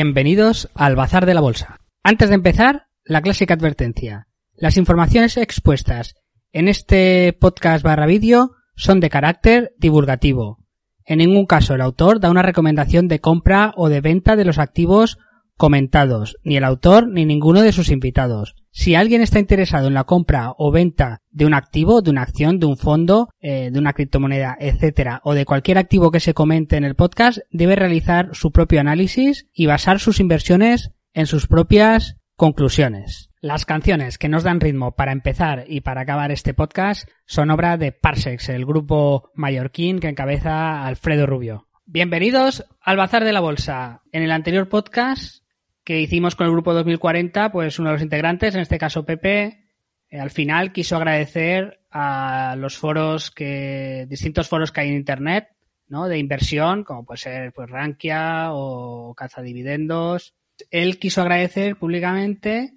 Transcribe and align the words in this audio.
Bienvenidos 0.00 0.68
al 0.76 0.94
Bazar 0.94 1.26
de 1.26 1.34
la 1.34 1.40
Bolsa. 1.40 1.80
Antes 2.04 2.28
de 2.28 2.36
empezar, 2.36 2.86
la 3.02 3.20
clásica 3.20 3.54
advertencia. 3.54 4.28
Las 4.54 4.76
informaciones 4.76 5.36
expuestas 5.36 6.14
en 6.52 6.68
este 6.68 7.36
podcast 7.40 7.82
barra 7.82 8.06
vídeo 8.06 8.52
son 8.76 9.00
de 9.00 9.10
carácter 9.10 9.72
divulgativo. 9.76 10.58
En 11.04 11.18
ningún 11.18 11.46
caso 11.46 11.74
el 11.74 11.80
autor 11.80 12.20
da 12.20 12.30
una 12.30 12.42
recomendación 12.42 13.08
de 13.08 13.18
compra 13.18 13.72
o 13.76 13.88
de 13.88 14.00
venta 14.00 14.36
de 14.36 14.44
los 14.44 14.58
activos 14.58 15.18
comentados, 15.56 16.36
ni 16.44 16.56
el 16.56 16.62
autor 16.62 17.08
ni 17.08 17.24
ninguno 17.24 17.60
de 17.62 17.72
sus 17.72 17.90
invitados. 17.90 18.54
Si 18.78 18.94
alguien 18.94 19.22
está 19.22 19.40
interesado 19.40 19.88
en 19.88 19.94
la 19.94 20.04
compra 20.04 20.52
o 20.56 20.70
venta 20.70 21.20
de 21.32 21.46
un 21.46 21.52
activo, 21.52 22.00
de 22.00 22.10
una 22.10 22.22
acción, 22.22 22.60
de 22.60 22.66
un 22.66 22.76
fondo, 22.76 23.28
eh, 23.40 23.70
de 23.72 23.78
una 23.80 23.92
criptomoneda, 23.92 24.56
etcétera, 24.60 25.20
o 25.24 25.34
de 25.34 25.44
cualquier 25.44 25.78
activo 25.78 26.12
que 26.12 26.20
se 26.20 26.32
comente 26.32 26.76
en 26.76 26.84
el 26.84 26.94
podcast, 26.94 27.38
debe 27.50 27.74
realizar 27.74 28.28
su 28.34 28.52
propio 28.52 28.78
análisis 28.78 29.48
y 29.52 29.66
basar 29.66 29.98
sus 29.98 30.20
inversiones 30.20 30.92
en 31.12 31.26
sus 31.26 31.48
propias 31.48 32.18
conclusiones. 32.36 33.30
Las 33.40 33.66
canciones 33.66 34.16
que 34.16 34.28
nos 34.28 34.44
dan 34.44 34.60
ritmo 34.60 34.92
para 34.92 35.10
empezar 35.10 35.64
y 35.66 35.80
para 35.80 36.02
acabar 36.02 36.30
este 36.30 36.54
podcast 36.54 37.08
son 37.26 37.50
obra 37.50 37.78
de 37.78 37.90
Parsex, 37.90 38.48
el 38.48 38.64
grupo 38.64 39.32
mallorquín 39.34 39.98
que 39.98 40.08
encabeza 40.08 40.86
Alfredo 40.86 41.26
Rubio. 41.26 41.66
Bienvenidos 41.84 42.64
al 42.80 42.96
Bazar 42.96 43.24
de 43.24 43.32
la 43.32 43.40
Bolsa. 43.40 44.02
En 44.12 44.22
el 44.22 44.30
anterior 44.30 44.68
podcast 44.68 45.42
que 45.88 46.02
hicimos 46.02 46.36
con 46.36 46.44
el 46.44 46.52
grupo 46.52 46.74
2040, 46.74 47.50
pues 47.50 47.78
uno 47.78 47.88
de 47.88 47.94
los 47.94 48.02
integrantes, 48.02 48.54
en 48.54 48.60
este 48.60 48.76
caso 48.76 49.06
Pepe, 49.06 49.70
eh, 50.10 50.20
al 50.20 50.28
final 50.28 50.70
quiso 50.70 50.96
agradecer 50.96 51.80
a 51.90 52.56
los 52.58 52.76
foros 52.76 53.30
que, 53.30 54.04
distintos 54.06 54.50
foros 54.50 54.70
que 54.70 54.82
hay 54.82 54.88
en 54.90 54.96
internet, 54.96 55.48
¿no? 55.86 56.06
De 56.06 56.18
inversión, 56.18 56.84
como 56.84 57.06
puede 57.06 57.16
ser 57.16 57.54
pues 57.54 57.70
Rankia 57.70 58.48
o 58.52 59.14
Caza 59.14 59.40
Dividendos. 59.40 60.34
Él 60.70 60.98
quiso 60.98 61.22
agradecer 61.22 61.76
públicamente 61.76 62.74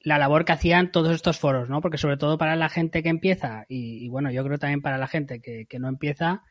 la 0.00 0.18
labor 0.18 0.44
que 0.44 0.54
hacían 0.54 0.90
todos 0.90 1.14
estos 1.14 1.38
foros, 1.38 1.70
¿no? 1.70 1.80
Porque 1.80 1.98
sobre 1.98 2.16
todo 2.16 2.36
para 2.36 2.56
la 2.56 2.68
gente 2.68 3.00
que 3.04 3.10
empieza, 3.10 3.64
y, 3.68 4.08
bueno, 4.08 4.32
yo 4.32 4.42
creo 4.42 4.58
también 4.58 4.82
para 4.82 4.98
la 4.98 5.06
gente 5.06 5.40
que, 5.40 5.66
que 5.66 5.78
no 5.78 5.86
empieza, 5.86 6.42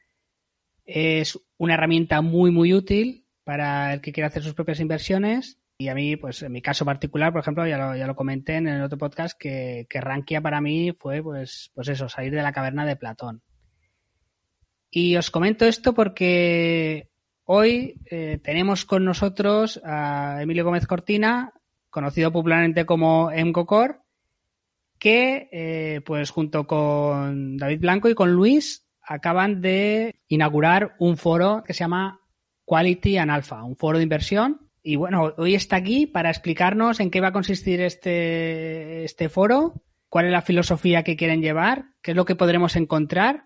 es 0.86 1.38
una 1.58 1.74
herramienta 1.74 2.22
muy, 2.22 2.52
muy 2.52 2.74
útil 2.74 3.27
para 3.48 3.94
el 3.94 4.02
que 4.02 4.12
quiera 4.12 4.28
hacer 4.28 4.44
sus 4.44 4.54
propias 4.54 4.82
inversiones. 4.82 5.58
Y 5.78 5.88
a 5.88 5.96
mí, 5.96 6.18
pues 6.18 6.44
en 6.44 6.52
mi 6.52 6.62
caso 6.62 6.84
particular, 6.84 7.32
por 7.32 7.40
ejemplo, 7.40 7.66
ya 7.66 7.78
lo, 7.78 7.96
ya 7.96 8.06
lo 8.06 8.14
comenté 8.14 8.56
en 8.56 8.68
el 8.68 8.82
otro 8.82 8.98
podcast, 8.98 9.40
que, 9.40 9.88
que 9.90 10.02
Rankia 10.02 10.42
para 10.42 10.60
mí 10.60 10.92
fue, 11.00 11.24
pues, 11.24 11.72
pues 11.74 11.88
eso, 11.88 12.10
salir 12.10 12.34
de 12.34 12.42
la 12.42 12.52
caverna 12.52 12.86
de 12.86 12.98
Platón. 12.98 13.42
Y 14.92 15.16
os 15.16 15.32
comento 15.32 15.64
esto 15.64 15.94
porque 15.94 17.10
hoy 17.46 18.02
eh, 18.12 18.38
tenemos 18.44 18.84
con 18.84 19.06
nosotros 19.06 19.80
a 19.86 20.40
Emilio 20.42 20.66
Gómez 20.66 20.86
Cortina, 20.86 21.54
conocido 21.90 22.34
popularmente 22.34 22.86
como 22.86 23.32
Emcocor, 23.32 24.02
que 25.00 25.48
eh, 25.54 26.02
pues 26.06 26.32
junto 26.32 26.68
con 26.68 27.56
David 27.56 27.80
Blanco 27.80 28.10
y 28.10 28.16
con 28.16 28.34
Luis 28.34 28.86
acaban 29.02 29.62
de 29.62 30.20
inaugurar 30.28 30.98
un 31.00 31.16
foro 31.16 31.64
que 31.66 31.74
se 31.74 31.86
llama 31.86 32.20
Quality 32.68 33.18
and 33.18 33.32
Alpha, 33.32 33.64
un 33.64 33.78
foro 33.78 33.98
de 33.98 34.04
inversión. 34.04 34.60
Y 34.84 34.98
bueno, 34.98 35.34
hoy 35.38 35.56
está 35.56 35.78
aquí 35.78 36.06
para 36.06 36.30
explicarnos 36.30 37.00
en 37.00 37.10
qué 37.10 37.22
va 37.22 37.30
a 37.30 37.32
consistir 37.32 37.80
este, 37.80 39.06
este 39.06 39.30
foro, 39.30 39.82
cuál 40.10 40.26
es 40.26 40.34
la 40.34 40.42
filosofía 40.42 41.04
que 41.04 41.16
quieren 41.16 41.42
llevar, 41.42 41.86
qué 42.02 42.12
es 42.12 42.18
lo 42.18 42.26
que 42.26 42.36
podremos 42.36 42.76
encontrar. 42.76 43.46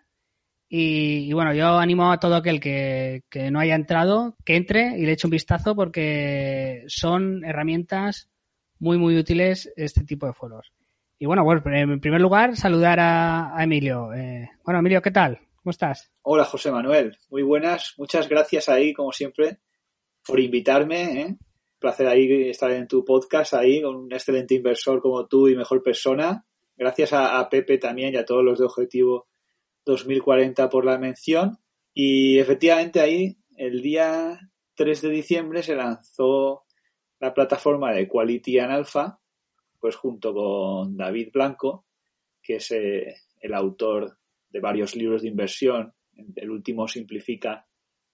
Y, 0.68 1.32
bueno, 1.34 1.54
yo 1.54 1.78
animo 1.78 2.12
a 2.12 2.20
todo 2.20 2.36
aquel 2.36 2.60
que, 2.60 3.22
que, 3.30 3.52
no 3.52 3.60
haya 3.60 3.76
entrado, 3.76 4.38
que 4.44 4.56
entre 4.56 4.98
y 4.98 5.06
le 5.06 5.12
eche 5.12 5.28
un 5.28 5.32
vistazo 5.32 5.76
porque 5.76 6.84
son 6.88 7.44
herramientas 7.46 8.32
muy, 8.80 8.98
muy 8.98 9.18
útiles 9.18 9.72
este 9.76 10.04
tipo 10.04 10.26
de 10.26 10.34
foros. 10.34 10.74
Y 11.20 11.28
bueno, 11.28 11.44
bueno 11.44 11.62
en 11.66 12.00
primer 12.00 12.22
lugar, 12.22 12.56
saludar 12.56 13.00
a, 13.00 13.56
a 13.56 13.64
Emilio. 13.64 14.14
Eh, 14.16 14.50
bueno, 14.66 14.80
Emilio, 14.80 15.02
¿qué 15.04 15.12
tal? 15.12 15.42
¿Cómo 15.64 15.72
estás? 15.72 16.12
Hola, 16.24 16.44
José 16.46 16.72
Manuel. 16.72 17.18
Muy 17.30 17.44
buenas. 17.44 17.94
Muchas 17.98 18.28
gracias 18.28 18.68
ahí, 18.68 18.94
como 18.94 19.12
siempre, 19.12 19.60
por 20.26 20.40
invitarme. 20.40 21.22
¿eh? 21.22 21.38
placer 21.82 22.08
ahí 22.08 22.50
estar 22.50 22.72
en 22.72 22.88
tu 22.88 23.04
podcast 23.04 23.56
ahí 23.56 23.82
con 23.82 23.96
un 23.96 24.14
excelente 24.14 24.54
inversor 24.54 25.02
como 25.02 25.28
tú 25.28 25.48
y 25.50 25.56
mejor 25.56 25.84
persona. 25.84 26.46
Gracias 26.78 27.12
a, 27.12 27.48
Pepe 27.50 27.78
también 27.80 28.14
y 28.14 28.18
a 28.18 28.26
todos 28.26 28.44
los 28.44 28.60
de 28.60 28.66
Objetivo 28.66 29.28
2040 29.86 30.70
por 30.70 30.86
la 30.86 30.98
mención. 30.98 31.58
Y 31.94 32.40
efectivamente 32.40 33.00
ahí, 33.00 33.38
el 33.58 33.82
día 33.82 34.40
3 34.76 35.02
de 35.02 35.10
diciembre 35.10 35.64
se 35.64 35.76
lanzó 35.76 36.64
la 37.20 37.34
plataforma 37.34 37.92
de 37.92 38.08
Quality 38.08 38.60
and 38.60 38.72
Alpha, 38.72 39.20
pues 39.80 39.96
junto 39.96 40.34
con 40.34 40.96
David 40.96 41.30
Blanco, 41.34 41.86
que 42.42 42.56
es 42.56 42.72
eh, 42.72 43.16
el 43.40 43.54
autor 43.54 44.21
de 44.52 44.60
varios 44.60 44.96
libros 44.96 45.22
de 45.22 45.30
inversión. 45.30 45.94
El 46.36 46.52
último 46.52 46.88
simplifica 46.88 47.66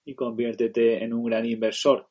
y 0.04 0.14
conviértete 0.14 1.04
en 1.04 1.12
un 1.12 1.24
gran 1.24 1.44
inversor. 1.44 2.08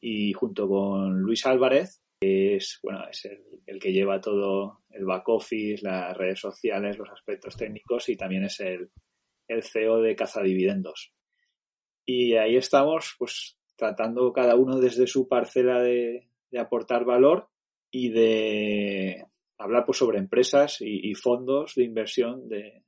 Y 0.00 0.32
junto 0.32 0.68
con 0.68 1.20
Luis 1.20 1.44
Álvarez, 1.46 2.02
que 2.20 2.56
es, 2.56 2.78
bueno, 2.82 3.06
es 3.10 3.28
el, 3.66 3.78
que 3.78 3.92
lleva 3.92 4.20
todo 4.20 4.80
el 4.90 5.04
back 5.04 5.28
office, 5.28 5.84
las 5.84 6.16
redes 6.16 6.40
sociales, 6.40 6.98
los 6.98 7.10
aspectos 7.10 7.56
técnicos 7.56 8.08
y 8.08 8.16
también 8.16 8.44
es 8.44 8.60
el, 8.60 8.90
el 9.48 9.62
CEO 9.62 10.00
de 10.00 10.14
Caza 10.14 10.42
Dividendos. 10.42 11.12
Y 12.06 12.34
ahí 12.34 12.56
estamos, 12.56 13.14
pues, 13.18 13.58
tratando 13.76 14.32
cada 14.32 14.56
uno 14.56 14.78
desde 14.78 15.06
su 15.06 15.26
parcela 15.26 15.82
de, 15.82 16.28
de 16.50 16.58
aportar 16.58 17.04
valor 17.04 17.48
y 17.90 18.10
de 18.10 19.26
hablar 19.58 19.84
pues, 19.84 19.98
sobre 19.98 20.18
empresas 20.18 20.80
y, 20.80 21.10
y 21.10 21.14
fondos 21.14 21.74
de 21.74 21.84
inversión 21.84 22.48
de, 22.48 22.84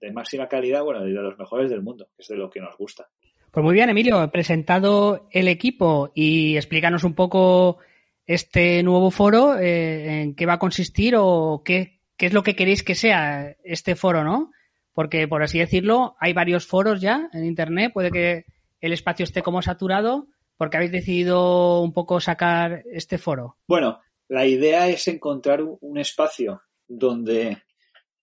de 0.00 0.12
máxima 0.12 0.48
calidad, 0.48 0.82
bueno, 0.82 1.02
de 1.02 1.10
los 1.10 1.38
mejores 1.38 1.70
del 1.70 1.82
mundo, 1.82 2.08
que 2.16 2.22
es 2.22 2.28
de 2.28 2.36
lo 2.36 2.50
que 2.50 2.60
nos 2.60 2.76
gusta. 2.76 3.08
Pues 3.50 3.62
muy 3.62 3.74
bien, 3.74 3.88
Emilio, 3.88 4.22
he 4.22 4.28
presentado 4.28 5.28
el 5.30 5.48
equipo 5.48 6.10
y 6.14 6.56
explícanos 6.56 7.04
un 7.04 7.14
poco 7.14 7.78
este 8.26 8.82
nuevo 8.82 9.10
foro, 9.10 9.58
eh, 9.58 10.22
en 10.22 10.34
qué 10.34 10.46
va 10.46 10.54
a 10.54 10.58
consistir 10.58 11.14
o 11.16 11.62
qué, 11.64 12.00
qué, 12.16 12.26
es 12.26 12.32
lo 12.32 12.42
que 12.42 12.56
queréis 12.56 12.82
que 12.82 12.94
sea 12.94 13.56
este 13.62 13.94
foro, 13.94 14.24
¿no? 14.24 14.50
Porque, 14.92 15.28
por 15.28 15.42
así 15.42 15.58
decirlo, 15.58 16.16
hay 16.18 16.32
varios 16.32 16.66
foros 16.66 17.00
ya 17.00 17.28
en 17.32 17.44
Internet, 17.44 17.92
puede 17.92 18.10
que 18.10 18.44
el 18.80 18.92
espacio 18.92 19.24
esté 19.24 19.42
como 19.42 19.62
saturado, 19.62 20.26
porque 20.56 20.76
habéis 20.76 20.92
decidido 20.92 21.80
un 21.80 21.92
poco 21.92 22.20
sacar 22.20 22.82
este 22.92 23.18
foro. 23.18 23.56
Bueno, 23.68 24.00
la 24.28 24.46
idea 24.46 24.88
es 24.88 25.06
encontrar 25.08 25.62
un 25.62 25.98
espacio 25.98 26.62
donde 26.88 27.58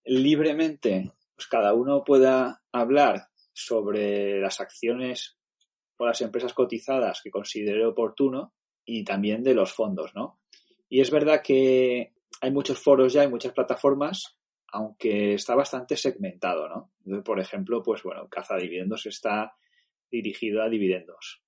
libremente 0.06 1.12
pues 1.42 1.48
cada 1.48 1.74
uno 1.74 2.04
pueda 2.04 2.62
hablar 2.72 3.30
sobre 3.52 4.40
las 4.40 4.62
acciones 4.62 5.40
o 5.98 6.06
las 6.06 6.22
empresas 6.22 6.54
cotizadas 6.54 7.20
que 7.24 7.32
considere 7.32 7.84
oportuno 7.84 8.54
y 8.86 9.04
también 9.04 9.42
de 9.42 9.56
los 9.56 9.74
fondos, 9.74 10.14
¿no? 10.14 10.40
Y 10.88 11.02
es 11.02 11.10
verdad 11.10 11.42
que 11.44 12.14
hay 12.42 12.52
muchos 12.52 12.78
foros 12.78 13.14
ya, 13.14 13.22
hay 13.22 13.28
muchas 13.28 13.54
plataformas, 13.54 14.38
aunque 14.68 15.34
está 15.34 15.56
bastante 15.56 15.98
segmentado, 15.98 16.70
¿no? 16.70 17.24
por 17.24 17.40
ejemplo, 17.40 17.82
pues 17.82 18.04
bueno, 18.04 18.28
Caza 18.30 18.58
Dividendos 18.58 19.08
está 19.08 19.56
dirigido 20.12 20.62
a 20.62 20.70
dividendos. 20.70 21.42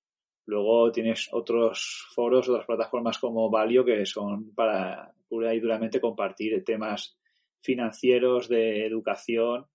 Luego 0.46 0.90
tienes 0.90 1.28
otros 1.30 2.08
foros, 2.12 2.48
otras 2.48 2.66
plataformas 2.66 3.18
como 3.20 3.48
Valio 3.48 3.84
que 3.84 4.04
son 4.06 4.52
para 4.56 5.14
pura 5.28 5.54
y 5.54 5.60
duramente 5.60 6.00
compartir 6.00 6.64
temas 6.64 7.16
financieros, 7.60 8.48
de 8.48 8.86
educación 8.86 9.68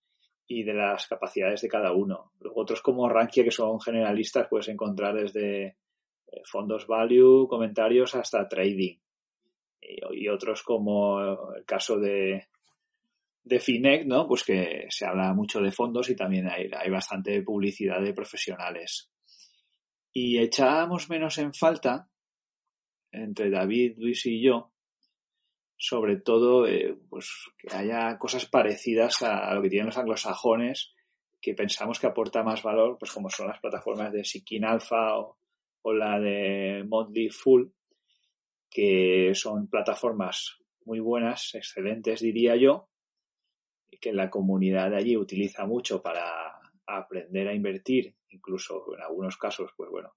y 0.52 0.64
de 0.64 0.74
las 0.74 1.08
capacidades 1.08 1.62
de 1.62 1.70
cada 1.70 1.94
uno. 1.94 2.32
Luego 2.40 2.62
otros 2.62 2.82
como 2.82 3.08
Rankia, 3.08 3.44
que 3.44 3.52
son 3.52 3.80
generalistas, 3.80 4.48
puedes 4.50 4.68
encontrar 4.68 5.14
desde 5.14 5.66
eh, 5.68 5.76
fondos 6.44 6.88
value, 6.88 7.48
comentarios 7.48 8.16
hasta 8.16 8.50
trading. 8.50 8.98
Y, 9.80 10.28
otros 10.28 10.64
como 10.64 11.54
el 11.56 11.66
caso 11.66 12.00
de, 12.00 12.48
de 13.44 13.60
Finec, 13.60 14.06
¿no? 14.06 14.28
Pues 14.28 14.44
que 14.44 14.88
se 14.90 15.06
habla 15.06 15.34
mucho 15.34 15.62
de 15.62 15.72
fondos 15.72 16.10
y 16.10 16.16
también 16.16 16.48
hay, 16.50 16.70
hay 16.76 16.90
bastante 16.90 17.42
publicidad 17.44 18.02
de 18.02 18.14
profesionales. 18.14 19.12
Y 20.12 20.40
echábamos 20.40 21.10
menos 21.10 21.38
en 21.38 21.54
falta, 21.54 22.10
entre 23.12 23.52
David, 23.52 23.98
Luis 23.98 24.26
y 24.26 24.42
yo, 24.42 24.72
sobre 25.80 26.18
todo 26.18 26.68
eh, 26.68 26.94
pues 27.10 27.32
que 27.58 27.74
haya 27.74 28.18
cosas 28.18 28.46
parecidas 28.46 29.24
a, 29.24 29.54
lo 29.54 29.62
que 29.62 29.70
tienen 29.70 29.88
los 29.88 29.98
anglosajones 29.98 30.94
que 31.42 31.54
pensamos 31.54 32.00
que 32.00 32.08
aporta 32.08 32.44
más 32.44 32.62
valor, 32.62 32.98
pues 33.00 33.14
como 33.14 33.30
son 33.30 33.48
las 33.48 33.62
plataformas 33.62 34.12
de 34.12 34.26
Sikin 34.26 34.66
Alpha 34.66 35.18
o, 35.18 35.38
la 35.94 36.20
de 36.20 36.84
Motley 36.86 37.30
Full, 37.30 37.70
que 38.70 39.32
son 39.34 39.70
plataformas 39.70 40.60
muy 40.84 41.00
buenas, 41.00 41.56
excelentes 41.56 42.20
diría 42.20 42.58
yo, 42.58 42.90
y 43.90 43.98
que 43.98 44.12
la 44.12 44.30
comunidad 44.30 44.94
allí 44.94 45.16
utiliza 45.16 45.66
mucho 45.66 46.02
para 46.02 46.60
aprender 46.86 47.48
a 47.48 47.56
invertir, 47.56 48.14
incluso 48.30 48.84
en 48.94 49.02
algunos 49.02 49.38
casos, 49.38 49.72
pues 49.78 49.90
bueno, 49.90 50.14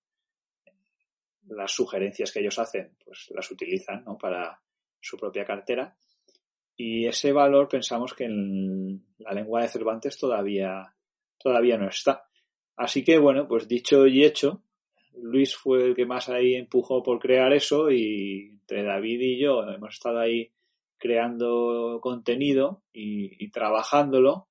las 1.47 1.71
sugerencias 1.71 2.33
que 2.33 2.41
ellos 2.41 2.59
hacen, 2.59 2.97
pues 3.05 3.31
las 3.31 3.49
utilizan 3.51 4.05
¿no? 4.05 4.19
para 4.19 4.61
su 5.03 5.19
propia 5.19 5.45
cartera. 5.45 5.95
Y 6.77 7.07
ese 7.07 7.33
valor 7.33 7.69
pensamos 7.69 8.15
que 8.15 8.25
en 8.25 9.05
la 9.19 9.33
lengua 9.33 9.61
de 9.61 9.69
Cervantes 9.69 10.17
todavía, 10.17 10.95
todavía 11.39 11.77
no 11.77 11.89
está. 11.89 12.25
Así 12.77 13.05
que 13.05 13.19
bueno, 13.19 13.47
pues 13.47 13.69
dicho 13.69 14.07
y 14.07 14.25
hecho, 14.25 14.63
Luis 15.15 15.55
fue 15.55 15.85
el 15.85 15.95
que 15.95 16.07
más 16.07 16.29
ahí 16.29 16.55
empujó 16.55 17.03
por 17.03 17.19
crear 17.19 17.53
eso 17.53 17.91
y 17.91 18.59
entre 18.61 18.83
David 18.83 19.21
y 19.21 19.39
yo 19.39 19.63
hemos 19.63 19.95
estado 19.95 20.21
ahí 20.21 20.51
creando 20.97 21.99
contenido 22.01 22.83
y, 22.93 23.51
trabajándolo, 23.51 24.47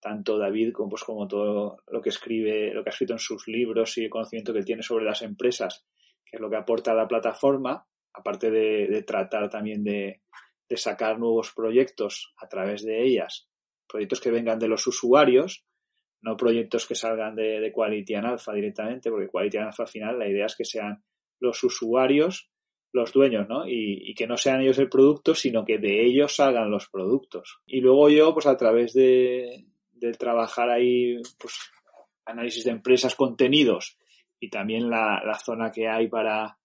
tanto 0.00 0.36
David 0.36 0.72
como, 0.72 0.90
pues, 0.90 1.04
como 1.04 1.28
todo 1.28 1.78
lo 1.86 2.02
que 2.02 2.08
escribe, 2.08 2.74
lo 2.74 2.82
que 2.82 2.90
ha 2.90 2.92
escrito 2.92 3.12
en 3.12 3.20
sus 3.20 3.46
libros 3.46 3.96
y 3.96 4.04
el 4.04 4.10
conocimiento 4.10 4.52
que 4.52 4.64
tiene 4.64 4.82
sobre 4.82 5.04
las 5.04 5.22
empresas, 5.22 5.86
que 6.24 6.36
es 6.36 6.40
lo 6.40 6.50
que 6.50 6.56
aporta 6.56 6.90
a 6.90 6.96
la 6.96 7.06
plataforma, 7.06 7.86
aparte 8.14 8.50
de, 8.50 9.02
tratar 9.02 9.48
también 9.50 9.84
de, 9.84 10.20
sacar 10.74 11.18
nuevos 11.18 11.52
proyectos 11.52 12.32
a 12.38 12.48
través 12.48 12.82
de 12.82 13.02
ellas, 13.04 13.48
proyectos 13.86 14.20
que 14.20 14.30
vengan 14.30 14.58
de 14.58 14.68
los 14.68 14.86
usuarios, 14.86 15.66
no 16.22 16.36
proyectos 16.36 16.86
que 16.86 16.94
salgan 16.94 17.34
de, 17.34 17.60
de 17.60 17.72
Quality 17.72 18.14
and 18.14 18.26
Alpha 18.26 18.54
directamente, 18.54 19.10
porque 19.10 19.28
Quality 19.28 19.58
and 19.58 19.66
Alpha 19.66 19.82
al 19.82 19.88
final 19.88 20.18
la 20.18 20.28
idea 20.28 20.46
es 20.46 20.56
que 20.56 20.64
sean 20.64 21.04
los 21.40 21.62
usuarios 21.62 22.52
los 22.92 23.12
dueños, 23.12 23.48
¿no? 23.48 23.66
Y, 23.66 24.14
que 24.14 24.26
no 24.26 24.36
sean 24.36 24.60
ellos 24.60 24.78
el 24.78 24.88
producto, 24.88 25.34
sino 25.34 25.64
que 25.64 25.78
de 25.78 26.04
ellos 26.04 26.36
salgan 26.36 26.70
los 26.70 26.88
productos. 26.88 27.60
Y 27.66 27.80
luego 27.80 28.10
yo, 28.10 28.34
pues 28.34 28.46
a 28.46 28.56
través 28.56 28.92
de, 28.92 29.64
trabajar 30.18 30.68
ahí, 30.68 31.16
pues 31.38 31.54
análisis 32.24 32.64
de 32.64 32.72
empresas, 32.72 33.14
contenidos 33.14 33.96
y 34.38 34.50
también 34.50 34.90
la, 34.90 35.38
zona 35.42 35.70
que 35.70 35.88
hay 35.88 36.08
para, 36.08 36.58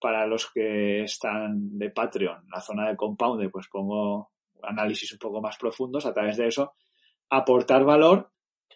para 0.00 0.26
los 0.26 0.50
que 0.50 1.02
están 1.02 1.78
de 1.78 1.90
Patreon, 1.90 2.46
la 2.52 2.60
zona 2.60 2.88
de 2.88 2.96
Compound, 2.96 3.50
pues 3.50 3.68
pongo 3.70 4.30
análisis 4.62 5.12
un 5.12 5.18
poco 5.18 5.40
más 5.40 5.56
profundos 5.56 6.06
a 6.06 6.12
través 6.12 6.36
de 6.36 6.48
eso, 6.48 6.74
aportar 7.28 7.84
valor 7.84 8.30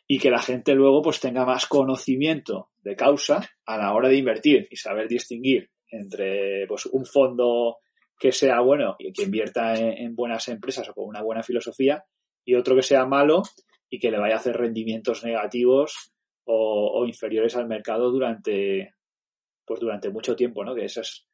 y 0.07 0.19
que 0.19 0.31
la 0.31 0.41
gente 0.41 0.75
luego 0.75 1.03
pues 1.03 1.21
tenga 1.21 1.45
más 1.45 1.67
conocimiento 1.67 2.71
de 2.83 2.97
causa 2.97 3.49
a 3.65 3.79
la 3.79 3.93
hora 3.95 4.09
de 4.09 4.17
invertir 4.17 4.69
y 4.71 4.77
saber 4.77 5.09
distinguir 5.09 5.71
entre 5.91 6.67
pues, 6.67 6.87
un 6.87 7.07
fondo 7.07 7.79
que 8.19 8.33
sea 8.33 8.61
bueno 8.61 8.97
y 8.99 9.13
que 9.13 9.23
invierta 9.23 9.75
en, 9.77 10.15
buenas 10.15 10.49
empresas 10.49 10.89
o 10.89 10.95
con 10.95 11.07
una 11.07 11.23
buena 11.23 11.43
filosofía 11.43 12.05
y 12.45 12.55
otro 12.55 12.77
que 12.77 12.83
sea 12.83 13.07
malo 13.07 13.43
y 13.89 13.99
que 13.99 14.11
le 14.11 14.19
vaya 14.19 14.35
a 14.35 14.39
hacer 14.39 14.57
rendimientos 14.57 15.25
negativos 15.25 16.13
o, 16.45 17.05
inferiores 17.07 17.57
al 17.57 17.67
mercado 17.67 18.11
durante 18.11 18.95
pues 19.65 19.81
durante 19.81 20.11
mucho 20.11 20.37
tiempo, 20.37 20.65
¿no? 20.65 20.75
Que 20.75 20.85
ese 20.85 21.01
es 21.01 21.27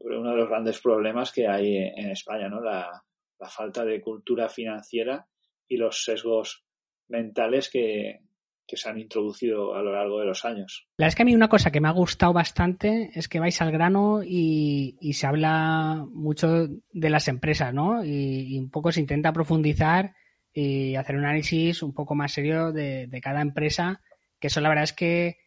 uno 0.00 0.30
de 0.30 0.36
los 0.36 0.48
grandes 0.48 0.80
problemas 0.80 1.32
que 1.32 1.46
hay 1.46 1.76
en 1.76 2.10
España, 2.10 2.48
¿no? 2.48 2.60
La, 2.60 3.02
falta 3.48 3.86
de 3.86 4.02
cultura 4.02 4.50
financiera 4.50 5.26
y 5.66 5.78
los 5.78 6.04
sesgos 6.04 6.62
mentales 7.08 7.70
que, 7.70 8.20
se 8.66 8.88
han 8.88 9.00
introducido 9.00 9.74
a 9.74 9.82
lo 9.82 9.92
largo 9.92 10.20
de 10.20 10.26
los 10.26 10.44
años. 10.44 10.86
La 10.96 11.08
es 11.08 11.16
que 11.16 11.22
a 11.22 11.24
mí 11.24 11.34
una 11.34 11.48
cosa 11.48 11.72
que 11.72 11.80
me 11.80 11.88
ha 11.88 11.92
gustado 11.92 12.32
bastante 12.32 13.10
es 13.14 13.28
que 13.28 13.40
vais 13.40 13.60
al 13.62 13.72
grano 13.72 14.20
y, 14.22 14.96
se 15.14 15.26
habla 15.26 16.06
mucho 16.12 16.68
de 16.92 17.10
las 17.10 17.26
empresas, 17.28 17.74
¿no? 17.74 18.04
Y, 18.04 18.58
un 18.58 18.70
poco 18.70 18.92
se 18.92 19.00
intenta 19.00 19.32
profundizar 19.32 20.14
y 20.52 20.94
hacer 20.96 21.16
un 21.16 21.24
análisis 21.24 21.82
un 21.82 21.94
poco 21.94 22.14
más 22.14 22.32
serio 22.32 22.72
de, 22.72 23.08
cada 23.22 23.40
empresa, 23.40 24.02
que 24.38 24.48
eso 24.48 24.60
la 24.60 24.68
verdad 24.68 24.84
es 24.84 24.92
que, 24.92 25.38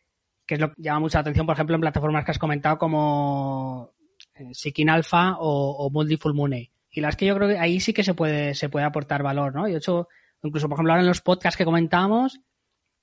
es 0.47 0.59
lo 0.59 0.73
que 0.73 0.81
llama 0.81 1.01
mucha 1.01 1.19
atención, 1.19 1.45
por 1.45 1.55
ejemplo, 1.55 1.75
en 1.75 1.81
plataformas 1.81 2.25
que 2.25 2.31
has 2.31 2.39
comentado 2.39 2.77
como 2.77 3.91
eh, 4.35 4.49
Seeking 4.53 4.89
Alpha 4.89 5.37
o, 5.39 5.85
o 5.85 5.89
Multifull 5.89 6.33
Money. 6.33 6.71
Y 6.91 7.01
las 7.01 7.15
que 7.15 7.25
yo 7.25 7.35
creo 7.35 7.49
que 7.49 7.57
ahí 7.57 7.79
sí 7.79 7.93
que 7.93 8.03
se 8.03 8.13
puede, 8.13 8.53
se 8.53 8.69
puede 8.69 8.85
aportar 8.85 9.23
valor, 9.23 9.55
¿no? 9.55 9.67
Y 9.67 9.71
de 9.71 9.77
hecho, 9.77 10.07
incluso, 10.43 10.69
por 10.69 10.75
ejemplo, 10.75 10.93
ahora 10.93 11.01
en 11.01 11.07
los 11.07 11.21
podcasts 11.21 11.57
que 11.57 11.65
comentábamos, 11.65 12.39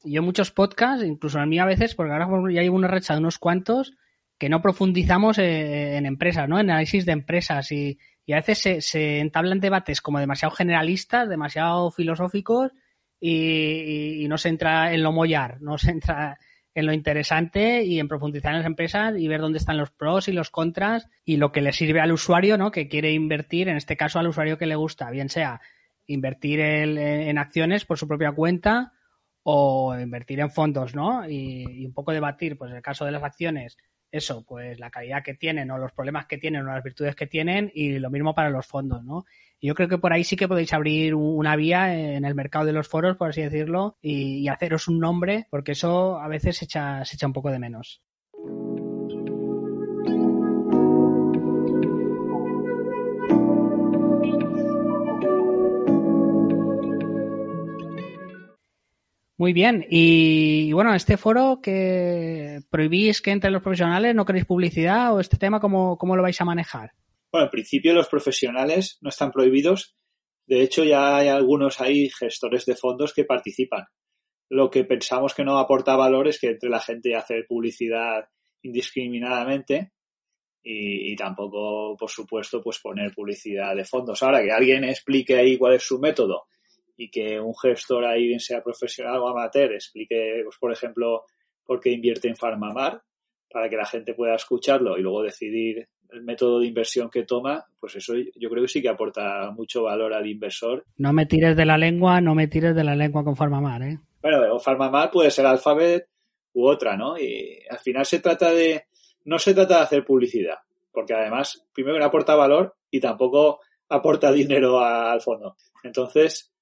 yo 0.04 0.22
muchos 0.22 0.50
podcasts, 0.50 1.04
incluso 1.04 1.40
en 1.40 1.48
mí 1.48 1.58
a 1.58 1.64
veces, 1.64 1.94
porque 1.94 2.12
ahora 2.12 2.28
ya 2.52 2.62
llevo 2.62 2.76
una 2.76 2.88
recha 2.88 3.14
de 3.14 3.20
unos 3.20 3.38
cuantos, 3.38 3.94
que 4.38 4.48
no 4.48 4.62
profundizamos 4.62 5.38
eh, 5.38 5.96
en 5.96 6.06
empresas, 6.06 6.48
¿no? 6.48 6.58
En 6.58 6.70
análisis 6.70 7.04
de 7.04 7.12
empresas 7.12 7.70
y, 7.72 7.98
a 8.32 8.36
veces 8.36 8.58
se, 8.58 8.80
se, 8.80 9.18
entablan 9.18 9.58
debates 9.58 10.00
como 10.00 10.20
demasiado 10.20 10.54
generalistas, 10.54 11.28
demasiado 11.28 11.90
filosóficos 11.90 12.70
y, 13.20 14.24
no 14.28 14.38
se 14.38 14.48
entra 14.48 14.94
en 14.94 15.02
lo 15.02 15.10
mollar, 15.10 15.60
no 15.60 15.76
se 15.78 15.90
entra 15.90 16.38
en 16.74 16.86
lo 16.86 16.92
interesante 16.92 17.84
y 17.84 17.98
en 17.98 18.08
profundizar 18.08 18.52
en 18.52 18.58
las 18.58 18.66
empresas 18.66 19.14
y 19.16 19.28
ver 19.28 19.40
dónde 19.40 19.58
están 19.58 19.76
los 19.76 19.90
pros 19.90 20.28
y 20.28 20.32
los 20.32 20.50
contras 20.50 21.08
y 21.24 21.36
lo 21.36 21.52
que 21.52 21.60
le 21.60 21.72
sirve 21.72 22.00
al 22.00 22.12
usuario, 22.12 22.56
¿no? 22.58 22.70
Que 22.70 22.88
quiere 22.88 23.12
invertir, 23.12 23.68
en 23.68 23.76
este 23.76 23.96
caso 23.96 24.18
al 24.18 24.28
usuario 24.28 24.58
que 24.58 24.66
le 24.66 24.76
gusta, 24.76 25.10
bien 25.10 25.28
sea 25.28 25.60
invertir 26.06 26.60
en 26.60 27.38
acciones 27.38 27.84
por 27.84 27.96
su 27.96 28.08
propia 28.08 28.32
cuenta 28.32 28.92
o 29.42 29.98
invertir 29.98 30.40
en 30.40 30.50
fondos, 30.50 30.94
¿no? 30.94 31.28
Y, 31.28 31.86
un 31.86 31.92
poco 31.92 32.12
debatir, 32.12 32.58
pues 32.58 32.70
en 32.70 32.76
el 32.76 32.82
caso 32.82 33.04
de 33.04 33.12
las 33.12 33.22
acciones, 33.22 33.76
eso, 34.12 34.44
pues 34.46 34.78
la 34.78 34.90
calidad 34.90 35.22
que 35.22 35.34
tienen 35.34 35.70
o 35.70 35.78
los 35.78 35.92
problemas 35.92 36.26
que 36.26 36.38
tienen 36.38 36.62
o 36.62 36.72
las 36.72 36.82
virtudes 36.82 37.14
que 37.14 37.26
tienen 37.26 37.70
y 37.74 37.98
lo 37.98 38.10
mismo 38.10 38.34
para 38.34 38.50
los 38.50 38.66
fondos, 38.66 39.04
¿no? 39.04 39.24
Yo 39.62 39.74
creo 39.74 39.88
que 39.88 39.98
por 39.98 40.12
ahí 40.12 40.24
sí 40.24 40.36
que 40.36 40.48
podéis 40.48 40.72
abrir 40.72 41.14
una 41.14 41.54
vía 41.54 41.94
en 41.94 42.24
el 42.24 42.34
mercado 42.34 42.64
de 42.64 42.72
los 42.72 42.88
foros, 42.88 43.16
por 43.16 43.30
así 43.30 43.42
decirlo, 43.42 43.98
y, 44.00 44.38
y 44.38 44.48
haceros 44.48 44.88
un 44.88 44.98
nombre, 45.00 45.46
porque 45.50 45.72
eso 45.72 46.18
a 46.18 46.28
veces 46.28 46.56
se 46.56 46.64
echa, 46.64 47.04
se 47.04 47.16
echa 47.16 47.26
un 47.26 47.34
poco 47.34 47.50
de 47.50 47.58
menos. 47.58 48.02
Muy 59.40 59.54
bien. 59.54 59.86
Y, 59.88 60.70
bueno, 60.74 60.94
este 60.94 61.16
foro 61.16 61.60
que 61.62 62.60
prohibís 62.68 63.22
que 63.22 63.30
entre 63.30 63.50
los 63.50 63.62
profesionales, 63.62 64.14
no 64.14 64.26
queréis 64.26 64.44
publicidad 64.44 65.14
o 65.14 65.20
este 65.20 65.38
tema, 65.38 65.60
¿cómo, 65.60 65.96
¿cómo 65.96 66.14
lo 66.14 66.20
vais 66.20 66.38
a 66.42 66.44
manejar? 66.44 66.92
Bueno, 67.32 67.46
en 67.46 67.50
principio 67.50 67.94
los 67.94 68.06
profesionales 68.06 68.98
no 69.00 69.08
están 69.08 69.32
prohibidos. 69.32 69.96
De 70.46 70.60
hecho, 70.60 70.84
ya 70.84 71.16
hay 71.16 71.28
algunos 71.28 71.80
ahí 71.80 72.10
gestores 72.10 72.66
de 72.66 72.76
fondos 72.76 73.14
que 73.14 73.24
participan. 73.24 73.86
Lo 74.50 74.68
que 74.68 74.84
pensamos 74.84 75.32
que 75.32 75.42
no 75.42 75.56
aporta 75.56 75.96
valor 75.96 76.28
es 76.28 76.38
que 76.38 76.48
entre 76.48 76.68
la 76.68 76.80
gente 76.80 77.16
hacer 77.16 77.46
publicidad 77.48 78.26
indiscriminadamente 78.60 79.92
y, 80.62 81.12
y, 81.12 81.16
tampoco, 81.16 81.96
por 81.96 82.10
supuesto, 82.10 82.60
pues 82.62 82.78
poner 82.78 83.14
publicidad 83.14 83.74
de 83.74 83.86
fondos. 83.86 84.22
Ahora 84.22 84.42
que 84.42 84.52
alguien 84.52 84.84
explique 84.84 85.34
ahí 85.36 85.56
cuál 85.56 85.76
es 85.76 85.82
su 85.82 85.98
método 85.98 86.42
y 87.00 87.10
que 87.10 87.40
un 87.40 87.54
gestor 87.54 88.04
ahí, 88.04 88.26
bien 88.26 88.40
sea 88.40 88.62
profesional 88.62 89.20
o 89.20 89.28
amateur, 89.28 89.72
explique, 89.72 90.42
pues, 90.44 90.58
por 90.58 90.70
ejemplo, 90.70 91.24
por 91.64 91.80
qué 91.80 91.90
invierte 91.92 92.28
en 92.28 92.36
Farmamar, 92.36 93.00
para 93.50 93.70
que 93.70 93.76
la 93.76 93.86
gente 93.86 94.12
pueda 94.12 94.34
escucharlo 94.34 94.98
y 94.98 95.00
luego 95.00 95.22
decidir 95.22 95.88
el 96.10 96.22
método 96.22 96.60
de 96.60 96.66
inversión 96.66 97.08
que 97.08 97.22
toma, 97.22 97.64
pues 97.78 97.96
eso 97.96 98.12
yo 98.36 98.50
creo 98.50 98.64
que 98.64 98.68
sí 98.68 98.82
que 98.82 98.90
aporta 98.90 99.50
mucho 99.50 99.84
valor 99.84 100.12
al 100.12 100.26
inversor. 100.26 100.84
No 100.98 101.14
me 101.14 101.24
tires 101.24 101.56
de 101.56 101.64
la 101.64 101.78
lengua, 101.78 102.20
no 102.20 102.34
me 102.34 102.48
tires 102.48 102.76
de 102.76 102.84
la 102.84 102.94
lengua 102.94 103.24
con 103.24 103.34
Farmamar, 103.34 103.82
¿eh? 103.82 103.98
Bueno, 104.20 104.54
o 104.54 104.58
Farmamar 104.58 105.10
puede 105.10 105.30
ser 105.30 105.46
Alphabet 105.46 106.06
u 106.52 106.68
otra, 106.68 106.98
¿no? 106.98 107.18
Y 107.18 107.60
al 107.70 107.78
final 107.78 108.04
se 108.04 108.20
trata 108.20 108.52
de, 108.52 108.84
no 109.24 109.38
se 109.38 109.54
trata 109.54 109.76
de 109.76 109.84
hacer 109.84 110.04
publicidad, 110.04 110.58
porque 110.92 111.14
además, 111.14 111.66
primero 111.72 111.94
que 111.94 112.00
no 112.00 112.06
aporta 112.06 112.34
valor 112.34 112.74
y 112.90 113.00
tampoco 113.00 113.60
aporta 113.88 114.30
dinero 114.32 114.80
al 114.80 115.22
fondo. 115.22 115.56
Entonces, 115.82 116.52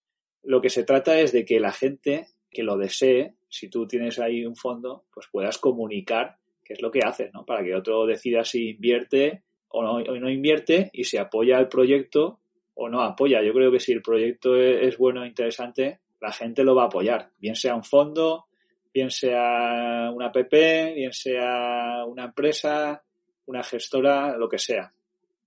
lo 0.42 0.60
que 0.60 0.70
se 0.70 0.84
trata 0.84 1.18
es 1.20 1.32
de 1.32 1.44
que 1.44 1.60
la 1.60 1.72
gente 1.72 2.28
que 2.50 2.62
lo 2.62 2.76
desee, 2.76 3.34
si 3.48 3.68
tú 3.68 3.86
tienes 3.86 4.18
ahí 4.18 4.44
un 4.44 4.56
fondo, 4.56 5.04
pues 5.12 5.26
puedas 5.30 5.58
comunicar 5.58 6.36
qué 6.64 6.74
es 6.74 6.82
lo 6.82 6.90
que 6.90 7.00
haces, 7.00 7.32
¿no? 7.32 7.44
Para 7.44 7.64
que 7.64 7.74
otro 7.74 8.06
decida 8.06 8.44
si 8.44 8.70
invierte 8.70 9.42
o 9.68 9.82
no, 9.82 9.96
o 9.96 10.18
no 10.18 10.30
invierte 10.30 10.90
y 10.92 11.04
si 11.04 11.16
apoya 11.16 11.58
el 11.58 11.68
proyecto 11.68 12.40
o 12.74 12.88
no 12.88 13.02
apoya. 13.02 13.42
Yo 13.42 13.52
creo 13.52 13.72
que 13.72 13.80
si 13.80 13.92
el 13.92 14.02
proyecto 14.02 14.56
es 14.56 14.96
bueno 14.96 15.24
e 15.24 15.28
interesante, 15.28 16.00
la 16.20 16.32
gente 16.32 16.64
lo 16.64 16.74
va 16.74 16.84
a 16.84 16.86
apoyar, 16.86 17.30
bien 17.38 17.54
sea 17.54 17.74
un 17.74 17.84
fondo, 17.84 18.46
bien 18.92 19.10
sea 19.10 20.10
una 20.12 20.26
app, 20.26 20.36
bien 20.50 21.12
sea 21.12 22.04
una 22.06 22.24
empresa, 22.24 23.02
una 23.46 23.62
gestora, 23.62 24.36
lo 24.36 24.48
que 24.48 24.58
sea. 24.58 24.92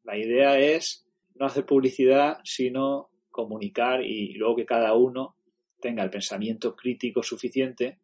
La 0.04 0.18
idea 0.18 0.58
es 0.60 1.06
no 1.36 1.46
hacer 1.46 1.66
publicidad, 1.66 2.40
sino 2.44 3.11
comunicar 3.44 4.04
y 4.04 4.34
luego 4.34 4.56
que 4.56 4.66
cada 4.66 4.94
uno 4.94 5.36
tenga 5.82 6.04
el 6.04 6.10
pensamiento 6.10 6.76
crítico 6.76 7.22
suficiente 7.22 7.98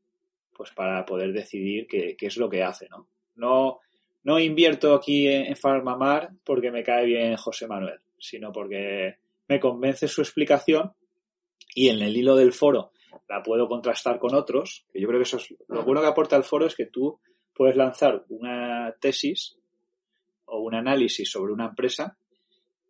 pues 0.53 0.71
para 0.71 1.05
poder 1.05 1.31
decidir 1.31 1.87
qué, 1.87 2.17
es 2.19 2.37
lo 2.37 2.49
que 2.49 2.63
hace, 2.63 2.89
¿no? 2.89 3.07
No, 3.35 3.79
no 4.23 4.39
invierto 4.39 4.95
aquí 4.95 5.27
en, 5.27 5.55
Farmamar 5.55 6.31
porque 6.43 6.71
me 6.71 6.83
cae 6.83 7.05
bien 7.05 7.37
José 7.37 7.67
Manuel, 7.67 7.99
sino 8.17 8.51
porque 8.51 9.17
me 9.47 9.59
convence 9.59 10.07
su 10.07 10.21
explicación 10.21 10.91
y 11.75 11.89
en 11.89 12.01
el 12.01 12.17
hilo 12.17 12.35
del 12.35 12.53
foro 12.53 12.91
la 13.29 13.43
puedo 13.43 13.67
contrastar 13.67 14.17
con 14.17 14.33
otros, 14.33 14.85
que 14.91 14.99
yo 14.99 15.07
creo 15.07 15.19
que 15.19 15.27
eso 15.27 15.37
es 15.37 15.53
lo 15.67 15.83
bueno 15.83 16.01
que 16.01 16.07
aporta 16.07 16.35
el 16.35 16.43
foro 16.43 16.65
es 16.65 16.75
que 16.75 16.87
tú 16.87 17.19
puedes 17.53 17.75
lanzar 17.75 18.25
una 18.29 18.95
tesis 18.99 19.57
o 20.45 20.59
un 20.59 20.73
análisis 20.73 21.29
sobre 21.29 21.53
una 21.53 21.67
empresa 21.67 22.17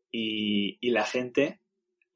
y 0.09 0.89
la 0.89 1.03
gente 1.03 1.59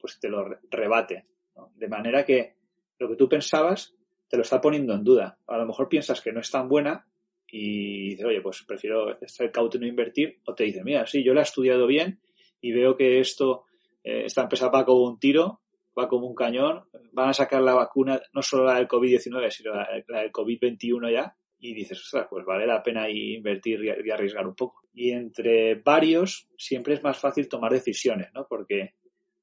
pues 0.01 0.19
te 0.19 0.29
lo 0.29 0.45
rebate. 0.69 1.27
¿no? 1.55 1.71
De 1.75 1.87
manera 1.87 2.25
que 2.25 2.55
lo 2.97 3.07
que 3.07 3.15
tú 3.15 3.29
pensabas 3.29 3.95
te 4.27 4.37
lo 4.37 4.43
está 4.43 4.59
poniendo 4.59 4.93
en 4.93 5.03
duda. 5.03 5.37
A 5.47 5.57
lo 5.57 5.65
mejor 5.65 5.89
piensas 5.89 6.21
que 6.21 6.31
no 6.31 6.39
es 6.39 6.49
tan 6.49 6.67
buena 6.67 7.05
y 7.47 8.11
dices, 8.11 8.25
oye, 8.25 8.41
pues 8.41 8.63
prefiero 8.65 9.19
estar 9.21 9.51
cauto 9.51 9.77
y 9.77 9.81
no 9.81 9.87
invertir. 9.87 10.39
O 10.45 10.55
te 10.55 10.63
dice, 10.63 10.83
mira, 10.83 11.05
sí, 11.05 11.23
yo 11.23 11.33
la 11.33 11.41
he 11.41 11.43
estudiado 11.43 11.85
bien 11.85 12.21
y 12.61 12.71
veo 12.71 12.95
que 12.95 13.19
esto, 13.19 13.65
eh, 14.03 14.23
esta 14.25 14.43
empresa 14.43 14.69
va 14.69 14.85
como 14.85 15.03
un 15.03 15.19
tiro, 15.19 15.61
va 15.97 16.07
como 16.07 16.27
un 16.27 16.35
cañón, 16.35 16.85
van 17.11 17.29
a 17.29 17.33
sacar 17.33 17.61
la 17.61 17.73
vacuna, 17.73 18.21
no 18.33 18.41
solo 18.41 18.65
la 18.65 18.75
del 18.75 18.87
COVID-19, 18.87 19.49
sino 19.49 19.75
la, 19.75 19.89
del 19.91 20.31
COVID-21 20.31 21.11
ya, 21.11 21.35
y 21.59 21.73
dices, 21.73 21.99
ostras, 21.99 22.27
pues 22.29 22.45
vale 22.45 22.65
la 22.65 22.81
pena 22.81 23.09
invertir 23.09 23.81
y 23.83 24.09
arriesgar 24.09 24.47
un 24.47 24.55
poco. 24.55 24.81
Y 24.93 25.11
entre 25.11 25.75
varios 25.75 26.47
siempre 26.57 26.95
es 26.95 27.03
más 27.03 27.19
fácil 27.19 27.47
tomar 27.47 27.71
decisiones, 27.71 28.29
¿no? 28.33 28.47
Porque, 28.47 28.95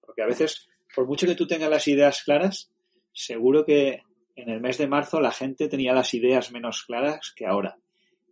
porque 0.09 0.23
a 0.23 0.27
veces, 0.27 0.67
por 0.95 1.07
mucho 1.07 1.27
que 1.27 1.35
tú 1.35 1.47
tengas 1.47 1.69
las 1.69 1.87
ideas 1.87 2.23
claras, 2.25 2.73
seguro 3.13 3.67
que 3.67 4.05
en 4.37 4.49
el 4.49 4.59
mes 4.59 4.79
de 4.79 4.89
marzo 4.89 5.21
la 5.21 5.33
gente 5.33 5.69
tenía 5.69 5.93
las 5.93 6.15
ideas 6.15 6.51
menos 6.51 6.83
claras 6.87 7.35
que 7.37 7.45
ahora. 7.45 7.77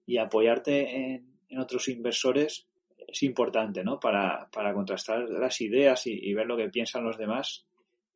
Y 0.06 0.16
apoyarte 0.16 0.97
en, 0.97 1.35
en 1.50 1.59
otros 1.59 1.88
inversores 1.88 2.66
es 3.06 3.23
importante, 3.25 3.85
¿no? 3.85 4.00
Para, 4.00 4.49
para 4.50 4.73
contrastar 4.73 5.28
las 5.28 5.61
ideas 5.61 6.06
y, 6.06 6.33
ver 6.33 6.47
lo 6.47 6.56
que 6.56 6.71
piensan 6.71 7.04
los 7.04 7.18
demás 7.18 7.66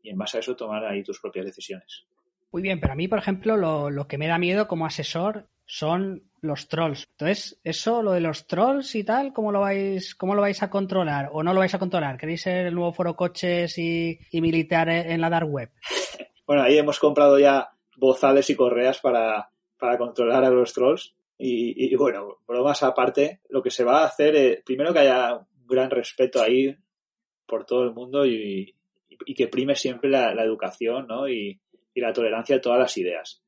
y 0.03 0.09
en 0.09 0.17
base 0.17 0.39
a 0.39 0.41
eso 0.41 0.57
tomar 0.57 0.87
ahí 0.87 1.03
tus 1.03 1.21
propias 1.21 1.45
decisiones. 1.45 2.07
Muy 2.51 2.63
bien, 2.63 2.81
pero 2.81 2.95
a 2.95 2.97
mí, 2.97 3.09
por 3.09 3.19
ejemplo, 3.19 3.59
lo, 3.59 3.91
lo 3.91 4.09
que 4.09 4.17
me 4.17 4.27
da 4.27 4.39
miedo 4.39 4.69
como 4.69 4.87
asesor 4.87 5.51
son 5.71 6.25
los 6.41 6.67
trolls. 6.69 7.07
Entonces, 7.13 7.61
eso, 7.63 8.03
lo 8.03 8.11
de 8.11 8.21
los 8.21 8.49
trolls 8.49 8.97
y 8.97 9.05
tal, 9.05 9.33
¿cómo 9.33 9.53
lo 9.53 9.61
vais, 9.61 10.17
cómo 10.17 10.35
lo 10.35 10.43
vais 10.43 10.61
a 10.65 10.69
controlar? 10.69 11.29
¿O 11.33 11.45
no 11.45 11.55
lo 11.55 11.61
vais 11.61 11.75
a 11.75 11.79
controlar? 11.79 12.19
¿Queréis 12.19 12.43
ser 12.43 12.67
el 12.67 12.75
nuevo 12.75 12.93
foro 12.93 13.15
coches 13.15 13.79
y, 13.79 14.19
y 14.33 14.41
militar 14.41 14.89
en 14.89 15.21
la 15.21 15.31
dark 15.31 15.49
web? 15.49 15.71
bueno, 16.47 16.63
ahí 16.63 16.77
hemos 16.77 16.99
comprado 16.99 17.39
ya 17.39 17.71
bozales 17.97 18.51
y 18.51 18.57
correas 18.57 18.99
para, 18.99 19.49
para 19.79 19.97
controlar 19.97 20.43
a 20.45 20.51
los 20.51 20.73
trolls. 20.73 21.15
Y, 21.39 21.95
bueno, 21.95 22.39
bromas 22.49 22.83
aparte, 22.83 23.41
lo 23.49 23.63
que 23.63 23.71
se 23.71 23.85
va 23.85 24.03
a 24.03 24.07
hacer 24.07 24.35
es, 24.35 24.63
primero 24.63 24.93
que 24.93 24.99
haya 24.99 25.37
un 25.37 25.67
gran 25.69 25.89
respeto 25.89 26.43
ahí 26.43 26.77
por 27.47 27.65
todo 27.65 27.85
el 27.85 27.93
mundo 27.93 28.27
y, 28.27 28.75
y 29.09 29.35
que 29.35 29.47
prime 29.47 29.77
siempre 29.77 30.11
la, 30.11 30.35
la 30.35 30.43
educación 30.43 31.07
¿no? 31.07 31.29
y, 31.29 31.61
y, 31.95 32.01
la 32.01 32.13
tolerancia 32.13 32.57
de 32.57 32.61
todas 32.61 32.81
las 32.81 32.97
ideas. 32.99 33.43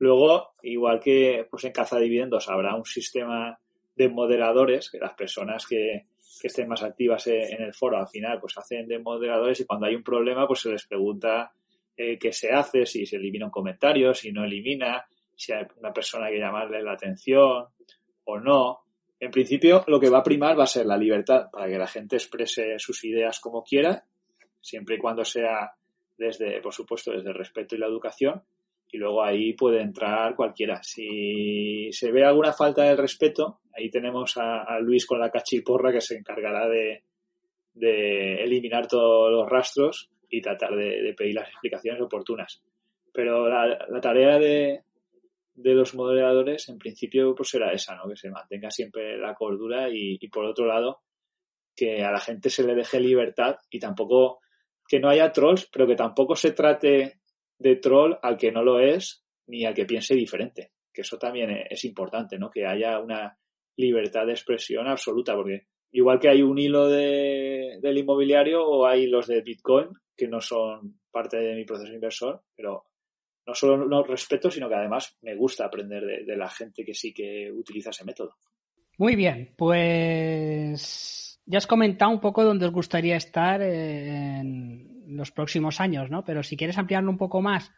Luego, 0.00 0.54
igual 0.62 0.98
que 0.98 1.46
pues 1.48 1.64
en 1.64 1.72
caza 1.72 1.96
de 1.96 2.04
dividendos 2.04 2.48
habrá 2.48 2.74
un 2.74 2.86
sistema 2.86 3.58
de 3.94 4.08
moderadores, 4.08 4.90
que 4.90 4.98
las 4.98 5.12
personas 5.12 5.66
que, 5.66 6.06
que 6.40 6.46
estén 6.46 6.68
más 6.68 6.82
activas 6.82 7.26
en 7.26 7.62
el 7.62 7.74
foro 7.74 7.98
al 7.98 8.08
final 8.08 8.40
pues 8.40 8.56
hacen 8.56 8.88
de 8.88 8.98
moderadores 8.98 9.60
y 9.60 9.66
cuando 9.66 9.86
hay 9.86 9.94
un 9.94 10.02
problema 10.02 10.46
pues 10.46 10.60
se 10.60 10.70
les 10.70 10.86
pregunta 10.86 11.52
eh, 11.94 12.18
qué 12.18 12.32
se 12.32 12.50
hace, 12.50 12.86
si 12.86 13.04
se 13.04 13.16
elimina 13.16 13.44
un 13.44 13.50
comentario, 13.50 14.14
si 14.14 14.32
no 14.32 14.42
elimina, 14.42 15.04
si 15.36 15.52
hay 15.52 15.66
una 15.78 15.92
persona 15.92 16.30
que 16.30 16.38
llamarle 16.38 16.82
la 16.82 16.92
atención 16.92 17.66
o 18.24 18.40
no. 18.40 18.80
En 19.20 19.30
principio, 19.30 19.84
lo 19.86 20.00
que 20.00 20.08
va 20.08 20.20
a 20.20 20.22
primar 20.22 20.58
va 20.58 20.64
a 20.64 20.66
ser 20.66 20.86
la 20.86 20.96
libertad 20.96 21.50
para 21.52 21.66
que 21.68 21.76
la 21.76 21.86
gente 21.86 22.16
exprese 22.16 22.78
sus 22.78 23.04
ideas 23.04 23.38
como 23.38 23.62
quiera, 23.62 24.02
siempre 24.62 24.94
y 24.94 24.98
cuando 24.98 25.26
sea 25.26 25.72
desde, 26.16 26.62
por 26.62 26.72
supuesto, 26.72 27.12
desde 27.12 27.28
el 27.28 27.34
respeto 27.34 27.74
y 27.74 27.78
la 27.78 27.86
educación. 27.86 28.42
Y 28.92 28.98
luego 28.98 29.22
ahí 29.22 29.52
puede 29.52 29.80
entrar 29.80 30.34
cualquiera. 30.34 30.82
Si 30.82 31.90
se 31.92 32.10
ve 32.10 32.24
alguna 32.24 32.52
falta 32.52 32.82
de 32.84 32.96
respeto, 32.96 33.60
ahí 33.76 33.88
tenemos 33.90 34.36
a, 34.36 34.78
Luis 34.80 35.06
con 35.06 35.20
la 35.20 35.30
cachiporra 35.30 35.92
que 35.92 36.00
se 36.00 36.16
encargará 36.16 36.68
de, 36.68 37.04
de 37.72 38.42
eliminar 38.42 38.88
todos 38.88 39.30
los 39.30 39.48
rastros 39.48 40.10
y 40.28 40.40
tratar 40.40 40.74
de, 40.74 41.02
de 41.02 41.14
pedir 41.14 41.34
las 41.36 41.48
explicaciones 41.48 42.00
oportunas. 42.00 42.62
Pero 43.12 43.48
la, 43.48 43.86
la 43.88 44.00
tarea 44.00 44.38
de, 44.38 44.82
de, 45.54 45.74
los 45.74 45.94
moderadores, 45.94 46.68
en 46.68 46.78
principio, 46.78 47.34
pues 47.34 47.50
será 47.50 47.72
esa, 47.72 47.94
¿no? 47.96 48.08
Que 48.08 48.16
se 48.16 48.30
mantenga 48.30 48.70
siempre 48.70 49.18
la 49.18 49.34
cordura 49.34 49.88
y, 49.88 50.18
y, 50.20 50.28
por 50.28 50.44
otro 50.44 50.66
lado, 50.66 51.00
que 51.76 52.02
a 52.02 52.10
la 52.10 52.20
gente 52.20 52.50
se 52.50 52.64
le 52.64 52.74
deje 52.74 53.00
libertad 53.00 53.56
y 53.70 53.78
tampoco 53.78 54.40
que 54.88 54.98
no 54.98 55.08
haya 55.08 55.30
trolls, 55.30 55.68
pero 55.72 55.86
que 55.86 55.94
tampoco 55.94 56.34
se 56.34 56.52
trate 56.52 57.19
de 57.60 57.76
troll 57.76 58.16
al 58.22 58.36
que 58.36 58.50
no 58.50 58.64
lo 58.64 58.80
es 58.80 59.24
ni 59.46 59.64
al 59.64 59.74
que 59.74 59.84
piense 59.84 60.14
diferente. 60.14 60.72
Que 60.92 61.02
eso 61.02 61.18
también 61.18 61.50
es 61.68 61.84
importante, 61.84 62.38
¿no? 62.38 62.50
Que 62.50 62.66
haya 62.66 62.98
una 62.98 63.38
libertad 63.76 64.26
de 64.26 64.32
expresión 64.32 64.88
absoluta, 64.88 65.34
porque 65.34 65.66
igual 65.92 66.18
que 66.18 66.28
hay 66.28 66.42
un 66.42 66.58
hilo 66.58 66.88
de, 66.88 67.78
del 67.80 67.98
inmobiliario 67.98 68.66
o 68.66 68.86
hay 68.86 69.06
los 69.06 69.26
de 69.26 69.42
Bitcoin, 69.42 69.88
que 70.16 70.26
no 70.26 70.40
son 70.40 71.00
parte 71.10 71.36
de 71.36 71.54
mi 71.54 71.64
proceso 71.64 71.92
inversor, 71.92 72.42
pero 72.56 72.86
no 73.46 73.54
solo 73.54 73.76
los 73.86 74.06
respeto, 74.06 74.50
sino 74.50 74.68
que 74.68 74.74
además 74.74 75.16
me 75.22 75.34
gusta 75.34 75.66
aprender 75.66 76.04
de, 76.04 76.24
de, 76.24 76.36
la 76.36 76.48
gente 76.48 76.84
que 76.84 76.94
sí 76.94 77.12
que 77.12 77.50
utiliza 77.52 77.90
ese 77.90 78.04
método. 78.04 78.36
Muy 78.98 79.16
bien, 79.16 79.54
pues 79.56 81.40
ya 81.46 81.58
has 81.58 81.66
comentado 81.66 82.10
un 82.10 82.20
poco 82.20 82.44
dónde 82.44 82.66
os 82.66 82.72
gustaría 82.72 83.16
estar 83.16 83.62
en 83.62 84.89
los 85.16 85.30
próximos 85.32 85.80
años, 85.80 86.10
¿no? 86.10 86.24
Pero 86.24 86.42
si 86.42 86.56
quieres 86.56 86.78
ampliarlo 86.78 87.10
un 87.10 87.18
poco 87.18 87.42
más, 87.42 87.72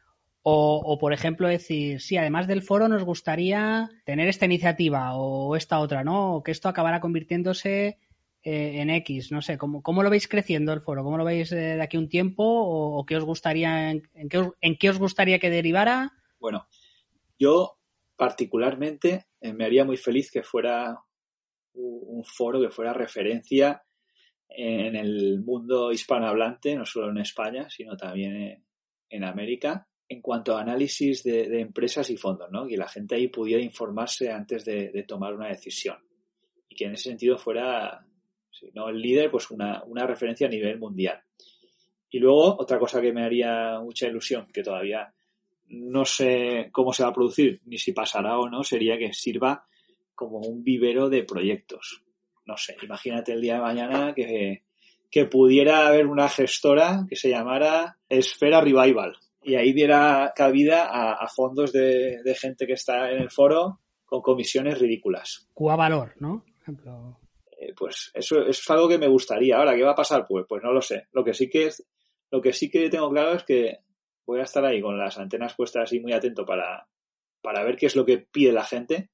o, 0.44 0.98
por 0.98 1.12
ejemplo 1.12 1.46
decir, 1.46 2.00
sí, 2.00 2.16
además 2.16 2.48
del 2.48 2.62
foro 2.62 2.88
nos 2.88 3.04
gustaría 3.04 3.88
tener 4.04 4.28
esta 4.28 4.46
iniciativa 4.46 5.14
o 5.14 5.54
esta 5.54 5.78
otra, 5.78 6.02
¿no? 6.02 6.34
O 6.36 6.42
que 6.42 6.50
esto 6.50 6.68
acabará 6.68 7.00
convirtiéndose 7.00 7.98
eh, 8.42 8.80
en 8.80 8.90
X, 8.90 9.30
no 9.30 9.40
sé, 9.40 9.56
¿cómo, 9.56 9.82
¿cómo, 9.82 10.02
lo 10.02 10.10
veis 10.10 10.26
creciendo 10.26 10.72
el 10.72 10.80
foro? 10.80 11.04
¿Cómo 11.04 11.16
lo 11.16 11.24
veis 11.24 11.50
de, 11.50 11.76
de 11.76 11.82
aquí 11.82 11.96
un 11.96 12.08
tiempo? 12.08 12.42
¿O, 12.44 13.06
qué 13.06 13.16
os 13.16 13.24
gustaría, 13.24 13.92
en, 13.92 14.02
en, 14.14 14.28
en, 14.60 14.76
qué 14.78 14.90
os, 14.90 14.98
gustaría 14.98 15.38
que 15.38 15.48
derivara? 15.48 16.12
Bueno, 16.40 16.66
yo 17.38 17.78
particularmente 18.16 19.26
eh, 19.40 19.52
me 19.52 19.64
haría 19.64 19.84
muy 19.84 19.96
feliz 19.96 20.28
que 20.32 20.42
fuera 20.42 20.98
un 21.74 22.24
foro 22.24 22.60
que 22.60 22.70
fuera 22.70 22.92
referencia 22.92 23.82
en 24.56 24.96
el 24.96 25.40
mundo 25.40 25.92
hispanohablante, 25.92 26.74
no 26.74 26.84
solo 26.84 27.10
en 27.10 27.18
España, 27.18 27.68
sino 27.70 27.96
también 27.96 28.36
en, 28.36 28.64
en 29.08 29.24
América, 29.24 29.86
en 30.08 30.20
cuanto 30.20 30.56
a 30.56 30.60
análisis 30.60 31.22
de, 31.22 31.60
empresas 31.60 32.10
y 32.10 32.16
fondos, 32.16 32.50
¿no? 32.50 32.66
Que 32.66 32.76
la 32.76 32.88
gente 32.88 33.14
ahí 33.14 33.28
pudiera 33.28 33.62
informarse 33.62 34.30
antes 34.30 34.64
de, 34.64 34.90
de 34.90 35.02
tomar 35.04 35.34
una 35.34 35.48
decisión. 35.48 35.96
Y 36.68 36.74
que 36.74 36.84
en 36.86 36.92
ese 36.92 37.10
sentido 37.10 37.38
fuera 37.38 38.04
si 38.52 38.70
no 38.74 38.88
el 38.88 39.00
líder, 39.00 39.30
pues 39.30 39.50
una, 39.50 39.82
una 39.84 40.06
referencia 40.06 40.46
a 40.46 40.50
nivel 40.50 40.78
mundial. 40.78 41.22
Y 42.10 42.18
luego, 42.18 42.56
otra 42.60 42.78
cosa 42.78 43.00
que 43.00 43.12
me 43.12 43.24
haría 43.24 43.80
mucha 43.80 44.06
ilusión, 44.06 44.46
que 44.52 44.62
todavía 44.62 45.12
no 45.68 46.04
sé 46.04 46.68
cómo 46.70 46.92
se 46.92 47.02
va 47.02 47.08
a 47.08 47.14
producir, 47.14 47.62
ni 47.64 47.78
si 47.78 47.92
pasará 47.92 48.38
o 48.38 48.48
no, 48.48 48.62
sería 48.62 48.98
que 48.98 49.14
sirva 49.14 49.64
como 50.14 50.40
un 50.40 50.62
vivero 50.62 51.08
de 51.08 51.24
proyectos. 51.24 52.02
No 52.44 52.56
sé, 52.56 52.76
imagínate 52.82 53.32
el 53.32 53.40
día 53.40 53.54
de 53.54 53.60
mañana 53.60 54.12
que, 54.14 54.64
que 55.10 55.26
pudiera 55.26 55.86
haber 55.86 56.06
una 56.06 56.28
gestora 56.28 57.06
que 57.08 57.16
se 57.16 57.30
llamara 57.30 57.98
Esfera 58.08 58.60
Revival 58.60 59.16
y 59.42 59.56
ahí 59.56 59.72
diera 59.72 60.32
cabida 60.34 60.86
a, 60.86 61.12
a 61.14 61.28
fondos 61.28 61.72
de, 61.72 62.22
de, 62.22 62.34
gente 62.34 62.66
que 62.66 62.74
está 62.74 63.10
en 63.10 63.22
el 63.22 63.30
foro 63.30 63.80
con 64.04 64.22
comisiones 64.22 64.78
ridículas. 64.78 65.48
Cuá 65.52 65.76
valor, 65.76 66.14
¿no? 66.18 66.44
Por 66.44 66.62
ejemplo 66.62 67.18
eh, 67.62 67.74
pues 67.76 68.10
eso, 68.14 68.40
eso, 68.40 68.50
es 68.50 68.70
algo 68.70 68.88
que 68.88 68.98
me 68.98 69.06
gustaría. 69.06 69.56
Ahora, 69.56 69.76
¿qué 69.76 69.84
va 69.84 69.92
a 69.92 69.96
pasar? 69.96 70.26
Pues, 70.26 70.46
pues 70.48 70.62
no 70.64 70.72
lo 70.72 70.82
sé. 70.82 71.06
Lo 71.12 71.22
que 71.22 71.32
sí 71.32 71.48
que 71.48 71.66
es, 71.66 71.86
lo 72.30 72.42
que 72.42 72.52
sí 72.52 72.68
que 72.68 72.90
tengo 72.90 73.08
claro 73.10 73.34
es 73.34 73.44
que 73.44 73.78
voy 74.26 74.40
a 74.40 74.44
estar 74.44 74.64
ahí 74.64 74.80
con 74.80 74.98
las 74.98 75.16
antenas 75.18 75.54
puestas 75.54 75.84
así 75.84 76.00
muy 76.00 76.12
atento 76.12 76.44
para, 76.44 76.88
para 77.40 77.62
ver 77.62 77.76
qué 77.76 77.86
es 77.86 77.94
lo 77.94 78.04
que 78.04 78.18
pide 78.18 78.52
la 78.52 78.64
gente 78.64 79.10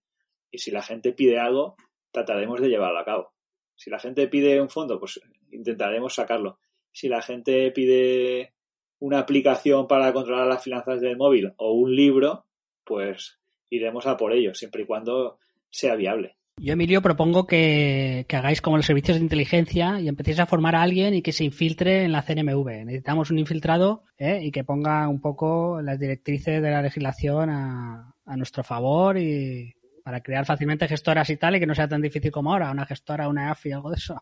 y 0.51 0.59
si 0.59 0.71
la 0.71 0.83
gente 0.83 1.13
pide 1.13 1.39
algo, 1.39 1.77
trataremos 2.11 2.61
de 2.61 2.69
llevarlo 2.69 2.99
a 2.99 3.05
cabo. 3.05 3.33
Si 3.75 3.91
la 3.91 3.99
gente 3.99 4.29
pide 4.29 4.61
un 4.61 4.69
fondo, 4.69 4.99
pues 4.99 5.21
intentaremos 5.51 6.15
sacarlo. 6.15 6.59
Si 6.93 7.09
la 7.09 7.23
gente 7.23 7.71
pide 7.71 8.55
una 8.99 9.21
aplicación 9.21 9.87
para 9.87 10.13
controlar 10.13 10.47
las 10.47 10.63
finanzas 10.63 11.01
del 11.01 11.17
móvil 11.17 11.53
o 11.57 11.73
un 11.73 11.95
libro, 11.95 12.47
pues 12.85 13.39
iremos 13.71 14.07
a 14.07 14.17
por 14.17 14.33
ello, 14.33 14.55
siempre 14.55 14.83
y 14.83 14.87
cuando 14.87 15.39
sea 15.71 15.95
viable. 15.95 16.39
Yo, 16.61 16.73
Emilio, 16.73 17.03
propongo 17.03 17.47
que, 17.47 18.27
hagáis 18.33 18.61
como 18.61 18.77
los 18.77 18.87
servicios 18.87 19.17
de 19.17 19.23
inteligencia 19.23 20.01
y 20.01 20.09
empecéis 20.09 20.41
a 20.41 20.47
formar 20.47 20.75
a 20.75 20.83
alguien 20.83 21.15
y 21.15 21.23
que 21.23 21.33
se 21.33 21.45
infiltre 21.45 22.03
en 22.03 22.11
la 22.11 22.23
CNMV. 22.23 22.85
Necesitamos 22.85 23.31
un 23.31 23.39
infiltrado 23.39 24.03
¿eh? 24.19 24.41
y 24.43 24.51
que 24.51 24.65
ponga 24.65 25.07
un 25.09 25.21
poco 25.21 25.81
las 25.83 26.01
directrices 26.01 26.61
de 26.61 26.71
la 26.71 26.83
legislación 26.83 27.51
a, 27.51 28.15
nuestro 28.37 28.63
favor 28.63 29.17
y 29.17 29.75
para 30.09 30.23
crear 30.23 30.47
fácilmente 30.47 30.89
gestoras 30.89 31.29
y 31.29 31.37
tal 31.37 31.57
y 31.57 31.61
que 31.61 31.67
no 31.67 31.75
sea 31.75 31.87
tan 31.87 32.01
difícil 32.01 32.31
como 32.31 32.51
ahora, 32.51 32.71
una 32.71 32.87
gestora, 32.87 33.29
una 33.29 33.51
AFI, 33.51 33.73
algo 33.73 33.91
de 33.91 33.97
eso. 33.97 34.17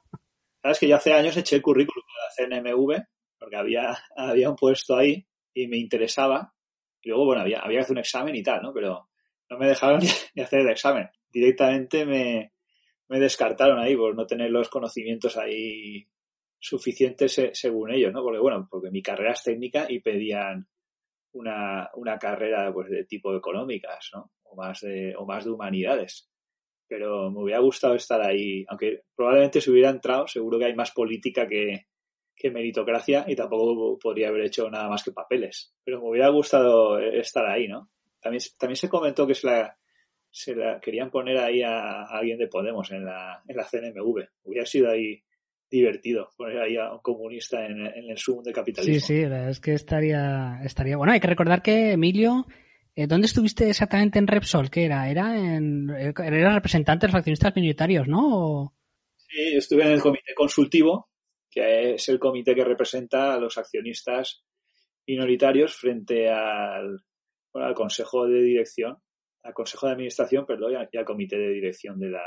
Sabes 0.60 0.80
que 0.80 0.88
yo 0.88 0.96
hace 0.96 1.12
años 1.12 1.36
eché 1.36 1.54
el 1.54 1.62
currículum 1.62 2.04
de 2.40 2.58
la 2.58 2.62
CNMV 2.62 3.04
porque 3.38 3.56
había, 3.56 3.96
había 4.16 4.50
un 4.50 4.56
puesto 4.56 4.96
ahí 4.96 5.24
y 5.54 5.68
me 5.68 5.76
interesaba. 5.76 6.52
Y 7.00 7.10
luego, 7.10 7.26
bueno, 7.26 7.42
había, 7.42 7.60
había 7.60 7.78
que 7.78 7.82
hacer 7.82 7.94
un 7.94 8.00
examen 8.00 8.34
y 8.34 8.42
tal, 8.42 8.62
¿no? 8.62 8.72
Pero 8.72 9.08
no 9.48 9.58
me 9.58 9.68
dejaron 9.68 10.00
ni 10.34 10.42
hacer 10.42 10.60
el 10.60 10.70
examen 10.70 11.08
directamente 11.36 12.06
me, 12.06 12.52
me 13.08 13.20
descartaron 13.20 13.78
ahí 13.78 13.94
por 13.94 14.16
no 14.16 14.26
tener 14.26 14.50
los 14.50 14.70
conocimientos 14.70 15.36
ahí 15.36 16.08
suficientes 16.58 17.40
según 17.52 17.92
ellos, 17.92 18.12
¿no? 18.12 18.22
Porque 18.22 18.38
bueno, 18.38 18.66
porque 18.70 18.90
mi 18.90 19.02
carrera 19.02 19.32
es 19.32 19.42
técnica 19.42 19.86
y 19.86 20.00
pedían 20.00 20.66
una, 21.32 21.90
una 21.94 22.18
carrera 22.18 22.72
pues 22.72 22.88
de 22.88 23.04
tipo 23.04 23.36
económicas, 23.36 24.10
¿no? 24.14 24.32
O 24.50 24.56
más 24.56 24.80
de, 24.80 25.14
o 25.16 25.26
más 25.26 25.44
de 25.44 25.50
humanidades. 25.50 26.28
Pero 26.88 27.30
me 27.30 27.42
hubiera 27.42 27.60
gustado 27.60 27.94
estar 27.94 28.20
ahí, 28.22 28.64
aunque 28.68 29.02
probablemente 29.14 29.60
si 29.60 29.70
hubiera 29.70 29.90
entrado, 29.90 30.28
seguro 30.28 30.58
que 30.58 30.66
hay 30.66 30.74
más 30.74 30.92
política 30.92 31.48
que, 31.48 31.86
que 32.36 32.50
meritocracia 32.50 33.24
y 33.26 33.34
tampoco 33.34 33.98
podría 33.98 34.28
haber 34.28 34.42
hecho 34.42 34.70
nada 34.70 34.88
más 34.88 35.02
que 35.02 35.12
papeles. 35.12 35.74
Pero 35.84 36.00
me 36.00 36.10
hubiera 36.10 36.28
gustado 36.28 36.98
estar 36.98 37.46
ahí, 37.46 37.66
¿no? 37.66 37.90
También, 38.20 38.42
también 38.58 38.76
se 38.76 38.88
comentó 38.88 39.26
que 39.26 39.34
se 39.34 39.46
la, 39.46 39.76
se 40.30 40.54
la 40.54 40.78
querían 40.80 41.10
poner 41.10 41.38
ahí 41.38 41.62
a, 41.62 42.04
alguien 42.04 42.38
de 42.38 42.46
Podemos 42.46 42.90
en 42.92 43.04
la, 43.04 43.42
en 43.48 43.56
la 43.56 43.64
CNMV. 43.64 44.28
Hubiera 44.44 44.66
sido 44.66 44.90
ahí 44.90 45.22
divertido 45.70 46.30
poner 46.36 46.58
ahí 46.58 46.76
a 46.76 46.92
un 46.92 47.00
comunista 47.00 47.64
en, 47.64 47.86
el 47.86 48.18
Zoom 48.18 48.42
de 48.42 48.52
capitalismo. 48.52 49.00
Sí, 49.00 49.00
sí, 49.00 49.22
es 49.22 49.60
que 49.60 49.72
estaría, 49.72 50.60
estaría 50.62 50.96
bueno. 50.96 51.12
Hay 51.12 51.20
que 51.20 51.26
recordar 51.26 51.62
que 51.62 51.92
Emilio, 51.92 52.46
¿dónde 52.96 53.26
estuviste 53.26 53.68
exactamente 53.68 54.18
en 54.18 54.26
Repsol? 54.26 54.70
¿Qué 54.70 54.86
era? 54.86 55.10
Era 55.10 55.36
en, 55.36 55.90
era 55.90 56.54
representante 56.54 57.06
de 57.06 57.12
los 57.12 57.18
accionistas 57.18 57.54
minoritarios, 57.54 58.08
¿no? 58.08 58.74
Sí, 59.16 59.56
estuve 59.56 59.84
en 59.84 59.92
el 59.92 60.00
comité 60.00 60.34
consultivo, 60.34 61.10
que 61.50 61.94
es 61.94 62.08
el 62.08 62.18
comité 62.18 62.54
que 62.54 62.64
representa 62.64 63.34
a 63.34 63.38
los 63.38 63.58
accionistas 63.58 64.44
minoritarios 65.06 65.74
frente 65.76 66.28
al, 66.30 67.00
al 67.54 67.74
consejo 67.74 68.26
de 68.26 68.42
dirección, 68.42 68.96
al 69.42 69.54
consejo 69.54 69.86
de 69.86 69.92
administración, 69.92 70.46
perdón, 70.46 70.86
y 70.90 70.96
al 70.96 71.04
comité 71.04 71.36
de 71.36 71.50
dirección 71.50 71.98
de 71.98 72.10
la, 72.10 72.24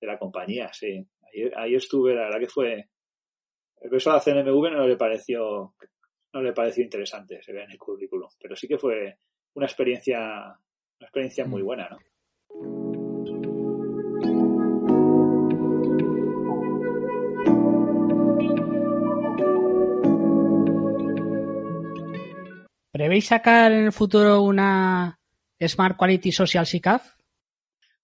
de 0.00 0.06
la 0.06 0.18
compañía, 0.18 0.72
sí 0.72 1.06
ahí, 1.56 1.74
estuve, 1.74 2.14
la 2.14 2.24
verdad 2.24 2.40
que 2.40 2.48
fue. 2.48 2.88
El 3.80 3.90
peso 3.90 4.10
a 4.10 4.14
la 4.14 4.20
CNMV 4.20 4.70
no 4.72 4.88
le 4.88 4.96
pareció, 4.96 5.74
no 6.32 6.42
le 6.42 6.52
pareció 6.52 6.82
interesante, 6.82 7.40
se 7.42 7.52
ve 7.52 7.62
en 7.62 7.70
el 7.70 7.78
currículum, 7.78 8.28
pero 8.40 8.56
sí 8.56 8.66
que 8.66 8.78
fue 8.78 9.18
una 9.58 9.66
experiencia, 9.66 10.18
una 10.18 11.06
experiencia 11.06 11.44
muy 11.44 11.62
mm. 11.62 11.66
buena, 11.66 11.88
¿no? 11.88 11.98
¿Prevéis 22.92 23.26
sacar 23.26 23.72
en 23.72 23.84
el 23.84 23.92
futuro 23.92 24.42
una 24.42 25.20
Smart 25.60 25.96
Quality 25.96 26.32
Social 26.32 26.66
SICAF? 26.66 27.14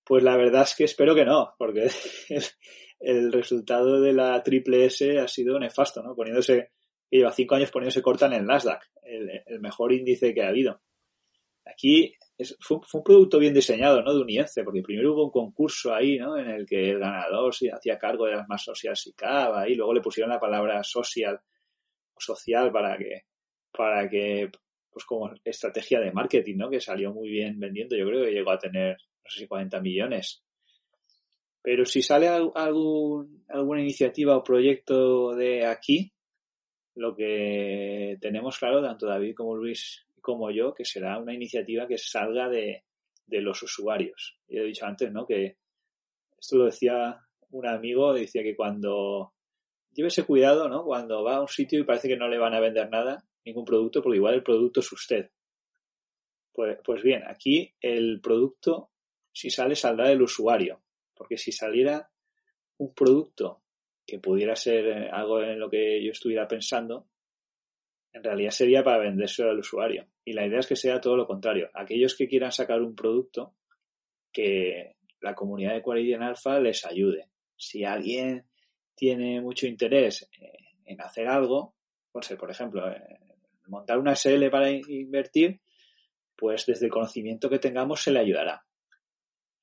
Pues 0.04 0.22
la 0.22 0.36
verdad 0.36 0.62
es 0.62 0.74
que 0.74 0.84
espero 0.84 1.14
que 1.14 1.24
no, 1.24 1.54
porque 1.58 1.88
el 3.00 3.32
resultado 3.32 4.00
de 4.00 4.12
la 4.12 4.42
triple 4.42 4.84
S 4.86 5.18
ha 5.18 5.28
sido 5.28 5.58
nefasto, 5.58 6.02
¿no? 6.02 6.14
Poniéndose, 6.14 6.72
lleva 7.10 7.32
cinco 7.32 7.54
años 7.54 7.70
poniéndose 7.70 8.02
corta 8.02 8.26
en 8.26 8.34
el 8.34 8.44
Nasdaq, 8.44 8.82
el, 9.02 9.60
mejor 9.60 9.92
índice 9.92 10.34
que 10.34 10.42
ha 10.42 10.48
habido. 10.48 10.80
Aquí 11.66 12.14
fue, 12.60 12.78
un 12.92 13.02
producto 13.02 13.38
bien 13.38 13.54
diseñado, 13.54 14.02
¿no? 14.02 14.14
De 14.14 14.20
Unience, 14.20 14.62
porque 14.64 14.82
primero 14.82 15.14
hubo 15.14 15.24
un 15.24 15.30
concurso 15.30 15.94
ahí, 15.94 16.18
¿no? 16.18 16.36
En 16.36 16.50
el 16.50 16.66
que 16.66 16.90
el 16.90 16.98
ganador 16.98 17.52
hacía 17.72 17.98
cargo 17.98 18.26
de 18.26 18.36
las 18.36 18.48
más 18.48 18.62
sociales 18.62 19.06
y 19.06 19.12
cava, 19.12 19.68
y 19.68 19.74
luego 19.74 19.94
le 19.94 20.00
pusieron 20.00 20.30
la 20.30 20.40
palabra 20.40 20.82
social, 20.82 21.40
social 22.18 22.70
para 22.70 22.96
que, 22.98 23.22
para 23.72 24.08
que, 24.08 24.50
pues 24.90 25.04
como 25.04 25.30
estrategia 25.44 26.00
de 26.00 26.12
marketing, 26.12 26.56
¿no? 26.56 26.70
Que 26.70 26.80
salió 26.80 27.12
muy 27.12 27.30
bien 27.30 27.58
vendiendo. 27.58 27.96
Yo 27.96 28.06
creo 28.06 28.24
que 28.24 28.32
llegó 28.32 28.50
a 28.50 28.58
tener, 28.58 28.96
no 29.24 29.30
sé 29.30 29.40
si 29.40 29.46
40 29.46 29.80
millones 29.80 30.44
pero 31.64 31.86
si 31.86 32.02
sale 32.02 32.28
algún, 32.28 33.42
alguna 33.48 33.80
iniciativa 33.80 34.36
o 34.36 34.44
proyecto 34.44 35.34
de 35.34 35.64
aquí, 35.64 36.12
lo 36.94 37.16
que 37.16 38.18
tenemos 38.20 38.58
claro, 38.58 38.82
tanto 38.82 39.06
David 39.06 39.34
como 39.34 39.56
Luis 39.56 40.06
como 40.24 40.50
yo, 40.50 40.72
que 40.72 40.86
será 40.86 41.18
una 41.18 41.34
iniciativa 41.34 41.86
que 41.86 41.98
salga 41.98 42.48
de, 42.48 42.82
los 43.28 43.62
usuarios. 43.62 44.38
Yo 44.48 44.62
he 44.62 44.66
dicho 44.66 44.86
antes, 44.86 45.12
¿no? 45.12 45.26
Que 45.26 45.58
esto 46.40 46.56
lo 46.56 46.64
decía 46.64 47.20
un 47.50 47.66
amigo, 47.66 48.14
decía 48.14 48.42
que 48.42 48.56
cuando 48.56 49.34
llévese 49.92 50.24
cuidado, 50.24 50.68
¿no? 50.68 50.82
Cuando 50.82 51.22
va 51.22 51.36
a 51.36 51.40
un 51.42 51.48
sitio 51.48 51.78
y 51.78 51.84
parece 51.84 52.08
que 52.08 52.16
no 52.16 52.28
le 52.28 52.38
van 52.38 52.54
a 52.54 52.60
vender 52.60 52.88
nada, 52.88 53.22
ningún 53.44 53.66
producto, 53.66 54.02
porque 54.02 54.16
igual 54.16 54.34
el 54.34 54.42
producto 54.42 54.80
es 54.80 54.90
usted. 54.90 55.30
Pues, 56.52 56.78
pues 56.82 57.02
bien, 57.02 57.22
aquí 57.26 57.74
el 57.80 58.20
producto, 58.22 58.92
si 59.30 59.50
sale, 59.50 59.76
saldrá 59.76 60.08
del 60.08 60.22
usuario. 60.22 60.82
Porque 61.14 61.36
si 61.36 61.52
saliera 61.52 62.10
un 62.78 62.94
producto 62.94 63.62
que 64.06 64.18
pudiera 64.18 64.56
ser 64.56 64.86
eh, 64.86 65.10
algo 65.12 65.42
en 65.42 65.58
lo 65.58 65.68
que 65.68 66.02
yo 66.02 66.12
estuviera 66.12 66.48
pensando, 66.48 67.08
en 68.14 68.24
realidad 68.24 68.50
sería 68.50 68.82
para 68.82 68.98
vendérselo 68.98 69.50
al 69.50 69.58
usuario. 69.58 70.06
Y 70.24 70.32
la 70.32 70.46
idea 70.46 70.60
es 70.60 70.66
que 70.66 70.76
sea 70.76 71.00
todo 71.00 71.16
lo 71.16 71.26
contrario. 71.26 71.68
Aquellos 71.74 72.16
que 72.16 72.26
quieran 72.26 72.52
sacar 72.52 72.80
un 72.80 72.94
producto, 72.94 73.54
que 74.32 74.96
la 75.20 75.34
comunidad 75.34 75.74
de 75.74 75.82
Quality 75.82 76.14
en 76.14 76.22
Alpha 76.22 76.58
les 76.60 76.86
ayude. 76.86 77.28
Si 77.56 77.84
alguien 77.84 78.46
tiene 78.94 79.42
mucho 79.42 79.66
interés 79.66 80.30
eh, 80.40 80.52
en 80.86 81.00
hacer 81.02 81.28
algo, 81.28 81.74
por 82.10 82.50
ejemplo, 82.50 82.90
eh, 82.90 83.18
montar 83.66 83.98
una 83.98 84.14
SL 84.14 84.48
para 84.48 84.70
invertir, 84.70 85.60
pues 86.34 86.64
desde 86.64 86.86
el 86.86 86.92
conocimiento 86.92 87.50
que 87.50 87.58
tengamos 87.58 88.02
se 88.02 88.12
le 88.12 88.20
ayudará 88.20 88.64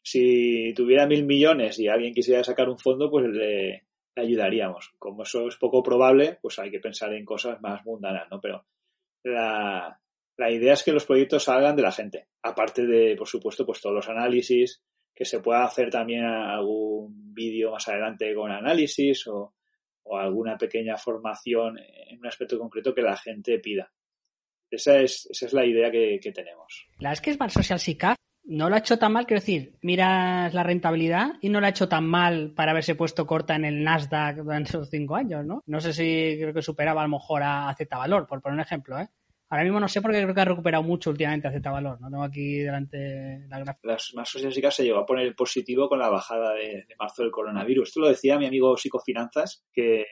si 0.04 0.74
tuviera 0.76 1.06
mil 1.06 1.26
millones 1.26 1.80
y 1.80 1.88
alguien 1.88 2.14
quisiera 2.14 2.44
sacar 2.44 2.70
un 2.70 2.80
fondo, 2.80 3.10
pues 3.10 3.28
le, 3.28 3.84
ayudaríamos. 4.16 4.94
Como 4.98 5.24
eso 5.24 5.48
es 5.48 5.56
poco 5.58 5.84
probable, 5.84 6.40
pues 6.42 6.60
hay 6.60 6.72
que 6.72 6.80
pensar 6.80 7.14
en 7.14 7.26
cosas 7.26 7.62
más 7.62 7.86
mundanas, 7.86 8.28
¿no? 8.30 8.40
Pero 8.42 8.66
la, 9.24 10.00
la 10.38 10.52
idea 10.52 10.74
es 10.74 10.84
que 10.84 10.92
los 10.92 11.06
proyectos 11.06 11.44
salgan 11.44 11.76
de 11.76 11.84
la 11.84 11.92
gente. 11.92 12.28
Aparte 12.42 12.86
de, 12.86 13.16
por 13.16 13.28
supuesto, 13.28 13.66
pues 13.66 13.82
todos 13.82 13.96
los 13.96 14.10
análisis, 14.10 14.84
que 15.14 15.26
se 15.26 15.40
pueda 15.40 15.64
hacer 15.64 15.90
también 15.90 16.24
algún 16.24 17.34
vídeo 17.34 17.72
más 17.72 17.88
adelante 17.88 18.34
con 18.34 18.52
análisis 18.52 19.28
o, 19.28 19.54
o, 20.04 20.18
alguna 20.18 20.58
pequeña 20.58 20.98
formación 20.98 21.78
en 21.78 22.20
un 22.20 22.28
aspecto 22.28 22.58
concreto 22.58 22.94
que 22.94 23.02
la 23.02 23.18
gente 23.18 23.60
pida. 23.60 23.92
Esa 24.70 25.00
es, 25.00 25.28
esa 25.30 25.46
es 25.48 25.54
la 25.54 25.66
idea 25.66 25.92
que, 25.92 26.20
que 26.22 26.32
tenemos. 26.32 26.88
La 27.00 27.12
es 27.12 27.22
que 27.22 27.32
es 27.32 27.38
Social 27.50 27.80
SICAF 27.80 28.16
no 28.44 28.70
lo 28.70 28.76
ha 28.76 28.80
hecho 28.80 28.98
tan 28.98 29.14
mal, 29.14 29.26
quiero 29.26 29.40
decir, 29.40 29.78
miras 29.82 30.54
la 30.54 30.64
rentabilidad 30.64 31.34
y 31.42 31.50
no 31.50 31.60
lo 31.60 31.68
ha 31.68 31.70
hecho 31.70 31.88
tan 31.88 32.06
mal 32.06 32.54
para 32.56 32.72
haberse 32.72 32.96
puesto 32.96 33.26
corta 33.26 33.56
en 33.56 33.66
el 33.66 33.84
Nasdaq 33.84 34.38
durante 34.38 34.70
esos 34.70 34.90
cinco 34.90 35.16
años, 35.16 35.46
¿no? 35.46 35.64
No 35.68 35.80
sé 35.80 35.94
si 35.94 36.38
creo 36.40 36.54
que 36.54 36.62
superaba 36.62 37.02
a 37.02 37.06
lo 37.06 37.12
mejor 37.12 37.44
a 37.44 37.74
Z 37.78 37.98
Valor, 37.98 38.28
por 38.28 38.42
poner 38.42 38.56
un 38.56 38.62
ejemplo, 38.62 39.00
¿eh? 39.00 39.10
Ahora 39.50 39.64
mismo 39.64 39.82
no 39.82 39.90
sé 39.90 40.02
porque 40.02 40.22
creo 40.22 40.34
que 40.34 40.42
ha 40.42 40.46
recuperado 40.46 40.82
mucho 40.82 41.10
últimamente 41.10 41.48
a 41.48 41.52
Z 41.52 41.70
Valor, 41.70 42.00
no 42.00 42.10
tengo 42.10 42.24
aquí 42.24 42.60
delante 42.60 43.46
la 43.50 43.60
gráfica. 43.60 43.88
Las 43.88 44.14
más 44.16 44.30
sociales 44.30 44.76
se 44.76 44.84
llegó 44.84 45.00
a 45.00 45.06
poner 45.06 45.36
positivo 45.36 45.90
con 45.90 46.00
la 46.00 46.10
bajada 46.10 46.54
de, 46.54 46.86
marzo 46.98 47.24
del 47.24 47.32
coronavirus. 47.32 47.90
Esto 47.90 48.00
lo 48.00 48.10
decía 48.10 48.40
mi 48.40 48.46
amigo 48.46 48.76
Psicofinanzas, 48.76 49.66
que, 49.74 50.06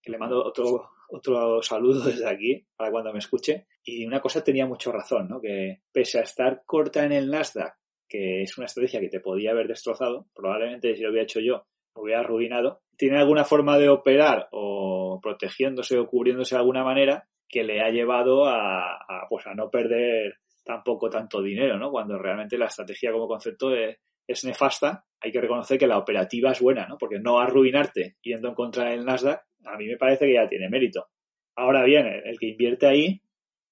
que 0.00 0.10
le 0.10 0.18
mando 0.18 0.42
otro 0.42 0.90
otro 1.08 1.62
saludo 1.62 2.04
desde 2.04 2.28
aquí 2.28 2.66
para 2.76 2.90
cuando 2.90 3.12
me 3.12 3.18
escuche. 3.18 3.66
Y 3.82 4.06
una 4.06 4.20
cosa 4.20 4.44
tenía 4.44 4.66
mucho 4.66 4.92
razón, 4.92 5.28
¿no? 5.28 5.40
Que 5.40 5.82
pese 5.92 6.18
a 6.18 6.22
estar 6.22 6.62
corta 6.64 7.04
en 7.04 7.12
el 7.12 7.30
Nasdaq, 7.30 7.74
que 8.08 8.42
es 8.42 8.56
una 8.56 8.66
estrategia 8.66 9.00
que 9.00 9.08
te 9.08 9.20
podía 9.20 9.50
haber 9.50 9.68
destrozado, 9.68 10.28
probablemente 10.34 10.94
si 10.94 11.02
lo 11.02 11.10
hubiera 11.10 11.24
hecho 11.24 11.40
yo, 11.40 11.66
me 11.94 12.02
hubiera 12.02 12.20
arruinado, 12.20 12.80
tiene 12.96 13.18
alguna 13.18 13.44
forma 13.44 13.78
de 13.78 13.88
operar 13.88 14.48
o 14.52 15.20
protegiéndose 15.22 15.98
o 15.98 16.06
cubriéndose 16.06 16.54
de 16.54 16.60
alguna 16.60 16.84
manera 16.84 17.28
que 17.48 17.64
le 17.64 17.80
ha 17.80 17.90
llevado 17.90 18.46
a, 18.46 18.98
pues 19.28 19.46
a 19.46 19.54
no 19.54 19.70
perder 19.70 20.36
tampoco 20.64 21.08
tanto 21.08 21.40
dinero, 21.40 21.78
¿no? 21.78 21.90
Cuando 21.90 22.18
realmente 22.18 22.58
la 22.58 22.66
estrategia 22.66 23.12
como 23.12 23.26
concepto 23.26 23.74
es, 23.74 23.96
es 24.26 24.44
nefasta, 24.44 25.04
hay 25.20 25.32
que 25.32 25.40
reconocer 25.40 25.78
que 25.78 25.86
la 25.86 25.98
operativa 25.98 26.52
es 26.52 26.60
buena, 26.60 26.86
¿no? 26.86 26.98
Porque 26.98 27.18
no 27.18 27.38
arruinarte 27.38 28.16
yendo 28.22 28.48
en 28.48 28.54
contra 28.54 28.90
del 28.90 29.04
Nasdaq 29.04 29.42
a 29.64 29.76
mí 29.76 29.86
me 29.86 29.96
parece 29.96 30.26
que 30.26 30.34
ya 30.34 30.48
tiene 30.48 30.68
mérito. 30.68 31.08
Ahora 31.56 31.84
bien, 31.84 32.06
el 32.06 32.38
que 32.38 32.48
invierte 32.48 32.86
ahí, 32.86 33.20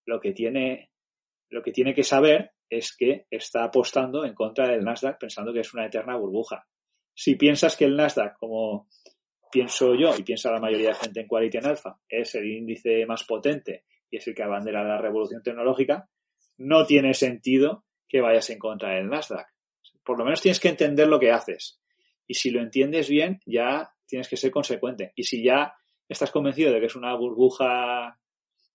lo 0.04 0.20
que 0.20 0.32
tiene, 0.32 0.90
lo 1.50 1.62
que 1.62 1.72
tiene 1.72 1.94
que 1.94 2.02
saber 2.02 2.52
es 2.68 2.96
que 2.96 3.26
está 3.30 3.64
apostando 3.64 4.24
en 4.24 4.34
contra 4.34 4.68
del 4.68 4.84
Nasdaq 4.84 5.18
pensando 5.18 5.52
que 5.52 5.60
es 5.60 5.72
una 5.72 5.86
eterna 5.86 6.16
burbuja. 6.16 6.66
Si 7.14 7.36
piensas 7.36 7.76
que 7.76 7.84
el 7.84 7.96
Nasdaq, 7.96 8.36
como 8.38 8.88
pienso 9.50 9.94
yo 9.94 10.14
y 10.18 10.22
piensa 10.22 10.50
la 10.50 10.60
mayoría 10.60 10.88
de 10.88 10.94
gente 10.96 11.20
en 11.20 11.28
Quality 11.28 11.58
en 11.58 11.66
Alpha, 11.66 11.98
es 12.08 12.34
el 12.34 12.46
índice 12.46 13.06
más 13.06 13.24
potente 13.24 13.84
y 14.10 14.16
es 14.16 14.26
el 14.26 14.34
que 14.34 14.42
abandera 14.42 14.84
la 14.84 14.98
revolución 14.98 15.42
tecnológica, 15.42 16.08
no 16.58 16.84
tiene 16.86 17.14
sentido 17.14 17.84
que 18.08 18.20
vayas 18.20 18.50
en 18.50 18.58
contra 18.58 18.94
del 18.94 19.08
Nasdaq. 19.08 19.46
Por 20.04 20.18
lo 20.18 20.24
menos 20.24 20.40
tienes 20.40 20.60
que 20.60 20.68
entender 20.68 21.08
lo 21.08 21.18
que 21.18 21.32
haces. 21.32 21.80
Y 22.26 22.34
si 22.34 22.50
lo 22.50 22.60
entiendes 22.60 23.08
bien, 23.08 23.40
ya 23.46 23.95
tienes 24.06 24.28
que 24.28 24.36
ser 24.36 24.50
consecuente. 24.50 25.12
Y 25.14 25.24
si 25.24 25.42
ya 25.42 25.74
estás 26.08 26.30
convencido 26.30 26.72
de 26.72 26.80
que 26.80 26.86
es 26.86 26.96
una 26.96 27.14
burbuja 27.14 28.18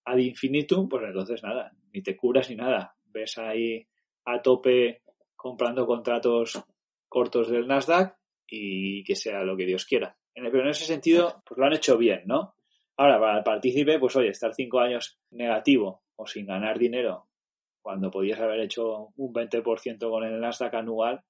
ad 0.03 0.17
infinitum, 0.17 0.89
pues 0.89 1.03
entonces 1.03 1.43
nada, 1.43 1.71
ni 1.93 2.01
te 2.01 2.15
curas 2.15 2.49
ni 2.49 2.55
nada. 2.55 2.95
Ves 3.05 3.37
ahí 3.37 3.85
a 4.25 4.41
tope 4.41 5.01
comprando 5.35 5.85
contratos 5.85 6.63
cortos 7.07 7.49
del 7.49 7.67
Nasdaq 7.67 8.15
y 8.47 9.03
que 9.03 9.15
sea 9.15 9.43
lo 9.43 9.57
que 9.57 9.65
Dios 9.65 9.85
quiera. 9.85 10.15
Pero 10.33 10.61
en 10.61 10.69
ese 10.69 10.85
sentido, 10.85 11.41
pues 11.45 11.57
lo 11.57 11.65
han 11.65 11.73
hecho 11.73 11.97
bien, 11.97 12.23
¿no? 12.25 12.55
Ahora, 12.97 13.19
para 13.19 13.37
el 13.39 13.43
partícipe, 13.43 13.99
pues 13.99 14.15
oye, 14.15 14.29
estar 14.29 14.53
cinco 14.53 14.79
años 14.79 15.19
negativo 15.31 16.03
o 16.15 16.25
sin 16.25 16.45
ganar 16.45 16.77
dinero 16.77 17.27
cuando 17.81 18.11
podías 18.11 18.39
haber 18.39 18.61
hecho 18.61 19.09
un 19.15 19.33
20% 19.33 20.09
con 20.09 20.23
el 20.23 20.39
Nasdaq 20.39 20.73
anual, 20.75 21.23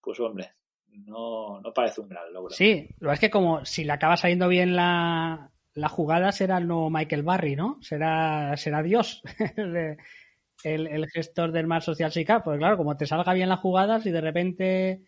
pues 0.00 0.18
hombre, 0.20 0.52
no, 0.92 1.60
no 1.60 1.72
parece 1.72 2.00
un 2.00 2.08
gran 2.08 2.32
logro. 2.32 2.50
Sí, 2.54 2.88
lo 3.00 3.12
es 3.12 3.20
que 3.20 3.30
como 3.30 3.64
si 3.64 3.84
le 3.84 3.92
acaba 3.92 4.16
saliendo 4.16 4.48
bien 4.48 4.76
la, 4.76 5.50
la 5.74 5.88
jugada, 5.88 6.32
será 6.32 6.58
el 6.58 6.66
nuevo 6.66 6.90
Michael 6.90 7.22
Barry, 7.22 7.56
¿no? 7.56 7.78
Será, 7.80 8.56
será 8.56 8.82
Dios, 8.82 9.22
el, 9.56 10.86
el, 10.86 11.06
gestor 11.10 11.52
del 11.52 11.66
Mar 11.66 11.82
Social 11.82 12.12
SICAP. 12.12 12.44
Pues 12.44 12.58
claro, 12.58 12.76
como 12.76 12.96
te 12.96 13.06
salga 13.06 13.32
bien 13.32 13.48
la 13.48 13.56
jugada, 13.56 14.00
si 14.00 14.10
de 14.10 14.20
repente 14.20 15.02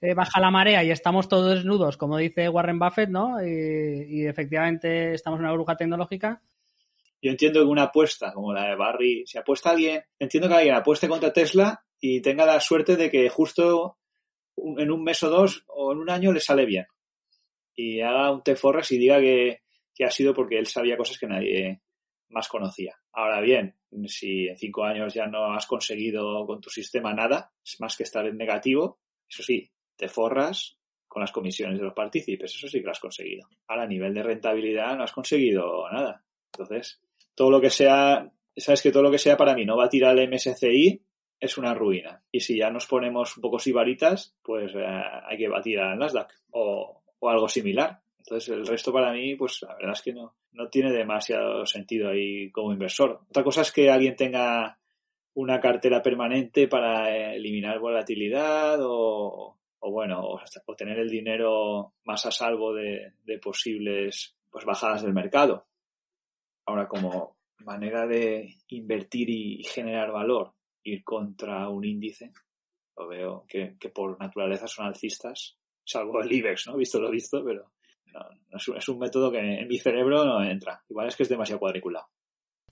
eh, 0.00 0.14
baja 0.14 0.40
la 0.40 0.50
marea 0.50 0.84
y 0.84 0.90
estamos 0.90 1.28
todos 1.28 1.54
desnudos, 1.56 1.96
como 1.96 2.18
dice 2.18 2.48
Warren 2.48 2.78
Buffett, 2.78 3.10
¿no? 3.10 3.44
Y, 3.44 4.26
efectivamente 4.26 5.14
estamos 5.14 5.38
en 5.38 5.46
una 5.46 5.54
bruja 5.54 5.76
tecnológica. 5.76 6.40
Yo 7.20 7.32
entiendo 7.32 7.60
que 7.60 7.66
una 7.66 7.84
apuesta 7.84 8.32
como 8.32 8.52
la 8.52 8.68
de 8.68 8.76
Barry, 8.76 9.24
si 9.26 9.38
apuesta 9.38 9.70
alguien, 9.70 10.02
entiendo 10.18 10.48
que 10.48 10.54
alguien 10.54 10.74
apueste 10.76 11.08
contra 11.08 11.32
Tesla 11.32 11.82
y 11.98 12.20
tenga 12.20 12.46
la 12.46 12.60
suerte 12.60 12.96
de 12.96 13.10
que 13.10 13.28
justo 13.28 13.98
en 14.78 14.90
un 14.90 15.02
mes 15.02 15.22
o 15.22 15.30
dos 15.30 15.64
o 15.68 15.92
en 15.92 15.98
un 15.98 16.10
año 16.10 16.32
le 16.32 16.40
sale 16.40 16.66
bien. 16.66 16.86
Y 17.74 18.00
haga 18.00 18.32
un 18.32 18.42
T-Forras 18.42 18.90
y 18.92 18.98
diga 18.98 19.20
que, 19.20 19.60
que 19.94 20.04
ha 20.04 20.10
sido 20.10 20.34
porque 20.34 20.58
él 20.58 20.66
sabía 20.66 20.96
cosas 20.96 21.18
que 21.18 21.26
nadie 21.26 21.82
más 22.30 22.48
conocía. 22.48 22.96
Ahora 23.12 23.40
bien, 23.40 23.76
si 24.06 24.48
en 24.48 24.56
cinco 24.56 24.84
años 24.84 25.14
ya 25.14 25.26
no 25.26 25.52
has 25.54 25.66
conseguido 25.66 26.46
con 26.46 26.60
tu 26.60 26.70
sistema 26.70 27.14
nada, 27.14 27.52
es 27.64 27.80
más 27.80 27.96
que 27.96 28.02
estar 28.02 28.26
en 28.26 28.36
negativo, 28.36 29.00
eso 29.28 29.42
sí, 29.42 29.70
te 29.96 30.08
forras 30.08 30.78
con 31.06 31.20
las 31.22 31.32
comisiones 31.32 31.78
de 31.78 31.84
los 31.84 31.94
partícipes, 31.94 32.54
eso 32.54 32.68
sí 32.68 32.80
que 32.80 32.84
lo 32.84 32.90
has 32.90 33.00
conseguido. 33.00 33.48
Ahora, 33.66 33.84
a 33.84 33.88
nivel 33.88 34.12
de 34.14 34.22
rentabilidad 34.22 34.96
no 34.96 35.04
has 35.04 35.12
conseguido 35.12 35.88
nada. 35.90 36.22
Entonces, 36.52 37.00
todo 37.34 37.50
lo 37.50 37.60
que 37.60 37.70
sea, 37.70 38.30
sabes 38.56 38.82
que 38.82 38.92
todo 38.92 39.02
lo 39.02 39.10
que 39.10 39.18
sea 39.18 39.36
para 39.36 39.54
mí 39.54 39.64
no 39.64 39.76
va 39.76 39.86
a 39.86 39.88
tirar 39.88 40.18
el 40.18 40.30
MSCI 40.30 41.02
es 41.40 41.58
una 41.58 41.74
ruina. 41.74 42.22
Y 42.32 42.40
si 42.40 42.58
ya 42.58 42.70
nos 42.70 42.86
ponemos 42.86 43.36
un 43.36 43.42
poco 43.42 43.58
sibaritas, 43.58 44.36
pues 44.42 44.74
eh, 44.74 44.84
hay 44.84 45.38
que 45.38 45.48
batir 45.48 45.80
al 45.80 45.98
Nasdaq 45.98 46.32
o, 46.50 47.02
o, 47.18 47.28
algo 47.28 47.48
similar. 47.48 48.00
Entonces, 48.18 48.48
el 48.50 48.66
resto 48.66 48.92
para 48.92 49.12
mí, 49.12 49.36
pues 49.36 49.62
la 49.62 49.74
verdad 49.74 49.92
es 49.92 50.02
que 50.02 50.12
no, 50.12 50.34
no 50.52 50.68
tiene 50.68 50.92
demasiado 50.92 51.64
sentido 51.66 52.10
ahí 52.10 52.50
como 52.50 52.72
inversor. 52.72 53.20
Otra 53.28 53.44
cosa 53.44 53.62
es 53.62 53.72
que 53.72 53.90
alguien 53.90 54.16
tenga 54.16 54.78
una 55.34 55.60
cartera 55.60 56.02
permanente 56.02 56.66
para 56.66 57.34
eliminar 57.34 57.78
volatilidad 57.78 58.78
o, 58.82 59.58
o 59.80 59.90
bueno, 59.90 60.20
o, 60.20 60.74
tener 60.74 60.98
el 60.98 61.08
dinero 61.08 61.94
más 62.04 62.26
a 62.26 62.30
salvo 62.30 62.74
de, 62.74 63.12
posibles 63.40 64.36
pues 64.50 64.64
bajadas 64.64 65.02
del 65.02 65.12
mercado. 65.12 65.66
Ahora, 66.66 66.88
como 66.88 67.36
manera 67.58 68.06
de 68.06 68.56
invertir 68.68 69.30
y, 69.30 69.62
generar 69.62 70.10
valor, 70.10 70.52
ir 70.88 71.04
contra 71.04 71.68
un 71.68 71.84
índice, 71.84 72.32
lo 72.96 73.08
veo 73.08 73.44
que, 73.48 73.76
por 73.94 74.18
naturaleza 74.20 74.66
son 74.66 74.86
alcistas, 74.86 75.58
salvo 75.84 76.20
el 76.20 76.32
IBEX, 76.32 76.68
¿no? 76.68 76.76
Visto 76.76 77.00
lo 77.00 77.10
visto, 77.10 77.44
pero 77.44 77.72
es, 78.50 78.68
un, 78.68 78.76
es, 78.76 78.88
un, 78.88 78.98
método 78.98 79.30
que 79.30 79.38
en 79.38 79.68
mi 79.68 79.78
cerebro 79.78 80.24
no 80.24 80.42
entra. 80.42 80.82
Igual 80.88 81.08
es 81.08 81.16
que 81.16 81.22
es 81.22 81.28
demasiado 81.28 81.60
cuadriculado. 81.60 82.06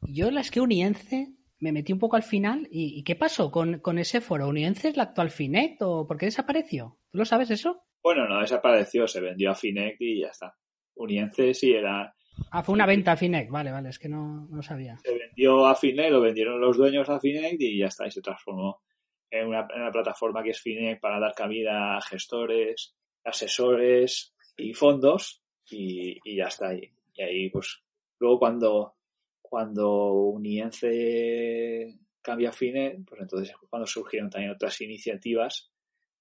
Yo 0.02 0.30
las 0.30 0.50
que 0.50 0.60
uniense 0.60 1.36
me 1.58 1.72
metí 1.72 1.92
un 1.92 1.98
poco 1.98 2.16
al 2.16 2.22
final. 2.22 2.66
¿Y, 2.70 3.02
qué 3.04 3.16
pasó 3.16 3.50
con, 3.50 3.98
ese 3.98 4.20
foro? 4.20 4.48
¿Uniense 4.48 4.88
es 4.88 4.96
la 4.96 5.04
actual 5.04 5.30
Finet 5.30 5.80
o 5.80 6.06
por 6.06 6.18
qué 6.18 6.26
desapareció? 6.26 6.98
¿Tú 7.10 7.18
lo 7.18 7.24
sabes 7.24 7.50
eso? 7.50 7.82
Bueno, 8.02 8.28
no 8.28 8.40
desapareció, 8.40 9.06
se 9.08 9.20
vendió 9.20 9.50
a 9.50 9.54
Finet 9.54 9.96
y 10.00 10.20
ya 10.20 10.28
está. 10.28 10.54
Uniense 10.94 11.54
sí 11.54 11.72
era. 11.72 12.14
Ah, 12.50 12.62
fue 12.62 12.74
una 12.74 12.86
venta 12.86 13.12
a 13.12 13.16
Finet, 13.16 13.50
vale, 13.50 13.72
vale, 13.72 13.88
es 13.88 13.98
que 13.98 14.08
no, 14.08 14.46
no 14.48 14.62
sabía. 14.62 14.96
Se 14.98 15.16
vendió 15.16 15.66
a 15.66 15.74
Finet, 15.74 16.10
lo 16.10 16.20
vendieron 16.20 16.60
los 16.60 16.76
dueños 16.76 17.08
a 17.08 17.20
Finet 17.20 17.60
y 17.60 17.78
ya 17.78 17.86
está, 17.86 18.06
y 18.06 18.10
se 18.10 18.22
transformó 18.22 18.82
en 19.30 19.48
una, 19.48 19.66
plataforma 19.66 20.42
que 20.42 20.50
es 20.50 20.60
Finet 20.60 21.00
para 21.00 21.18
dar 21.18 21.34
cabida 21.34 21.96
a 21.96 22.02
gestores, 22.02 22.94
asesores 23.24 24.34
y 24.56 24.72
fondos 24.74 25.42
y, 25.70 26.36
ya 26.36 26.46
está. 26.46 26.74
Y, 26.74 26.92
y 27.14 27.22
ahí, 27.22 27.50
pues, 27.50 27.82
luego 28.18 28.38
cuando 28.38 28.96
cuando 29.48 30.12
Uniense 30.12 31.98
cambia 32.20 32.50
a 32.50 32.52
Fine, 32.52 33.04
pues 33.06 33.20
entonces 33.20 33.50
es 33.50 33.56
cuando 33.70 33.86
surgieron 33.86 34.28
también 34.28 34.52
otras 34.52 34.80
iniciativas 34.80 35.70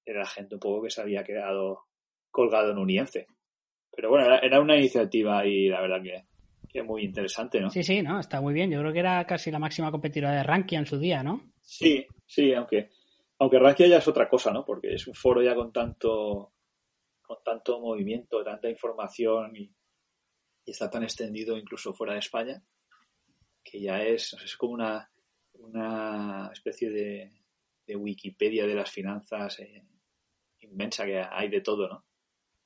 de 0.06 0.14
la 0.14 0.26
gente 0.26 0.56
un 0.56 0.60
poco 0.60 0.84
que 0.84 0.92
se 0.92 1.02
había 1.02 1.24
quedado 1.24 1.86
colgado 2.30 2.72
en 2.72 2.78
Uniense. 2.78 3.28
Pero 3.96 4.10
bueno, 4.10 4.34
era, 4.42 4.60
una 4.60 4.76
iniciativa 4.76 5.46
y 5.46 5.70
la 5.70 5.82
verdad 5.82 6.02
que, 6.04 6.26
que, 6.68 6.84
muy 6.84 7.04
interesante, 7.04 7.62
¿no? 7.62 7.70
Sí, 7.70 7.84
sí, 7.84 8.02
no, 8.02 8.20
está 8.20 8.42
muy 8.42 8.54
bien. 8.54 8.70
Yo 8.70 8.80
creo 8.80 8.94
que 8.94 9.00
era 9.00 9.26
casi 9.26 9.52
la 9.52 9.60
máxima 9.60 9.92
competidora 9.92 10.34
de 10.34 10.44
Rankia 10.44 10.80
en 10.80 10.86
su 10.86 11.00
día, 11.00 11.24
¿no? 11.24 11.54
Sí, 11.62 12.06
sí, 12.26 12.54
aunque, 12.54 12.90
aunque 13.40 13.60
Rankia 13.60 13.88
ya 13.88 13.98
es 13.98 14.08
otra 14.08 14.28
cosa, 14.28 14.52
¿no? 14.52 14.66
Porque 14.66 14.94
es 14.94 15.08
un 15.08 15.14
foro 15.14 15.42
ya 15.42 15.56
con 15.56 15.72
tanto, 15.72 16.52
con 17.22 17.38
tanto 17.44 17.80
movimiento, 17.80 18.44
tanta 18.44 18.70
información 18.70 19.56
y 19.56 19.72
está 20.66 20.90
tan 20.90 21.04
extendido 21.04 21.58
incluso 21.58 21.94
fuera 21.94 22.14
de 22.14 22.20
España 22.20 22.62
que 23.66 23.82
ya 23.82 24.02
es, 24.04 24.34
es 24.46 24.56
como 24.56 24.74
una, 24.74 25.12
una 25.54 26.52
especie 26.54 26.92
de, 26.92 27.34
de, 27.88 27.96
Wikipedia 27.96 28.68
de 28.68 28.76
las 28.76 28.92
finanzas 28.92 29.60
eh, 29.60 29.84
inmensa 30.60 31.06
que 31.06 31.20
hay 31.20 31.50
de 31.50 31.62
todo, 31.62 31.90
¿no? 31.90 32.06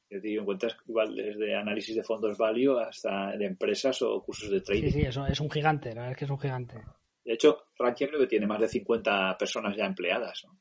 Yo 0.10 0.20
te 0.20 0.34
encuentras 0.34 0.76
igual 0.88 1.16
desde 1.16 1.56
análisis 1.56 1.96
de 1.96 2.04
fondos 2.04 2.38
value 2.38 2.80
hasta 2.80 3.38
de 3.38 3.46
empresas 3.46 4.02
o 4.02 4.24
cursos 4.24 4.50
de 4.50 4.62
trading. 4.62 4.90
Sí, 4.90 4.92
sí, 4.92 5.02
eso 5.02 5.26
es 5.28 5.40
un 5.40 5.52
gigante, 5.52 5.90
la 5.90 6.02
verdad 6.02 6.12
es 6.12 6.18
que 6.18 6.26
es 6.26 6.32
un 6.32 6.40
gigante. 6.40 6.84
De 7.24 7.34
hecho, 7.34 7.66
Rankia 7.78 8.08
creo 8.08 8.20
que 8.20 8.28
tiene 8.28 8.48
más 8.48 8.60
de 8.60 8.68
50 8.68 9.38
personas 9.38 9.78
ya 9.78 9.86
empleadas, 9.86 10.46
¿no? 10.46 10.60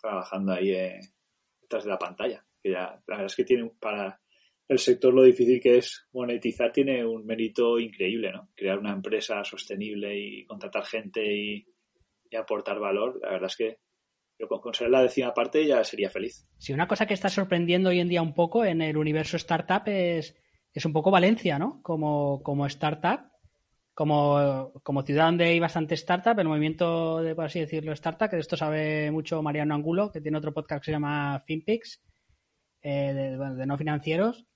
Trabajando 0.00 0.52
ahí 0.52 0.70
eh, 0.70 1.00
detrás 1.60 1.84
de 1.84 1.90
la 1.90 1.98
pantalla. 1.98 2.42
Que 2.62 2.70
ya, 2.70 3.02
la 3.06 3.16
verdad 3.16 3.26
es 3.26 3.36
que 3.36 3.44
tiene 3.44 3.70
para 3.78 4.18
el 4.68 4.78
sector 4.78 5.14
lo 5.14 5.22
difícil 5.22 5.60
que 5.60 5.78
es 5.78 6.06
monetizar 6.12 6.70
tiene 6.70 7.04
un 7.04 7.24
mérito 7.24 7.78
increíble, 7.78 8.30
¿no? 8.32 8.50
Crear 8.54 8.78
una 8.78 8.92
empresa 8.92 9.42
sostenible 9.42 10.16
y 10.16 10.44
contratar 10.44 10.84
gente 10.84 11.24
y, 11.24 11.66
aportar 12.36 12.78
valor, 12.78 13.18
la 13.22 13.30
verdad 13.30 13.48
es 13.48 13.56
que 13.56 13.78
yo 14.38 14.48
con 14.48 14.74
ser 14.74 14.90
la 14.90 15.02
décima 15.02 15.34
parte 15.34 15.66
ya 15.66 15.82
sería 15.84 16.10
feliz. 16.10 16.46
Sí, 16.58 16.72
una 16.72 16.88
cosa 16.88 17.06
que 17.06 17.14
está 17.14 17.28
sorprendiendo 17.28 17.90
hoy 17.90 18.00
en 18.00 18.08
día 18.08 18.22
un 18.22 18.34
poco 18.34 18.64
en 18.64 18.82
el 18.82 18.96
universo 18.96 19.36
startup 19.36 19.82
es, 19.86 20.36
es 20.72 20.84
un 20.84 20.92
poco 20.92 21.10
Valencia, 21.10 21.58
¿no? 21.58 21.80
Como, 21.82 22.42
como 22.42 22.66
startup, 22.66 23.20
como, 23.94 24.72
como 24.82 25.02
ciudad 25.02 25.26
donde 25.26 25.46
hay 25.46 25.58
bastante 25.58 25.94
startup, 25.94 26.38
el 26.38 26.48
movimiento 26.48 27.22
de, 27.22 27.34
por 27.34 27.46
así 27.46 27.60
decirlo, 27.60 27.92
startup, 27.92 28.30
que 28.30 28.36
de 28.36 28.42
esto 28.42 28.56
sabe 28.56 29.10
mucho 29.10 29.42
Mariano 29.42 29.74
Angulo, 29.74 30.12
que 30.12 30.20
tiene 30.20 30.38
otro 30.38 30.54
podcast 30.54 30.82
que 30.82 30.86
se 30.86 30.92
llama 30.92 31.42
FinPix, 31.46 32.00
eh, 32.82 33.36
de 33.36 33.66
no 33.66 33.76
financieros, 33.76 34.46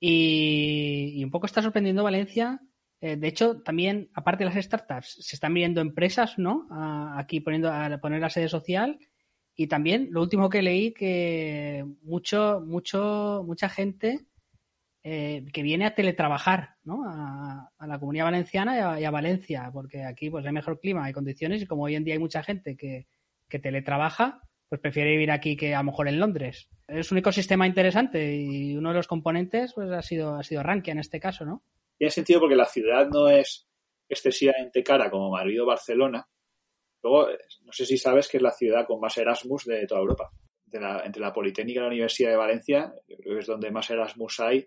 y, 0.00 1.22
un 1.22 1.30
poco 1.30 1.46
está 1.46 1.60
sorprendiendo 1.60 2.02
Valencia. 2.02 2.58
Eh, 3.00 3.16
de 3.16 3.28
hecho, 3.28 3.62
también, 3.62 4.10
aparte 4.14 4.44
de 4.44 4.50
las 4.50 4.64
startups, 4.64 5.16
se 5.20 5.36
están 5.36 5.54
viendo 5.54 5.80
empresas, 5.80 6.38
¿no? 6.38 6.68
aquí 7.16 7.40
poniendo, 7.40 7.72
a 7.72 7.98
poner 7.98 8.20
la 8.20 8.30
sede 8.30 8.48
social. 8.48 8.98
Y 9.56 9.66
también, 9.66 10.08
lo 10.10 10.22
último 10.22 10.48
que 10.48 10.62
leí, 10.62 10.92
que 10.92 11.84
mucho, 12.02 12.62
mucho, 12.64 13.42
mucha 13.46 13.68
gente 13.68 14.26
eh, 15.02 15.46
que 15.52 15.62
viene 15.62 15.86
a 15.86 15.94
teletrabajar, 15.94 16.76
¿no? 16.84 17.04
A, 17.06 17.70
la 17.86 17.98
comunidad 17.98 18.26
valenciana 18.26 19.00
y 19.00 19.04
a, 19.04 19.10
Valencia, 19.10 19.70
porque 19.72 20.04
aquí 20.04 20.28
pues 20.28 20.44
hay 20.44 20.52
mejor 20.52 20.78
clima 20.78 21.08
y 21.08 21.14
condiciones 21.14 21.62
y 21.62 21.66
como 21.66 21.84
hoy 21.84 21.94
en 21.94 22.04
día 22.04 22.14
hay 22.14 22.20
mucha 22.20 22.42
gente 22.42 22.76
que, 22.76 23.06
que 23.48 23.58
teletrabaja, 23.58 24.42
pues 24.68 24.80
prefiere 24.80 25.10
vivir 25.10 25.30
aquí 25.30 25.56
que 25.56 25.74
a 25.74 25.78
lo 25.78 25.84
mejor 25.84 26.06
en 26.08 26.20
Londres. 26.20 26.68
Es 26.86 27.10
un 27.10 27.18
ecosistema 27.18 27.66
interesante 27.66 28.36
y 28.36 28.76
uno 28.76 28.90
de 28.90 28.96
los 28.96 29.08
componentes 29.08 29.72
pues 29.72 29.90
ha 29.90 30.02
sido, 30.02 30.34
ha 30.34 30.42
sido 30.42 30.62
Rankia 30.62 30.92
en 30.92 30.98
este 30.98 31.18
caso, 31.18 31.46
¿no? 31.46 31.62
Tiene 32.00 32.12
sentido 32.12 32.40
porque 32.40 32.56
la 32.56 32.64
ciudad 32.64 33.08
no 33.10 33.28
es 33.28 33.68
excesivamente 34.08 34.82
cara 34.82 35.10
como 35.10 35.32
Madrid 35.32 35.62
o 35.62 35.66
Barcelona. 35.66 36.26
Luego, 37.02 37.28
no 37.60 37.72
sé 37.72 37.84
si 37.84 37.98
sabes 37.98 38.26
que 38.26 38.38
es 38.38 38.42
la 38.42 38.52
ciudad 38.52 38.86
con 38.86 39.00
más 39.00 39.18
Erasmus 39.18 39.66
de 39.66 39.86
toda 39.86 40.00
Europa. 40.00 40.30
entre 40.72 41.20
la 41.20 41.30
Politécnica 41.30 41.80
y 41.80 41.82
la 41.82 41.88
Universidad 41.88 42.30
de 42.30 42.36
Valencia, 42.38 42.94
yo 43.06 43.18
creo 43.18 43.34
que 43.34 43.40
es 43.40 43.46
donde 43.46 43.70
más 43.70 43.90
Erasmus 43.90 44.40
hay. 44.40 44.66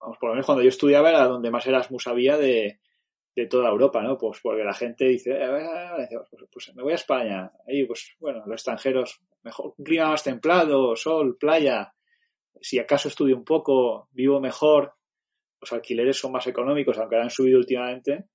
Vamos, 0.00 0.16
por 0.16 0.30
lo 0.30 0.34
menos 0.34 0.46
cuando 0.46 0.62
yo 0.62 0.70
estudiaba 0.70 1.10
era 1.10 1.26
donde 1.26 1.50
más 1.50 1.66
Erasmus 1.66 2.06
había 2.06 2.38
de, 2.38 2.80
de 3.36 3.46
toda 3.46 3.68
Europa, 3.68 4.02
¿no? 4.02 4.16
Pues 4.16 4.40
porque 4.42 4.64
la 4.64 4.72
gente 4.72 5.08
dice, 5.08 5.32
eh, 5.32 6.08
pues, 6.30 6.44
pues, 6.50 6.74
me 6.74 6.82
voy 6.82 6.92
a 6.92 6.94
España, 6.94 7.52
ahí 7.68 7.84
pues 7.84 8.14
bueno, 8.18 8.38
los 8.46 8.54
extranjeros, 8.54 9.20
mejor, 9.42 9.74
un 9.76 9.84
clima 9.84 10.08
más 10.08 10.24
templado, 10.24 10.96
sol, 10.96 11.36
playa, 11.36 11.92
si 12.62 12.78
acaso 12.78 13.08
estudio 13.08 13.36
un 13.36 13.44
poco, 13.44 14.08
vivo 14.12 14.40
mejor, 14.40 14.94
los 15.60 15.72
alquileres 15.72 16.16
son 16.16 16.32
más 16.32 16.46
económicos, 16.46 16.98
aunque 16.98 17.16
han 17.16 17.30
subido 17.30 17.58
últimamente, 17.58 18.26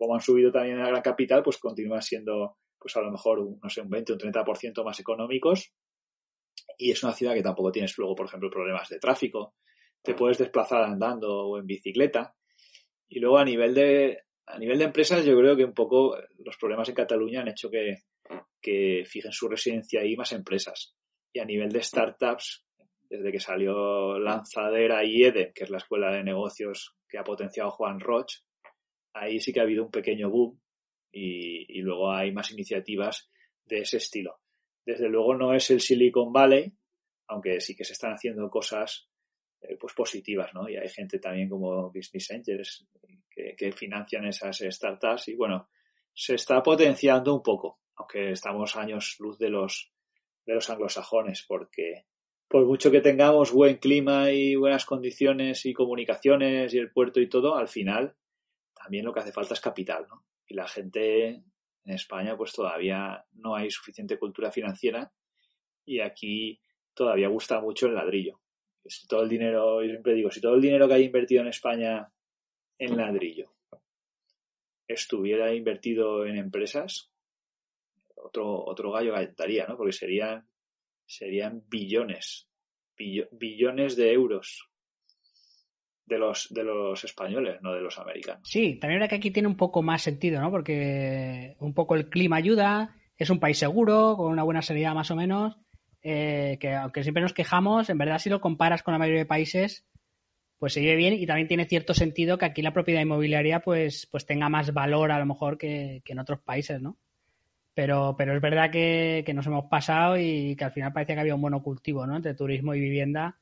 como 0.00 0.14
han 0.14 0.20
subido 0.20 0.50
también 0.50 0.76
en 0.76 0.82
la 0.82 0.88
gran 0.88 1.02
capital, 1.02 1.42
pues 1.42 1.58
continúan 1.58 2.00
siendo, 2.00 2.56
pues 2.78 2.96
a 2.96 3.02
lo 3.02 3.10
mejor, 3.10 3.46
no 3.62 3.68
sé, 3.68 3.82
un 3.82 3.90
20 3.90 4.12
o 4.12 4.16
un 4.16 4.32
30% 4.32 4.84
más 4.84 4.98
económicos. 4.98 5.72
y 6.78 6.90
es 6.90 7.02
una 7.02 7.12
ciudad 7.12 7.34
que 7.34 7.42
tampoco 7.42 7.70
tienes 7.70 7.96
luego, 7.98 8.14
por 8.14 8.26
ejemplo, 8.26 8.50
problemas 8.50 8.88
de 8.88 8.98
tráfico. 8.98 9.54
Te 10.02 10.14
puedes 10.14 10.38
desplazar 10.38 10.82
andando 10.82 11.30
o 11.30 11.58
en 11.58 11.66
bicicleta. 11.66 12.34
Y 13.08 13.20
luego 13.20 13.38
a 13.38 13.44
nivel 13.44 13.74
de, 13.74 14.22
a 14.46 14.58
nivel 14.58 14.78
de 14.78 14.84
empresas, 14.84 15.24
yo 15.24 15.36
creo 15.36 15.56
que 15.56 15.64
un 15.64 15.74
poco 15.74 16.16
los 16.38 16.56
problemas 16.56 16.88
en 16.88 16.94
Cataluña 16.94 17.42
han 17.42 17.48
hecho 17.48 17.70
que, 17.70 17.98
que 18.62 19.04
fijen 19.06 19.32
su 19.32 19.48
residencia 19.48 20.00
ahí 20.00 20.16
más 20.16 20.32
empresas. 20.32 20.94
Y 21.32 21.40
a 21.40 21.44
nivel 21.44 21.70
de 21.70 21.82
startups, 21.82 22.64
desde 23.10 23.32
que 23.32 23.40
salió 23.40 24.18
Lanzadera 24.18 25.04
y 25.04 25.24
EDE, 25.24 25.52
que 25.52 25.64
es 25.64 25.70
la 25.70 25.78
escuela 25.78 26.10
de 26.10 26.24
negocios 26.24 26.94
que 27.08 27.18
ha 27.18 27.24
potenciado 27.24 27.70
Juan 27.72 28.00
Roch, 28.00 28.32
ahí 29.12 29.40
sí 29.40 29.52
que 29.52 29.60
ha 29.60 29.64
habido 29.64 29.84
un 29.84 29.90
pequeño 29.90 30.30
boom 30.30 30.58
y, 31.12 31.78
y 31.78 31.82
luego 31.82 32.12
hay 32.12 32.32
más 32.32 32.52
iniciativas 32.52 33.28
de 33.64 33.80
ese 33.80 33.98
estilo 33.98 34.40
desde 34.84 35.08
luego 35.08 35.34
no 35.34 35.54
es 35.54 35.70
el 35.70 35.80
Silicon 35.80 36.32
Valley, 36.32 36.72
aunque 37.28 37.60
sí 37.60 37.76
que 37.76 37.84
se 37.84 37.92
están 37.92 38.12
haciendo 38.12 38.48
cosas 38.50 39.08
eh, 39.60 39.76
pues 39.78 39.94
positivas, 39.94 40.52
¿no? 40.54 40.68
Y 40.68 40.76
hay 40.76 40.88
gente 40.88 41.18
también 41.18 41.48
como 41.48 41.92
Business 41.92 42.30
Angels 42.32 42.86
que, 43.30 43.72
financian 43.72 44.26
esas 44.26 44.58
startups 44.58 45.28
y 45.28 45.34
bueno, 45.34 45.68
se 46.12 46.34
está 46.34 46.62
potenciando 46.62 47.34
un 47.34 47.42
poco, 47.42 47.80
aunque 47.94 48.32
estamos 48.32 48.76
años 48.76 49.16
luz 49.18 49.38
de 49.38 49.48
los 49.48 49.92
de 50.44 50.54
los 50.54 50.68
anglosajones, 50.68 51.44
porque 51.46 52.06
por 52.50 52.66
mucho 52.66 52.90
que 52.90 53.00
tengamos 53.00 53.52
buen 53.52 53.76
clima 53.76 54.32
y 54.32 54.56
buenas 54.56 54.84
condiciones 54.84 55.64
y 55.66 55.72
comunicaciones 55.72 56.74
y 56.74 56.78
el 56.78 56.90
puerto 56.90 57.20
y 57.20 57.28
todo, 57.28 57.54
al 57.54 57.68
final 57.68 58.16
también 58.74 59.04
lo 59.04 59.12
que 59.12 59.20
hace 59.20 59.30
falta 59.30 59.54
es 59.54 59.60
capital, 59.60 60.08
¿no? 60.08 60.26
Y 60.48 60.54
la 60.54 60.66
gente 60.66 61.28
en 61.28 61.44
España 61.94 62.36
pues 62.36 62.52
todavía 62.52 63.24
no 63.34 63.54
hay 63.54 63.70
suficiente 63.70 64.18
cultura 64.18 64.50
financiera 64.50 65.12
y 65.84 66.00
aquí 66.00 66.60
todavía 66.92 67.28
gusta 67.28 67.60
mucho 67.60 67.86
el 67.86 67.94
ladrillo. 67.94 68.40
Si 68.84 69.06
todo 69.06 69.22
el 69.22 69.28
dinero, 69.28 69.80
yo 69.82 69.88
siempre 69.88 70.14
digo, 70.14 70.32
si 70.32 70.40
todo 70.40 70.56
el 70.56 70.60
dinero 70.60 70.88
que 70.88 70.94
hay 70.94 71.04
invertido 71.04 71.42
en 71.42 71.48
España 71.48 72.12
en 72.78 72.96
ladrillo 72.96 73.54
estuviera 74.88 75.54
invertido 75.54 76.26
en 76.26 76.36
empresas, 76.36 77.12
otro, 78.16 78.64
otro 78.64 78.90
gallo 78.90 79.14
cantaría, 79.14 79.68
¿no? 79.68 79.76
Porque 79.76 79.92
serían, 79.92 80.49
serían 81.10 81.64
billones, 81.68 82.48
billones 82.96 83.96
de 83.96 84.12
euros 84.12 84.70
de 86.06 86.18
los, 86.18 86.48
de 86.50 86.64
los 86.64 87.04
españoles, 87.04 87.58
no 87.62 87.72
de 87.72 87.80
los 87.80 87.98
americanos. 87.98 88.48
Sí, 88.48 88.76
también 88.76 88.98
verdad 89.00 89.10
que 89.10 89.16
aquí 89.16 89.30
tiene 89.30 89.48
un 89.48 89.56
poco 89.56 89.82
más 89.82 90.02
sentido, 90.02 90.40
¿no? 90.40 90.50
Porque 90.50 91.56
un 91.60 91.74
poco 91.74 91.94
el 91.94 92.08
clima 92.08 92.36
ayuda, 92.36 92.96
es 93.16 93.30
un 93.30 93.40
país 93.40 93.58
seguro, 93.58 94.16
con 94.16 94.32
una 94.32 94.42
buena 94.42 94.62
salida 94.62 94.94
más 94.94 95.10
o 95.10 95.16
menos, 95.16 95.56
eh, 96.02 96.58
que 96.60 96.74
aunque 96.74 97.02
siempre 97.02 97.22
nos 97.22 97.32
quejamos, 97.32 97.90
en 97.90 97.98
verdad 97.98 98.18
si 98.18 98.30
lo 98.30 98.40
comparas 98.40 98.82
con 98.82 98.92
la 98.92 98.98
mayoría 98.98 99.20
de 99.20 99.26
países, 99.26 99.86
pues 100.58 100.74
se 100.74 100.80
vive 100.80 100.96
bien 100.96 101.14
y 101.14 101.26
también 101.26 101.48
tiene 101.48 101.64
cierto 101.64 101.94
sentido 101.94 102.38
que 102.38 102.44
aquí 102.44 102.62
la 102.62 102.72
propiedad 102.72 103.00
inmobiliaria 103.00 103.60
pues, 103.60 104.06
pues 104.10 104.26
tenga 104.26 104.48
más 104.48 104.72
valor 104.72 105.10
a 105.10 105.18
lo 105.18 105.26
mejor 105.26 105.58
que, 105.58 106.02
en 106.04 106.18
otros 106.18 106.40
países, 106.40 106.80
¿no? 106.80 106.98
Pero, 107.74 108.14
pero 108.18 108.34
es 108.34 108.40
verdad 108.42 108.70
que, 108.70 109.22
que, 109.24 109.32
nos 109.32 109.46
hemos 109.46 109.66
pasado 109.66 110.18
y 110.18 110.56
que 110.56 110.64
al 110.64 110.72
final 110.72 110.92
parecía 110.92 111.14
que 111.14 111.20
había 111.20 111.34
un 111.36 111.40
monocultivo, 111.40 112.06
¿no? 112.06 112.16
Entre 112.16 112.34
turismo 112.34 112.74
y 112.74 112.80
vivienda 112.80 113.38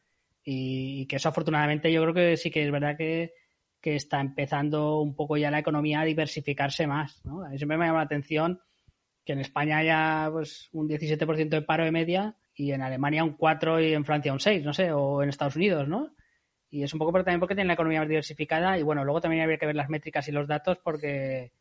y, 0.50 1.06
que 1.06 1.16
eso 1.16 1.28
afortunadamente 1.28 1.92
yo 1.92 2.00
creo 2.02 2.14
que 2.14 2.36
sí 2.38 2.50
que 2.50 2.64
es 2.64 2.70
verdad 2.70 2.96
que, 2.96 3.34
está 3.82 4.20
empezando 4.20 5.00
un 5.00 5.16
poco 5.16 5.38
ya 5.38 5.50
la 5.50 5.60
economía 5.60 6.00
a 6.00 6.04
diversificarse 6.04 6.86
más. 6.86 7.24
¿no? 7.24 7.42
A 7.42 7.48
mí 7.48 7.56
siempre 7.56 7.78
me 7.78 7.86
llama 7.86 8.00
la 8.00 8.04
atención 8.04 8.60
que 9.24 9.32
en 9.32 9.38
España 9.38 9.78
haya 9.78 10.28
pues, 10.30 10.68
un 10.72 10.86
17% 10.86 11.48
de 11.48 11.62
paro 11.62 11.84
de 11.84 11.90
media 11.90 12.36
y 12.54 12.72
en 12.72 12.82
Alemania 12.82 13.24
un 13.24 13.32
4 13.32 13.80
y 13.80 13.94
en 13.94 14.04
Francia 14.04 14.30
un 14.30 14.40
6, 14.40 14.62
no 14.62 14.74
sé, 14.74 14.92
o 14.92 15.22
en 15.22 15.30
Estados 15.30 15.56
Unidos, 15.56 15.88
¿no? 15.88 16.14
Y 16.68 16.82
es 16.82 16.92
un 16.92 16.98
poco 16.98 17.12
también 17.12 17.40
porque 17.40 17.54
tiene 17.54 17.68
la 17.68 17.74
economía 17.74 18.00
más 18.00 18.10
diversificada 18.10 18.78
y 18.78 18.82
bueno, 18.82 19.04
luego 19.04 19.22
también 19.22 19.42
habría 19.42 19.56
que 19.56 19.64
ver 19.64 19.76
las 19.76 19.88
métricas 19.88 20.28
y 20.28 20.32
los 20.32 20.46
datos 20.46 20.76
porque, 20.84 21.52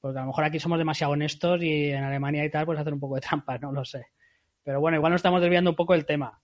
porque 0.00 0.18
a 0.18 0.22
lo 0.22 0.28
mejor 0.28 0.44
aquí 0.44 0.58
somos 0.58 0.78
demasiado 0.78 1.12
honestos 1.12 1.62
y 1.62 1.90
en 1.90 2.02
Alemania 2.02 2.44
y 2.44 2.50
tal 2.50 2.66
pues 2.66 2.78
hacer 2.78 2.92
un 2.94 3.00
poco 3.00 3.16
de 3.16 3.20
trampas, 3.20 3.60
no 3.60 3.72
lo 3.72 3.84
sé. 3.84 4.06
Pero 4.62 4.80
bueno, 4.80 4.96
igual 4.96 5.12
nos 5.12 5.20
estamos 5.20 5.40
desviando 5.40 5.70
un 5.70 5.76
poco 5.76 5.92
del 5.92 6.06
tema. 6.06 6.40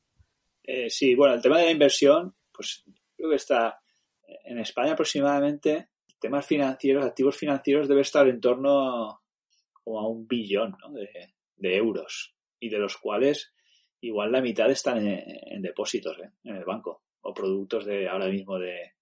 Eh, 0.63 0.91
sí, 0.91 1.15
bueno, 1.15 1.35
el 1.35 1.43
tema 1.43 1.59
de 1.59 1.67
la 1.67 1.71
inversión, 1.71 2.35
pues 2.53 2.85
creo 3.17 3.31
que 3.31 3.37
está 3.37 3.81
en 4.45 4.59
España 4.59 4.93
aproximadamente, 4.93 5.89
temas 6.21 6.47
financieros, 6.47 7.05
activos 7.05 7.37
financieros, 7.37 7.89
debe 7.89 8.01
estar 8.01 8.27
en 8.29 8.41
torno 8.41 9.23
como 9.73 10.01
a 10.01 10.09
un 10.09 10.27
billón 10.27 10.77
de, 11.57 11.77
euros 11.77 12.35
y 12.59 12.69
de 12.69 12.79
los 12.79 12.97
cuales 12.97 13.55
igual 14.01 14.33
la 14.33 14.41
mitad 14.41 14.71
están 14.71 15.07
en, 15.07 15.63
depósitos 15.63 16.19
¿eh? 16.19 16.31
en 16.45 16.57
el 16.57 16.65
banco 16.65 17.03
o 17.21 17.35
productos 17.35 17.85
de 17.85 18.09
ahora 18.09 18.29
mismo 18.29 18.59
de, 18.59 18.93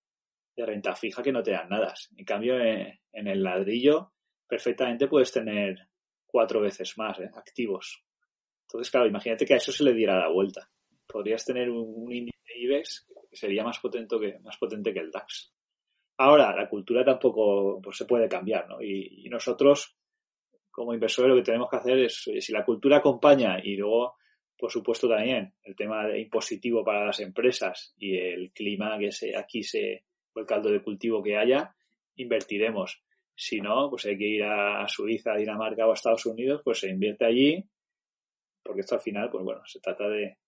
renta 0.57 0.95
fija 0.95 1.23
que 1.23 1.33
no 1.33 1.43
te 1.43 1.51
dan 1.51 1.69
nada. 1.69 1.95
En 2.17 2.25
cambio, 2.25 2.59
eh, 2.61 3.01
en, 3.13 3.27
el 3.27 3.43
ladrillo 3.43 4.13
perfectamente 4.47 5.09
puedes 5.09 5.33
tener 5.33 5.89
cuatro 6.27 6.61
veces 6.61 6.97
más 6.99 7.19
activos. 7.21 8.05
Entonces, 8.67 8.91
claro, 8.91 9.07
imagínate 9.07 9.45
que 9.45 9.55
a 9.55 9.59
eso 9.59 9.73
se 9.73 9.85
le 9.85 9.93
diera 9.93 10.19
la 10.19 10.29
vuelta 10.29 10.69
podrías 11.15 11.45
tener 11.45 11.71
un, 11.71 12.11
índice 12.13 12.59
IBEX 12.59 13.07
que 13.31 13.37
sería 13.37 13.63
más 13.63 13.79
potente 13.79 14.19
que, 14.19 14.39
más 14.41 14.57
potente 14.57 14.93
que 14.93 14.99
el 14.99 15.13
DAX. 15.13 15.53
Ahora, 16.19 16.55
la 16.55 16.69
cultura 16.69 17.05
tampoco 17.05 17.81
pues, 17.81 17.97
se 17.97 18.05
puede 18.05 18.29
cambiar, 18.29 18.69
¿no? 18.69 18.83
Y, 18.83 19.29
nosotros, 19.31 19.97
como 20.73 20.93
inversores, 20.93 21.31
lo 21.31 21.37
que 21.37 21.43
tenemos 21.43 21.71
que 21.71 21.77
hacer 21.77 21.99
es, 22.01 22.29
si 22.41 22.53
la 22.53 22.65
cultura 22.65 22.97
acompaña 22.99 23.61
y 23.63 23.77
luego, 23.77 24.15
por 24.59 24.73
supuesto, 24.73 25.09
también 25.09 25.55
el 25.63 25.77
tema 25.77 26.07
de 26.07 26.21
impositivo 26.21 26.85
para 26.85 27.07
las 27.07 27.21
empresas 27.21 27.95
y 27.97 28.17
el 28.17 28.51
clima 28.53 28.99
que 28.99 29.13
se, 29.13 29.37
aquí 29.37 29.63
se, 29.63 30.05
o 30.35 30.41
el 30.41 30.47
caldo 30.47 30.71
de 30.71 30.83
cultivo 30.83 31.23
que 31.23 31.37
haya, 31.37 31.77
invertiremos. 32.17 33.04
Si 33.37 33.61
no, 33.61 33.91
pues 33.91 34.07
hay 34.07 34.17
que 34.17 34.29
ir 34.29 34.45
a 34.45 34.87
Suiza, 34.89 35.33
a 35.33 35.37
Dinamarca 35.37 35.87
o 35.87 35.91
a 35.91 35.95
Estados 35.95 36.27
Unidos, 36.27 36.61
pues 36.65 36.79
se 36.81 36.89
invierte 36.89 37.25
allí, 37.25 37.65
porque 38.63 38.81
esto 38.81 38.95
al 38.95 39.01
final, 39.01 39.31
pues 39.31 39.45
bueno, 39.45 39.61
se 39.67 39.81
trata 39.81 40.09
de, 40.09 40.39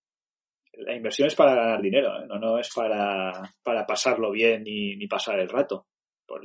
la 0.77 0.95
inversión 0.95 1.27
es 1.27 1.35
para 1.35 1.55
ganar 1.55 1.81
dinero, 1.81 2.21
¿eh? 2.21 2.27
no, 2.27 2.39
no 2.39 2.59
es 2.59 2.73
para, 2.75 3.55
para 3.63 3.87
pasarlo 3.87 4.31
bien 4.31 4.63
ni, 4.63 4.97
ni, 4.97 5.07
pasar 5.07 5.39
el 5.41 5.49
rato. 5.49 5.87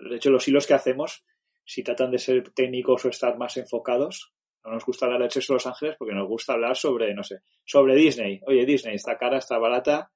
De 0.10 0.16
hecho, 0.16 0.30
los 0.30 0.48
hilos 0.48 0.68
que 0.68 0.74
hacemos, 0.74 1.24
si 1.66 1.84
tratan 1.84 2.12
de 2.12 2.20
ser 2.20 2.52
técnicos 2.54 3.06
o 3.06 3.10
estar 3.10 3.38
más 3.38 3.58
enfocados, 3.58 4.32
no 4.64 4.72
nos 4.72 4.86
gusta 4.86 5.06
hablar 5.06 5.24
de 5.24 5.30
Sexo 5.32 5.54
Los 5.54 5.68
Ángeles 5.68 5.96
porque 5.98 6.14
nos 6.14 6.28
gusta 6.28 6.54
hablar 6.54 6.78
sobre, 6.78 7.14
no 7.14 7.24
sé, 7.24 7.40
sobre 7.66 7.96
Disney. 7.96 8.40
Oye, 8.46 8.66
Disney 8.66 8.96
está 8.96 9.18
cara, 9.18 9.38
está 9.38 9.58
barata, 9.58 10.12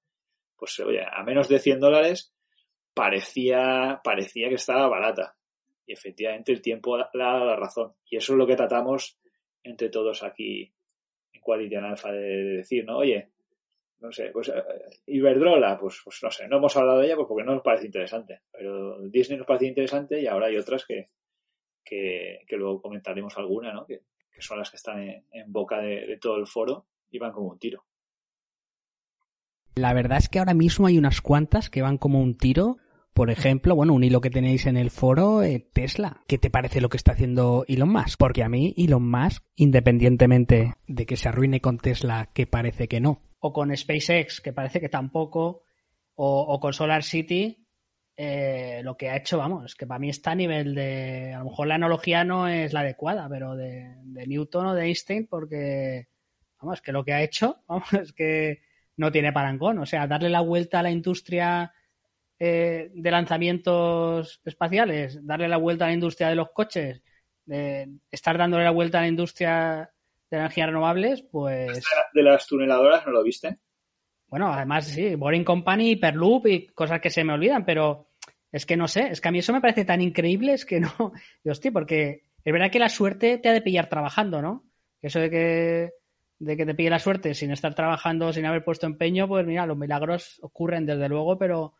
pues 0.55 0.79
oye, 0.79 1.03
a 1.03 1.23
menos 1.23 1.49
de 1.49 1.59
100 1.59 1.79
dólares 1.79 2.33
parecía, 2.93 3.99
parecía 4.03 4.49
que 4.49 4.55
estaba 4.55 4.87
barata. 4.87 5.35
Y 5.85 5.93
efectivamente 5.93 6.51
el 6.51 6.61
tiempo 6.61 6.97
le 6.97 7.23
ha 7.23 7.39
la 7.39 7.55
razón. 7.55 7.93
Y 8.09 8.17
eso 8.17 8.33
es 8.33 8.37
lo 8.37 8.47
que 8.47 8.55
tratamos 8.55 9.19
entre 9.63 9.89
todos 9.89 10.23
aquí 10.23 10.73
en 11.33 11.41
Quality 11.41 11.75
Alpha 11.75 12.11
de, 12.11 12.19
de 12.19 12.57
decir, 12.57 12.85
¿no? 12.85 12.97
Oye, 12.97 13.31
no 13.99 14.11
sé, 14.11 14.29
pues 14.31 14.49
eh, 14.49 14.63
Iberdrola, 15.07 15.77
pues, 15.79 16.01
pues 16.03 16.19
no 16.21 16.31
sé, 16.31 16.47
no 16.47 16.57
hemos 16.57 16.75
hablado 16.77 16.99
de 16.99 17.07
ella 17.07 17.15
pues, 17.15 17.27
porque 17.27 17.43
no 17.43 17.53
nos 17.53 17.63
parece 17.63 17.85
interesante, 17.85 18.41
pero 18.51 19.01
Disney 19.09 19.37
nos 19.37 19.47
parece 19.47 19.67
interesante 19.67 20.21
y 20.21 20.27
ahora 20.27 20.47
hay 20.47 20.57
otras 20.57 20.85
que, 20.85 21.09
que, 21.83 22.45
luego 22.51 22.81
comentaremos 22.81 23.37
alguna, 23.37 23.73
¿no? 23.73 23.85
Que, 23.85 24.01
son 24.39 24.59
las 24.59 24.69
que 24.69 24.75
están 24.75 24.99
en, 24.99 25.51
boca 25.51 25.79
de, 25.79 26.17
todo 26.19 26.35
el 26.35 26.45
foro 26.45 26.87
y 27.09 27.19
van 27.19 27.31
como 27.31 27.47
un 27.51 27.57
tiro. 27.57 27.85
La 29.75 29.93
verdad 29.93 30.17
es 30.17 30.27
que 30.27 30.39
ahora 30.39 30.53
mismo 30.53 30.87
hay 30.87 30.97
unas 30.97 31.21
cuantas 31.21 31.69
que 31.69 31.81
van 31.81 31.97
como 31.97 32.21
un 32.21 32.37
tiro. 32.37 32.75
Por 33.15 33.31
ejemplo, 33.31 33.77
bueno, 33.77 33.93
un 33.93 34.03
hilo 34.03 34.19
que 34.19 34.29
tenéis 34.29 34.65
en 34.65 34.75
el 34.75 34.91
foro, 34.91 35.41
eh, 35.41 35.65
Tesla. 35.71 36.21
¿Qué 36.27 36.37
te 36.37 36.49
parece 36.49 36.81
lo 36.81 36.89
que 36.89 36.97
está 36.97 37.13
haciendo 37.13 37.63
Elon 37.69 37.87
Musk? 37.87 38.19
Porque 38.19 38.43
a 38.43 38.49
mí 38.49 38.73
Elon 38.77 39.09
Musk, 39.09 39.41
independientemente 39.55 40.73
de 40.85 41.05
que 41.05 41.15
se 41.15 41.29
arruine 41.29 41.61
con 41.61 41.77
Tesla, 41.77 42.29
que 42.33 42.45
parece 42.45 42.89
que 42.89 42.99
no, 42.99 43.21
o 43.39 43.53
con 43.53 43.73
SpaceX, 43.73 44.41
que 44.41 44.51
parece 44.51 44.81
que 44.81 44.89
tampoco, 44.89 45.63
o, 46.15 46.59
con 46.59 46.73
Solar 46.73 47.03
City, 47.03 47.65
eh, 48.17 48.81
lo 48.83 48.97
que 48.97 49.09
ha 49.09 49.15
hecho, 49.15 49.37
vamos, 49.37 49.63
es 49.63 49.75
que 49.75 49.87
para 49.87 49.99
mí 49.99 50.09
está 50.09 50.31
a 50.31 50.35
nivel 50.35 50.75
de, 50.75 51.33
a 51.33 51.39
lo 51.39 51.45
mejor 51.45 51.67
la 51.67 51.75
analogía 51.75 52.25
no 52.25 52.49
es 52.49 52.73
la 52.73 52.81
adecuada, 52.81 53.29
pero 53.29 53.55
de, 53.55 53.95
Newton 54.27 54.65
o 54.65 54.73
de 54.73 54.87
Einstein, 54.87 55.27
porque, 55.27 56.09
vamos, 56.61 56.81
que 56.81 56.91
lo 56.91 57.05
que 57.05 57.13
ha 57.13 57.23
hecho, 57.23 57.63
vamos, 57.69 57.93
es 57.93 58.11
que 58.11 58.59
no 58.97 59.09
tiene 59.09 59.31
parangón, 59.31 59.79
o 59.79 59.85
sea, 59.85 60.05
darle 60.05 60.29
la 60.29 60.41
vuelta 60.41 60.79
a 60.79 60.83
la 60.83 60.91
industria 60.91 61.71
eh, 62.39 62.89
de 62.93 63.11
lanzamientos 63.11 64.41
espaciales, 64.43 65.25
darle 65.25 65.47
la 65.47 65.57
vuelta 65.57 65.85
a 65.85 65.87
la 65.87 65.93
industria 65.93 66.29
de 66.29 66.35
los 66.35 66.51
coches, 66.51 67.01
de 67.45 67.89
estar 68.11 68.37
dándole 68.37 68.63
la 68.63 68.71
vuelta 68.71 68.97
a 68.97 69.01
la 69.01 69.07
industria 69.07 69.89
de 70.29 70.37
energías 70.37 70.67
renovables, 70.67 71.23
pues... 71.31 71.83
De 72.13 72.23
las 72.23 72.47
tuneladoras, 72.47 73.05
¿no 73.05 73.11
lo 73.11 73.23
viste? 73.23 73.57
Bueno, 74.27 74.51
además 74.51 74.87
sí, 74.87 75.15
Boring 75.15 75.43
Company, 75.43 75.91
Hyperloop 75.91 76.47
y 76.47 76.67
cosas 76.67 76.99
que 76.99 77.09
se 77.09 77.23
me 77.23 77.33
olvidan, 77.33 77.63
pero 77.63 78.09
es 78.51 78.65
que 78.65 78.75
no 78.75 78.87
sé, 78.87 79.09
es 79.11 79.21
que 79.21 79.29
a 79.29 79.31
mí 79.31 79.39
eso 79.39 79.53
me 79.53 79.61
parece 79.61 79.85
tan 79.85 80.01
increíble, 80.01 80.53
es 80.53 80.65
que 80.65 80.79
no... 80.79 80.91
Hostia, 81.45 81.71
porque 81.71 82.23
es 82.43 82.53
verdad 82.53 82.71
que 82.71 82.79
la 82.79 82.89
suerte 82.89 83.37
te 83.37 83.49
ha 83.49 83.53
de 83.53 83.61
pillar 83.61 83.87
trabajando, 83.87 84.41
¿no? 84.41 84.65
Eso 85.01 85.19
de 85.19 85.29
que 85.29 85.93
de 86.39 86.57
que 86.57 86.65
te 86.65 86.75
pille 86.75 86.89
la 86.89 86.99
suerte 86.99 87.33
sin 87.33 87.51
estar 87.51 87.73
trabajando, 87.75 88.33
sin 88.33 88.45
haber 88.45 88.63
puesto 88.63 88.85
empeño, 88.85 89.27
pues 89.27 89.45
mira, 89.45 89.65
los 89.65 89.77
milagros 89.77 90.37
ocurren 90.41 90.85
desde 90.85 91.07
luego, 91.07 91.37
pero 91.37 91.73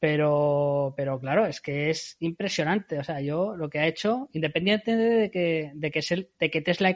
pero, 0.00 0.94
pero 0.96 1.20
claro, 1.20 1.46
es 1.46 1.60
que 1.60 1.90
es 1.90 2.16
impresionante. 2.20 2.98
O 2.98 3.04
sea, 3.04 3.20
yo 3.20 3.54
lo 3.54 3.68
que 3.68 3.78
ha 3.78 3.86
hecho, 3.86 4.30
independientemente 4.32 5.04
de 5.04 5.30
que, 5.30 5.72
de 5.74 5.90
que, 5.90 6.28
de 6.38 6.50
que 6.50 6.62
Tesla 6.62 6.90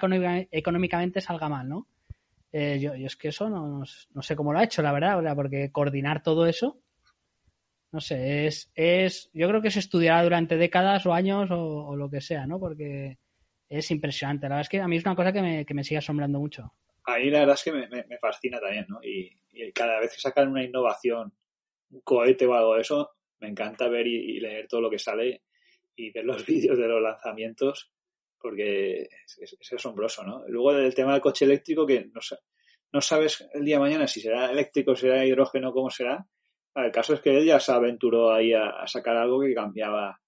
económicamente 0.51 1.21
salga 1.21 1.51
mal, 1.51 1.69
¿no? 1.69 1.87
Eh, 2.51 2.79
yo, 2.81 2.95
es 2.95 3.17
que 3.17 3.29
eso 3.29 3.51
no, 3.51 3.83
no, 4.14 4.23
sé 4.23 4.37
cómo 4.37 4.53
lo 4.53 4.59
ha 4.59 4.64
hecho, 4.64 4.81
la 4.81 4.93
verdad, 4.93 5.19
o 5.19 5.37
porque 5.37 5.71
coordinar 5.71 6.23
todo 6.23 6.47
eso, 6.47 6.81
no 7.93 8.01
sé, 8.01 8.47
es, 8.47 8.71
es, 8.75 9.31
yo 9.35 9.49
creo 9.49 9.61
que 9.61 9.71
se 9.71 9.81
estudiará 9.81 10.23
durante 10.23 10.57
décadas 10.57 11.05
o 11.05 11.12
años 11.12 11.51
o, 11.51 11.95
lo 11.97 12.09
que 12.09 12.21
sea, 12.21 12.47
¿no? 12.47 12.59
Porque 12.59 13.19
es 13.69 13.90
impresionante. 13.90 14.49
La 14.49 14.57
verdad 14.57 14.62
es 14.62 14.69
que 14.69 14.81
a 14.81 14.88
mí 14.88 14.97
es 14.97 15.05
una 15.05 15.17
cosa 15.17 15.33
que 15.33 15.43
me, 15.43 15.67
que 15.67 15.75
me 15.75 15.85
sigue 15.85 15.99
asombrando 15.99 16.38
mucho. 16.38 16.73
A 17.05 17.19
mí 17.19 17.29
la 17.29 17.40
verdad 17.40 17.57
es 17.57 17.64
que 17.64 17.73
me, 17.73 17.87
me, 17.87 18.19
fascina 18.19 18.61
también, 18.61 18.87
¿no? 18.88 19.01
Y, 19.03 19.31
y, 19.53 19.73
cada 19.73 20.01
vez 20.01 20.14
que 20.14 20.21
sacan 20.21 20.49
una 20.49 20.62
innovación 20.62 21.35
un 21.90 22.01
cohete 22.01 22.47
o 22.47 22.55
algo 22.55 22.75
de 22.75 22.83
eso, 22.83 23.11
me 23.40 23.49
encanta 23.49 23.88
ver 23.88 24.07
y, 24.07 24.40
leer 24.40 24.66
todo 24.68 24.81
lo 24.81 24.90
que 24.90 24.99
sale 24.99 25.42
y 25.97 26.11
ver 26.11 26.25
los 26.25 26.44
vídeos 26.47 26.79
de 26.79 26.88
los 26.88 27.03
lanzamientos 27.03 27.90
porque 28.40 29.09
es, 29.38 29.73
asombroso, 29.73 30.23
¿no? 30.23 30.44
Luego 30.49 30.75
del 30.75 30.94
tema 30.94 31.12
del 31.12 31.23
coche 31.23 31.47
eléctrico 31.47 31.87
que 31.87 32.05
no, 32.12 32.20
no 32.92 33.01
sabes 33.01 33.49
el 33.55 33.64
día 33.64 33.77
de 33.77 33.81
mañana 33.81 34.07
si 34.07 34.20
será 34.20 34.51
eléctrico, 34.51 34.94
será 34.94 35.25
hidrógeno, 35.25 35.73
cómo 35.73 35.88
será. 35.88 36.27
El 36.75 36.90
caso 36.90 37.14
es 37.14 37.20
que 37.20 37.38
él 37.38 37.47
ya 37.47 37.59
se 37.59 37.73
aventuró 37.73 38.33
ahí 38.33 38.53
a, 38.53 38.87
sacar 38.87 39.16
algo 39.16 39.40
que 39.40 39.55
cambiaba 39.55 40.20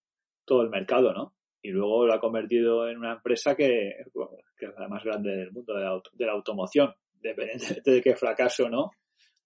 todo 0.46 0.62
el 0.62 0.70
mercado, 0.70 1.12
¿no? 1.12 1.34
Y 1.60 1.70
luego 1.70 2.06
lo 2.06 2.14
ha 2.14 2.20
convertido 2.20 2.88
en 2.88 2.98
una 2.98 3.14
empresa 3.14 3.54
que, 3.54 3.96
que 4.56 4.66
es 4.66 4.74
la 4.78 4.88
más 4.88 5.04
grande 5.04 5.36
del 5.36 5.52
mundo 5.52 5.74
de 5.74 5.84
la, 5.84 6.00
de 6.12 6.26
la 6.26 6.32
automoción, 6.32 6.94
dependientemente 7.20 7.90
de 7.90 8.00
que 8.00 8.16
fracase 8.16 8.62
o 8.62 8.70
no, 8.70 8.92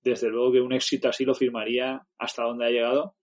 desde 0.03 0.29
luego 0.29 0.53
que 0.53 0.61
un 0.61 0.73
éxito 0.73 1.09
así 1.09 1.25
lo 1.25 1.35
firmaría 1.35 2.01
hasta 2.19 2.45
donde 2.45 2.67
ha 2.67 2.71
llegado, 2.71 3.17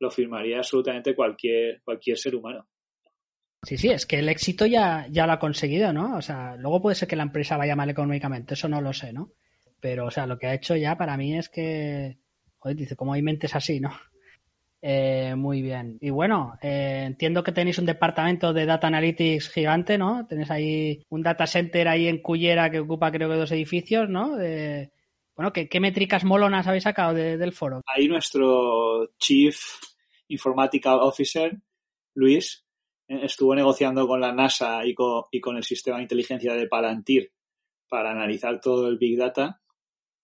lo 0.00 0.10
firmaría 0.10 0.58
absolutamente 0.58 1.14
cualquier, 1.14 1.82
cualquier 1.82 2.18
ser 2.18 2.34
humano. 2.34 2.66
Sí, 3.62 3.78
sí, 3.78 3.88
es 3.88 4.04
que 4.04 4.18
el 4.18 4.28
éxito 4.28 4.66
ya, 4.66 5.06
ya 5.10 5.26
lo 5.26 5.32
ha 5.32 5.38
conseguido, 5.38 5.92
¿no? 5.92 6.16
O 6.16 6.22
sea, 6.22 6.56
luego 6.56 6.82
puede 6.82 6.96
ser 6.96 7.08
que 7.08 7.16
la 7.16 7.22
empresa 7.22 7.56
vaya 7.56 7.76
mal 7.76 7.88
económicamente, 7.88 8.54
eso 8.54 8.68
no 8.68 8.80
lo 8.80 8.92
sé, 8.92 9.12
¿no? 9.12 9.32
Pero, 9.80 10.06
o 10.06 10.10
sea, 10.10 10.26
lo 10.26 10.38
que 10.38 10.46
ha 10.46 10.54
hecho 10.54 10.76
ya 10.76 10.96
para 10.96 11.16
mí 11.16 11.36
es 11.36 11.48
que, 11.48 12.18
joder, 12.58 12.76
dice, 12.76 12.96
como 12.96 13.14
hay 13.14 13.22
mentes 13.22 13.54
así, 13.54 13.80
¿no? 13.80 13.90
Eh, 14.82 15.34
muy 15.34 15.62
bien. 15.62 15.96
Y 16.02 16.10
bueno, 16.10 16.58
eh, 16.60 17.04
entiendo 17.06 17.42
que 17.42 17.52
tenéis 17.52 17.78
un 17.78 17.86
departamento 17.86 18.52
de 18.52 18.66
Data 18.66 18.86
Analytics 18.86 19.48
gigante, 19.48 19.96
¿no? 19.96 20.26
Tenéis 20.26 20.50
ahí 20.50 21.02
un 21.08 21.22
data 21.22 21.46
center 21.46 21.88
ahí 21.88 22.06
en 22.06 22.20
Cullera 22.20 22.70
que 22.70 22.80
ocupa 22.80 23.10
creo 23.10 23.30
que 23.30 23.36
dos 23.36 23.52
edificios, 23.52 24.10
¿no? 24.10 24.36
Bueno, 25.36 25.52
¿qué, 25.52 25.80
métricas 25.80 26.24
molonas 26.24 26.66
habéis 26.66 26.84
sacado 26.84 27.12
del 27.14 27.52
foro? 27.52 27.82
Ahí 27.86 28.06
nuestro 28.06 29.10
Chief 29.18 29.58
Informatical 30.28 31.00
Officer, 31.00 31.58
Luis, 32.14 32.64
eh, 33.08 33.20
estuvo 33.24 33.54
negociando 33.54 34.06
con 34.06 34.20
la 34.20 34.32
NASA 34.32 34.86
y 34.86 34.94
con, 34.94 35.24
y 35.32 35.40
con 35.40 35.56
el 35.56 35.64
sistema 35.64 35.96
de 35.96 36.04
inteligencia 36.04 36.54
de 36.54 36.68
Palantir 36.68 37.32
para 37.88 38.12
analizar 38.12 38.60
todo 38.60 38.86
el 38.88 38.96
Big 38.96 39.18
Data. 39.18 39.60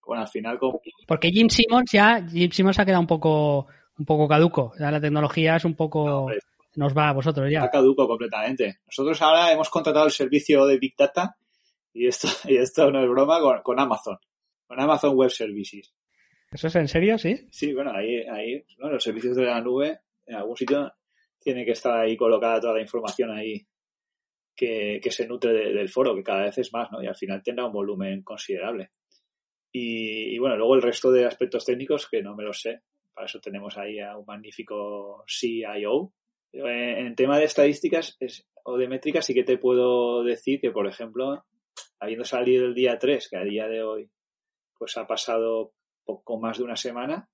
Bueno, 0.05 0.23
al 0.23 0.29
final... 0.29 0.57
Porque 1.05 1.29
Jim 1.29 1.49
Simmons 1.49 1.91
ya, 1.91 2.25
Jim 2.27 2.51
Simmons 2.51 2.79
ha 2.79 2.85
quedado 2.85 3.01
un 3.01 3.07
poco, 3.07 3.67
un 3.97 4.05
poco 4.05 4.27
caduco. 4.29 4.73
Ya 4.79 4.91
la 4.91 5.01
tecnología 5.01 5.57
es 5.57 5.65
un 5.65 5.75
poco... 5.75 6.31
nos 6.75 6.97
va 6.97 7.09
a 7.09 7.13
vosotros 7.13 7.51
ya. 7.51 7.59
Está 7.59 7.71
caduco 7.71 8.07
completamente. 8.07 8.79
Nosotros 8.85 9.21
ahora 9.21 9.51
hemos 9.51 9.69
contratado 9.69 10.05
el 10.05 10.11
servicio 10.11 10.65
de 10.65 10.77
Big 10.79 10.95
Data 10.97 11.35
y 11.93 12.07
esto, 12.07 12.27
y 12.45 12.55
esto 12.55 12.89
no 12.89 13.03
es 13.03 13.09
broma 13.09 13.61
con 13.61 13.77
Amazon 13.77 14.17
con 14.71 14.79
Amazon 14.79 15.17
Web 15.17 15.31
Services. 15.31 15.93
¿Eso 16.49 16.67
es 16.67 16.75
en 16.77 16.87
serio, 16.87 17.17
sí? 17.17 17.45
Sí, 17.51 17.73
bueno, 17.73 17.91
ahí, 17.93 18.21
ahí 18.21 18.63
los 18.77 19.03
servicios 19.03 19.35
de 19.35 19.43
la 19.43 19.59
nube, 19.59 19.99
en 20.25 20.35
algún 20.35 20.55
sitio 20.55 20.93
tiene 21.37 21.65
que 21.65 21.71
estar 21.71 21.99
ahí 21.99 22.15
colocada 22.15 22.61
toda 22.61 22.75
la 22.75 22.81
información 22.81 23.31
ahí 23.31 23.67
que, 24.55 25.01
se 25.09 25.27
nutre 25.27 25.73
del 25.73 25.89
foro, 25.89 26.15
que 26.15 26.23
cada 26.23 26.43
vez 26.43 26.57
es 26.57 26.71
más, 26.71 26.89
¿no? 26.89 27.03
Y 27.03 27.07
al 27.07 27.17
final 27.17 27.43
tendrá 27.43 27.65
un 27.65 27.73
volumen 27.73 28.23
considerable. 28.23 28.91
Y, 29.73 30.39
bueno, 30.39 30.55
luego 30.55 30.75
el 30.75 30.81
resto 30.81 31.11
de 31.11 31.25
aspectos 31.25 31.65
técnicos 31.65 32.07
que 32.09 32.21
no 32.21 32.33
me 32.33 32.45
lo 32.45 32.53
sé. 32.53 32.79
Para 33.13 33.25
eso 33.25 33.41
tenemos 33.41 33.77
ahí 33.77 33.99
a 33.99 34.15
un 34.15 34.25
magnífico 34.25 35.25
CIO. 35.27 36.13
En, 36.53 37.07
en 37.07 37.15
tema 37.15 37.37
de 37.39 37.43
estadísticas 37.43 38.17
o 38.63 38.77
de 38.77 38.87
métricas 38.87 39.25
sí 39.25 39.33
que 39.33 39.43
te 39.43 39.57
puedo 39.57 40.23
decir 40.23 40.61
que, 40.61 40.71
por 40.71 40.87
ejemplo, 40.87 41.43
habiendo 41.99 42.23
salido 42.23 42.65
el 42.65 42.73
día 42.73 42.97
3, 42.97 43.27
que 43.29 43.37
a 43.37 43.43
día 43.43 43.67
de 43.67 43.83
hoy 43.83 44.09
pues 44.81 44.97
ha 44.97 45.05
pasado 45.05 45.75
poco 46.03 46.39
más 46.39 46.57
de 46.57 46.63
una 46.63 46.75
semana. 46.75 47.29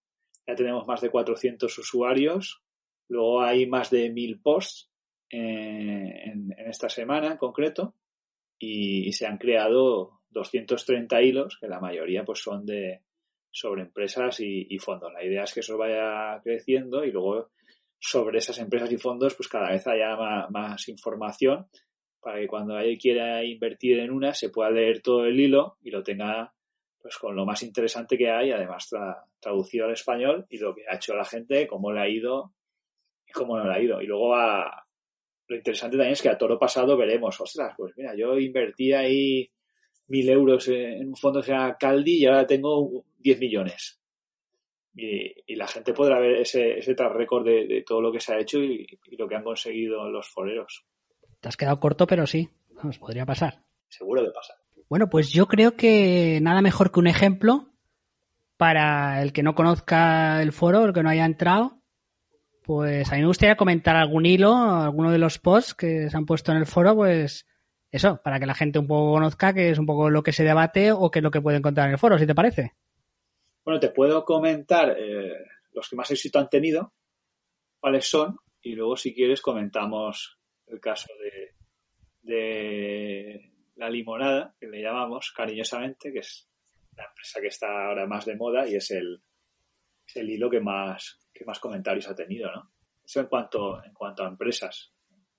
Ya 0.45 0.53
tenemos 0.53 0.86
más 0.86 0.99
de 0.99 1.10
400 1.10 1.77
usuarios. 1.77 2.62
Luego 3.07 3.41
hay 3.41 3.65
más 3.67 3.89
de 3.89 4.10
1000 4.10 4.41
posts 4.41 4.91
en, 5.29 6.53
esta 6.57 6.89
semana 6.89 7.27
en 7.27 7.38
concreto. 7.38 7.95
Y, 8.60 9.13
se 9.13 9.25
han 9.25 9.38
creado 9.38 10.19
230 10.31 11.21
hilos, 11.21 11.57
que 11.62 11.69
la 11.69 11.79
mayoría 11.79 12.25
pues 12.25 12.39
son 12.39 12.65
de 12.65 13.03
sobre 13.49 13.83
empresas 13.83 14.41
y, 14.41 14.77
fondos. 14.79 15.13
La 15.13 15.23
idea 15.23 15.43
es 15.43 15.53
que 15.53 15.62
eso 15.62 15.77
vaya 15.77 16.41
creciendo 16.43 17.05
y 17.05 17.13
luego 17.13 17.51
sobre 17.97 18.39
esas 18.39 18.60
empresas 18.60 18.91
y 18.91 18.97
fondos 18.97 19.36
pues 19.36 19.47
cada 19.47 19.71
vez 19.71 19.88
haya 19.88 20.17
más 20.49 20.89
información 20.89 21.65
para 22.19 22.41
que 22.41 22.47
cuando 22.47 22.75
alguien 22.75 22.99
quiera 22.99 23.41
invertir 23.45 23.99
en 23.99 24.12
una 24.12 24.33
se 24.33 24.49
pueda 24.49 24.69
leer 24.69 25.01
todo 25.01 25.25
el 25.25 25.39
hilo 25.39 25.77
y 25.81 25.91
lo 25.91 26.03
tenga 26.03 26.53
pues 27.08 27.20
con 27.20 27.38
lo 27.38 27.46
más 27.46 27.63
interesante 27.63 28.17
que 28.17 28.30
hay, 28.30 28.52
además 28.52 28.89
traducido 29.39 29.86
al 29.86 29.93
español 29.93 30.46
y 30.50 30.58
lo 30.58 30.76
que 30.76 30.82
ha 30.89 30.98
hecho 30.98 31.15
la 31.15 31.24
gente, 31.24 31.65
cómo 31.65 31.93
le 31.93 32.02
ha 32.02 32.10
ido 32.10 32.52
y 33.26 33.32
cómo 33.32 33.58
no 33.58 33.63
le 33.63 33.74
ha 33.74 33.82
ido. 33.82 34.02
Y 34.02 34.08
luego 34.08 34.36
a, 34.36 34.86
lo 35.48 35.56
interesante 35.56 35.96
también 35.96 36.12
es 36.12 36.22
que 36.22 36.28
a 36.28 36.38
toro 36.38 36.60
pasado 36.60 36.98
veremos, 36.98 37.39
ostras, 37.39 37.74
pues 37.78 37.93
mira, 37.96 38.13
yo 38.13 38.38
invertí 38.38 38.91
ahí 38.91 39.50
mil 40.08 40.30
euros 40.30 40.67
en 40.67 41.08
un 41.08 41.15
fondo 41.15 41.39
que 41.39 41.46
se 41.46 41.52
llama 41.54 41.78
Caldi 41.78 42.24
y 42.24 42.26
ahora 42.26 42.46
tengo 42.46 43.06
10 43.20 43.39
millones. 43.39 44.02
Y, 44.93 45.56
la 45.56 45.67
gente 45.67 45.93
podrá 45.93 46.20
ver 46.20 46.41
ese, 46.41 46.80
ese 46.80 46.93
tras 46.93 47.13
récord 47.13 47.46
de, 47.46 47.86
todo 47.88 48.02
lo 48.02 48.12
que 48.12 48.20
se 48.20 48.34
ha 48.34 48.39
hecho 48.39 48.60
y, 48.60 48.86
y, 49.06 49.15
lo 49.15 49.30
que 49.30 49.36
han 49.36 49.46
conseguido 49.46 50.10
los 50.10 50.28
foreros. 50.28 50.86
Te 51.39 51.48
has 51.48 51.56
quedado 51.56 51.80
corto, 51.80 52.06
pero 52.06 52.28
sí, 52.28 52.50
nos 52.84 53.00
podría 53.00 53.26
pasar. 53.26 53.63
Seguro 53.88 54.22
de 54.24 54.32
pasar. 54.32 54.58
Bueno, 54.89 55.10
pues 55.10 55.30
yo 55.32 55.47
creo 55.47 55.76
que 55.76 56.39
nada 56.41 56.62
mejor 56.62 56.91
que 56.91 57.00
un 57.00 57.08
ejemplo 57.08 57.73
para 58.56 59.21
el 59.21 59.34
que 59.34 59.43
no 59.43 59.54
conozca 59.54 60.41
el 60.41 60.54
foro, 60.54 60.86
el 60.86 60.93
que 60.93 61.04
no 61.04 61.10
haya 61.10 61.26
entrado. 61.26 61.82
Pues 62.63 63.12
a 63.12 63.15
mí 63.15 63.21
me 63.21 63.28
gustaría 63.28 63.58
comentar 63.58 63.95
algún 63.95 64.26
hilo, 64.26 64.56
alguno 64.56 65.12
de 65.12 65.17
los 65.17 65.39
posts 65.39 65.73
que 65.73 66.10
se 66.10 66.17
han 66.17 66.26
puesto 66.26 66.52
en 66.52 66.58
el 66.58 66.65
foro, 66.65 66.95
pues 66.95 67.45
eso, 67.91 68.22
para 68.24 68.39
que 68.39 68.45
la 68.45 68.55
gente 68.55 68.80
un 68.80 68.88
poco 68.88 69.14
conozca 69.14 69.53
que 69.53 69.70
es 69.70 69.80
un 69.80 69.86
poco 69.86 70.09
lo 70.09 70.24
que 70.24 70.34
se 70.34 70.43
debate 70.43 70.91
o 70.91 71.11
qué 71.11 71.20
es 71.20 71.24
lo 71.24 71.32
que 71.32 71.41
puede 71.41 71.57
encontrar 71.57 71.88
en 71.88 71.93
el 71.93 71.99
foro, 71.99 72.18
si 72.18 72.26
te 72.26 72.36
parece. 72.36 72.74
Bueno, 73.64 73.80
te 73.80 73.89
puedo 73.89 74.24
comentar 74.24 74.95
eh, 74.97 75.34
los 75.74 75.89
que 75.89 75.95
más 75.97 76.11
éxito 76.11 76.39
han 76.39 76.49
tenido, 76.49 76.93
cuáles 77.80 78.09
son, 78.09 78.38
y 78.61 78.76
luego 78.76 78.95
si 78.95 79.14
quieres 79.14 79.41
comentamos 79.41 80.38
el 80.68 80.80
caso 80.80 81.07
de 82.24 83.51
la 83.78 83.89
limonada, 83.89 84.55
que 84.59 84.67
le 84.67 84.82
llamamos 84.82 85.32
cariñosamente, 85.36 86.11
que 86.11 86.19
es 86.19 86.49
la 86.95 87.05
empresa 87.05 87.39
que 87.39 87.47
está 87.47 87.88
ahora 87.88 88.07
más 88.07 88.25
de 88.25 88.36
moda 88.36 88.67
y 88.67 88.75
es 88.75 88.91
el, 88.91 89.21
el 90.15 90.30
hilo 90.30 90.49
que 90.49 90.59
más, 90.59 91.19
que 91.34 91.45
más 91.45 91.59
comentarios 91.59 92.07
ha 92.07 92.15
tenido, 92.15 92.51
¿no? 92.51 92.71
Eso 93.03 93.21
en 93.21 93.28
cuanto, 93.28 93.84
en 93.84 93.93
cuanto 93.93 94.23
a 94.23 94.28
empresas. 94.28 94.91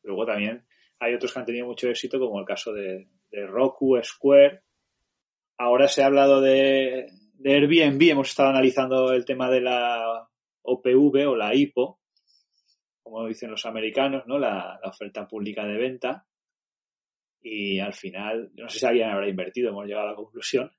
Luego 0.02 0.24
también 0.24 0.64
hay 1.00 1.14
otros 1.14 1.32
que 1.32 1.38
han 1.38 1.44
tenido 1.44 1.66
mucho 1.66 1.88
éxito, 1.88 2.18
como 2.18 2.38
el 2.38 2.46
caso 2.46 2.72
de, 2.72 3.08
Roku, 3.30 4.00
Square. 4.02 4.62
Ahora 5.58 5.86
se 5.88 6.02
ha 6.02 6.06
hablado 6.06 6.40
de, 6.40 7.10
Airbnb, 7.44 8.02
hemos 8.02 8.30
estado 8.30 8.50
analizando 8.50 9.12
el 9.12 9.24
tema 9.24 9.50
de 9.50 9.60
la 9.60 10.28
OPV 10.62 11.28
o 11.28 11.36
la 11.36 11.54
IPO, 11.54 12.00
como 13.02 13.26
dicen 13.26 13.50
los 13.50 13.66
americanos, 13.66 14.24
¿no? 14.26 14.38
La 14.38 14.80
oferta 14.84 15.26
pública 15.26 15.66
de 15.66 15.76
venta 15.76 16.26
y 17.50 17.80
al 17.80 17.94
final, 17.94 18.50
no 18.54 18.68
sé 18.68 18.80
si 18.80 18.86
alguien 18.86 19.08
habrá 19.08 19.28
invertido, 19.28 19.70
hemos 19.70 19.86
llegado 19.86 20.08
a 20.08 20.10
la 20.10 20.16
conclusión 20.16 20.70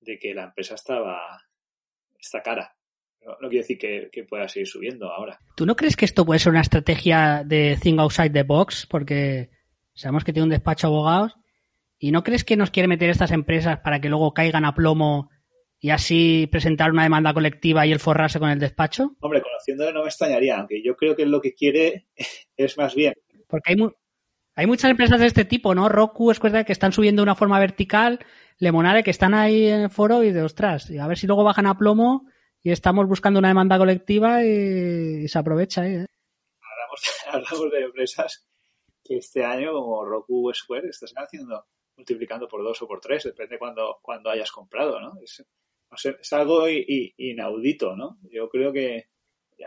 de 0.00 0.18
que 0.18 0.34
la 0.34 0.44
empresa 0.44 0.74
estaba, 0.74 1.20
está 2.18 2.42
cara. 2.42 2.74
No, 3.24 3.48
quiere 3.48 3.58
decir 3.58 3.78
que, 3.78 4.24
pueda 4.24 4.48
seguir 4.48 4.66
subiendo 4.66 5.10
ahora. 5.10 5.38
¿Tú 5.56 5.64
no 5.64 5.76
crees 5.76 5.96
que 5.96 6.04
esto 6.04 6.26
puede 6.26 6.40
ser 6.40 6.50
una 6.50 6.60
estrategia 6.60 7.44
de 7.46 7.78
think 7.80 8.00
outside 8.00 8.32
the 8.32 8.42
box? 8.42 8.86
Porque 8.86 9.50
sabemos 9.94 10.24
que 10.24 10.32
tiene 10.32 10.44
un 10.44 10.50
despacho 10.50 10.88
de 10.88 10.94
abogados. 10.94 11.34
¿Y 11.98 12.10
no 12.10 12.24
crees 12.24 12.42
que 12.42 12.56
nos 12.56 12.72
quiere 12.72 12.88
meter 12.88 13.10
estas 13.10 13.30
empresas 13.30 13.78
para 13.78 14.00
que 14.00 14.08
luego 14.08 14.34
caigan 14.34 14.64
a 14.64 14.74
plomo 14.74 15.30
y 15.78 15.90
así 15.90 16.48
presentar 16.50 16.90
una 16.90 17.04
demanda 17.04 17.32
colectiva 17.32 17.86
y 17.86 17.92
el 17.92 18.00
forrarse 18.00 18.40
con 18.40 18.50
el 18.50 18.58
despacho? 18.58 19.16
Hombre, 19.20 19.40
conociéndole 19.40 19.92
no 19.92 20.02
me 20.02 20.08
extrañaría, 20.08 20.58
aunque 20.58 20.82
yo 20.82 20.96
creo 20.96 21.14
que 21.14 21.24
lo 21.24 21.40
que 21.40 21.54
quiere 21.54 22.08
es 22.56 22.76
más 22.76 22.96
bien. 22.96 23.14
Porque 23.46 23.72
hay, 23.72 23.76
hay 24.54 24.66
muchas 24.66 24.90
empresas 24.90 25.18
de 25.20 25.26
este 25.26 25.44
tipo, 25.44 25.74
¿no? 25.74 25.88
Roku 25.88 26.30
es 26.30 26.40
verdad 26.40 26.66
que 26.66 26.72
están 26.72 26.92
subiendo 26.92 27.20
de 27.20 27.24
una 27.24 27.34
forma 27.34 27.58
vertical, 27.58 28.18
Lemonade 28.58 29.02
que 29.02 29.10
están 29.10 29.34
ahí 29.34 29.66
en 29.66 29.82
el 29.82 29.90
foro 29.90 30.22
y 30.22 30.30
de 30.30 30.42
ostras, 30.42 30.90
a 30.90 31.06
ver 31.06 31.16
si 31.16 31.26
luego 31.26 31.44
bajan 31.44 31.66
a 31.66 31.76
plomo 31.78 32.26
y 32.62 32.70
estamos 32.70 33.08
buscando 33.08 33.38
una 33.38 33.48
demanda 33.48 33.78
colectiva 33.78 34.44
y, 34.44 35.26
se 35.26 35.38
aprovecha 35.38 35.82
ahí. 35.82 35.94
¿eh? 35.94 36.06
Hablamos, 37.26 37.72
de 37.72 37.80
empresas 37.80 38.46
que 39.02 39.16
este 39.16 39.44
año, 39.44 39.72
como 39.72 40.04
Roku 40.04 40.48
o 40.48 40.54
Square, 40.54 40.88
estás 40.88 41.12
haciendo, 41.16 41.64
multiplicando 41.96 42.46
por 42.46 42.62
dos 42.62 42.80
o 42.82 42.86
por 42.86 43.00
tres, 43.00 43.24
depende 43.24 43.58
cuando, 43.58 43.98
cuando 44.02 44.30
hayas 44.30 44.52
comprado, 44.52 45.00
¿no? 45.00 45.14
Es, 45.22 45.44
es 46.20 46.32
algo 46.32 46.66
inaudito, 46.68 47.96
¿no? 47.96 48.18
Yo 48.30 48.48
creo 48.48 48.72
que 48.72 49.08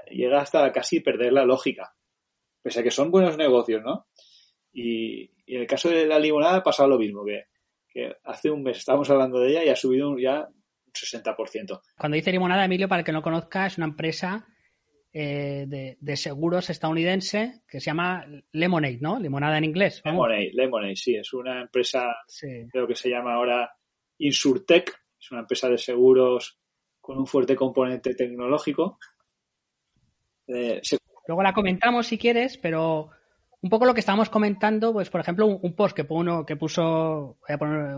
llega 0.10 0.42
hasta 0.42 0.72
casi 0.72 1.00
perder 1.00 1.34
la 1.34 1.46
lógica. 1.46 1.96
Pese 2.62 2.80
a 2.80 2.84
que 2.84 2.92
son 2.92 3.12
buenos 3.12 3.38
negocios, 3.38 3.84
¿no? 3.84 4.08
Y, 4.76 5.32
en 5.48 5.62
el 5.62 5.68
caso 5.68 5.90
de 5.90 6.06
la 6.06 6.20
limonada 6.20 6.58
ha 6.58 6.64
pasado 6.64 6.90
lo 6.90 7.00
mismo, 7.00 7.24
que, 7.24 7.46
hace 8.26 8.52
un 8.52 8.62
mes 8.62 8.78
estábamos 8.78 9.10
hablando 9.10 9.40
de 9.40 9.52
ella 9.52 9.64
y 9.64 9.70
ha 9.70 9.76
subido 9.76 10.18
ya 10.20 10.50
un 10.50 10.92
60%. 10.92 11.82
Cuando 11.98 12.16
dice 12.16 12.32
limonada, 12.32 12.66
Emilio, 12.66 12.90
para 12.90 13.00
el 13.00 13.06
que 13.06 13.14
no 13.14 13.22
conozca, 13.22 13.66
es 13.66 13.78
una 13.78 13.88
empresa 13.88 14.46
eh, 15.14 15.96
de, 15.98 16.18
seguros 16.18 16.70
estadounidense 16.70 17.62
que 17.70 17.80
se 17.80 17.86
llama 17.86 18.26
Lemonade, 18.52 18.98
¿no? 19.00 19.18
Limonada 19.18 19.58
en 19.58 19.64
inglés. 19.64 20.02
Lemonade, 20.04 20.52
Lemonade, 20.52 20.98
sí, 20.98 21.16
es 21.16 21.32
una 21.32 21.62
empresa, 21.62 22.14
creo 22.70 22.86
que 22.86 22.96
se 22.96 23.10
llama 23.10 23.36
ahora 23.36 23.72
Insurtech, 24.18 24.94
es 25.18 25.32
una 25.32 25.42
empresa 25.42 25.70
de 25.70 25.78
seguros 25.78 26.60
con 27.00 27.18
un 27.18 27.28
fuerte 27.28 27.56
componente 27.56 28.14
tecnológico. 28.14 29.00
Eh, 30.48 30.82
Luego 31.28 31.44
la 31.44 31.54
comentamos 31.54 32.08
si 32.08 32.18
quieres, 32.18 32.58
pero 32.58 33.10
un 33.66 33.70
poco 33.70 33.88
lo 33.88 33.96
que 33.96 34.02
estábamos 34.02 34.30
comentando, 34.30 34.94
pues 34.94 35.10
por 35.10 35.22
ejemplo, 35.22 35.48
un, 35.48 35.74
post 35.74 35.96
que, 35.96 36.04
puso, 36.04 36.46
que 36.46 36.56
puso, 36.56 37.40
voy 37.42 37.52
a 37.52 37.58
poner 37.58 37.98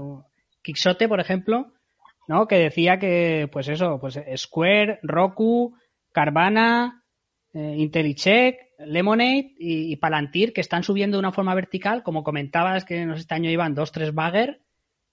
Quixote, 0.61 1.09
por 1.09 1.19
ejemplo, 1.19 1.73
¿no? 2.29 2.47
Que 2.47 2.55
decía 2.57 2.97
que, 2.99 3.49
pues 3.51 3.67
eso, 3.67 3.99
pues 3.99 4.17
Square, 4.37 4.99
Roku, 5.03 5.75
Carvana, 6.13 7.03
eh, 7.53 8.55
Lemonade 8.79 9.55
y, 9.59 9.93
Palantir, 9.97 10.53
que 10.53 10.61
están 10.61 10.83
subiendo 10.83 11.17
de 11.17 11.19
una 11.19 11.33
forma 11.33 11.53
vertical, 11.53 12.01
como 12.01 12.23
comentabas, 12.23 12.85
que 12.85 13.01
en 13.01 13.11
este 13.11 13.35
año 13.35 13.51
iban 13.51 13.75
dos, 13.75 13.91
tres 13.91 14.13
bagger, 14.13 14.61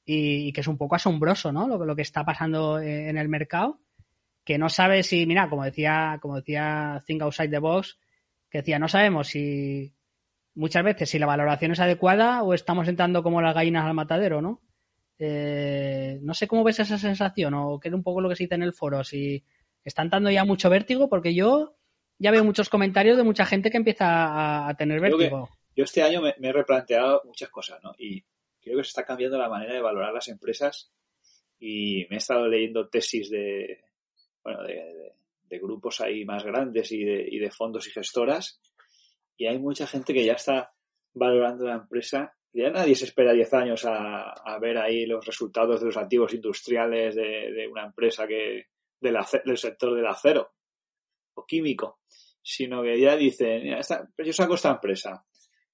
y, 0.05 0.53
que 0.53 0.61
es 0.61 0.69
un 0.69 0.79
poco 0.79 0.95
asombroso, 0.95 1.51
¿no? 1.51 1.67
Lo, 1.67 1.85
lo 1.85 1.97
que 1.97 2.03
está 2.03 2.25
pasando 2.25 2.79
eh, 2.79 3.09
en 3.09 3.19
el 3.19 3.29
mercado, 3.29 3.81
que 4.45 4.57
no 4.57 4.69
sabe 4.69 5.03
si, 5.03 5.27
mira, 5.27 5.51
como 5.51 5.65
decía, 5.65 6.21
como 6.23 6.37
decía 6.37 7.03
Think 7.05 7.23
Outside 7.23 7.51
the 7.51 7.59
Box, 7.59 7.99
que 8.49 8.59
decía, 8.59 8.79
no 8.79 8.87
sabemos 8.87 9.27
si 9.27 9.93
muchas 10.55 10.85
veces 10.85 11.11
si 11.11 11.19
la 11.19 11.27
valoración 11.27 11.73
es 11.73 11.81
adecuada 11.81 12.43
o 12.43 12.55
estamos 12.55 12.89
entrando 12.89 13.23
como 13.23 13.43
las 13.43 13.55
gallinas 13.55 13.85
al 13.85 13.95
matadero, 13.95 14.41
¿no? 14.41 14.63
Eh, 15.19 16.19
no 16.23 16.35
sé 16.35 16.49
cómo 16.49 16.65
ves 16.65 16.81
esa 16.81 16.99
sensación 16.99 17.55
o 17.55 17.79
qué 17.79 17.89
es 17.89 17.95
un 17.95 18.03
poco 18.03 18.21
lo 18.21 18.29
que 18.29 18.37
se 18.37 18.45
dice 18.45 18.57
en 18.57 18.63
el 18.63 18.75
foro, 18.75 19.05
si 19.05 19.45
están 19.85 20.09
dando 20.09 20.31
ya 20.31 20.45
mucho 20.45 20.71
vértigo, 20.71 21.09
porque 21.09 21.35
yo 21.35 21.77
ya 22.19 22.31
veo 22.31 22.45
muchos 22.45 22.69
comentarios 22.69 23.17
de 23.17 23.23
mucha 23.23 23.45
gente 23.45 23.71
que 23.71 23.77
empieza 23.77 24.69
a, 24.69 24.75
tener 24.75 25.01
vértigo. 25.01 25.49
Yo 25.77 25.85
este 25.85 26.03
año 26.03 26.23
me, 26.23 26.35
he 26.41 26.53
replanteado 26.53 27.23
muchas 27.25 27.51
cosas, 27.51 27.83
¿no? 27.83 27.93
Y 27.99 28.25
creo 28.61 28.79
que 28.79 28.85
se 28.85 28.89
está 28.89 29.05
cambiando 29.05 29.39
la 29.39 29.49
manera 29.49 29.75
de 29.75 29.83
valorar 29.83 30.13
las 30.13 30.29
empresas 30.29 30.93
y 31.59 32.07
me 32.09 32.17
he 32.17 32.19
estado 32.19 32.47
leyendo 32.47 32.89
tesis 32.89 33.31
de, 33.31 33.81
bueno, 34.43 34.63
de, 34.63 35.13
grupos 35.61 36.01
ahí 36.01 36.25
más 36.25 36.43
grandes 36.43 36.91
y 36.91 37.05
de, 37.05 37.29
y 37.31 37.39
de 37.39 37.49
fondos 37.49 37.87
y 37.87 37.93
gestoras 37.93 38.61
y 39.37 39.47
hay 39.47 39.59
mucha 39.59 39.87
gente 39.87 40.13
que 40.13 40.25
ya 40.25 40.35
está 40.35 40.73
valorando 41.15 41.65
la 41.65 41.75
empresa. 41.75 42.35
Ya 42.53 42.71
nadie 42.71 42.95
se 42.95 43.07
espera 43.07 43.33
10 43.33 43.55
años 43.55 43.85
a, 43.85 44.59
ver 44.61 44.79
ahí 44.79 45.07
los 45.07 45.25
resultados 45.27 45.81
de 45.81 45.87
los 45.87 45.97
activos 45.97 46.33
industriales 46.35 47.17
de, 47.17 47.69
una 47.71 47.87
empresa 47.87 48.27
que 48.27 48.67
del, 49.01 49.17
sector 49.57 49.95
del 49.95 50.07
acero 50.07 50.53
o 51.35 51.45
químico, 51.45 52.01
sino 52.41 52.83
que 52.83 52.99
ya 53.01 53.17
dicen, 53.17 53.77
yo 54.19 54.33
saco 54.33 54.55
esta 54.55 54.71
empresa 54.71 55.25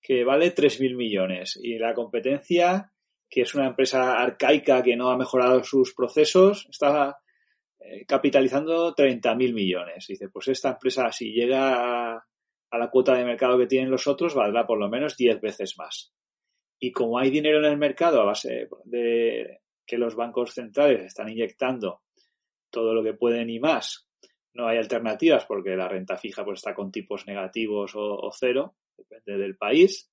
que 0.01 0.25
vale 0.25 0.55
3.000 0.55 0.97
millones 0.97 1.59
y 1.63 1.77
la 1.79 1.93
competencia, 1.93 2.91
que 3.29 3.43
es 3.43 3.55
una 3.55 3.67
empresa 3.67 4.19
arcaica 4.19 4.83
que 4.83 4.97
no 4.97 5.11
ha 5.11 5.19
mejorado 5.19 5.63
sus 5.63 5.95
procesos, 5.95 6.67
está 6.71 7.19
eh, 7.79 8.07
capitalizando 8.07 8.95
30.000 8.95 9.53
millones. 9.53 10.07
Dice, 10.09 10.31
pues 10.31 10.49
esta 10.49 10.71
empresa 10.71 11.13
si 11.13 11.33
llega 11.33 12.25
la 12.79 12.91
cuota 12.91 13.15
de 13.15 13.25
mercado 13.25 13.59
que 13.59 13.67
tienen 13.67 13.91
los 13.91 14.07
otros, 14.07 14.35
valdrá 14.35 14.67
por 14.67 14.79
lo 14.79 14.89
menos 14.89 15.17
10 15.17 15.41
veces 15.41 15.77
más. 15.79 16.13
Y 16.79 16.93
como 16.93 17.19
hay 17.19 17.31
dinero 17.31 17.59
en 17.59 17.65
el 17.67 17.77
mercado 17.77 18.21
a 18.21 18.25
base 18.25 18.69
de 18.85 19.61
que 19.87 19.99
los 19.99 20.15
bancos 20.15 20.55
centrales 20.55 21.05
están 21.05 21.29
inyectando 21.29 22.03
todo 22.71 22.95
lo 22.95 23.03
que 23.03 23.15
pueden 23.15 23.51
y 23.51 23.59
más, 23.59 24.09
no 24.55 24.67
hay 24.67 24.79
alternativas 24.79 25.45
porque 25.47 25.77
la 25.77 25.89
renta 25.89 26.17
fija 26.17 26.45
pues 26.45 26.61
está 26.61 26.75
con 26.75 26.91
tipos 26.91 27.27
negativos 27.27 27.93
o 27.95 28.31
cero, 28.33 28.77
depende 28.97 29.39
del 29.39 29.57
país. 29.57 30.11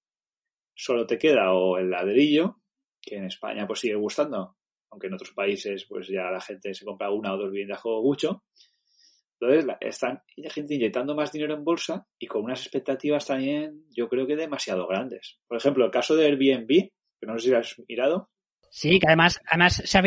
Solo 0.75 1.07
te 1.07 1.17
queda 1.17 1.53
o 1.53 1.77
el 1.77 1.89
ladrillo, 1.89 2.57
que 3.01 3.15
en 3.15 3.25
España 3.25 3.65
pues 3.65 3.79
sigue 3.79 3.95
gustando, 3.95 4.57
aunque 4.91 5.07
en 5.07 5.13
otros 5.13 5.31
países 5.31 5.85
pues 5.85 6.07
ya 6.07 6.29
la 6.29 6.41
gente 6.41 6.73
se 6.73 6.85
compra 6.85 7.11
una 7.11 7.33
o 7.33 7.37
dos 7.37 7.51
viviendas 7.51 7.81
juego 7.81 8.03
mucho. 8.03 8.43
Entonces 9.39 9.75
están 9.81 10.21
gente 10.49 10.75
inyectando 10.75 11.15
más 11.15 11.31
dinero 11.31 11.53
en 11.53 11.63
bolsa 11.63 12.05
y 12.17 12.25
con 12.25 12.43
unas 12.43 12.61
expectativas 12.61 13.27
también 13.27 13.83
yo 13.95 14.09
creo 14.09 14.25
que 14.25 14.35
demasiado 14.35 14.87
grandes. 14.87 15.39
Por 15.47 15.57
ejemplo, 15.57 15.85
el 15.85 15.91
caso 15.91 16.15
de 16.15 16.25
Airbnb, 16.25 16.67
que 16.67 17.27
no 17.27 17.37
sé 17.37 17.49
si 17.49 17.53
has 17.53 17.75
mirado. 17.87 18.29
Sí, 18.69 18.99
que 18.99 19.07
además, 19.07 19.39
además 19.47 19.81
se, 19.85 19.97
ha 19.97 20.03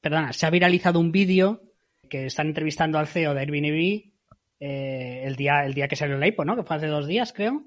perdona, 0.00 0.32
se 0.32 0.46
ha 0.46 0.50
viralizado 0.50 0.98
un 0.98 1.12
vídeo 1.12 1.62
que 2.08 2.26
están 2.26 2.48
entrevistando 2.48 2.98
al 2.98 3.06
CEO 3.06 3.34
de 3.34 3.40
Airbnb 3.40 4.14
eh, 4.60 5.22
el, 5.24 5.36
día, 5.36 5.64
el 5.64 5.74
día 5.74 5.88
que 5.88 5.96
salió 5.96 6.16
el 6.16 6.26
IPO, 6.26 6.44
¿no? 6.44 6.56
Que 6.56 6.62
fue 6.62 6.76
hace 6.76 6.86
dos 6.86 7.06
días, 7.06 7.32
creo. 7.32 7.64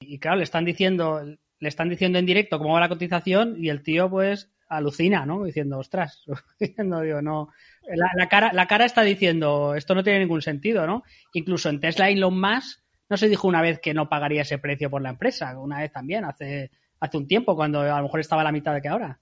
Y 0.00 0.18
claro, 0.18 0.36
le 0.36 0.42
están 0.42 0.64
diciendo, 0.64 1.22
le 1.64 1.68
están 1.70 1.88
diciendo 1.88 2.18
en 2.18 2.26
directo 2.26 2.58
cómo 2.58 2.74
va 2.74 2.80
la 2.80 2.88
cotización 2.90 3.56
y 3.58 3.70
el 3.70 3.82
tío 3.82 4.08
pues 4.10 4.52
alucina, 4.68 5.24
¿no? 5.24 5.44
Diciendo, 5.44 5.78
ostras, 5.78 6.22
diciendo, 6.60 7.00
digo, 7.00 7.22
no. 7.22 7.48
La, 7.86 8.28
cara, 8.28 8.52
la 8.52 8.66
cara 8.66 8.84
está 8.84 9.02
diciendo, 9.02 9.74
esto 9.74 9.94
no 9.94 10.04
tiene 10.04 10.20
ningún 10.20 10.42
sentido, 10.42 10.86
¿no? 10.86 11.02
Incluso 11.32 11.70
en 11.70 11.80
Tesla 11.80 12.10
Elon 12.10 12.38
Musk 12.38 12.80
no 13.08 13.16
se 13.16 13.28
dijo 13.28 13.48
una 13.48 13.62
vez 13.62 13.80
que 13.80 13.94
no 13.94 14.08
pagaría 14.08 14.42
ese 14.42 14.58
precio 14.58 14.90
por 14.90 15.02
la 15.02 15.10
empresa, 15.10 15.58
una 15.58 15.80
vez 15.80 15.90
también, 15.90 16.24
hace, 16.24 16.70
hace 17.00 17.16
un 17.16 17.26
tiempo, 17.26 17.56
cuando 17.56 17.80
a 17.80 17.96
lo 17.96 18.02
mejor 18.02 18.20
estaba 18.20 18.42
a 18.42 18.44
la 18.44 18.52
mitad 18.52 18.74
de 18.74 18.82
que 18.82 18.88
ahora. 18.88 19.18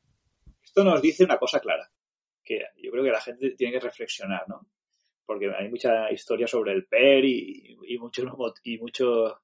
Esto 0.62 0.82
nos 0.82 1.01
dice 1.01 1.24
una 1.24 1.38
cosa 1.38 1.61
clara, 1.61 1.88
que 2.43 2.61
yo 2.82 2.90
creo 2.90 3.05
que 3.05 3.11
la 3.11 3.20
gente 3.20 3.51
tiene 3.51 3.74
que 3.74 3.80
reflexionar, 3.80 4.49
¿no? 4.49 4.66
Porque 5.24 5.49
hay 5.57 5.68
mucha 5.68 6.11
historia 6.11 6.49
sobre 6.49 6.72
el 6.72 6.86
PER 6.86 7.24
y, 7.24 7.78
y 7.86 7.99
mucho, 7.99 8.22
y 8.64 8.78
mucho, 8.78 9.40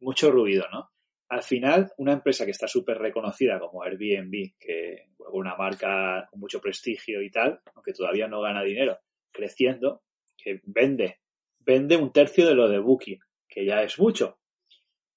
mucho 0.00 0.30
ruido, 0.32 0.66
¿no? 0.72 0.90
Al 1.30 1.44
final, 1.44 1.92
una 1.96 2.12
empresa 2.12 2.44
que 2.44 2.50
está 2.50 2.66
súper 2.66 2.98
reconocida 2.98 3.60
como 3.60 3.84
Airbnb, 3.84 4.52
que 4.58 5.10
una 5.32 5.54
marca 5.54 6.26
con 6.28 6.40
mucho 6.40 6.60
prestigio 6.60 7.22
y 7.22 7.30
tal, 7.30 7.60
aunque 7.76 7.92
todavía 7.92 8.26
no 8.26 8.40
gana 8.40 8.64
dinero, 8.64 8.98
creciendo, 9.30 10.02
que 10.36 10.60
vende, 10.64 11.20
vende 11.60 11.96
un 11.96 12.12
tercio 12.12 12.48
de 12.48 12.56
lo 12.56 12.68
de 12.68 12.80
Booking, 12.80 13.20
que 13.48 13.64
ya 13.64 13.80
es 13.82 13.96
mucho. 14.00 14.40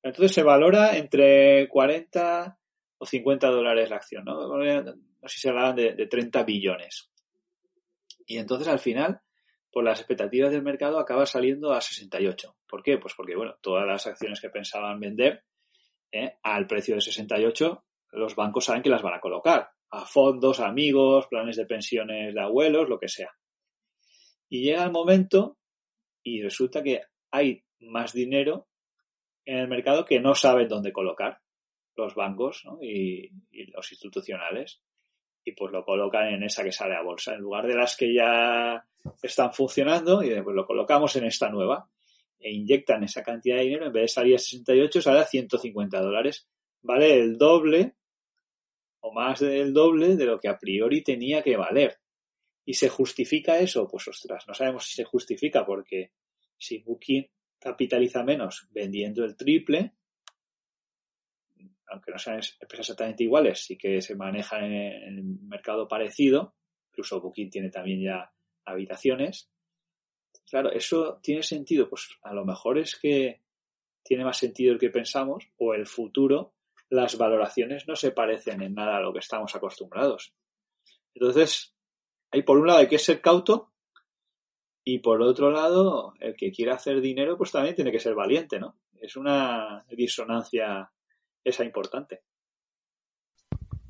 Entonces 0.03 0.34
se 0.34 0.43
valora 0.43 0.95
entre 0.97 1.68
40 1.68 2.59
o 2.99 3.05
50 3.07 3.47
dólares 3.47 3.89
la 3.89 3.95
acción, 3.95 4.24
¿no? 4.24 4.55
No 4.55 4.64
sé 5.28 5.36
si 5.36 5.39
se 5.39 5.49
hablaban 5.49 5.76
de, 5.76 5.93
de 5.93 6.05
30 6.05 6.43
billones. 6.43 7.09
Y 8.28 8.38
entonces 8.38 8.68
al 8.68 8.80
final, 8.80 9.22
por 9.72 9.84
las 9.84 9.99
expectativas 9.99 10.51
del 10.51 10.61
mercado, 10.61 10.99
acaba 10.99 11.26
saliendo 11.26 11.74
a 11.74 11.82
68. 11.82 12.55
¿Por 12.68 12.84
qué? 12.84 12.99
Pues 12.99 13.16
porque, 13.16 13.36
bueno, 13.36 13.55
todas 13.61 13.88
las 13.88 14.05
acciones 14.05 14.39
que 14.39 14.51
pensaban 14.51 14.99
vender 14.99 15.43
¿eh? 16.14 16.38
al 16.43 16.68
precio 16.68 16.95
de 16.95 17.01
68, 17.01 17.84
los 18.11 18.36
bancos 18.36 18.66
saben 18.66 18.82
que 18.82 18.89
las 18.89 19.01
van 19.01 19.16
a 19.16 19.20
colocar 19.20 19.72
a 19.89 20.05
fondos, 20.05 20.59
amigos, 20.59 21.28
planes 21.28 21.57
de 21.57 21.66
pensiones 21.66 22.34
de 22.34 22.41
abuelos, 22.41 22.89
lo 22.89 22.99
que 22.99 23.09
sea. 23.09 23.32
Y 24.49 24.64
llega 24.64 24.84
el 24.84 24.91
momento 24.91 25.57
y 26.24 26.41
resulta 26.41 26.82
que 26.82 27.01
hay 27.32 27.64
más 27.80 28.14
dinero 28.14 28.68
en 29.45 29.57
el 29.57 29.68
mercado 29.68 30.05
que 30.05 30.20
no 30.20 30.36
saben 30.36 30.68
dónde 30.68 30.93
colocar 30.93 31.39
los 31.95 32.16
bancos 32.16 32.64
y, 32.82 33.30
los 33.72 33.91
institucionales. 33.91 34.82
Y 35.45 35.51
pues 35.51 35.74
lo 35.74 35.84
colocan 35.84 36.28
en 36.30 36.43
esa 36.43 36.64
que 36.64 36.72
sale 36.72 36.95
a 36.95 37.01
bolsa, 37.01 37.34
en 37.34 37.41
lugar 37.41 37.68
de 37.68 37.76
las 37.76 37.97
que 37.97 38.14
ya 38.14 38.86
están 39.22 39.53
funcionando, 39.53 40.24
y 40.24 40.41
pues 40.41 40.55
lo 40.55 40.66
colocamos 40.66 41.16
en 41.18 41.26
esta 41.26 41.49
nueva 41.49 41.89
e 42.44 42.52
inyectan 42.52 43.06
esa 43.06 43.24
cantidad 43.24 43.56
de 43.56 43.64
dinero, 43.64 43.86
en 43.86 43.94
vez 43.94 44.04
de 44.04 44.08
salir 44.10 44.36
a 44.36 44.38
68, 44.38 45.02
sale 45.02 45.20
a 45.20 45.26
150 45.26 46.02
dólares. 46.02 46.50
Vale 46.82 47.18
el 47.18 47.38
doble 47.38 47.96
o 49.00 49.14
más 49.14 49.39
del 49.39 49.74
doble 49.74 50.18
de 50.18 50.26
lo 50.26 50.39
que 50.39 50.50
a 50.50 50.60
priori 50.60 51.02
tenía 51.02 51.41
que 51.41 51.56
valer. 51.56 52.00
¿Y 52.66 52.74
se 52.74 52.89
justifica 52.89 53.60
eso? 53.60 53.88
Pues 53.88 54.08
ostras, 54.10 54.44
no 54.48 54.54
sabemos 54.54 54.86
si 54.86 54.96
se 54.96 55.06
justifica 55.06 55.66
porque 55.66 56.12
si 56.58 56.80
Booking 56.80 57.30
capitaliza 57.60 58.24
menos 58.24 58.68
vendiendo 58.72 59.24
el 59.24 59.38
triple, 59.38 59.94
aunque 61.88 62.12
no 62.12 62.18
sean 62.18 62.41
empresas 62.60 62.89
exactamente 62.89 63.24
iguales, 63.24 63.60
sí 63.60 63.78
que 63.78 64.02
se 64.02 64.16
manejan 64.16 64.66
en 64.66 65.18
el 65.18 65.24
mercado 65.24 65.88
parecido, 65.88 66.56
incluso 66.89 67.22
Booking 67.22 67.50
tiene 67.50 67.70
también 67.70 68.02
ya 68.02 68.34
habitaciones. 68.66 69.53
Claro, 70.50 70.72
eso 70.72 71.20
tiene 71.22 71.44
sentido, 71.44 71.89
pues 71.89 72.10
a 72.22 72.34
lo 72.34 72.46
mejor 72.46 72.78
es 72.78 72.96
que 72.96 73.41
tiene 74.04 74.26
más 74.26 74.38
sentido 74.38 74.74
el 74.74 74.80
que 74.80 74.89
pensamos 74.89 75.48
o 75.58 75.74
el 75.74 75.88
futuro, 75.88 76.54
las 76.89 77.18
valoraciones 77.18 77.88
no 77.88 77.96
se 77.96 78.12
parecen 78.12 78.62
en 78.62 78.76
nada 78.76 78.98
a 78.98 79.02
lo 79.02 79.14
que 79.14 79.20
estamos 79.20 79.56
acostumbrados. 79.56 80.34
Entonces, 81.16 81.76
hay 82.32 82.44
por 82.44 82.58
un 82.58 82.68
lado 82.68 82.80
hay 82.80 82.88
que 82.88 83.00
ser 83.00 83.22
cauto 83.22 83.72
y 84.84 85.00
por 85.00 85.22
otro 85.22 85.50
lado, 85.50 86.14
el 86.20 86.36
que 86.36 86.52
quiera 86.52 86.76
hacer 86.76 87.00
dinero, 87.00 87.38
pues 87.38 87.52
también 87.52 87.76
tiene 87.76 87.91
que 87.91 88.00
ser 88.00 88.16
valiente, 88.16 88.60
¿no? 88.60 88.78
Es 89.00 89.16
una 89.16 89.86
disonancia 89.89 90.91
esa 91.44 91.64
importante. 91.64 92.22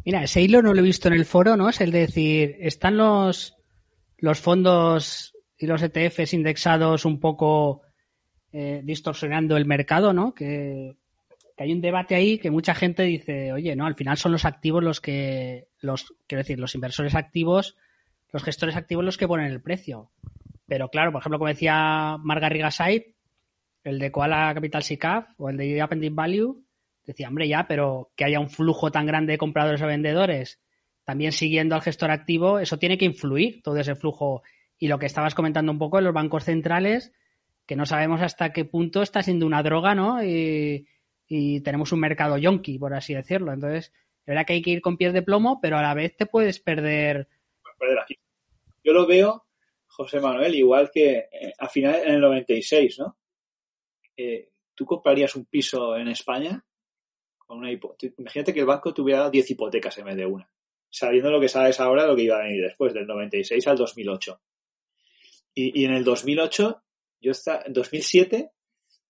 Mira, 0.06 0.24
ese 0.24 0.42
hilo 0.42 0.62
no 0.62 0.74
lo 0.74 0.80
he 0.80 0.84
visto 0.84 1.08
en 1.08 1.16
el 1.16 1.26
foro, 1.26 1.56
¿no? 1.58 1.70
Es 1.70 1.82
el 1.82 1.92
de 1.92 2.00
decir, 2.00 2.58
están 2.60 2.98
los, 2.98 3.56
los 4.18 4.40
fondos 4.40 5.33
y 5.64 5.66
los 5.66 5.82
ETFs 5.82 6.34
indexados 6.34 7.06
un 7.06 7.22
poco 7.22 7.84
eh, 8.52 8.82
distorsionando 8.84 9.56
el 9.56 9.66
mercado, 9.66 10.12
¿no? 10.12 10.34
Que, 10.34 10.98
hay 11.58 11.72
un 11.72 11.80
debate 11.80 12.16
ahí 12.16 12.38
que 12.38 12.52
mucha 12.52 12.76
gente 12.76 13.04
dice, 13.04 13.54
oye, 13.54 13.74
no, 13.74 13.86
al 13.86 13.96
final 13.96 14.18
son 14.18 14.34
los 14.34 14.44
activos 14.44 14.84
los 14.84 15.00
que, 15.00 15.70
los, 15.80 16.14
quiero 16.28 16.44
decir, 16.44 16.60
los 16.60 16.76
inversores 16.76 17.16
activos, 17.16 17.78
los 18.34 18.44
gestores 18.44 18.76
activos 18.76 19.06
los 19.06 19.18
que 19.18 19.28
ponen 19.28 19.46
el 19.46 19.62
precio. 19.62 20.12
Pero 20.66 20.90
claro, 20.90 21.14
por 21.14 21.22
ejemplo, 21.22 21.40
como 21.40 21.48
decía 21.48 22.18
Margarita 22.20 22.70
Said, 22.70 23.04
el 23.86 24.00
de 24.00 24.12
Koala 24.12 24.52
Capital 24.54 24.84
SICAF 24.84 25.30
o 25.38 25.50
el 25.50 25.56
de 25.56 25.82
Appending 25.82 26.16
Value, 26.16 26.62
decía, 27.06 27.30
hombre, 27.30 27.48
ya, 27.48 27.68
pero 27.70 28.12
que 28.18 28.26
haya 28.26 28.42
un 28.42 28.50
flujo 28.50 28.92
tan 28.92 29.06
grande 29.06 29.32
de 29.32 29.38
compradores 29.38 29.82
o 29.82 29.88
vendedores, 29.88 30.60
también 31.06 31.32
siguiendo 31.32 31.76
al 31.76 31.82
gestor 31.82 32.12
activo, 32.12 32.60
eso 32.60 32.78
tiene 32.78 32.98
que 32.98 33.06
influir, 33.06 33.62
todo 33.62 33.78
ese 33.78 33.96
flujo. 33.96 34.44
Y 34.84 34.90
lo 34.90 35.00
que 35.00 35.06
estabas 35.06 35.34
comentando 35.34 35.72
un 35.72 35.80
poco 35.80 35.98
en 35.98 36.04
los 36.04 36.14
bancos 36.14 36.44
centrales, 36.44 37.14
que 37.66 37.78
no 37.78 37.86
sabemos 37.86 38.22
hasta 38.22 38.52
qué 38.52 38.66
punto 38.66 39.02
está 39.02 39.24
siendo 39.24 39.46
una 39.46 39.64
droga, 39.64 39.96
¿no? 39.96 40.22
Y, 40.22 40.86
tenemos 41.64 41.94
un 41.94 42.02
mercado 42.02 42.38
yonki, 42.38 42.78
por 42.78 42.94
así 42.94 43.14
decirlo. 43.14 43.54
Entonces, 43.54 43.94
es 43.94 44.26
verdad 44.26 44.46
que 44.46 44.52
hay 44.52 44.62
que 44.62 44.72
ir 44.72 44.82
con 44.82 44.98
pies 44.98 45.14
de 45.14 45.22
plomo, 45.22 45.62
pero 45.62 45.78
a 45.78 45.82
la 45.82 45.94
vez 45.94 46.18
te 46.18 46.26
puedes 46.26 46.60
perder. 46.60 47.30
Yo 48.84 48.92
lo 48.92 49.08
veo 49.08 49.46
José 49.88 50.20
Manuel, 50.20 50.54
igual 50.54 50.92
que 50.94 51.30
eh, 51.32 51.54
a 51.58 51.70
final 51.70 52.02
en 52.04 52.16
el 52.16 52.20
96, 52.20 53.00
¿no? 53.00 53.18
Eh, 54.18 54.50
¿Tú 54.76 54.86
comprarías 54.86 55.34
un 55.38 55.46
piso 55.46 55.96
en 55.96 56.10
España? 56.10 56.62
Con 57.38 57.60
una 57.60 57.72
Imagínate 57.72 58.54
que 58.54 58.60
el 58.60 58.66
banco 58.66 58.94
tuviera 58.94 59.30
10 59.30 59.52
hipotecas 59.52 59.98
en 59.98 60.06
vez 60.08 60.18
de 60.18 60.26
una. 60.26 60.52
Sabiendo 60.90 61.32
lo 61.32 61.40
que 61.40 61.48
sabes 61.48 61.80
ahora, 61.80 62.06
lo 62.06 62.18
que 62.18 62.24
iba 62.24 62.36
a 62.36 62.44
venir 62.44 62.62
después, 62.62 62.94
del 62.94 63.08
96 63.08 63.66
al 63.66 63.78
2008. 63.78 64.42
Y, 65.56 65.86
en 65.86 65.94
el 65.94 66.04
2008, 66.04 66.84
yo 67.22 67.32
estaba, 67.32 67.64
en 67.66 67.74
2007, 67.74 68.52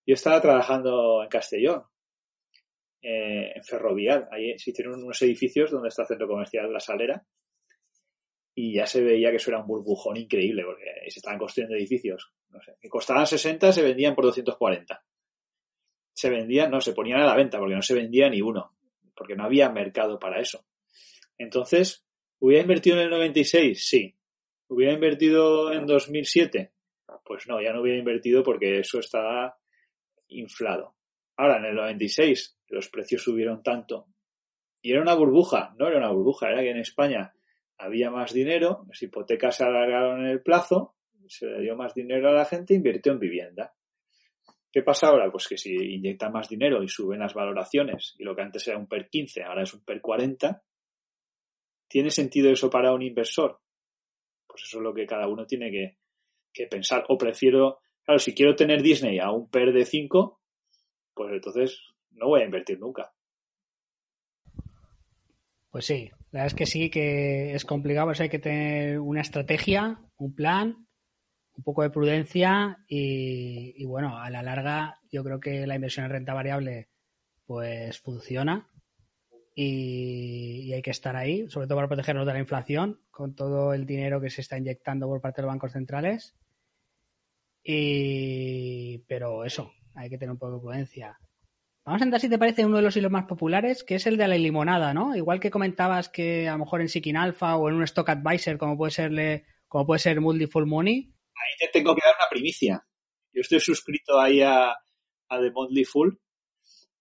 yo 0.06 0.14
estaba 0.14 0.40
trabajando 0.40 1.22
en 1.22 1.28
Castellón, 1.28 1.84
eh, 3.00 3.52
en 3.54 3.64
Ferrovial. 3.64 4.28
Ahí 4.30 4.58
se 4.58 4.70
hicieron 4.70 5.02
unos 5.02 5.20
edificios 5.22 5.70
donde 5.70 5.88
está 5.88 6.02
el 6.02 6.08
centro 6.08 6.28
comercial 6.28 6.72
La 6.72 6.80
Salera 6.80 7.24
y 8.54 8.74
ya 8.74 8.86
se 8.86 9.02
veía 9.02 9.30
que 9.30 9.36
eso 9.36 9.50
era 9.50 9.60
un 9.60 9.66
burbujón 9.66 10.16
increíble 10.16 10.62
porque 10.64 10.84
se 11.08 11.18
estaban 11.18 11.38
construyendo 11.38 11.76
edificios. 11.76 12.32
No 12.50 12.60
sé, 12.62 12.76
que 12.80 12.88
costaban 12.88 13.26
60, 13.26 13.72
se 13.72 13.82
vendían 13.82 14.14
por 14.14 14.24
240. 14.24 15.04
Se 16.12 16.30
vendían, 16.30 16.70
no, 16.70 16.80
se 16.80 16.92
ponían 16.92 17.20
a 17.20 17.26
la 17.26 17.34
venta 17.34 17.58
porque 17.58 17.74
no 17.74 17.82
se 17.82 17.94
vendía 17.94 18.30
ni 18.30 18.40
uno, 18.40 18.76
porque 19.16 19.34
no 19.34 19.44
había 19.44 19.70
mercado 19.70 20.20
para 20.20 20.40
eso. 20.40 20.64
Entonces, 21.36 22.06
¿hubiera 22.38 22.62
invertido 22.62 22.96
en 22.96 23.02
el 23.02 23.10
96? 23.10 23.84
Sí. 23.84 24.16
¿Hubiera 24.74 24.92
invertido 24.92 25.72
en 25.72 25.86
2007? 25.86 26.72
Pues 27.24 27.46
no, 27.46 27.62
ya 27.62 27.72
no 27.72 27.80
hubiera 27.80 27.96
invertido 27.96 28.42
porque 28.42 28.80
eso 28.80 28.98
estaba 28.98 29.56
inflado. 30.26 30.96
Ahora, 31.36 31.58
en 31.58 31.66
el 31.66 31.76
96, 31.76 32.58
los 32.70 32.88
precios 32.88 33.22
subieron 33.22 33.62
tanto. 33.62 34.08
Y 34.82 34.90
era 34.90 35.00
una 35.00 35.14
burbuja, 35.14 35.76
no 35.78 35.86
era 35.86 35.98
una 35.98 36.10
burbuja, 36.10 36.48
era 36.48 36.62
que 36.62 36.70
en 36.70 36.78
España 36.78 37.32
había 37.78 38.10
más 38.10 38.32
dinero, 38.32 38.84
las 38.88 39.00
hipotecas 39.00 39.58
se 39.58 39.64
alargaron 39.64 40.24
en 40.24 40.26
el 40.32 40.42
plazo, 40.42 40.96
se 41.28 41.46
le 41.46 41.60
dio 41.60 41.76
más 41.76 41.94
dinero 41.94 42.30
a 42.30 42.32
la 42.32 42.44
gente, 42.44 42.74
invirtió 42.74 43.12
en 43.12 43.20
vivienda. 43.20 43.72
¿Qué 44.72 44.82
pasa 44.82 45.06
ahora? 45.06 45.30
Pues 45.30 45.46
que 45.46 45.56
si 45.56 45.72
inyectan 45.72 46.32
más 46.32 46.48
dinero 46.48 46.82
y 46.82 46.88
suben 46.88 47.20
las 47.20 47.32
valoraciones 47.32 48.16
y 48.18 48.24
lo 48.24 48.34
que 48.34 48.42
antes 48.42 48.66
era 48.66 48.76
un 48.76 48.88
PER 48.88 49.08
15 49.08 49.44
ahora 49.44 49.62
es 49.62 49.72
un 49.72 49.84
PER 49.84 50.00
40, 50.00 50.64
¿tiene 51.86 52.10
sentido 52.10 52.50
eso 52.50 52.68
para 52.68 52.92
un 52.92 53.02
inversor? 53.02 53.60
Pues 54.54 54.66
eso 54.66 54.78
es 54.78 54.84
lo 54.84 54.94
que 54.94 55.04
cada 55.04 55.26
uno 55.26 55.46
tiene 55.46 55.68
que, 55.72 55.98
que 56.52 56.68
pensar. 56.68 57.04
O 57.08 57.18
prefiero, 57.18 57.80
claro, 58.04 58.20
si 58.20 58.34
quiero 58.34 58.54
tener 58.54 58.82
Disney 58.82 59.18
a 59.18 59.32
un 59.32 59.50
PER 59.50 59.72
de 59.72 59.84
5, 59.84 60.40
pues 61.12 61.32
entonces 61.32 61.80
no 62.12 62.28
voy 62.28 62.42
a 62.42 62.44
invertir 62.44 62.78
nunca. 62.78 63.12
Pues 65.72 65.86
sí, 65.86 66.08
la 66.30 66.42
verdad 66.42 66.46
es 66.46 66.54
que 66.54 66.66
sí 66.66 66.88
que 66.88 67.52
es 67.52 67.64
complicado, 67.64 68.06
pues 68.06 68.20
hay 68.20 68.28
que 68.28 68.38
tener 68.38 69.00
una 69.00 69.22
estrategia, 69.22 69.98
un 70.18 70.32
plan, 70.32 70.86
un 71.56 71.64
poco 71.64 71.82
de 71.82 71.90
prudencia 71.90 72.78
y, 72.86 73.84
bueno, 73.84 74.16
a 74.16 74.30
la 74.30 74.44
larga 74.44 75.00
yo 75.10 75.24
creo 75.24 75.40
que 75.40 75.66
la 75.66 75.74
inversión 75.74 76.04
en 76.06 76.12
renta 76.12 76.32
variable 76.32 76.90
pues 77.44 77.98
funciona 77.98 78.70
y, 79.54 80.72
hay 80.72 80.82
que 80.82 80.90
estar 80.90 81.16
ahí, 81.16 81.48
sobre 81.48 81.66
todo 81.66 81.76
para 81.76 81.88
protegernos 81.88 82.26
de 82.26 82.32
la 82.32 82.38
inflación 82.40 83.00
con 83.10 83.34
todo 83.34 83.72
el 83.72 83.86
dinero 83.86 84.20
que 84.20 84.30
se 84.30 84.40
está 84.40 84.58
inyectando 84.58 85.06
por 85.06 85.20
parte 85.20 85.40
de 85.40 85.46
los 85.46 85.52
bancos 85.52 85.72
centrales. 85.72 86.34
Y, 87.62 88.98
pero 89.06 89.44
eso, 89.44 89.72
hay 89.94 90.10
que 90.10 90.18
tener 90.18 90.32
un 90.32 90.38
poco 90.38 90.54
de 90.54 90.60
prudencia. 90.60 91.18
Vamos 91.84 92.00
a 92.00 92.04
entrar, 92.04 92.20
si 92.20 92.30
te 92.30 92.38
parece, 92.38 92.64
uno 92.64 92.78
de 92.78 92.82
los 92.82 92.96
hilos 92.96 93.12
más 93.12 93.26
populares, 93.26 93.84
que 93.84 93.96
es 93.96 94.06
el 94.06 94.16
de 94.16 94.26
la 94.26 94.38
limonada, 94.38 94.94
¿no? 94.94 95.14
Igual 95.14 95.38
que 95.38 95.50
comentabas 95.50 96.08
que 96.08 96.48
a 96.48 96.52
lo 96.52 96.60
mejor 96.60 96.80
en 96.80 96.88
Seeking 96.88 97.16
Alpha 97.16 97.56
o 97.56 97.68
en 97.68 97.74
un 97.74 97.82
Stock 97.84 98.08
Advisor, 98.08 98.56
como 98.56 98.76
puede 98.76 98.90
serle, 98.90 99.44
como 99.68 99.86
puede 99.86 99.98
ser 99.98 100.18
Full 100.20 100.66
Money. 100.66 101.12
Ahí 101.34 101.66
te 101.66 101.78
tengo 101.78 101.94
que 101.94 102.00
dar 102.04 102.14
una 102.18 102.28
primicia. 102.30 102.86
Yo 103.32 103.42
estoy 103.42 103.60
suscrito 103.60 104.18
ahí 104.18 104.40
a, 104.40 104.70
a 104.70 105.40
The 105.40 105.50
Monthly 105.50 105.84
Full 105.84 106.14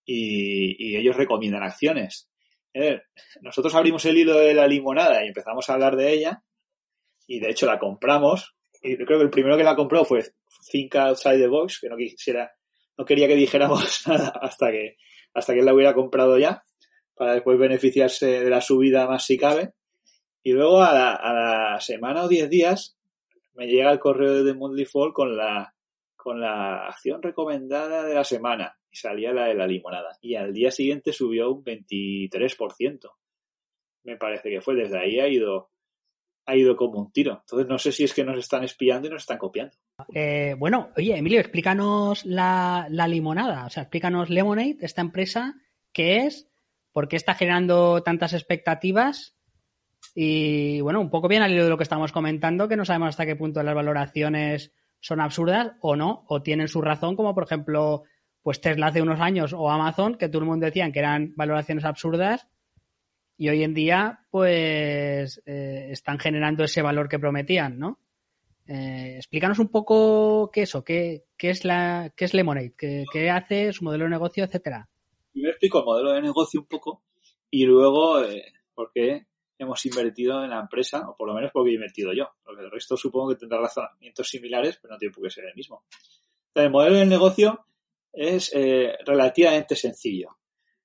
y, 0.06 0.98
ellos 0.98 1.16
recomiendan 1.16 1.64
acciones. 1.64 2.30
Nosotros 3.42 3.76
abrimos 3.76 4.04
el 4.06 4.18
hilo 4.18 4.38
de 4.38 4.54
la 4.54 4.68
limonada 4.68 5.24
y 5.24 5.28
empezamos 5.28 5.70
a 5.70 5.74
hablar 5.74 5.96
de 5.96 6.12
ella 6.12 6.44
y 7.28 7.40
de 7.40 7.50
hecho 7.50 7.66
la 7.66 7.80
compramos 7.80 8.56
y 8.82 8.98
creo 8.98 9.20
que 9.20 9.24
el 9.24 9.30
primero 9.30 9.56
que 9.56 9.64
la 9.64 9.76
compró 9.76 10.04
fue 10.04 10.24
Think 10.72 10.96
Outside 10.96 11.38
the 11.38 11.48
Box, 11.48 11.80
que 11.80 11.90
no 11.90 11.96
quisiera 11.96 12.52
no 12.98 13.06
quería 13.06 13.28
que 13.28 13.36
dijéramos 13.36 14.04
nada 14.08 14.30
hasta 14.42 14.72
que, 14.72 14.98
hasta 15.34 15.54
que 15.54 15.60
él 15.60 15.66
la 15.66 15.74
hubiera 15.74 15.94
comprado 15.94 16.38
ya, 16.38 16.64
para 17.16 17.34
después 17.34 17.58
beneficiarse 17.58 18.44
de 18.44 18.50
la 18.50 18.62
subida 18.62 19.08
más 19.08 19.26
si 19.26 19.38
cabe. 19.38 19.74
Y 20.44 20.52
luego 20.52 20.82
a 20.82 20.94
la, 20.94 21.80
semana 21.80 22.24
o 22.24 22.28
diez 22.28 22.50
días 22.50 22.98
me 23.54 23.68
llega 23.68 23.92
el 23.92 24.00
correo 24.00 24.44
de 24.44 24.54
Monthly 24.54 24.86
Fall 24.86 25.14
con 25.14 25.38
la, 25.38 25.74
con 26.16 26.42
la 26.42 26.88
acción 26.88 27.22
recomendada 27.22 28.04
de 28.04 28.16
la 28.16 28.24
semana 28.24 28.78
y 28.94 28.98
salía 28.98 29.34
la 29.34 29.48
de 29.48 29.56
la 29.56 29.66
limonada. 29.66 30.18
Y 30.22 30.36
al 30.36 30.54
día 30.54 30.70
siguiente 30.70 31.12
subió 31.12 31.52
un 31.52 31.64
23%. 31.64 33.10
Me 34.04 34.18
parece 34.18 34.52
que 34.52 34.62
fue. 34.62 34.76
Desde 34.76 35.00
ahí 35.00 35.20
ha 35.20 35.28
ido, 35.28 35.72
ha 36.46 36.56
ido 36.56 36.76
como 36.76 37.00
un 37.00 37.12
tiro. 37.12 37.40
Entonces 37.40 37.68
no 37.68 37.80
sé 37.80 37.92
si 37.92 38.04
es 38.04 38.14
que 38.14 38.24
nos 38.24 38.38
están 38.38 38.64
espiando 38.64 39.08
y 39.08 39.12
nos 39.12 39.24
están 39.24 39.40
copiando. 39.40 39.76
Eh, 40.14 40.56
bueno, 40.60 40.92
oye, 40.96 41.18
Emilio, 41.18 41.40
explícanos 41.40 42.24
la, 42.24 42.88
limonada, 43.08 43.66
o 43.66 43.70
sea, 43.72 43.84
explícanos 43.84 44.30
Lemonade, 44.30 44.78
esta 44.82 45.02
empresa, 45.02 45.56
qué 45.92 46.18
es, 46.18 46.50
por 46.92 47.08
qué 47.08 47.16
está 47.16 47.34
generando 47.34 48.04
tantas 48.04 48.34
expectativas 48.34 49.36
y, 50.14 50.82
bueno, 50.82 51.02
un 51.02 51.10
poco 51.10 51.28
bien 51.28 51.42
al 51.42 51.52
hilo 51.52 51.64
de 51.64 51.70
lo 51.70 51.78
que 51.78 51.84
estamos 51.84 52.12
comentando, 52.12 52.68
que 52.68 52.76
no 52.76 52.86
sabemos 52.86 53.10
hasta 53.10 53.26
qué 53.26 53.36
punto 53.36 53.64
las 53.64 53.76
valoraciones 53.76 54.72
son 55.00 55.20
absurdas 55.20 55.74
o 55.82 55.96
no, 55.96 56.26
o 56.28 56.44
tienen 56.44 56.68
su 56.68 56.82
razón, 56.82 57.16
como 57.16 57.34
por 57.34 57.44
ejemplo, 57.44 58.04
pues 58.44 58.60
Tesla 58.62 58.88
hace 58.88 59.02
unos 59.02 59.20
años 59.22 59.54
o 59.54 59.70
Amazon, 59.70 60.16
que 60.16 60.28
todo 60.28 60.42
el 60.42 60.50
mundo 60.50 60.66
decían 60.66 60.92
que 60.92 61.00
eran 61.00 61.34
valoraciones 61.36 61.86
absurdas 61.86 62.48
y 63.38 63.50
hoy 63.50 63.64
en 63.64 63.74
día, 63.74 64.26
pues, 64.30 65.42
eh, 65.46 65.88
están 65.90 66.20
generando 66.20 66.64
ese 66.64 66.82
valor 66.82 67.10
que 67.10 67.20
prometían, 67.20 67.80
¿no? 67.80 68.00
Eh, 68.68 69.16
explícanos 69.18 69.60
un 69.60 69.70
poco 69.70 70.52
qué 70.52 70.62
es 70.62 70.70
eso, 70.70 70.84
qué, 70.84 71.26
qué 71.38 71.50
es 71.50 71.66
la, 71.66 72.14
qué 72.16 72.26
es 72.26 72.34
Lemonade, 72.34 72.74
qué, 72.78 73.30
hace, 73.32 73.74
su 73.74 73.84
modelo 73.84 74.06
de 74.06 74.12
negocio, 74.12 74.44
etcétera. 74.44 74.88
Primero 75.32 75.52
explico 75.52 75.80
el 75.80 75.86
modelo 75.86 76.12
de 76.12 76.22
negocio 76.22 76.62
un 76.62 76.68
poco 76.68 77.02
y 77.50 77.66
luego 77.66 78.22
eh, 78.22 78.46
por 78.74 78.92
qué 78.94 79.26
hemos 79.58 79.86
invertido 79.86 80.44
en 80.44 80.52
la 80.52 80.60
empresa, 80.60 81.10
o 81.10 81.16
por 81.16 81.28
lo 81.28 81.34
menos 81.34 81.52
porque 81.52 81.72
he 81.72 81.76
invertido 81.76 82.14
yo. 82.14 82.30
Porque 82.44 82.64
el 82.64 82.72
resto 82.72 82.96
supongo 82.96 83.30
que 83.30 83.36
tendrá 83.36 83.60
razonamientos 83.60 84.30
similares, 84.30 84.78
pero 84.82 84.94
no 84.94 84.98
tiene 84.98 85.14
por 85.14 85.24
qué 85.24 85.30
ser 85.30 85.46
el 85.46 85.56
mismo. 85.56 85.84
el 86.56 86.70
modelo 86.70 86.98
de 86.98 87.06
negocio 87.06 87.66
es 88.14 88.52
eh, 88.54 88.96
relativamente 89.06 89.76
sencillo. 89.76 90.38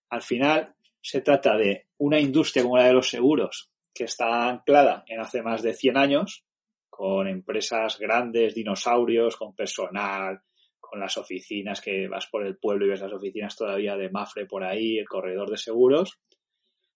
Al 0.08 0.22
final 0.22 0.74
se 1.00 1.20
trata 1.20 1.56
de 1.56 1.86
una 1.98 2.18
industria 2.18 2.62
como 2.62 2.78
la 2.78 2.86
de 2.86 2.94
los 2.94 3.08
seguros 3.08 3.70
que 3.94 4.04
está 4.04 4.48
anclada 4.48 5.04
en 5.06 5.20
hace 5.20 5.42
más 5.42 5.62
de 5.62 5.74
100 5.74 5.96
años, 5.96 6.44
con 6.88 7.28
empresas 7.28 7.98
grandes, 7.98 8.54
dinosaurios, 8.54 9.36
con 9.36 9.54
personal, 9.54 10.40
con 10.80 11.00
las 11.00 11.18
oficinas 11.18 11.80
que 11.80 12.08
vas 12.08 12.26
por 12.26 12.46
el 12.46 12.56
pueblo 12.56 12.86
y 12.86 12.90
ves 12.90 13.00
las 13.00 13.12
oficinas 13.12 13.56
todavía 13.56 13.96
de 13.96 14.08
Mafre 14.08 14.46
por 14.46 14.64
ahí, 14.64 14.98
el 14.98 15.08
corredor 15.08 15.50
de 15.50 15.58
seguros. 15.58 16.18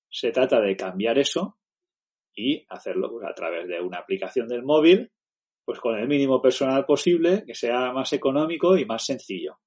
Se 0.08 0.30
trata 0.30 0.60
de 0.60 0.76
cambiar 0.76 1.18
eso 1.18 1.58
y 2.34 2.64
hacerlo 2.68 3.10
pues, 3.10 3.26
a 3.28 3.34
través 3.34 3.68
de 3.68 3.80
una 3.80 3.98
aplicación 3.98 4.48
del 4.48 4.62
móvil, 4.62 5.10
pues 5.64 5.78
con 5.78 5.98
el 5.98 6.08
mínimo 6.08 6.40
personal 6.40 6.86
posible, 6.86 7.44
que 7.46 7.54
sea 7.54 7.92
más 7.92 8.12
económico 8.12 8.76
y 8.76 8.84
más 8.84 9.04
sencillo. 9.04 9.58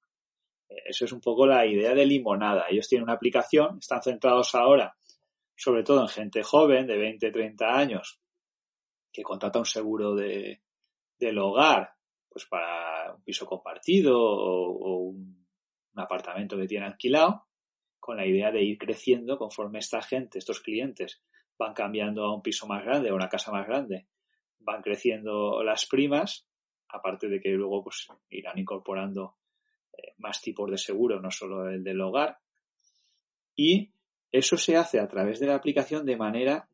Eso 0.68 1.04
es 1.04 1.12
un 1.12 1.20
poco 1.20 1.46
la 1.46 1.66
idea 1.66 1.94
de 1.94 2.06
Limonada. 2.06 2.66
Ellos 2.68 2.88
tienen 2.88 3.04
una 3.04 3.14
aplicación, 3.14 3.78
están 3.78 4.02
centrados 4.02 4.54
ahora 4.54 4.96
sobre 5.56 5.82
todo 5.82 6.02
en 6.02 6.08
gente 6.08 6.42
joven 6.42 6.86
de 6.86 6.98
20, 6.98 7.32
30 7.32 7.66
años, 7.66 8.20
que 9.10 9.22
contrata 9.22 9.58
un 9.58 9.66
seguro 9.66 10.14
de, 10.14 10.62
del 11.18 11.38
hogar, 11.38 11.94
pues 12.28 12.44
para 12.44 13.14
un 13.14 13.22
piso 13.22 13.46
compartido 13.46 14.20
o, 14.20 14.98
un, 15.08 15.46
apartamento 15.98 16.58
que 16.58 16.66
tiene 16.66 16.84
alquilado, 16.84 17.46
con 17.98 18.18
la 18.18 18.26
idea 18.26 18.52
de 18.52 18.62
ir 18.62 18.76
creciendo 18.76 19.38
conforme 19.38 19.78
esta 19.78 20.02
gente, 20.02 20.38
estos 20.38 20.60
clientes, 20.60 21.22
van 21.58 21.72
cambiando 21.72 22.22
a 22.22 22.34
un 22.34 22.42
piso 22.42 22.66
más 22.66 22.84
grande, 22.84 23.08
a 23.08 23.14
una 23.14 23.30
casa 23.30 23.50
más 23.50 23.66
grande, 23.66 24.06
van 24.58 24.82
creciendo 24.82 25.62
las 25.64 25.86
primas, 25.86 26.46
aparte 26.88 27.28
de 27.28 27.40
que 27.40 27.48
luego 27.48 27.82
pues 27.82 28.06
irán 28.28 28.58
incorporando 28.58 29.36
eh, 29.38 29.45
más 30.18 30.40
tipos 30.40 30.70
de 30.70 30.78
seguro, 30.78 31.20
no 31.20 31.30
solo 31.30 31.68
el 31.68 31.82
del 31.82 32.00
hogar. 32.00 32.38
Y 33.54 33.90
eso 34.30 34.56
se 34.56 34.76
hace 34.76 35.00
a 35.00 35.08
través 35.08 35.40
de 35.40 35.46
la 35.46 35.54
aplicación 35.54 36.04
de 36.04 36.16
manera 36.16 36.68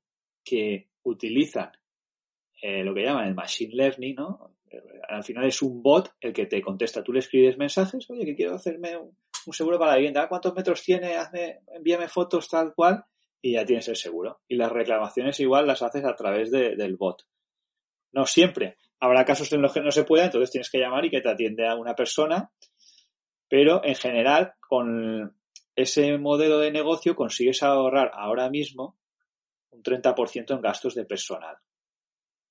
que 0.45 0.89
utilizan 1.05 1.71
eh, 2.61 2.85
lo 2.85 2.95
que 2.95 3.03
llaman 3.03 3.29
el 3.29 3.35
machine 3.35 3.75
learning, 3.75 4.15
¿no? 4.15 4.57
Al 5.09 5.23
final 5.23 5.47
es 5.47 5.61
un 5.63 5.83
bot 5.83 6.15
el 6.21 6.33
que 6.33 6.47
te 6.47 6.63
contesta. 6.63 7.03
Tú 7.03 7.13
le 7.13 7.19
escribes 7.19 7.59
mensajes, 7.59 8.09
oye, 8.09 8.25
que 8.25 8.35
quiero 8.35 8.55
hacerme 8.55 8.97
un, 8.97 9.15
seguro 9.53 9.79
para 9.79 9.93
la 9.93 9.97
vivienda. 9.99 10.29
¿Cuántos 10.29 10.55
metros 10.55 10.83
tiene? 10.83 11.17
Hazme, 11.17 11.61
envíame 11.75 12.09
fotos 12.09 12.49
tal 12.49 12.73
cual 12.75 13.05
y 13.43 13.55
ya 13.55 13.65
tienes 13.65 13.89
el 13.89 13.97
seguro. 13.97 14.41
Y 14.49 14.57
las 14.57 14.73
reclamaciones 14.73 15.39
igual 15.41 15.67
las 15.67 15.83
haces 15.83 16.05
a 16.05 16.15
través 16.15 16.51
del 16.51 16.97
bot. 16.97 17.27
No 18.13 18.25
siempre. 18.25 18.77
Habrá 19.01 19.25
casos 19.25 19.53
en 19.53 19.61
los 19.61 19.73
que 19.73 19.81
no 19.81 19.91
se 19.91 20.05
pueda, 20.05 20.25
entonces 20.25 20.53
tienes 20.53 20.71
que 20.71 20.79
llamar 20.79 21.05
y 21.05 21.11
que 21.11 21.21
te 21.21 21.29
atiende 21.29 21.67
a 21.67 21.75
una 21.75 21.95
persona. 21.95 22.53
Pero 23.53 23.85
en 23.85 23.97
general, 23.97 24.55
con 24.67 25.37
ese 25.77 26.17
modelo 26.17 26.59
de 26.59 26.73
negocio 26.73 27.15
consigues 27.15 27.63
ahorrar 27.63 28.11
ahora 28.15 28.49
mismo 28.49 28.99
un 29.69 29.83
30% 29.83 30.55
en 30.55 30.63
gastos 30.63 30.95
de 30.95 31.05
personal. 31.05 31.59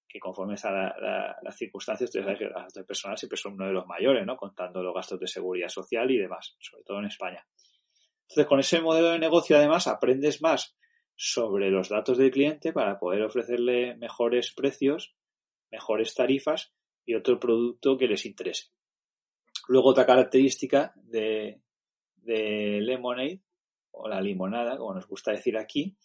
Que 0.07 0.19
conforme 0.19 0.57
a 0.61 0.71
la, 0.71 1.37
las 1.41 1.57
circunstancias, 1.57 2.13
los 2.13 2.23
gastos 2.23 2.73
de 2.75 2.83
personal 2.83 3.17
siempre 3.17 3.35
son 3.35 3.53
uno 3.53 3.65
de 3.65 3.73
los 3.73 3.87
mayores, 3.87 4.27
¿no? 4.27 4.37
Contando 4.37 4.83
los 4.83 4.93
gastos 4.93 5.19
de 5.19 5.25
seguridad 5.25 5.69
social 5.69 6.11
y 6.11 6.19
demás, 6.19 6.55
sobre 6.59 6.83
todo 6.83 6.99
en 6.99 7.05
España. 7.05 7.47
Entonces, 8.29 8.45
con 8.45 8.59
ese 8.59 8.79
modelo 8.79 9.09
de 9.09 9.17
negocio, 9.17 9.57
además, 9.57 9.87
aprendes 9.87 10.39
más 10.43 10.77
sobre 11.15 11.71
los 11.71 11.89
datos 11.89 12.19
del 12.19 12.29
cliente 12.29 12.73
para 12.73 12.99
poder 12.99 13.23
ofrecerle 13.23 13.95
mejores 13.95 14.53
precios, 14.53 15.15
mejores 15.71 16.13
tarifas 16.13 16.75
y 17.07 17.15
otro 17.15 17.39
producto 17.39 17.97
que 17.97 18.05
les 18.05 18.23
interese. 18.27 18.69
Luego, 19.67 19.89
otra 19.89 20.05
característica 20.05 20.93
de, 20.95 21.61
de 22.17 22.79
Lemonade, 22.81 23.41
o 23.91 24.07
la 24.07 24.21
limonada, 24.21 24.77
como 24.77 24.93
nos 24.93 25.07
gusta 25.07 25.31
decir 25.31 25.57
aquí, 25.57 25.95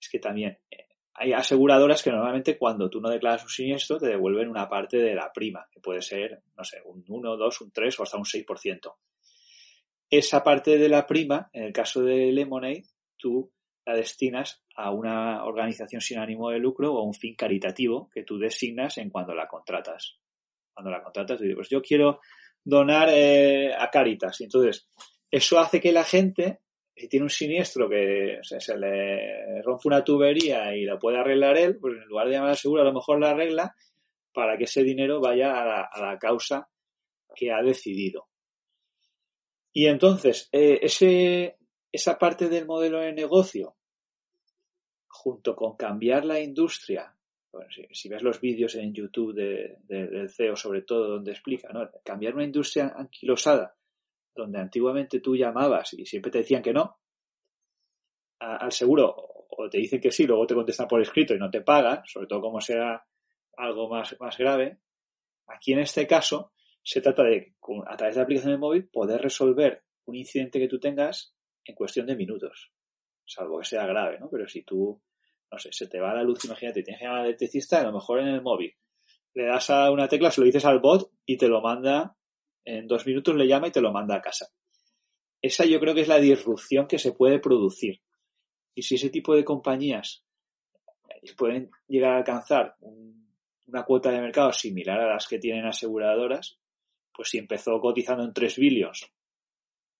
es 0.00 0.08
que 0.08 0.18
también 0.18 0.58
eh, 0.70 0.86
hay 1.14 1.32
aseguradoras 1.32 2.02
que 2.02 2.10
normalmente 2.10 2.58
cuando 2.58 2.90
tú 2.90 3.00
no 3.00 3.08
declaras 3.08 3.42
un 3.42 3.48
siniestro 3.48 3.98
te 3.98 4.06
devuelven 4.06 4.48
una 4.48 4.68
parte 4.68 4.98
de 4.98 5.14
la 5.14 5.32
prima, 5.32 5.66
que 5.70 5.80
puede 5.80 6.02
ser, 6.02 6.42
no 6.56 6.64
sé, 6.64 6.82
un 6.84 7.04
1, 7.08 7.36
2, 7.36 7.60
un 7.62 7.70
3 7.70 8.00
o 8.00 8.02
hasta 8.02 8.18
un 8.18 8.24
6%. 8.24 8.94
Esa 10.10 10.42
parte 10.42 10.78
de 10.78 10.88
la 10.88 11.06
prima, 11.06 11.50
en 11.52 11.64
el 11.64 11.72
caso 11.72 12.02
de 12.02 12.32
Lemonade, 12.32 12.84
tú 13.16 13.50
la 13.86 13.94
destinas 13.94 14.62
a 14.74 14.90
una 14.90 15.44
organización 15.44 16.00
sin 16.00 16.18
ánimo 16.18 16.50
de 16.50 16.58
lucro 16.58 16.92
o 16.92 16.98
a 16.98 17.04
un 17.04 17.14
fin 17.14 17.34
caritativo 17.34 18.10
que 18.12 18.24
tú 18.24 18.38
designas 18.38 18.98
en 18.98 19.10
cuando 19.10 19.34
la 19.34 19.48
contratas. 19.48 20.18
Cuando 20.74 20.90
la 20.90 21.02
contratas, 21.02 21.38
tú 21.38 21.44
dices, 21.44 21.56
pues 21.56 21.70
yo 21.70 21.80
quiero 21.80 22.20
donar 22.66 23.08
eh, 23.12 23.72
a 23.78 23.88
Caritas. 23.90 24.40
Entonces, 24.40 24.88
eso 25.30 25.58
hace 25.58 25.80
que 25.80 25.92
la 25.92 26.02
gente, 26.02 26.60
si 26.94 27.08
tiene 27.08 27.24
un 27.24 27.30
siniestro 27.30 27.88
que 27.88 28.40
se, 28.42 28.76
le 28.76 29.62
rompe 29.62 29.86
una 29.86 30.02
tubería 30.02 30.74
y 30.74 30.84
la 30.84 30.98
puede 30.98 31.18
arreglar 31.18 31.56
él, 31.56 31.78
pues 31.78 31.94
en 31.94 32.08
lugar 32.08 32.26
de 32.26 32.32
llamar 32.32 32.50
al 32.50 32.56
seguro, 32.56 32.82
a 32.82 32.86
lo 32.86 32.92
mejor 32.92 33.20
la 33.20 33.30
arregla 33.30 33.74
para 34.32 34.58
que 34.58 34.64
ese 34.64 34.82
dinero 34.82 35.20
vaya 35.20 35.60
a 35.60 36.00
la, 36.00 36.18
causa 36.18 36.68
que 37.34 37.52
ha 37.52 37.62
decidido. 37.62 38.26
Y 39.72 39.86
entonces, 39.86 40.48
eh, 40.50 40.80
ese, 40.82 41.56
esa 41.92 42.18
parte 42.18 42.48
del 42.48 42.66
modelo 42.66 42.98
de 42.98 43.12
negocio, 43.12 43.76
junto 45.06 45.54
con 45.54 45.76
cambiar 45.76 46.24
la 46.24 46.40
industria, 46.40 47.15
si, 47.90 48.08
ves 48.08 48.22
los 48.22 48.40
vídeos 48.40 48.74
en 48.74 48.92
YouTube 48.92 49.34
del 49.34 50.30
CEO 50.30 50.56
sobre 50.56 50.82
todo, 50.82 51.08
donde 51.08 51.32
explica, 51.32 51.68
¿no? 51.72 51.88
cambiar 52.04 52.34
una 52.34 52.44
industria 52.44 52.92
anquilosada 52.96 53.76
donde 54.34 54.58
antiguamente 54.58 55.20
tú 55.20 55.34
llamabas 55.34 55.94
y 55.94 56.04
siempre 56.04 56.30
te 56.30 56.38
decían 56.38 56.62
que 56.62 56.72
no, 56.72 56.98
al 58.38 58.70
seguro 58.70 59.14
o 59.58 59.68
te 59.70 59.78
dicen 59.78 60.00
que 60.00 60.10
sí, 60.10 60.26
luego 60.26 60.46
te 60.46 60.54
contestan 60.54 60.86
por 60.86 61.00
escrito 61.00 61.34
y 61.34 61.38
no 61.38 61.50
te 61.50 61.62
pagan, 61.62 62.02
sobre 62.04 62.26
todo 62.26 62.42
como 62.42 62.60
sea 62.60 63.04
algo 63.56 63.88
más, 63.88 64.14
más 64.20 64.36
grave, 64.36 64.78
aquí 65.46 65.72
en 65.72 65.78
este 65.78 66.06
caso 66.06 66.52
se 66.82 67.00
trata 67.00 67.24
de, 67.24 67.54
a 67.86 67.96
través 67.96 68.14
de 68.14 68.20
la 68.20 68.24
aplicación 68.24 68.52
de 68.52 68.58
móvil, 68.58 68.88
poder 68.88 69.20
resolver 69.20 69.82
un 70.04 70.14
incidente 70.14 70.60
que 70.60 70.68
tú 70.68 70.78
tengas 70.78 71.34
en 71.64 71.74
cuestión 71.74 72.06
de 72.06 72.14
minutos, 72.14 72.70
salvo 73.24 73.58
que 73.58 73.64
sea 73.64 73.86
grave, 73.86 74.20
¿no? 74.20 74.28
Pero 74.30 74.46
si 74.46 74.62
tú, 74.62 75.02
no 75.50 75.58
sé, 75.58 75.70
se 75.72 75.86
te 75.86 76.00
va 76.00 76.14
la 76.14 76.22
luz, 76.22 76.44
imagínate, 76.44 76.82
tienes 76.82 76.98
que 76.98 77.04
llamar 77.04 77.20
al 77.20 77.26
electricista, 77.26 77.80
a 77.80 77.84
lo 77.84 77.92
mejor 77.92 78.20
en 78.20 78.28
el 78.28 78.42
móvil, 78.42 78.74
le 79.34 79.44
das 79.44 79.70
a 79.70 79.90
una 79.90 80.08
tecla, 80.08 80.30
se 80.30 80.40
lo 80.40 80.46
dices 80.46 80.64
al 80.64 80.80
bot 80.80 81.10
y 81.24 81.36
te 81.36 81.48
lo 81.48 81.60
manda 81.60 82.16
en 82.64 82.86
dos 82.88 83.06
minutos 83.06 83.34
le 83.36 83.46
llama 83.46 83.68
y 83.68 83.70
te 83.70 83.80
lo 83.80 83.92
manda 83.92 84.16
a 84.16 84.20
casa. 84.20 84.48
Esa 85.40 85.64
yo 85.64 85.78
creo 85.78 85.94
que 85.94 86.00
es 86.00 86.08
la 86.08 86.18
disrupción 86.18 86.88
que 86.88 86.98
se 86.98 87.12
puede 87.12 87.38
producir. 87.38 88.02
Y 88.74 88.82
si 88.82 88.96
ese 88.96 89.08
tipo 89.08 89.34
de 89.34 89.44
compañías 89.44 90.24
pueden 91.36 91.70
llegar 91.86 92.12
a 92.12 92.18
alcanzar 92.18 92.76
una 93.66 93.84
cuota 93.84 94.10
de 94.10 94.20
mercado 94.20 94.52
similar 94.52 95.00
a 95.00 95.14
las 95.14 95.28
que 95.28 95.38
tienen 95.38 95.64
aseguradoras, 95.64 96.58
pues 97.14 97.28
si 97.30 97.38
empezó 97.38 97.80
cotizando 97.80 98.24
en 98.24 98.32
3 98.32 98.56
billones, 98.56 99.12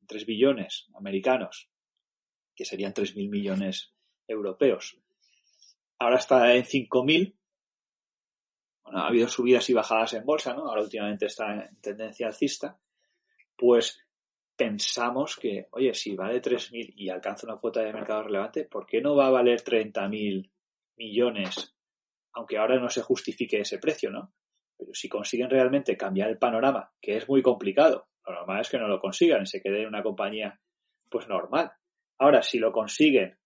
3 0.07 0.27
billones 0.27 0.89
americanos, 0.95 1.71
que 2.55 2.65
serían 2.65 2.93
3.000 2.93 3.31
millones 3.31 3.93
europeos, 4.27 4.99
ahora 5.99 6.17
está 6.17 6.55
en 6.55 6.65
5.000, 6.65 7.35
bueno, 8.85 8.99
ha 9.01 9.09
habido 9.09 9.29
subidas 9.29 9.69
y 9.71 9.75
bajadas 9.75 10.15
en 10.15 10.25
bolsa, 10.25 10.55
¿no? 10.55 10.69
Ahora 10.69 10.83
últimamente 10.83 11.27
está 11.27 11.53
en 11.55 11.81
tendencia 11.81 12.29
alcista, 12.29 12.79
pues 13.57 14.07
pensamos 14.57 15.37
que, 15.37 15.69
oye, 15.73 15.93
si 15.95 16.15
vale 16.15 16.41
3.000 16.41 16.95
y 16.97 17.09
alcanza 17.11 17.47
una 17.47 17.59
cuota 17.59 17.81
de 17.83 17.93
mercado 17.93 18.25
relevante, 18.25 18.65
¿por 18.65 18.87
qué 18.87 19.01
no 19.01 19.15
va 19.15 19.27
a 19.27 19.31
valer 19.31 19.63
30.000 19.63 20.51
millones? 20.97 21.75
Aunque 22.33 22.59
ahora 22.59 22.79
no 22.79 22.89
se 22.89 23.03
justifique 23.03 23.61
ese 23.61 23.79
precio, 23.79 24.11
¿no? 24.11 24.33
Pero 24.77 24.95
si 24.95 25.09
consiguen 25.09 25.51
realmente 25.51 25.97
cambiar 25.97 26.31
el 26.31 26.39
panorama, 26.39 26.93
que 27.01 27.17
es 27.17 27.29
muy 27.29 27.43
complicado, 27.43 28.09
lo 28.27 28.35
normal 28.35 28.61
es 28.61 28.69
que 28.69 28.79
no 28.79 28.89
lo 28.89 29.01
consigan 29.01 29.43
y 29.43 29.47
se 29.47 29.63
quede 29.63 29.83
en 29.83 29.89
una 29.89 30.03
compañía, 30.03 30.61
pues 31.09 31.29
normal. 31.29 31.73
Ahora, 32.19 32.43
si 32.43 32.59
lo 32.59 32.73
consiguen 32.73 33.39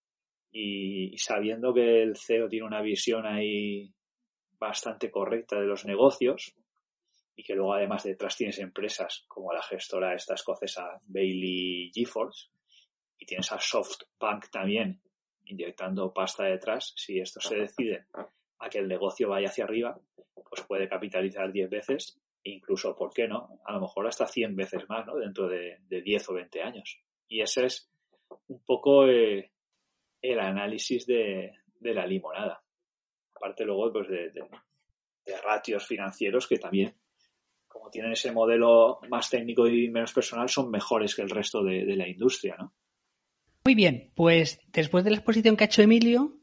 y 0.53 1.17
sabiendo 1.19 1.73
que 1.73 2.03
el 2.03 2.17
CEO 2.17 2.49
tiene 2.49 2.67
una 2.67 2.83
visión 2.83 3.27
ahí 3.27 3.93
bastante 4.59 5.11
correcta 5.11 5.59
de 5.59 5.67
los 5.67 5.85
negocios 5.85 6.55
y 7.37 7.43
que 7.43 7.55
luego 7.55 7.75
además 7.75 8.03
detrás 8.05 8.37
tienes 8.37 8.59
empresas 8.59 9.25
como 9.29 9.53
la 9.53 9.63
gestora 9.63 10.15
esta 10.15 10.35
escocesa 10.35 11.01
Bailey 11.07 11.91
GeForce 11.95 12.49
y 13.19 13.27
tienes 13.27 13.51
a 13.53 13.61
SoftBank 13.61 14.51
también 14.51 15.01
inyectando 15.45 16.13
pasta 16.13 16.45
detrás, 16.45 16.93
si 16.97 17.19
esto 17.19 17.41
se 17.41 17.57
decide 17.57 18.07
a 18.59 18.69
que 18.69 18.79
el 18.79 18.89
negocio 18.89 19.29
vaya 19.29 19.49
hacia 19.49 19.65
arriba, 19.65 19.99
pues 20.49 20.63
puede 20.63 20.89
capitalizar 20.89 21.51
10 21.51 21.71
veces 21.71 22.21
incluso, 22.43 22.97
¿por 22.97 23.13
qué 23.13 23.29
no? 23.29 23.61
A 23.65 23.73
lo 23.73 23.81
mejor 23.81 24.07
hasta 24.07 24.27
100 24.27 24.57
veces 24.57 24.89
más, 24.89 25.07
¿no? 25.07 25.17
Dentro 25.17 25.49
de, 25.49 25.79
de 25.89 26.03
10 26.03 26.29
o 26.31 26.35
20 26.35 26.63
años. 26.63 26.99
Y 27.29 27.43
ese 27.43 27.67
es 27.67 27.91
un 28.49 28.63
poco 28.65 29.07
eh, 29.07 29.53
el 30.23 30.41
análisis 30.41 31.07
de, 31.07 31.53
de 31.79 31.95
la 31.95 32.07
limonada 32.07 32.63
aparte 33.41 33.65
luego 33.65 33.91
pues 33.93 34.09
de, 34.09 34.33
ratios 35.45 35.87
financieros 35.87 36.47
que 36.47 36.59
también, 36.59 36.95
como 37.67 37.89
tienen 37.91 38.13
ese 38.13 38.33
modelo 38.33 39.01
más 39.09 39.31
técnico 39.31 39.67
y 39.67 39.89
menos 39.89 40.13
personal, 40.13 40.49
son 40.49 40.71
mejores 40.71 41.15
que 41.15 41.23
el 41.23 41.31
resto 41.31 41.63
de, 41.63 41.97
la 41.97 42.09
industria, 42.09 42.57
¿no? 42.59 42.73
Muy 43.65 43.75
bien, 43.75 44.11
pues 44.15 44.61
después 44.73 45.05
de 45.05 45.11
la 45.11 45.17
exposición 45.17 45.57
que 45.57 45.65
ha 45.65 45.67
hecho 45.67 45.83
Emilio, 45.83 46.37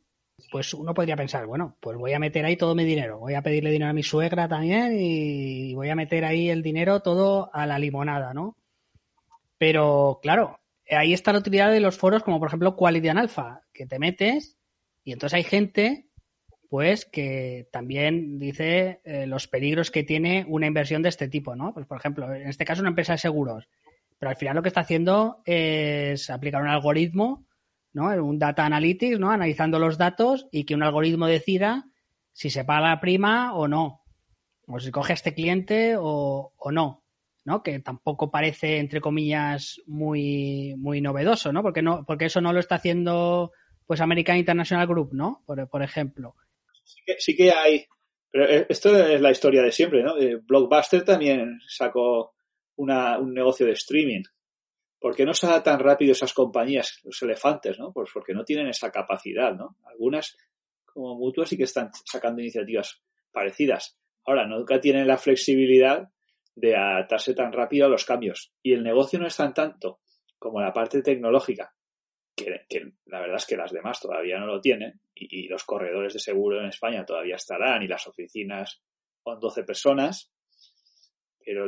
pues 0.52 0.74
uno 0.74 0.94
podría 0.94 1.16
pensar, 1.16 1.46
bueno, 1.46 1.76
pues 1.80 1.98
voy 1.98 2.14
a 2.14 2.20
meter 2.20 2.46
ahí 2.46 2.56
todo 2.56 2.76
mi 2.76 2.86
dinero, 2.86 3.20
voy 3.20 3.34
a 3.34 3.42
pedirle 3.42 3.72
dinero 3.72 3.90
a 3.90 3.94
mi 3.94 4.04
suegra 4.04 4.48
también 4.48 4.98
y 5.00 5.74
voy 5.74 5.90
a 5.90 5.96
meter 5.96 6.26
ahí 6.26 6.50
el 6.50 6.62
dinero 6.62 7.02
todo 7.02 7.50
a 7.54 7.66
la 7.66 7.80
limonada, 7.80 8.34
¿no? 8.34 8.56
Pero 9.58 10.20
claro, 10.22 10.60
ahí 10.90 11.14
está 11.14 11.34
la 11.34 11.40
utilidad 11.40 11.72
de 11.72 11.80
los 11.80 11.98
foros 11.98 12.24
como 12.24 12.40
por 12.40 12.48
ejemplo 12.48 12.76
Quality 12.76 13.10
Alpha, 13.10 13.62
que 13.74 13.86
te 13.86 14.00
metes 14.00 14.58
y 15.04 15.12
entonces 15.12 15.36
hay 15.36 15.44
gente 15.44 16.08
pues 16.70 17.06
que 17.06 17.70
también 17.72 18.40
dice 18.40 19.02
eh, 19.06 19.26
los 19.26 19.48
peligros 19.48 19.90
que 19.90 20.04
tiene 20.04 20.46
una 20.50 20.68
inversión 20.68 21.02
de 21.02 21.10
este 21.10 21.30
tipo, 21.30 21.56
¿no? 21.56 21.74
Pues 21.74 21.86
por 21.86 21.98
ejemplo, 21.98 22.34
en 22.34 22.50
este 22.50 22.66
caso 22.66 22.82
una 22.82 22.90
empresa 22.90 23.14
de 23.14 23.20
seguros, 23.20 23.70
pero 24.20 24.30
al 24.30 24.36
final 24.36 24.56
lo 24.56 24.62
que 24.62 24.68
está 24.68 24.82
haciendo 24.82 25.42
es 25.46 26.30
aplicar 26.30 26.62
un 26.62 26.68
algoritmo, 26.68 27.46
¿no? 27.94 28.08
Un 28.24 28.38
data 28.38 28.66
analytics, 28.66 29.20
¿no? 29.20 29.32
Analizando 29.32 29.80
los 29.80 29.98
datos 29.98 30.48
y 30.52 30.66
que 30.66 30.76
un 30.76 30.84
algoritmo 30.84 31.28
decida 31.28 31.86
si 32.34 32.50
se 32.50 32.66
paga 32.66 32.90
la 32.90 33.00
prima 33.00 33.54
o 33.56 33.68
no, 33.68 34.02
o 34.68 34.80
si 34.80 34.92
coge 34.92 35.14
a 35.14 35.16
este 35.16 35.34
cliente 35.34 35.96
o 35.98 36.52
no. 36.72 37.07
Que 37.64 37.80
tampoco 37.80 38.30
parece, 38.30 38.78
entre 38.78 39.02
comillas, 39.02 39.82
muy, 39.86 40.76
muy 40.78 41.02
novedoso, 41.02 41.54
¿no? 41.54 41.62
Porque 41.64 41.82
no, 41.82 42.04
porque 42.06 42.26
eso 42.26 42.42
no 42.42 42.52
lo 42.54 42.60
está 42.60 42.76
haciendo 42.76 43.52
pues 43.86 44.02
American 44.02 44.38
International 44.38 44.86
Group, 44.86 45.14
¿no? 45.14 45.44
Por, 45.46 45.68
por 45.70 45.82
ejemplo. 45.82 46.36
Sí 47.18 47.36
que, 47.36 47.52
hay. 47.52 47.86
Pero 48.30 48.50
eh, 48.50 48.66
esto 48.70 48.96
es 48.96 49.22
la 49.22 49.32
historia 49.32 49.62
de 49.62 49.72
siempre, 49.72 50.04
¿no? 50.04 50.18
Eh, 50.18 50.42
Blockbuster 50.46 51.04
también 51.04 51.60
sacó 51.68 52.34
una, 52.76 53.18
un 53.18 53.34
negocio 53.34 53.66
de 53.66 53.72
streaming. 53.72 54.24
¿Por 55.00 55.16
qué 55.16 55.26
no 55.26 55.34
salen 55.34 55.64
tan 55.64 55.80
rápido 55.80 56.12
esas 56.12 56.34
compañías, 56.34 57.00
los 57.04 57.22
elefantes, 57.22 57.80
¿no? 57.80 57.94
Pues 57.94 58.10
porque 58.14 58.34
no 58.34 58.44
tienen 58.44 58.68
esa 58.68 58.92
capacidad, 58.92 59.54
¿no? 59.54 59.78
Algunas, 59.86 60.36
como 60.86 61.16
mutuas, 61.16 61.48
sí 61.48 61.56
que 61.56 61.64
están 61.64 61.92
sacando 62.06 62.42
iniciativas 62.42 63.02
parecidas. 63.32 63.98
Ahora, 64.26 64.46
nunca 64.46 64.82
tienen 64.82 65.08
la 65.08 65.18
flexibilidad 65.18 66.10
de 66.58 66.76
adaptarse 66.76 67.36
tan 67.36 67.54
rápido 67.54 67.86
a 67.86 67.90
los 67.90 68.04
cambios. 68.04 68.52
Y 68.64 68.74
el 68.74 68.84
negocio 68.84 69.20
no 69.20 69.28
es 69.28 69.36
tan 69.38 69.54
tanto 69.54 70.00
como 70.40 70.60
la 70.60 70.74
parte 70.74 71.04
tecnológica, 71.04 71.74
que, 72.36 72.66
la 73.06 73.22
verdad 73.22 73.38
es 73.38 73.46
que 73.46 73.58
las 73.58 73.72
demás 73.72 74.00
todavía 74.00 74.40
no 74.40 74.48
lo 74.48 74.60
tienen, 74.60 75.00
y, 75.14 75.48
los 75.48 75.64
corredores 75.64 76.14
de 76.14 76.20
seguro 76.20 76.60
en 76.60 76.68
España 76.68 77.06
todavía 77.06 77.36
estarán, 77.36 77.84
y 77.84 77.88
las 77.88 78.08
oficinas 78.08 78.82
con 79.22 79.40
12 79.40 79.64
personas, 79.64 80.32
pero 81.44 81.66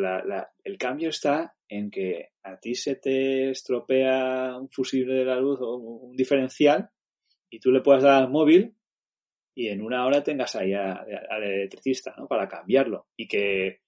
el 0.64 0.78
cambio 0.78 1.10
está 1.10 1.56
en 1.68 1.90
que 1.90 2.30
a 2.44 2.60
ti 2.60 2.74
se 2.76 2.96
te 2.96 3.52
estropea 3.52 4.58
un 4.58 4.70
fusible 4.70 5.14
de 5.14 5.26
la 5.26 5.40
luz 5.40 5.60
o 5.62 5.76
un 5.76 6.16
diferencial, 6.16 6.90
y 7.50 7.60
tú 7.60 7.72
le 7.72 7.82
puedes 7.82 8.04
dar 8.04 8.24
al 8.24 8.30
móvil 8.30 8.76
y 9.56 9.68
en 9.70 9.82
una 9.82 10.06
hora 10.06 10.24
tengas 10.24 10.56
ahí 10.56 10.74
al 10.74 11.44
electricista, 11.44 12.14
¿no? 12.18 12.28
Para 12.28 12.48
cambiarlo. 12.48 13.08
Y 13.18 13.28
que 13.28 13.82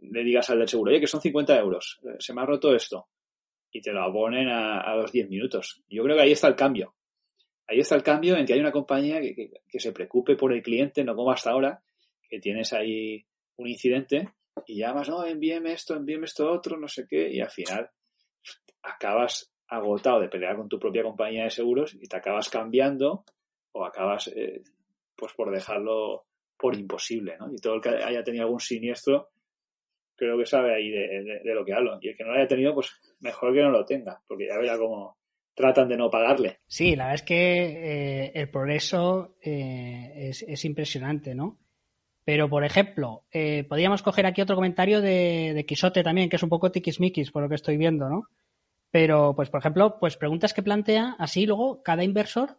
le 0.00 0.24
digas 0.24 0.50
al 0.50 0.58
del 0.58 0.68
seguro, 0.68 0.90
oye, 0.90 1.00
que 1.00 1.06
son 1.06 1.20
50 1.20 1.58
euros, 1.58 2.00
eh, 2.04 2.16
se 2.18 2.32
me 2.34 2.42
ha 2.42 2.46
roto 2.46 2.74
esto, 2.74 3.08
y 3.70 3.80
te 3.80 3.92
lo 3.92 4.02
abonen 4.02 4.48
a, 4.48 4.94
los 4.96 5.12
10 5.12 5.28
minutos. 5.28 5.82
Yo 5.88 6.02
creo 6.02 6.16
que 6.16 6.22
ahí 6.22 6.32
está 6.32 6.48
el 6.48 6.56
cambio. 6.56 6.94
Ahí 7.66 7.80
está 7.80 7.96
el 7.96 8.02
cambio 8.02 8.36
en 8.36 8.46
que 8.46 8.54
hay 8.54 8.60
una 8.60 8.72
compañía 8.72 9.20
que, 9.20 9.50
se 9.78 9.92
preocupe 9.92 10.36
por 10.36 10.52
el 10.52 10.62
cliente, 10.62 11.04
no 11.04 11.14
como 11.14 11.32
hasta 11.32 11.50
ahora, 11.50 11.82
que 12.28 12.38
tienes 12.38 12.72
ahí 12.72 13.24
un 13.56 13.68
incidente 13.68 14.30
y 14.66 14.78
llamas, 14.78 15.08
no, 15.08 15.24
envíeme 15.26 15.72
esto, 15.72 15.94
envíeme 15.94 16.26
esto 16.26 16.50
otro, 16.50 16.78
no 16.78 16.88
sé 16.88 17.06
qué, 17.08 17.28
y 17.30 17.40
al 17.40 17.50
final 17.50 17.90
acabas 18.82 19.52
agotado 19.68 20.20
de 20.20 20.28
pelear 20.28 20.56
con 20.56 20.68
tu 20.68 20.78
propia 20.78 21.02
compañía 21.02 21.44
de 21.44 21.50
seguros 21.50 21.94
y 21.94 22.06
te 22.06 22.16
acabas 22.16 22.48
cambiando 22.48 23.24
o 23.72 23.84
acabas 23.84 24.28
eh, 24.28 24.62
pues 25.16 25.32
por 25.34 25.50
dejarlo 25.50 26.26
por 26.56 26.76
imposible, 26.76 27.36
¿no? 27.38 27.52
Y 27.52 27.56
todo 27.56 27.74
el 27.74 27.80
que 27.80 27.88
haya 27.88 28.22
tenido 28.22 28.44
algún 28.44 28.60
siniestro 28.60 29.28
creo 30.16 30.38
que 30.38 30.46
sabe 30.46 30.74
ahí 30.74 30.90
de, 30.90 31.54
lo 31.54 31.64
que 31.64 31.74
hablo. 31.74 31.98
Y 32.00 32.08
el 32.08 32.16
que 32.16 32.24
no 32.24 32.30
lo 32.30 32.38
haya 32.38 32.48
tenido, 32.48 32.74
pues 32.74 32.90
mejor 33.20 33.54
que 33.54 33.62
no 33.62 33.70
lo 33.70 33.84
tenga, 33.84 34.20
porque 34.26 34.46
ya 34.48 34.58
verá 34.58 34.78
cómo 34.78 35.18
tratan 35.54 35.88
de 35.88 35.96
no 35.96 36.10
pagarle. 36.10 36.58
Sí, 36.66 36.96
la 36.96 37.04
verdad 37.04 37.14
es 37.14 37.22
que 37.22 38.24
eh, 38.24 38.32
el 38.34 38.50
progreso 38.50 39.36
eh, 39.42 40.30
es, 40.30 40.64
impresionante, 40.64 41.34
¿no? 41.34 41.58
Pero, 42.24 42.48
por 42.48 42.64
ejemplo, 42.64 43.24
eh, 43.30 43.64
podríamos 43.68 44.02
coger 44.02 44.26
aquí 44.26 44.42
otro 44.42 44.56
comentario 44.56 45.00
de, 45.00 45.52
de 45.54 45.64
Quisote 45.64 46.02
también, 46.02 46.28
que 46.28 46.36
es 46.36 46.42
un 46.42 46.48
poco 46.48 46.72
tiquismiquis 46.72 47.30
por 47.30 47.42
lo 47.42 47.48
que 47.48 47.54
estoy 47.54 47.76
viendo, 47.76 48.08
¿no? 48.08 48.24
Pero, 48.90 49.34
pues, 49.34 49.48
por 49.48 49.60
ejemplo, 49.60 49.98
pues 49.98 50.16
preguntas 50.16 50.52
que 50.52 50.62
plantea, 50.62 51.16
así 51.18 51.46
luego 51.46 51.82
cada 51.82 52.04
inversor, 52.04 52.58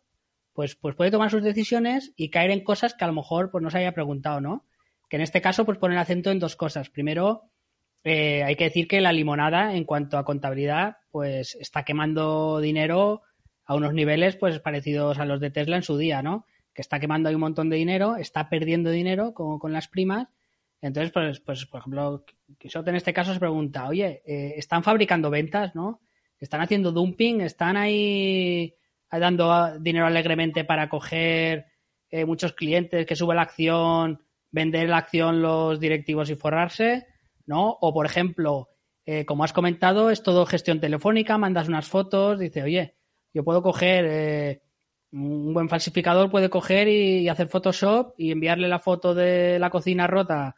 pues, 0.53 0.75
pues 0.75 0.95
puede 0.95 1.11
tomar 1.11 1.29
sus 1.29 1.43
decisiones 1.43 2.13
y 2.15 2.31
caer 2.31 2.49
en 2.49 2.63
cosas 2.63 2.95
que 2.95 3.03
a 3.03 3.07
lo 3.07 3.13
mejor 3.13 3.51
pues 3.51 3.63
no 3.63 3.69
se 3.69 3.77
haya 3.77 3.91
preguntado, 3.91 4.41
¿no? 4.41 4.65
Que 5.09 5.17
en 5.17 5.21
este 5.21 5.41
caso 5.41 5.65
pues 5.65 5.77
poner 5.77 5.97
acento 5.97 6.31
en 6.31 6.39
dos 6.39 6.55
cosas. 6.55 6.89
Primero, 6.89 7.49
eh, 8.03 8.43
hay 8.43 8.55
que 8.55 8.65
decir 8.65 8.87
que 8.87 9.01
la 9.01 9.13
limonada 9.13 9.75
en 9.75 9.83
cuanto 9.83 10.17
a 10.17 10.25
contabilidad 10.25 10.97
pues 11.11 11.55
está 11.55 11.83
quemando 11.83 12.59
dinero 12.59 13.23
a 13.65 13.75
unos 13.75 13.93
niveles 13.93 14.35
pues 14.35 14.59
parecidos 14.59 15.19
a 15.19 15.25
los 15.25 15.39
de 15.39 15.51
Tesla 15.51 15.75
en 15.75 15.83
su 15.83 15.97
día, 15.97 16.21
¿no? 16.21 16.45
Que 16.73 16.81
está 16.81 16.99
quemando 16.99 17.29
ahí 17.29 17.35
un 17.35 17.41
montón 17.41 17.69
de 17.69 17.77
dinero, 17.77 18.15
está 18.15 18.49
perdiendo 18.49 18.91
dinero 18.91 19.33
con, 19.33 19.59
con 19.59 19.73
las 19.73 19.87
primas. 19.87 20.27
Entonces, 20.81 21.11
pues, 21.11 21.39
pues, 21.39 21.65
por 21.65 21.79
ejemplo, 21.79 22.25
Quixote 22.59 22.91
en 22.91 22.95
este 22.97 23.13
caso 23.13 23.33
se 23.33 23.39
pregunta, 23.39 23.87
oye, 23.87 24.21
eh, 24.25 24.53
¿están 24.57 24.83
fabricando 24.83 25.29
ventas, 25.29 25.75
no? 25.75 26.01
¿Están 26.39 26.61
haciendo 26.61 26.91
dumping? 26.91 27.41
¿Están 27.41 27.77
ahí 27.77 28.75
dando 29.09 29.79
dinero 29.79 30.05
alegremente 30.05 30.63
para 30.65 30.87
coger 30.87 31.65
eh, 32.09 32.25
muchos 32.25 32.53
clientes 32.53 33.05
que 33.05 33.15
sube 33.15 33.35
la 33.35 33.41
acción 33.41 34.21
vender 34.51 34.89
la 34.89 34.97
acción 34.97 35.41
los 35.41 35.79
directivos 35.79 36.29
y 36.29 36.35
forrarse, 36.35 37.07
¿no? 37.45 37.77
O, 37.81 37.93
por 37.93 38.05
ejemplo, 38.05 38.69
eh, 39.05 39.25
como 39.25 39.43
has 39.43 39.53
comentado, 39.53 40.09
es 40.09 40.23
todo 40.23 40.45
gestión 40.45 40.79
telefónica, 40.79 41.37
mandas 41.37 41.67
unas 41.67 41.87
fotos, 41.87 42.39
dice, 42.39 42.63
oye, 42.63 42.95
yo 43.33 43.43
puedo 43.43 43.61
coger, 43.61 44.05
eh, 44.07 44.61
un 45.11 45.53
buen 45.53 45.69
falsificador 45.69 46.29
puede 46.29 46.49
coger 46.49 46.87
y, 46.87 47.29
hacer 47.29 47.47
Photoshop 47.47 48.13
y 48.17 48.31
enviarle 48.31 48.67
la 48.67 48.79
foto 48.79 49.15
de 49.15 49.59
la 49.59 49.69
cocina 49.69 50.07
rota 50.07 50.55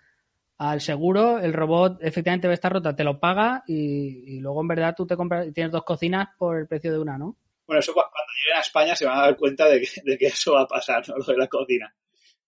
al 0.57 0.81
seguro, 0.81 1.39
el 1.39 1.53
robot 1.53 1.99
efectivamente 2.01 2.47
ve 2.47 2.55
estar 2.55 2.73
rota, 2.73 2.95
te 2.95 3.03
lo 3.03 3.19
paga 3.19 3.63
y, 3.67 4.39
luego 4.39 4.61
en 4.61 4.67
verdad 4.67 4.95
tú 4.97 5.05
te 5.07 5.15
compras 5.15 5.47
tienes 5.53 5.71
dos 5.71 5.83
cocinas 5.83 6.29
por 6.37 6.57
el 6.57 6.67
precio 6.67 6.91
de 6.91 6.99
una, 6.99 7.17
¿no? 7.17 7.37
Bueno, 7.65 7.79
eso 7.79 7.93
cuando 7.93 8.11
lleguen 8.35 8.57
a 8.57 8.61
España 8.61 8.95
se 8.95 9.05
van 9.05 9.19
a 9.19 9.21
dar 9.21 9.37
cuenta 9.37 9.69
de 9.69 9.79
que, 9.79 9.87
de 10.03 10.17
que 10.17 10.25
eso 10.25 10.53
va 10.53 10.61
a 10.61 10.67
pasar, 10.67 11.07
¿no? 11.07 11.17
Lo 11.17 11.23
de 11.23 11.37
la 11.37 11.47
cocina 11.47 11.93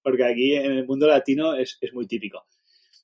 porque 0.02 0.26
aquí 0.26 0.56
en 0.56 0.72
el 0.72 0.86
mundo 0.86 1.08
latino 1.08 1.54
es, 1.54 1.80
muy 1.93 2.08
típico. 2.08 2.45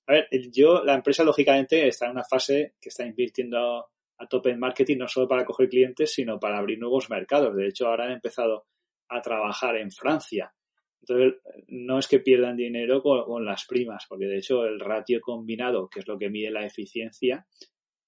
A 0.08 0.14
ver, 0.14 0.28
yo, 0.52 0.84
la 0.84 0.96
empresa 0.96 1.24
lógicamente 1.24 1.88
está 1.88 2.06
en 2.06 2.12
una 2.12 2.24
fase 2.24 2.76
que 2.80 2.90
está 2.90 3.06
invirtiendo 3.06 3.88
a 4.20 4.28
tope 4.28 4.52
en 4.52 4.60
marketing, 4.60 4.98
no 4.98 5.08
solo 5.08 5.28
para 5.28 5.46
coger 5.46 5.70
clientes, 5.70 6.14
sino 6.14 6.40
para 6.40 6.58
abrir 6.58 6.80
nuevos 6.80 7.10
mercados. 7.10 7.56
De 7.56 7.68
hecho, 7.68 7.88
ahora 7.88 8.06
han 8.06 8.14
empezado 8.14 8.66
a 9.10 9.22
trabajar 9.22 9.78
en 9.78 9.92
Francia. 9.92 10.54
Entonces, 11.02 11.40
no 11.68 12.00
es 12.00 12.08
que 12.08 12.20
pierdan 12.20 12.58
dinero 12.58 13.02
con, 13.02 13.46
las 13.46 13.66
primas, 13.66 14.06
porque 14.10 14.26
de 14.26 14.38
hecho 14.38 14.66
el 14.66 14.80
ratio 14.80 15.22
combinado, 15.22 15.88
que 15.90 16.00
es 16.00 16.08
lo 16.08 16.18
que 16.18 16.30
mide 16.30 16.52
la 16.52 16.66
eficiencia, 16.66 17.46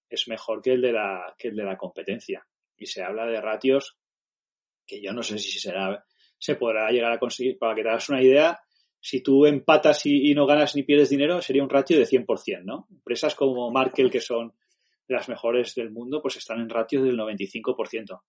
es 0.10 0.28
mejor 0.28 0.62
que 0.62 0.72
el 0.72 0.82
de 0.82 0.94
la, 0.94 1.36
que 1.38 1.50
el 1.50 1.56
de 1.56 1.64
la 1.64 1.78
competencia. 1.78 2.46
Y 2.76 2.88
se 2.88 3.04
habla 3.04 3.26
de 3.26 3.40
ratios 3.40 3.98
que 4.86 5.02
yo 5.02 5.14
no 5.14 5.22
sé 5.22 5.38
si 5.38 5.60
será, 5.60 6.04
se 6.38 6.56
podrá 6.56 6.90
llegar 6.90 7.12
a 7.12 7.20
conseguir. 7.20 7.58
Para 7.60 7.76
que 7.76 7.84
te 7.84 7.90
hagas 7.90 8.10
una 8.10 8.24
idea, 8.24 8.60
si 9.02 9.22
tú 9.22 9.46
empatas 9.46 10.06
y, 10.06 10.34
no 10.34 10.46
ganas 10.46 10.76
ni 10.76 10.84
pierdes 10.84 11.10
dinero, 11.10 11.42
sería 11.42 11.64
un 11.64 11.70
ratio 11.70 11.98
de 11.98 12.06
100%, 12.06 12.64
¿no? 12.64 12.88
Empresas 12.92 13.36
como 13.36 13.72
Markel, 13.72 14.12
que 14.12 14.20
son 14.20 14.54
las 15.08 15.30
mejores 15.30 15.74
del 15.76 15.92
mundo, 15.92 16.22
pues 16.22 16.36
están 16.36 16.60
en 16.60 16.70
ratios 16.70 17.04
del 17.04 17.18
95%. 17.18 18.22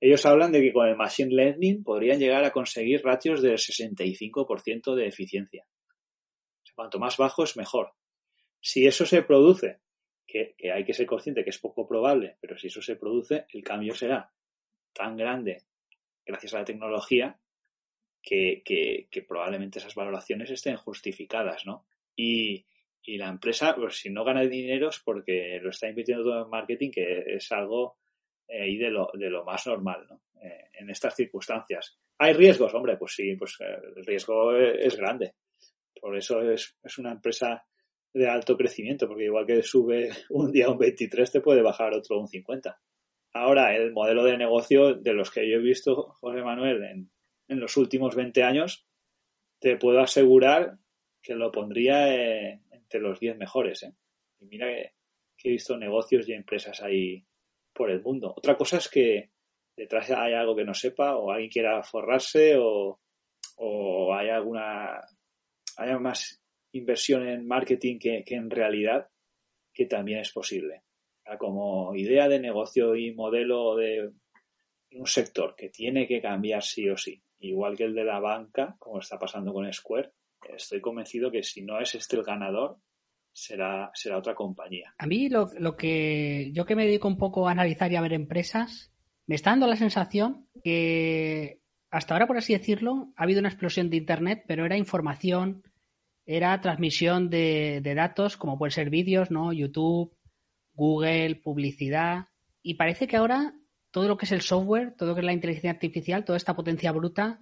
Ellos 0.00 0.26
hablan 0.26 0.50
de 0.50 0.60
que 0.60 0.72
con 0.72 0.88
el 0.88 0.96
Machine 0.96 1.32
Learning 1.32 1.84
podrían 1.84 2.18
llegar 2.18 2.44
a 2.44 2.50
conseguir 2.50 3.02
ratios 3.04 3.40
del 3.40 3.56
65% 3.56 4.94
de 4.94 5.06
eficiencia. 5.06 5.64
cuanto 6.74 6.98
más 6.98 7.16
bajo 7.16 7.44
es 7.44 7.56
mejor. 7.56 7.92
Si 8.60 8.86
eso 8.86 9.06
se 9.06 9.22
produce, 9.22 9.80
que 10.26 10.54
hay 10.72 10.84
que 10.84 10.94
ser 10.94 11.06
consciente 11.06 11.44
que 11.44 11.50
es 11.50 11.58
poco 11.58 11.86
probable, 11.86 12.38
pero 12.40 12.58
si 12.58 12.68
eso 12.68 12.80
se 12.80 12.96
produce, 12.96 13.44
el 13.52 13.62
cambio 13.62 13.94
será 13.94 14.32
tan 14.92 15.16
grande 15.16 15.64
gracias 16.24 16.54
a 16.54 16.58
la 16.58 16.64
tecnología 16.64 17.38
que, 18.22 18.62
que, 18.64 19.22
probablemente 19.22 19.78
esas 19.78 19.94
valoraciones 19.94 20.50
estén 20.50 20.76
justificadas, 20.76 21.66
¿no? 21.66 21.84
Y, 22.14 22.64
y 23.02 23.18
la 23.18 23.28
empresa, 23.28 23.74
pues 23.74 23.96
si 23.96 24.10
no 24.10 24.24
gana 24.24 24.42
dinero 24.42 24.88
es 24.90 25.00
porque 25.00 25.58
lo 25.60 25.70
está 25.70 25.88
invirtiendo 25.88 26.24
todo 26.24 26.44
en 26.44 26.50
marketing, 26.50 26.90
que 26.90 27.24
es 27.26 27.50
algo 27.50 27.98
eh, 28.46 28.78
de, 28.78 28.90
lo, 28.90 29.10
de 29.14 29.28
lo 29.28 29.44
más 29.44 29.66
normal, 29.66 30.06
¿no? 30.08 30.22
Eh, 30.40 30.70
en 30.74 30.90
estas 30.90 31.14
circunstancias. 31.16 31.98
¿Hay 32.18 32.32
riesgos? 32.34 32.72
Hombre, 32.74 32.96
pues 32.96 33.14
sí, 33.14 33.34
pues 33.36 33.56
eh, 33.60 33.78
el 33.96 34.04
riesgo 34.04 34.56
es 34.56 34.96
grande. 34.96 35.34
Por 36.00 36.16
eso 36.16 36.40
es, 36.42 36.76
es 36.82 36.98
una 36.98 37.12
empresa 37.12 37.64
de 38.14 38.28
alto 38.28 38.56
crecimiento, 38.56 39.08
porque 39.08 39.24
igual 39.24 39.46
que 39.46 39.62
sube 39.62 40.10
un 40.30 40.52
día 40.52 40.68
un 40.68 40.78
23, 40.78 41.30
te 41.30 41.40
puede 41.40 41.62
bajar 41.62 41.94
otro 41.94 42.20
un 42.20 42.28
50. 42.28 42.78
Ahora, 43.34 43.74
el 43.74 43.92
modelo 43.92 44.24
de 44.24 44.36
negocio 44.36 44.94
de 44.94 45.14
los 45.14 45.30
que 45.30 45.48
yo 45.48 45.56
he 45.56 45.62
visto, 45.62 46.14
José 46.20 46.42
Manuel, 46.42 46.84
en, 46.84 47.10
en 47.48 47.60
los 47.60 47.76
últimos 47.76 48.14
20 48.14 48.42
años, 48.42 48.86
te 49.58 49.76
puedo 49.76 50.00
asegurar 50.00 50.78
que 51.20 51.34
lo 51.34 51.52
pondría 51.52 52.14
eh, 52.14 52.60
entre 52.70 53.00
los 53.00 53.20
10 53.20 53.36
mejores. 53.36 53.82
¿eh? 53.84 53.94
Y 54.40 54.46
mira 54.46 54.66
que, 54.66 55.48
he 55.48 55.50
visto 55.50 55.76
negocios 55.76 56.28
y 56.28 56.32
empresas 56.32 56.82
ahí 56.82 57.24
por 57.72 57.90
el 57.90 58.02
mundo. 58.02 58.32
Otra 58.36 58.56
cosa 58.56 58.78
es 58.78 58.88
que 58.88 59.30
detrás 59.76 60.10
hay 60.10 60.34
algo 60.34 60.54
que 60.54 60.64
no 60.64 60.74
sepa 60.74 61.16
o 61.16 61.30
alguien 61.30 61.50
quiera 61.50 61.82
forrarse 61.82 62.56
o, 62.56 63.00
o 63.56 64.14
hay 64.14 64.28
alguna 64.28 65.00
haya 65.76 65.98
más 65.98 66.42
inversión 66.72 67.26
en 67.28 67.46
marketing 67.46 67.98
que, 67.98 68.24
en 68.26 68.50
realidad 68.50 69.08
que 69.72 69.86
también 69.86 70.20
es 70.20 70.32
posible. 70.32 70.82
como 71.38 71.94
idea 71.94 72.28
de 72.28 72.40
negocio 72.40 72.94
y 72.96 73.14
modelo 73.14 73.76
de 73.76 74.12
un 74.92 75.06
sector 75.06 75.54
que 75.56 75.70
tiene 75.70 76.06
que 76.06 76.20
cambiar 76.20 76.62
sí 76.62 76.88
o 76.88 76.96
sí, 76.96 77.22
igual 77.42 77.76
que 77.76 77.84
el 77.84 77.94
de 77.94 78.04
la 78.04 78.20
banca, 78.20 78.76
como 78.78 79.00
está 79.00 79.18
pasando 79.18 79.52
con 79.52 79.70
Square, 79.72 80.12
estoy 80.54 80.80
convencido 80.80 81.30
que 81.30 81.42
si 81.42 81.62
no 81.62 81.80
es 81.80 81.94
este 81.94 82.16
el 82.16 82.24
ganador, 82.24 82.78
será, 83.32 83.90
será 83.94 84.18
otra 84.18 84.34
compañía. 84.34 84.94
A 84.98 85.06
mí 85.06 85.28
lo, 85.28 85.48
lo 85.58 85.76
que 85.76 86.50
yo 86.52 86.64
que 86.64 86.76
me 86.76 86.86
dedico 86.86 87.08
un 87.08 87.18
poco 87.18 87.48
a 87.48 87.52
analizar 87.52 87.92
y 87.92 87.96
a 87.96 88.00
ver 88.00 88.12
empresas, 88.12 88.92
me 89.26 89.34
está 89.34 89.50
dando 89.50 89.66
la 89.66 89.76
sensación 89.76 90.48
que 90.62 91.62
hasta 91.92 92.14
ahora, 92.14 92.26
por 92.26 92.38
así 92.38 92.54
decirlo, 92.54 93.12
ha 93.16 93.24
habido 93.24 93.40
una 93.40 93.50
explosión 93.50 93.90
de 93.90 93.98
Internet, 93.98 94.44
pero 94.48 94.64
era 94.64 94.78
información, 94.78 95.62
era 96.24 96.58
transmisión 96.62 97.28
de, 97.28 97.82
datos, 97.94 98.38
como 98.38 98.58
pueden 98.58 98.72
ser 98.72 98.88
vídeos, 98.88 99.30
¿no? 99.30 99.52
YouTube, 99.52 100.16
Google, 100.72 101.36
publicidad. 101.36 102.28
Y 102.62 102.74
parece 102.74 103.06
que 103.06 103.18
ahora 103.18 103.54
todo 103.92 104.08
lo 104.08 104.16
que 104.16 104.24
es 104.24 104.32
el 104.32 104.40
software, 104.40 104.94
todo 104.96 105.10
lo 105.10 105.14
que 105.14 105.20
es 105.20 105.26
la 105.26 105.32
inteligencia 105.32 105.70
artificial, 105.70 106.24
toda 106.24 106.36
esta 106.36 106.56
potencia 106.56 106.90
bruta, 106.90 107.38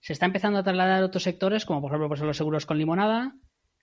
se 0.00 0.12
está 0.12 0.26
empezando 0.26 0.58
a 0.58 0.62
trasladar 0.62 1.02
a 1.02 1.06
otros 1.06 1.22
sectores, 1.22 1.64
como 1.64 1.80
por 1.80 1.90
ejemplo 1.90 2.08
pues, 2.08 2.20
los 2.20 2.36
seguros 2.36 2.66
con 2.66 2.76
limonada, 2.76 3.34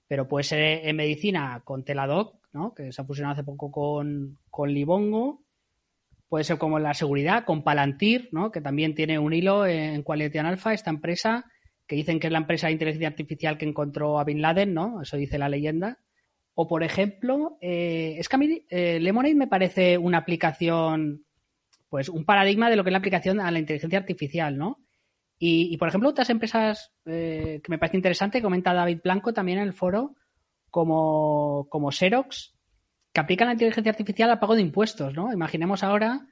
pero 0.07 0.28
puede 0.28 0.43
ser 0.43 0.86
en 0.86 0.95
medicina 0.95 1.61
con 1.63 1.84
Teladoc, 1.84 2.36
¿no? 2.51 2.74
que 2.76 2.91
se 2.91 3.01
ha 3.01 3.05
fusionado 3.05 3.34
hace 3.34 3.43
poco 3.43 3.72
con, 3.72 4.38
con 4.51 4.72
Libongo, 4.72 5.43
puede 6.28 6.43
ser 6.43 6.57
como 6.57 6.78
en 6.78 6.84
la 6.84 6.93
seguridad 6.93 7.45
con 7.45 7.63
Palantir, 7.63 8.30
¿no? 8.32 8.51
que 8.51 8.61
también 8.61 8.95
tiene 8.95 9.17
un 9.17 9.34
hilo 9.34 9.65
en 9.65 10.03
Quality 10.03 10.38
Alpha, 10.39 10.74
esta 10.74 10.89
empresa 10.89 11.45
que 11.89 11.95
dicen 11.95 12.20
que 12.20 12.28
es 12.28 12.34
la 12.34 12.39
empresa 12.39 12.67
de 12.67 12.74
inteligencia 12.74 13.07
artificial 13.07 13.57
que 13.57 13.65
encontró 13.65 14.20
a 14.20 14.24
Bin 14.24 14.43
Laden, 14.43 14.76
¿no? 14.76 15.01
Eso 15.01 15.17
dice 15.17 15.39
la 15.39 15.49
leyenda. 15.49 15.97
O, 16.53 16.67
por 16.67 16.84
ejemplo, 16.84 17.57
eh, 17.61 18.15
es 18.20 18.30
que 18.30 18.36
a 18.36 18.39
mí 18.39 18.63
eh, 18.70 18.99
Lemonade 18.99 19.34
me 19.34 19.47
parece 19.47 19.97
una 19.97 20.20
aplicación, 20.20 21.26
pues 21.89 22.09
un 22.09 22.23
paradigma 22.23 22.69
de 22.69 22.75
lo 22.75 22.83
que 22.83 22.89
es 22.89 22.93
la 22.93 22.99
aplicación 22.99 23.39
a 23.39 23.51
la 23.51 23.59
inteligencia 23.59 23.99
artificial, 23.99 24.57
¿no? 24.57 24.79
Y, 25.41 25.77
por 25.77 25.87
ejemplo, 25.87 26.09
otras 26.09 26.29
empresas 26.29 26.91
eh, 27.05 27.61
que 27.63 27.71
me 27.71 27.77
parece 27.77 27.95
interesante, 27.95 28.41
comenta 28.41 28.73
David 28.73 28.99
Blanco 29.01 29.31
también 29.31 29.59
en 29.59 29.67
el 29.67 29.73
foro, 29.73 30.15
como, 30.69 31.67
como 31.69 31.91
Xerox, 31.91 32.57
que 33.13 33.21
aplican 33.21 33.47
la 33.47 33.53
inteligencia 33.53 33.89
artificial 33.89 34.29
al 34.29 34.39
pago 34.39 34.55
de 34.55 34.61
impuestos, 34.61 35.13
¿no? 35.13 35.31
Imaginemos 35.31 35.81
ahora, 35.81 36.27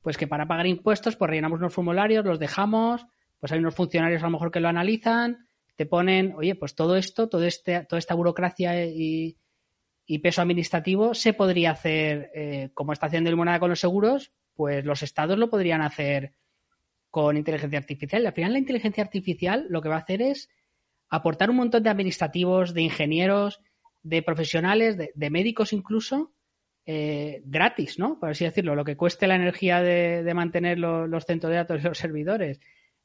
pues 0.00 0.16
que 0.16 0.28
para 0.28 0.46
pagar 0.46 0.68
impuestos, 0.68 1.16
pues 1.16 1.28
rellenamos 1.28 1.58
unos 1.58 1.74
formularios, 1.74 2.24
los 2.24 2.38
dejamos, 2.38 3.04
pues 3.40 3.50
hay 3.50 3.58
unos 3.58 3.74
funcionarios 3.74 4.22
a 4.22 4.26
lo 4.26 4.30
mejor 4.30 4.52
que 4.52 4.60
lo 4.60 4.68
analizan, 4.68 5.48
te 5.74 5.84
ponen, 5.84 6.34
oye, 6.36 6.54
pues 6.54 6.76
todo 6.76 6.94
esto, 6.94 7.28
todo 7.28 7.44
este, 7.44 7.84
toda 7.84 7.98
esta 7.98 8.14
burocracia 8.14 8.86
y, 8.86 9.38
peso 10.22 10.42
administrativo 10.42 11.14
se 11.14 11.32
podría 11.32 11.70
hacer, 11.70 12.30
eh, 12.34 12.70
como 12.74 12.92
está 12.92 13.06
haciendo 13.06 13.30
el 13.30 13.36
Monada 13.36 13.58
con 13.58 13.70
los 13.70 13.80
seguros, 13.80 14.30
pues 14.54 14.84
los 14.84 15.02
estados 15.02 15.38
lo 15.38 15.50
podrían 15.50 15.82
hacer 15.82 16.34
con 17.10 17.36
inteligencia 17.36 17.78
artificial. 17.78 18.22
Y 18.22 18.26
al 18.26 18.32
final 18.32 18.52
la 18.52 18.58
inteligencia 18.58 19.04
artificial 19.04 19.66
lo 19.68 19.82
que 19.82 19.88
va 19.88 19.96
a 19.96 20.00
hacer 20.00 20.22
es 20.22 20.48
aportar 21.08 21.50
un 21.50 21.56
montón 21.56 21.82
de 21.82 21.90
administrativos, 21.90 22.72
de 22.72 22.82
ingenieros, 22.82 23.60
de 24.02 24.22
profesionales, 24.22 24.96
de, 24.96 25.30
médicos 25.30 25.72
incluso, 25.72 26.32
eh, 26.86 27.42
gratis, 27.44 27.98
¿no? 27.98 28.18
Por 28.18 28.30
así 28.30 28.44
decirlo, 28.44 28.74
lo 28.74 28.84
que 28.84 28.96
cueste 28.96 29.26
la 29.26 29.36
energía 29.36 29.82
de, 29.82 30.32
mantener 30.34 30.78
los 30.78 31.24
centros 31.24 31.50
de 31.50 31.56
datos 31.56 31.80
y 31.80 31.84
los 31.84 31.98
servidores 31.98 32.60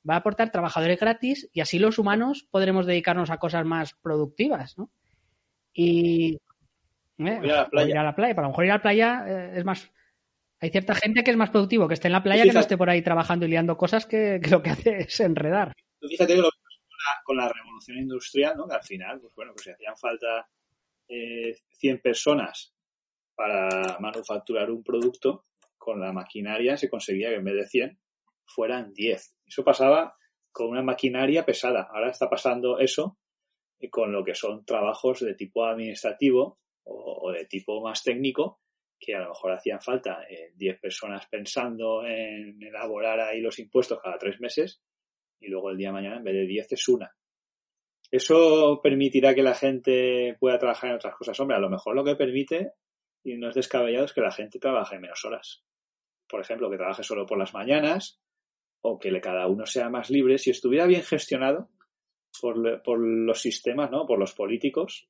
va 0.10 0.16
a 0.16 0.18
aportar 0.18 0.52
trabajadores 0.52 1.00
gratis 1.00 1.50
y 1.54 1.62
así 1.62 1.80
los 1.80 2.00
humanos 2.00 2.48
podremos 2.50 2.86
dedicarnos 2.86 3.30
a 3.30 3.38
cosas 3.38 3.66
más 3.66 3.94
productivas, 4.02 4.78
¿no? 4.78 4.90
Y 5.74 6.40
eh, 7.18 7.40
ir 7.44 7.52
a 7.52 7.64
la 7.64 7.70
playa. 7.70 7.90
Ir 7.90 7.98
a 7.98 8.04
la 8.04 8.16
playa. 8.16 8.36
Para 8.36 8.48
lo 8.48 8.52
mejor 8.52 8.66
ir 8.66 8.72
a 8.72 8.76
la 8.76 8.82
playa 8.82 9.26
eh, 9.28 9.54
es 9.58 9.66
más. 9.66 9.92
Hay 10.60 10.70
cierta 10.70 10.96
gente 10.96 11.24
que 11.24 11.32
es 11.32 11.38
más 11.38 11.52
productivo 11.52 11.88
que 11.88 11.94
esté 11.94 12.08
en 12.08 12.14
la 12.14 12.24
playa 12.24 12.44
que 12.44 12.54
no 12.54 12.60
esté 12.60 12.78
por 12.78 12.90
ahí 12.90 13.02
trabajando 13.02 13.46
y 13.46 13.50
liando 13.50 13.78
cosas 13.78 14.06
que, 14.06 14.40
lo 14.50 14.62
que 14.62 14.72
hace 14.72 14.98
es 15.00 15.20
enredar. 15.20 15.74
fíjate 16.02 16.36
que 16.36 16.42
lo 16.42 16.50
con 17.24 17.38
la, 17.38 17.48
revolución 17.48 17.98
industrial, 17.98 18.58
¿no? 18.58 18.68
Que 18.68 18.76
al 18.76 18.84
final, 18.84 19.20
pues 19.22 19.34
bueno, 19.36 19.54
pues 19.54 19.66
si 19.66 19.72
hacían 19.72 19.96
falta 19.98 20.50
eh, 21.08 21.56
100 21.80 22.02
personas 22.02 22.74
para 23.36 23.98
manufacturar 24.00 24.72
un 24.72 24.84
producto, 24.84 25.46
con 25.78 26.02
la 26.02 26.12
maquinaria 26.12 26.76
se 26.76 26.90
conseguía 26.90 27.30
que 27.30 27.36
en 27.36 27.46
vez 27.46 27.56
de 27.56 27.68
100 27.68 28.00
fueran 28.46 28.94
10. 28.94 29.36
Eso 29.46 29.64
pasaba 29.64 30.16
con 30.52 30.70
una 30.70 30.82
maquinaria 30.82 31.46
pesada. 31.46 31.88
Ahora 31.94 32.10
está 32.10 32.30
pasando 32.30 32.80
eso 32.80 33.18
con 33.92 34.12
lo 34.12 34.24
que 34.24 34.34
son 34.34 34.66
trabajos 34.66 35.20
de 35.20 35.36
tipo 35.36 35.66
administrativo 35.66 36.60
o, 36.84 37.32
de 37.32 37.46
tipo 37.46 37.82
más 37.82 38.02
técnico, 38.02 38.60
que 39.00 39.16
a 39.16 39.20
lo 39.20 39.30
mejor 39.30 39.52
hacían 39.52 39.82
falta 39.82 40.20
10 40.56 40.76
eh, 40.76 40.80
personas 40.82 41.28
pensando 41.28 42.06
en 42.06 42.62
elaborar 42.62 43.20
ahí 43.20 43.42
los 43.42 43.60
impuestos 43.60 44.00
cada 44.02 44.18
tres 44.18 44.40
meses 44.40 44.82
y 45.40 45.48
luego 45.48 45.70
el 45.70 45.78
día 45.78 45.90
de 45.90 45.94
mañana 45.94 46.18
en 46.18 46.24
vez 46.24 46.34
de 46.34 46.48
10 46.48 46.72
es 46.72 46.88
una. 46.88 47.16
Eso 48.10 48.80
permitirá 48.82 49.36
que 49.36 49.44
la 49.44 49.54
gente 49.54 50.36
pueda 50.40 50.58
trabajar 50.58 50.90
en 50.90 50.96
otras 50.96 51.16
cosas. 51.16 51.40
Hombre, 51.40 51.58
a 51.58 51.60
lo 51.60 51.70
mejor 51.70 51.96
lo 51.96 52.04
que 52.04 52.16
permite, 52.16 52.72
y 53.24 53.36
no 53.38 53.50
es 53.50 53.56
descabellado, 53.56 54.06
es 54.06 54.14
que 54.14 54.22
la 54.22 54.32
gente 54.32 54.60
trabaje 54.60 55.00
menos 55.00 55.24
horas. 55.26 55.64
Por 56.28 56.42
ejemplo, 56.42 56.70
que 56.70 56.78
trabaje 56.78 57.04
solo 57.04 57.26
por 57.26 57.38
las 57.38 57.54
mañanas 57.54 58.22
o 58.82 58.98
que 58.98 59.20
cada 59.20 59.48
uno 59.48 59.66
sea 59.66 59.90
más 59.90 60.10
libre, 60.10 60.38
si 60.38 60.52
estuviera 60.52 60.86
bien 60.86 61.04
gestionado 61.04 61.70
por, 62.40 62.82
por 62.84 63.00
los 63.00 63.42
sistemas, 63.42 63.92
¿no? 63.92 64.06
por 64.06 64.20
los 64.20 64.34
políticos, 64.34 65.10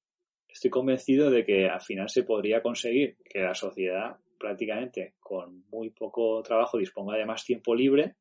estoy 0.57 0.71
convencido 0.71 1.29
de 1.29 1.45
que 1.45 1.67
al 1.69 1.81
final 1.81 2.09
se 2.09 2.23
podría 2.23 2.63
conseguir 2.63 3.17
que 3.23 3.41
la 3.41 3.53
sociedad 3.53 4.17
prácticamente 4.39 5.13
con 5.19 5.63
muy 5.69 5.91
poco 5.91 6.41
trabajo 6.41 6.79
disponga 6.79 7.15
de 7.15 7.25
más 7.25 7.45
tiempo 7.45 7.75
libre 7.75 8.15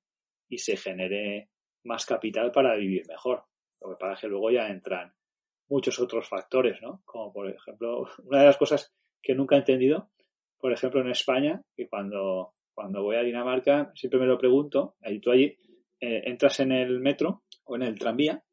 y 0.48 0.58
se 0.58 0.76
genere 0.76 1.48
más 1.84 2.04
capital 2.04 2.52
para 2.52 2.76
vivir 2.76 3.06
mejor. 3.08 3.44
Lo 3.80 3.90
que 3.90 3.96
pasa 3.96 4.14
es 4.14 4.20
que 4.20 4.28
luego 4.28 4.50
ya 4.50 4.68
entran 4.68 5.12
muchos 5.68 5.98
otros 5.98 6.28
factores, 6.28 6.80
¿no? 6.82 7.00
Como 7.06 7.32
por 7.32 7.48
ejemplo, 7.48 8.06
una 8.24 8.40
de 8.40 8.46
las 8.46 8.58
cosas 8.58 8.92
que 9.22 9.34
nunca 9.34 9.56
he 9.56 9.60
entendido, 9.60 10.10
por 10.58 10.72
ejemplo 10.72 11.00
en 11.00 11.10
España, 11.10 11.62
que 11.74 11.88
cuando 11.88 12.52
cuando 12.74 13.02
voy 13.02 13.16
a 13.16 13.22
Dinamarca 13.22 13.90
siempre 13.94 14.20
me 14.20 14.26
lo 14.26 14.36
pregunto, 14.36 14.96
ahí 15.00 15.18
tú 15.20 15.30
allí 15.30 15.56
eh, 15.98 16.22
entras 16.26 16.60
en 16.60 16.72
el 16.72 17.00
metro 17.00 17.44
o 17.64 17.76
en 17.76 17.82
el 17.82 17.98
tranvía 17.98 18.44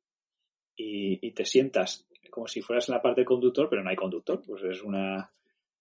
y, 0.75 1.31
te 1.33 1.45
sientas 1.45 2.07
como 2.33 2.47
si 2.47 2.61
fueras 2.61 2.89
en 2.89 2.95
la 2.95 3.01
parte 3.01 3.21
de 3.21 3.25
conductor, 3.25 3.69
pero 3.69 3.83
no 3.83 3.91
hay 3.91 3.95
conductor, 3.95 4.41
pues 4.43 4.63
es 4.63 4.81
una 4.81 5.31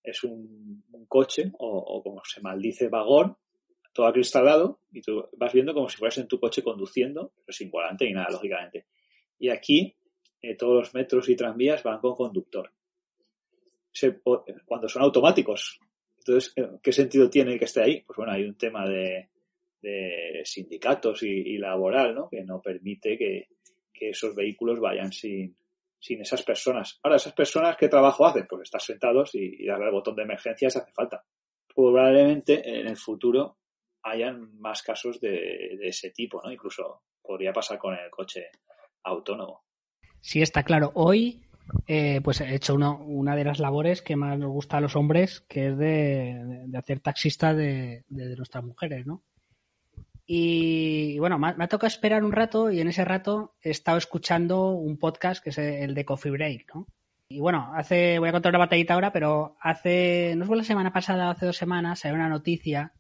es 0.05 0.23
un, 0.23 0.85
coche 1.09 1.51
o, 1.59 2.03
como 2.03 2.23
se 2.25 2.43
maldice 2.43 2.89
vagón, 2.89 3.37
todo 3.93 4.07
acristalado 4.07 4.81
y 4.93 5.01
tú 5.01 5.29
vas 5.37 5.53
viendo 5.53 5.73
como 5.73 5.89
si 5.89 5.97
fueras 5.97 6.19
en 6.19 6.29
tu 6.29 6.39
coche 6.39 6.63
conduciendo, 6.63 7.33
pero 7.45 7.57
sin 7.57 7.71
volante 7.71 8.05
ni 8.05 8.13
nada, 8.13 8.29
lógicamente. 8.31 8.87
Y 9.39 9.49
aquí 9.49 9.95
eh, 10.43 10.55
todos 10.57 10.75
los 10.75 10.95
metros 10.95 11.29
y 11.31 11.37
tranvías 11.37 11.83
van 11.83 12.01
con 12.01 12.15
conductor. 12.15 12.71
cuando 14.67 14.89
son 14.89 15.03
automáticos, 15.03 15.81
entonces, 16.19 16.55
¿qué 16.83 16.93
sentido 16.93 17.31
tiene 17.31 17.59
que 17.59 17.65
esté 17.65 17.83
ahí? 17.83 18.03
Pues 18.03 18.17
bueno, 18.17 18.33
hay 18.33 18.45
un 18.45 18.57
tema 18.57 18.87
de, 18.87 19.29
sindicatos 20.45 21.23
y, 21.23 21.59
laboral, 21.59 22.15
¿no? 22.15 22.29
Que 22.29 22.45
no 22.45 22.61
permite 22.61 23.17
que, 23.17 23.49
esos 23.95 24.35
vehículos 24.35 24.81
vayan 24.81 25.13
sin, 25.13 25.55
esas 26.09 26.43
personas. 26.43 26.99
Ahora, 27.03 27.17
esas 27.17 27.33
personas, 27.33 27.77
¿qué 27.77 27.89
trabajo 27.89 28.27
hacen? 28.27 28.47
Pues 28.49 28.63
estar 28.63 28.81
sentados 28.81 29.35
y, 29.35 29.67
darle 29.67 29.87
al 29.87 29.93
botón 29.93 30.17
de 30.17 30.23
emergencia 30.23 30.71
si 30.71 30.79
hace 30.79 30.93
falta. 30.93 31.25
Probablemente 31.75 32.81
en 32.81 32.87
el 32.87 32.97
futuro 32.97 33.59
hayan 34.03 34.59
más 34.59 34.83
casos 34.83 35.21
de, 35.21 35.77
de 35.79 35.89
ese 35.89 36.11
tipo, 36.11 36.41
¿no? 36.43 36.51
Incluso 36.51 37.03
podría 37.23 37.53
pasar 37.53 37.79
con 37.79 37.95
el 37.95 38.11
coche 38.11 38.51
autónomo. 39.05 39.65
Sí, 40.21 40.43
está 40.43 40.63
claro. 40.63 40.93
Hoy 40.95 41.43
eh, 41.87 42.21
pues 42.23 42.41
he 42.41 42.55
hecho 42.55 42.75
una 42.75 43.37
de 43.37 43.45
las 43.45 43.59
labores 43.59 44.03
que 44.03 44.17
más 44.17 44.39
nos 44.39 44.51
gusta 44.51 44.77
a 44.77 44.81
los 44.81 44.97
hombres, 44.97 45.45
que 45.49 45.69
es 45.69 45.79
de, 45.79 46.69
hacer 46.77 47.01
taxista 47.01 47.55
de, 47.55 48.05
nuestras 48.09 48.65
mujeres, 48.65 49.07
¿no? 49.07 49.25
Y, 50.35 51.19
bueno, 51.19 51.39
me, 51.39 51.49
ha 51.49 51.69
tocado 51.69 51.89
esperar 51.89 52.25
un 52.25 52.33
rato 52.33 52.71
y 52.71 52.81
en 52.81 52.89
ese 52.89 53.05
rato 53.05 53.55
he 53.61 53.69
estado 53.69 53.99
escuchando 53.99 54.71
un 54.71 54.97
podcast 54.97 55.45
que 55.45 55.51
es 55.51 55.59
el 55.59 55.93
de 55.93 56.07
Coffee 56.07 56.33
Break, 56.33 56.75
¿no? 56.75 56.87
Y 57.29 57.39
bueno, 57.39 57.71
hace, 57.75 58.19
voy 58.19 58.31
a 58.31 58.33
contar 58.33 58.51
una 58.53 58.61
batallita 58.61 58.95
ahora, 58.95 59.13
pero 59.13 59.59
hace, 59.61 60.33
no 60.39 60.47
fue 60.47 60.57
la 60.57 60.65
semana 60.65 60.91
pasada, 60.91 61.29
hace 61.29 61.45
dos 61.45 61.59
semanas, 61.59 62.07
hay 62.07 62.13
una 62.13 62.31
noticia 62.31 62.95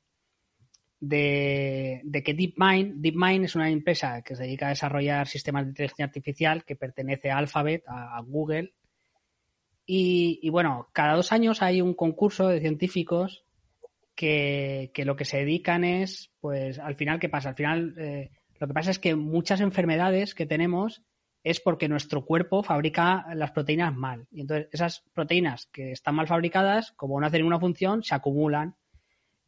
de, 1.00 2.02
que 2.22 2.34
DeepMind, 2.34 3.00
DeepMind 3.00 3.46
es 3.46 3.54
una 3.54 3.70
empresa 3.70 4.20
que 4.20 4.36
se 4.36 4.42
dedica 4.42 4.66
a 4.66 4.70
desarrollar 4.70 5.26
sistemas 5.26 5.64
de 5.64 5.70
inteligencia 5.70 6.04
artificial 6.04 6.66
que 6.66 6.76
pertenece 6.76 7.30
a 7.30 7.38
Alphabet, 7.38 7.82
a, 7.86 8.20
Google. 8.26 8.74
Y, 9.86 10.50
bueno, 10.50 10.90
cada 10.92 11.14
dos 11.14 11.32
años 11.32 11.62
hay 11.62 11.80
un 11.80 11.94
concurso 11.94 12.48
de 12.48 12.60
científicos 12.60 13.46
que, 14.14 14.90
lo 15.04 15.16
que 15.16 15.24
se 15.24 15.38
dedican 15.38 15.84
es, 15.84 16.32
pues 16.40 16.78
al 16.78 16.96
final, 16.96 17.18
¿qué 17.18 17.28
pasa? 17.28 17.50
Al 17.50 17.54
final, 17.54 17.94
eh, 17.98 18.30
lo 18.58 18.66
que 18.66 18.74
pasa 18.74 18.90
es 18.90 18.98
que 18.98 19.14
muchas 19.14 19.60
enfermedades 19.60 20.34
que 20.34 20.46
tenemos 20.46 21.02
es 21.44 21.60
porque 21.60 21.88
nuestro 21.88 22.24
cuerpo 22.24 22.62
fabrica 22.62 23.26
las 23.34 23.50
proteínas 23.50 23.94
mal. 23.94 24.26
Y 24.30 24.42
entonces 24.42 24.68
esas 24.70 25.02
proteínas 25.12 25.66
que 25.66 25.92
están 25.92 26.14
mal 26.14 26.28
fabricadas, 26.28 26.92
como 26.92 27.20
no 27.20 27.26
hacen 27.26 27.40
ninguna 27.40 27.58
función, 27.58 28.02
se 28.02 28.14
acumulan 28.14 28.76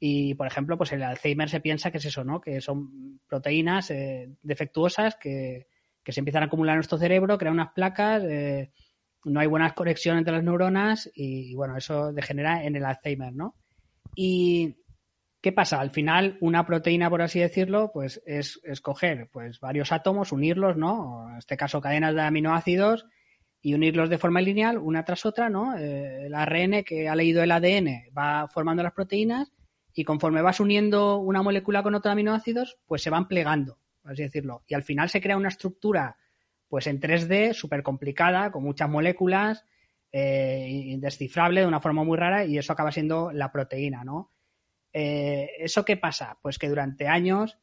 y, 0.01 0.35
por 0.35 0.47
ejemplo, 0.47 0.77
pues 0.77 0.93
el 0.93 1.03
Alzheimer 1.03 1.49
se 1.49 1.61
piensa 1.61 1.91
que 1.91 1.99
es 1.99 2.05
eso, 2.05 2.25
¿no? 2.25 2.41
Que 2.41 2.61
son 2.61 3.21
proteínas 3.29 3.91
eh, 3.91 4.29
defectuosas 4.43 5.17
que, 5.17 5.69
se 6.05 6.21
empiezan 6.21 6.43
a 6.43 6.47
acumular 6.47 6.75
en 6.75 6.79
nuestro 6.79 6.99
cerebro, 6.99 7.39
crean 7.39 7.55
unas 7.55 7.73
placas, 7.73 8.23
eh, 8.25 8.71
no 9.25 9.41
hay 9.41 9.47
buena 9.47 9.73
conexión 9.73 10.19
entre 10.19 10.35
las 10.35 10.45
neuronas 10.45 11.11
y, 11.15 11.55
bueno, 11.55 11.77
eso 11.77 12.13
degenera 12.13 12.65
en 12.65 12.77
el 12.77 12.85
Alzheimer, 12.85 13.33
¿no? 13.33 13.55
Y, 14.15 14.77
¿qué 15.41 15.53
pasa? 15.53 15.81
Al 15.81 15.91
final, 15.91 16.39
una 16.41 16.67
proteína, 16.67 17.11
por 17.11 17.23
así 17.23 17.41
decirlo, 17.41 17.91
pues 17.93 18.23
es 18.27 18.61
escoger 18.65 19.29
pues, 19.33 19.61
varios 19.61 19.93
átomos, 19.93 20.33
unirlos, 20.33 20.77
¿no? 20.77 21.29
En 21.31 21.39
este 21.39 21.57
caso, 21.57 21.81
cadenas 21.81 22.15
de 22.15 22.23
aminoácidos 22.23 23.07
y 23.61 23.75
unirlos 23.75 24.11
de 24.11 24.19
forma 24.19 24.41
lineal, 24.41 24.79
una 24.79 25.05
tras 25.05 25.25
otra, 25.25 25.49
¿no? 25.49 25.77
Eh, 25.77 26.27
el 26.27 26.35
ARN 26.35 26.85
que 26.85 27.09
ha 27.09 27.17
leído 27.17 27.43
el 27.43 27.51
ADN 27.51 28.11
va 28.17 28.47
formando 28.49 28.83
las 28.83 28.93
proteínas 28.93 29.53
y 29.95 30.05
conforme 30.05 30.43
vas 30.43 30.61
uniendo 30.61 31.19
una 31.19 31.43
molécula 31.43 31.83
con 31.83 31.95
otros 31.95 32.13
aminoácidos, 32.13 32.79
pues 32.87 33.03
se 33.03 33.11
van 33.11 33.29
plegando, 33.29 33.79
por 34.03 34.13
así 34.13 34.23
decirlo. 34.23 34.65
Y 34.67 34.75
al 34.75 34.83
final 34.83 35.09
se 35.09 35.21
crea 35.21 35.37
una 35.37 35.49
estructura, 35.49 36.19
pues 36.69 36.87
en 36.89 37.01
3D, 37.01 37.55
súper 37.55 37.83
complicada, 37.83 38.51
con 38.51 38.65
muchas 38.65 38.91
moléculas, 38.91 39.65
eh, 40.17 40.69
indescifrable 40.69 41.63
de 41.63 41.67
una 41.67 41.81
forma 41.81 42.05
muy 42.05 42.17
rara, 42.17 42.45
y 42.45 42.57
eso 42.57 42.73
acaba 42.73 42.93
siendo 42.93 43.33
la 43.33 43.51
proteína, 43.51 44.05
¿no? 44.05 44.31
Eh, 44.93 45.51
¿Eso 45.59 45.85
qué 45.85 45.97
pasa? 45.97 46.39
Pues 46.41 46.57
que 46.57 46.69
durante 46.69 47.09
años, 47.09 47.59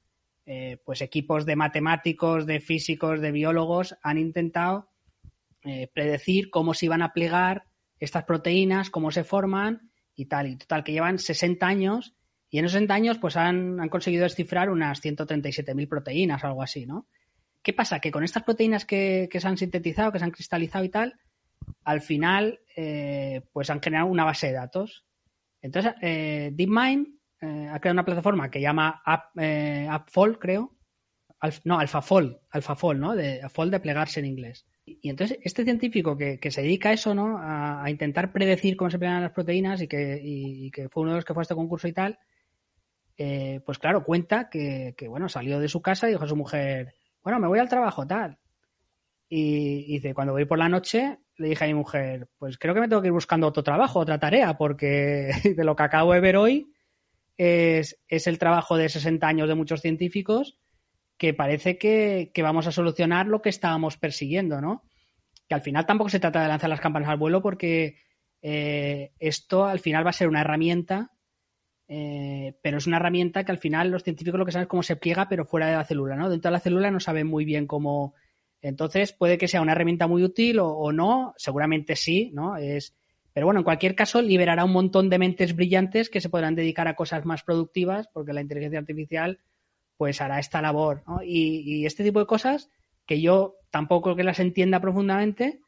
eh, 0.46 0.78
pues 0.84 1.02
equipos 1.02 1.46
de 1.46 1.56
matemáticos, 1.56 2.46
de 2.46 2.60
físicos, 2.60 3.22
de 3.22 3.32
biólogos 3.32 3.96
han 4.04 4.18
intentado 4.18 4.90
predecir 5.94 6.50
cómo 6.50 6.74
se 6.74 6.88
iban 6.88 7.04
a 7.04 7.14
plegar 7.14 7.66
estas 8.00 8.24
proteínas, 8.24 8.90
cómo 8.90 9.12
se 9.12 9.24
forman 9.24 9.92
y 10.16 10.26
tal. 10.26 10.48
Y 10.48 10.58
total, 10.58 10.84
que 10.84 10.92
llevan 10.92 11.20
60 11.20 11.68
años 11.68 12.16
y 12.52 12.60
en 12.60 12.66
esos 12.66 12.74
60 12.74 12.94
años, 12.94 13.18
pues 13.18 13.38
han, 13.38 13.88
conseguido 13.88 14.24
descifrar 14.24 14.70
unas 14.70 15.02
137.000 15.02 15.88
proteínas 15.88 16.44
o 16.44 16.48
algo 16.48 16.62
así, 16.62 16.86
¿no? 16.86 17.08
¿Qué 17.64 17.72
pasa? 17.72 18.02
Que 18.02 18.12
con 18.12 18.26
estas 18.26 18.44
proteínas 18.44 18.86
que, 18.86 19.30
se 19.32 19.48
han 19.48 19.58
sintetizado, 19.58 20.12
que 20.12 20.20
se 20.20 20.26
han 20.26 20.32
cristalizado 20.32 20.84
y 20.84 20.90
tal, 20.90 21.16
al 21.84 22.02
final, 22.02 22.60
eh, 22.76 23.42
pues 23.52 23.70
han 23.70 23.82
generado 23.82 24.10
una 24.10 24.24
base 24.24 24.48
de 24.48 24.54
datos. 24.54 25.06
Entonces, 25.62 25.94
eh, 26.02 26.52
DeepMind 26.54 27.08
eh, 27.42 27.70
ha 27.72 27.80
creado 27.80 27.96
una 27.96 28.06
plataforma 28.06 28.50
que 28.50 28.62
llama 28.62 29.02
App, 29.06 29.38
AppFold, 29.38 30.38
creo. 30.38 30.76
no, 31.64 31.80
AlphaFold, 31.80 32.38
AlphaFold, 32.50 33.00
¿no? 33.00 33.16
De, 33.16 33.42
Fold 33.50 33.72
de 33.72 33.80
plegarse 33.80 34.20
en 34.20 34.28
inglés. 34.28 34.66
Y, 34.86 35.10
entonces, 35.10 35.40
este 35.44 35.64
científico 35.64 36.18
que, 36.18 36.52
se 36.52 36.62
dedica 36.62 36.90
a 36.90 36.94
eso, 36.94 37.16
¿no? 37.16 37.38
A, 37.40 37.90
intentar 37.90 38.32
predecir 38.32 38.76
cómo 38.76 38.90
se 38.90 39.00
plegan 39.00 39.22
las 39.22 39.32
proteínas 39.32 39.82
y 39.82 39.88
que, 39.88 40.72
que 40.74 40.90
fue 40.90 41.04
uno 41.04 41.12
de 41.12 41.18
los 41.18 41.26
que 41.26 41.34
fue 41.34 41.42
a 41.42 41.44
este 41.44 41.56
concurso 41.56 41.88
y 41.88 41.94
tal, 41.94 42.20
pues 43.66 43.78
claro, 43.78 44.04
cuenta 44.04 44.50
que, 44.50 44.96
bueno, 45.08 45.30
salió 45.30 45.60
de 45.60 45.68
su 45.68 45.82
casa 45.82 46.08
y 46.08 46.12
dijo 46.12 46.24
a 46.24 46.28
su 46.28 46.36
mujer, 46.36 46.96
bueno, 47.24 47.40
me 47.40 47.48
voy 47.48 47.60
al 47.60 47.70
trabajo, 47.70 48.06
tal. 48.08 48.40
Y, 49.34 49.86
dice, 49.86 50.14
cuando 50.14 50.34
voy 50.34 50.44
por 50.44 50.60
la 50.60 50.68
noche, 50.68 51.20
le 51.38 51.48
dije 51.48 51.64
a 51.64 51.68
mi 51.68 51.74
mujer, 51.74 52.28
pues 52.38 52.58
creo 52.58 52.74
que 52.74 52.82
me 52.82 52.90
tengo 52.90 53.02
que 53.02 53.08
ir 53.08 53.14
buscando 53.14 53.48
otro 53.48 53.64
trabajo, 53.64 54.00
otra 54.00 54.20
tarea, 54.20 54.58
porque 54.58 55.32
de 55.56 55.64
lo 55.64 55.74
que 55.74 55.84
acabo 55.84 56.12
de 56.12 56.20
ver 56.20 56.36
hoy 56.36 56.74
es, 57.38 57.96
el 58.10 58.38
trabajo 58.38 58.76
de 58.76 58.90
60 58.90 59.26
años 59.26 59.48
de 59.48 59.56
muchos 59.56 59.80
científicos 59.80 60.60
que 61.18 61.34
parece 61.34 61.78
que, 61.78 62.30
vamos 62.44 62.68
a 62.68 62.74
solucionar 62.74 63.28
lo 63.28 63.42
que 63.42 63.48
estábamos 63.48 63.96
persiguiendo, 63.96 64.60
¿no? 64.60 64.84
Que 65.48 65.56
al 65.56 65.62
final 65.62 65.86
tampoco 65.86 66.10
se 66.10 66.20
trata 66.20 66.42
de 66.42 66.50
lanzar 66.50 66.70
las 66.70 66.82
campanas 66.82 67.08
al 67.08 67.18
vuelo 67.18 67.42
porque 67.42 68.00
eh, 68.42 69.14
esto 69.18 69.66
al 69.66 69.80
final 69.80 70.06
va 70.06 70.10
a 70.10 70.14
ser 70.14 70.28
una 70.28 70.42
herramienta 70.42 71.12
eh, 71.94 72.58
pero 72.62 72.78
es 72.78 72.88
una 72.88 72.96
herramienta 72.98 73.44
que 73.44 73.52
al 73.52 73.58
final 73.58 73.92
los 73.92 74.04
científicos 74.04 74.40
lo 74.40 74.46
que 74.46 74.54
saben 74.54 74.64
es 74.64 74.70
cómo 74.70 74.82
se 74.82 74.96
pliega, 74.96 75.28
pero 75.28 75.44
fuera 75.44 75.68
de 75.68 75.76
la 75.76 75.84
célula, 75.84 76.16
¿no? 76.16 76.30
Dentro 76.30 76.48
de 76.48 76.54
la 76.54 76.62
célula 76.62 76.90
no 76.90 77.02
saben 77.02 77.28
muy 77.28 77.44
bien 77.44 77.68
cómo. 77.68 78.14
Entonces, 78.62 79.14
puede 79.14 79.38
que 79.38 79.48
sea 79.48 79.62
una 79.62 79.72
herramienta 79.72 80.08
muy 80.08 80.24
útil 80.24 80.60
o, 80.60 80.92
no, 80.92 81.34
seguramente 81.38 81.96
sí, 81.96 82.32
¿no? 82.34 82.58
Es, 82.58 82.96
pero 83.34 83.48
bueno, 83.48 83.62
en 83.62 83.64
cualquier 83.64 83.96
caso, 83.96 84.22
liberará 84.22 84.64
un 84.66 84.74
montón 84.74 85.10
de 85.10 85.20
mentes 85.20 85.56
brillantes 85.56 86.10
que 86.10 86.22
se 86.22 86.30
podrán 86.30 86.56
dedicar 86.56 86.88
a 86.88 86.96
cosas 86.96 87.26
más 87.26 87.44
productivas, 87.44 88.08
porque 88.14 88.34
la 88.34 88.42
inteligencia 88.42 88.80
artificial, 88.80 89.40
pues 89.98 90.22
hará 90.22 90.40
esta 90.40 90.62
labor, 90.62 91.04
¿no? 91.08 91.24
y 91.24 91.86
este 91.86 92.04
tipo 92.04 92.20
de 92.20 92.26
cosas 92.26 92.70
que 93.06 93.22
yo 93.22 93.56
tampoco 93.70 94.16
que 94.16 94.24
las 94.24 94.40
entienda 94.40 94.80
profundamente, 94.80 95.62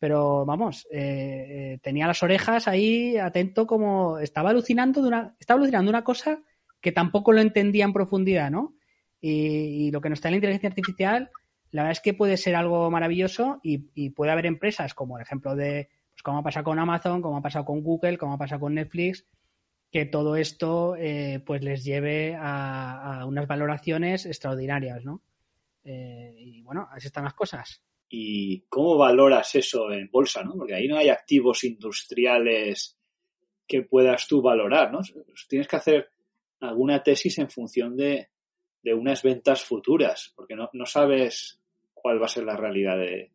pero 0.00 0.46
vamos, 0.46 0.88
eh, 0.90 1.74
eh, 1.74 1.78
tenía 1.82 2.06
las 2.06 2.22
orejas 2.22 2.66
ahí 2.66 3.18
atento 3.18 3.66
como 3.66 4.18
estaba 4.18 4.50
alucinando 4.50 5.02
de 5.02 5.08
una, 5.08 5.36
estaba 5.38 5.58
alucinando 5.58 5.90
una 5.90 6.02
cosa 6.02 6.42
que 6.80 6.90
tampoco 6.90 7.32
lo 7.32 7.42
entendía 7.42 7.84
en 7.84 7.92
profundidad, 7.92 8.50
¿no? 8.50 8.74
Y, 9.20 9.90
lo 9.90 10.00
que 10.00 10.08
nos 10.08 10.16
está 10.18 10.28
en 10.28 10.32
la 10.32 10.36
inteligencia 10.36 10.70
artificial, 10.70 11.30
la 11.70 11.82
verdad 11.82 11.92
es 11.92 12.00
que 12.00 12.14
puede 12.14 12.36
ser 12.36 12.56
algo 12.56 12.90
maravilloso 12.90 13.60
y, 13.62 14.10
puede 14.10 14.32
haber 14.32 14.46
empresas 14.46 14.94
como 14.94 15.16
el 15.16 15.22
ejemplo 15.22 15.54
de, 15.54 15.88
pues 16.10 16.36
ha 16.36 16.42
pasado 16.42 16.64
con 16.64 16.78
Amazon, 16.78 17.22
como 17.22 17.38
ha 17.38 17.42
pasado 17.42 17.64
con 17.64 17.82
Google, 17.82 18.18
como 18.18 18.34
ha 18.34 18.38
pasado 18.38 18.60
con 18.60 18.74
Netflix, 18.74 19.26
que 19.90 20.06
todo 20.06 20.36
esto 20.36 20.96
eh, 20.96 21.42
pues 21.44 21.62
les 21.62 21.84
lleve 21.84 22.36
a, 22.38 23.24
unas 23.26 23.46
valoraciones 23.46 24.26
extraordinarias, 24.26 25.04
¿no? 25.04 25.22
y 25.82 26.60
bueno, 26.60 26.86
así 26.92 27.06
están 27.06 27.24
las 27.24 27.34
cosas 27.34 27.82
y 28.12 28.62
cómo 28.68 28.98
valoras 28.98 29.54
eso 29.54 29.90
en 29.92 30.10
bolsa, 30.10 30.42
¿no? 30.42 30.54
Porque 30.56 30.74
ahí 30.74 30.88
no 30.88 30.98
hay 30.98 31.08
activos 31.08 31.62
industriales 31.62 32.98
que 33.66 33.82
puedas 33.82 34.26
tú 34.26 34.42
valorar, 34.42 34.92
¿no? 34.92 34.98
Tienes 35.48 35.68
que 35.68 35.76
hacer 35.76 36.10
alguna 36.58 37.04
tesis 37.04 37.38
en 37.38 37.48
función 37.48 37.96
de, 37.96 38.28
unas 38.82 39.22
ventas 39.22 39.62
futuras, 39.62 40.32
porque 40.34 40.56
no, 40.56 40.86
sabes 40.86 41.59
cuál 42.00 42.20
va 42.20 42.26
a 42.26 42.28
ser 42.28 42.44
la 42.44 42.56
realidad 42.56 42.96
de, 42.96 43.30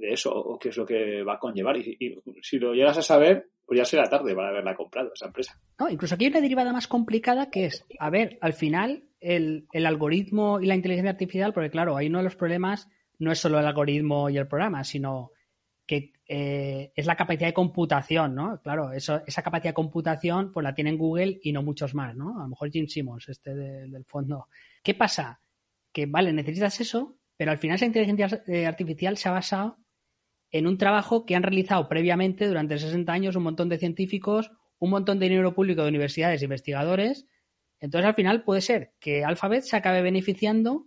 eso 0.00 0.34
o 0.34 0.58
qué 0.58 0.70
es 0.70 0.76
lo 0.76 0.84
que 0.84 1.22
va 1.22 1.34
a 1.34 1.38
conllevar. 1.38 1.76
Y, 1.76 2.20
si 2.42 2.58
lo 2.58 2.74
llegas 2.74 2.98
a 2.98 3.02
saber, 3.02 3.48
pues 3.64 3.78
ya 3.78 3.84
será 3.84 4.08
tarde 4.08 4.34
para 4.34 4.48
haberla 4.48 4.74
comprado 4.74 5.12
esa 5.14 5.26
empresa. 5.26 5.58
No, 5.78 5.88
incluso 5.88 6.14
aquí 6.14 6.24
hay 6.24 6.30
una 6.30 6.40
derivada 6.40 6.72
más 6.72 6.88
complicada 6.88 7.50
que 7.50 7.66
es, 7.66 7.86
a 7.98 8.10
ver, 8.10 8.38
al 8.40 8.52
final 8.52 9.04
el, 9.20 9.66
el 9.72 9.86
algoritmo 9.86 10.60
y 10.60 10.66
la 10.66 10.74
inteligencia 10.74 11.10
artificial, 11.10 11.52
porque 11.52 11.70
claro, 11.70 11.96
hay 11.96 12.08
uno 12.08 12.18
de 12.18 12.24
los 12.24 12.36
problemas 12.36 12.88
no 13.18 13.32
es 13.32 13.38
solo 13.38 13.58
el 13.58 13.66
algoritmo 13.66 14.28
y 14.28 14.36
el 14.36 14.48
programa, 14.48 14.84
sino 14.84 15.30
que 15.86 16.12
eh, 16.26 16.92
es 16.94 17.06
la 17.06 17.16
capacidad 17.16 17.48
de 17.48 17.54
computación, 17.54 18.34
¿no? 18.34 18.60
Claro, 18.62 18.92
eso, 18.92 19.22
esa 19.26 19.42
capacidad 19.42 19.70
de 19.70 19.74
computación 19.74 20.52
pues 20.52 20.64
la 20.64 20.74
tienen 20.74 20.96
Google 20.96 21.38
y 21.42 21.52
no 21.52 21.62
muchos 21.62 21.94
más, 21.94 22.16
¿no? 22.16 22.38
A 22.38 22.42
lo 22.44 22.48
mejor 22.48 22.70
Jim 22.70 22.86
Simmons, 22.86 23.28
este 23.28 23.54
del 23.54 24.04
fondo. 24.04 24.48
¿Qué 24.82 24.94
pasa? 24.94 25.40
Que, 25.92 26.06
vale, 26.06 26.32
necesitas 26.32 26.80
eso, 26.80 27.16
pero 27.36 27.50
al 27.50 27.58
final 27.58 27.76
esa 27.76 27.86
inteligencia 27.86 28.42
eh, 28.46 28.66
artificial 28.66 29.16
se 29.16 29.28
ha 29.28 29.32
basado 29.32 29.78
en 30.50 30.66
un 30.66 30.78
trabajo 30.78 31.26
que 31.26 31.34
han 31.34 31.42
realizado 31.42 31.88
previamente 31.88 32.46
durante 32.46 32.78
60 32.78 33.12
años 33.12 33.36
un 33.36 33.42
montón 33.42 33.68
de 33.68 33.78
científicos, 33.78 34.52
un 34.78 34.90
montón 34.90 35.18
de 35.18 35.28
dinero 35.28 35.54
público 35.54 35.82
de 35.82 35.88
universidades 35.88 36.42
e 36.42 36.44
investigadores. 36.44 37.26
Entonces, 37.80 38.06
al 38.06 38.14
final 38.14 38.44
puede 38.44 38.60
ser 38.60 38.92
que 39.00 39.24
Alphabet 39.24 39.62
se 39.62 39.76
acabe 39.76 40.00
beneficiando 40.02 40.86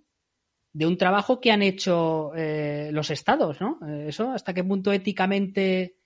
de 0.71 0.85
un 0.85 0.97
trabajo 0.97 1.41
que 1.41 1.51
han 1.51 1.63
hecho 1.63 2.31
eh, 2.35 2.91
los 2.93 3.09
estados, 3.09 3.59
¿no? 3.59 3.79
Eh, 3.87 4.05
eso, 4.09 4.31
hasta 4.31 4.53
qué 4.53 4.63
punto 4.63 4.93
éticamente 4.93 5.97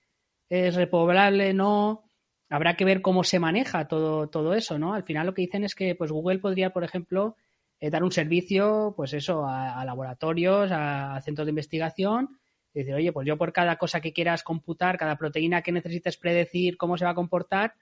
es 0.48 0.74
repoblable, 0.74 1.54
no. 1.54 2.04
Habrá 2.48 2.76
que 2.76 2.84
ver 2.84 3.00
cómo 3.00 3.22
se 3.22 3.38
maneja 3.38 3.86
todo, 3.86 4.28
todo 4.28 4.54
eso, 4.54 4.78
¿no? 4.78 4.94
Al 4.94 5.04
final 5.04 5.26
lo 5.26 5.34
que 5.34 5.42
dicen 5.42 5.64
es 5.64 5.74
que 5.74 5.94
pues 5.94 6.10
Google 6.10 6.38
podría, 6.38 6.72
por 6.72 6.84
ejemplo, 6.84 7.36
eh, 7.82 7.90
dar 7.90 8.04
un 8.04 8.12
servicio, 8.12 8.94
pues 8.96 9.12
eso, 9.12 9.44
a, 9.46 9.84
laboratorios, 9.84 10.70
a, 10.72 11.20
centros 11.22 11.46
de 11.46 11.50
investigación, 11.50 12.38
y 12.72 12.80
decir, 12.80 12.94
oye, 12.94 13.12
pues 13.12 13.26
yo 13.26 13.36
por 13.36 13.52
cada 13.52 13.76
cosa 13.76 14.00
que 14.00 14.12
quieras 14.12 14.42
computar, 14.42 14.96
cada 14.96 15.16
proteína 15.16 15.62
que 15.62 15.72
necesites 15.72 16.16
predecir 16.16 16.76
cómo 16.76 16.96
se 16.96 17.04
va 17.04 17.10
a 17.10 17.14
comportar, 17.14 17.74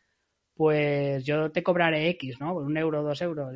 pues 0.54 1.24
yo 1.24 1.52
te 1.52 1.62
cobraré 1.62 2.08
X, 2.10 2.40
¿no? 2.40 2.54
Un 2.54 2.76
euro, 2.76 3.02
dos 3.02 3.22
euros 3.22 3.54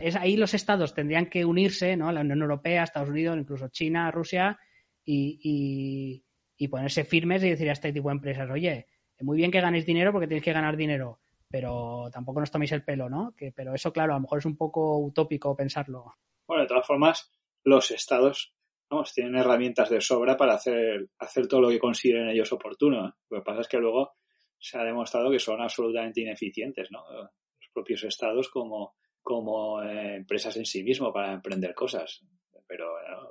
es, 0.00 0.16
ahí 0.16 0.36
los 0.36 0.54
estados 0.54 0.94
tendrían 0.94 1.26
que 1.26 1.44
unirse, 1.44 1.96
¿no? 1.96 2.10
La 2.10 2.20
Unión 2.20 2.42
Europea, 2.42 2.82
Estados 2.82 3.08
Unidos, 3.08 3.36
incluso 3.38 3.68
China, 3.68 4.10
Rusia, 4.10 4.58
y, 5.04 6.22
ponerse 6.70 7.04
firmes 7.04 7.42
y 7.44 7.50
decir 7.50 7.68
a 7.68 7.72
este 7.72 7.92
tipo 7.92 8.08
de 8.08 8.14
empresas, 8.14 8.50
oye, 8.50 8.86
muy 9.20 9.36
bien 9.36 9.50
que 9.50 9.60
ganéis 9.60 9.86
dinero 9.86 10.12
porque 10.12 10.26
tenéis 10.26 10.44
que 10.44 10.52
ganar 10.52 10.76
dinero, 10.76 11.20
pero 11.50 12.08
tampoco 12.12 12.40
nos 12.40 12.50
toméis 12.50 12.72
el 12.72 12.84
pelo, 12.84 13.08
¿no? 13.08 13.34
Que, 13.36 13.52
pero 13.52 13.74
eso, 13.74 13.92
claro, 13.92 14.12
a 14.12 14.16
lo 14.16 14.22
mejor 14.22 14.38
es 14.38 14.44
un 14.44 14.56
poco 14.56 14.98
utópico 14.98 15.56
pensarlo. 15.56 16.14
Bueno, 16.46 16.62
de 16.62 16.68
todas 16.68 16.86
formas, 16.86 17.30
los 17.64 17.90
estados 17.90 18.54
vamos, 18.90 19.12
tienen 19.12 19.36
herramientas 19.36 19.90
de 19.90 20.00
sobra 20.00 20.36
para 20.36 20.54
hacer, 20.54 21.10
hacer 21.18 21.46
todo 21.46 21.62
lo 21.62 21.68
que 21.68 21.78
consideren 21.78 22.28
ellos 22.28 22.52
oportuno. 22.52 23.16
Lo 23.28 23.38
que 23.38 23.44
pasa 23.44 23.60
es 23.60 23.68
que 23.68 23.78
luego 23.78 24.14
se 24.58 24.78
ha 24.78 24.84
demostrado 24.84 25.30
que 25.30 25.38
son 25.38 25.60
absolutamente 25.60 26.20
ineficientes, 26.20 26.90
¿no? 26.90 27.04
Los 27.12 27.70
propios 27.72 28.04
estados 28.04 28.48
como, 28.48 28.94
como 29.22 29.82
eh, 29.82 30.16
empresas 30.16 30.56
en 30.56 30.64
sí 30.64 30.82
mismos 30.82 31.12
para 31.12 31.32
emprender 31.32 31.74
cosas. 31.74 32.22
Pero 32.66 32.86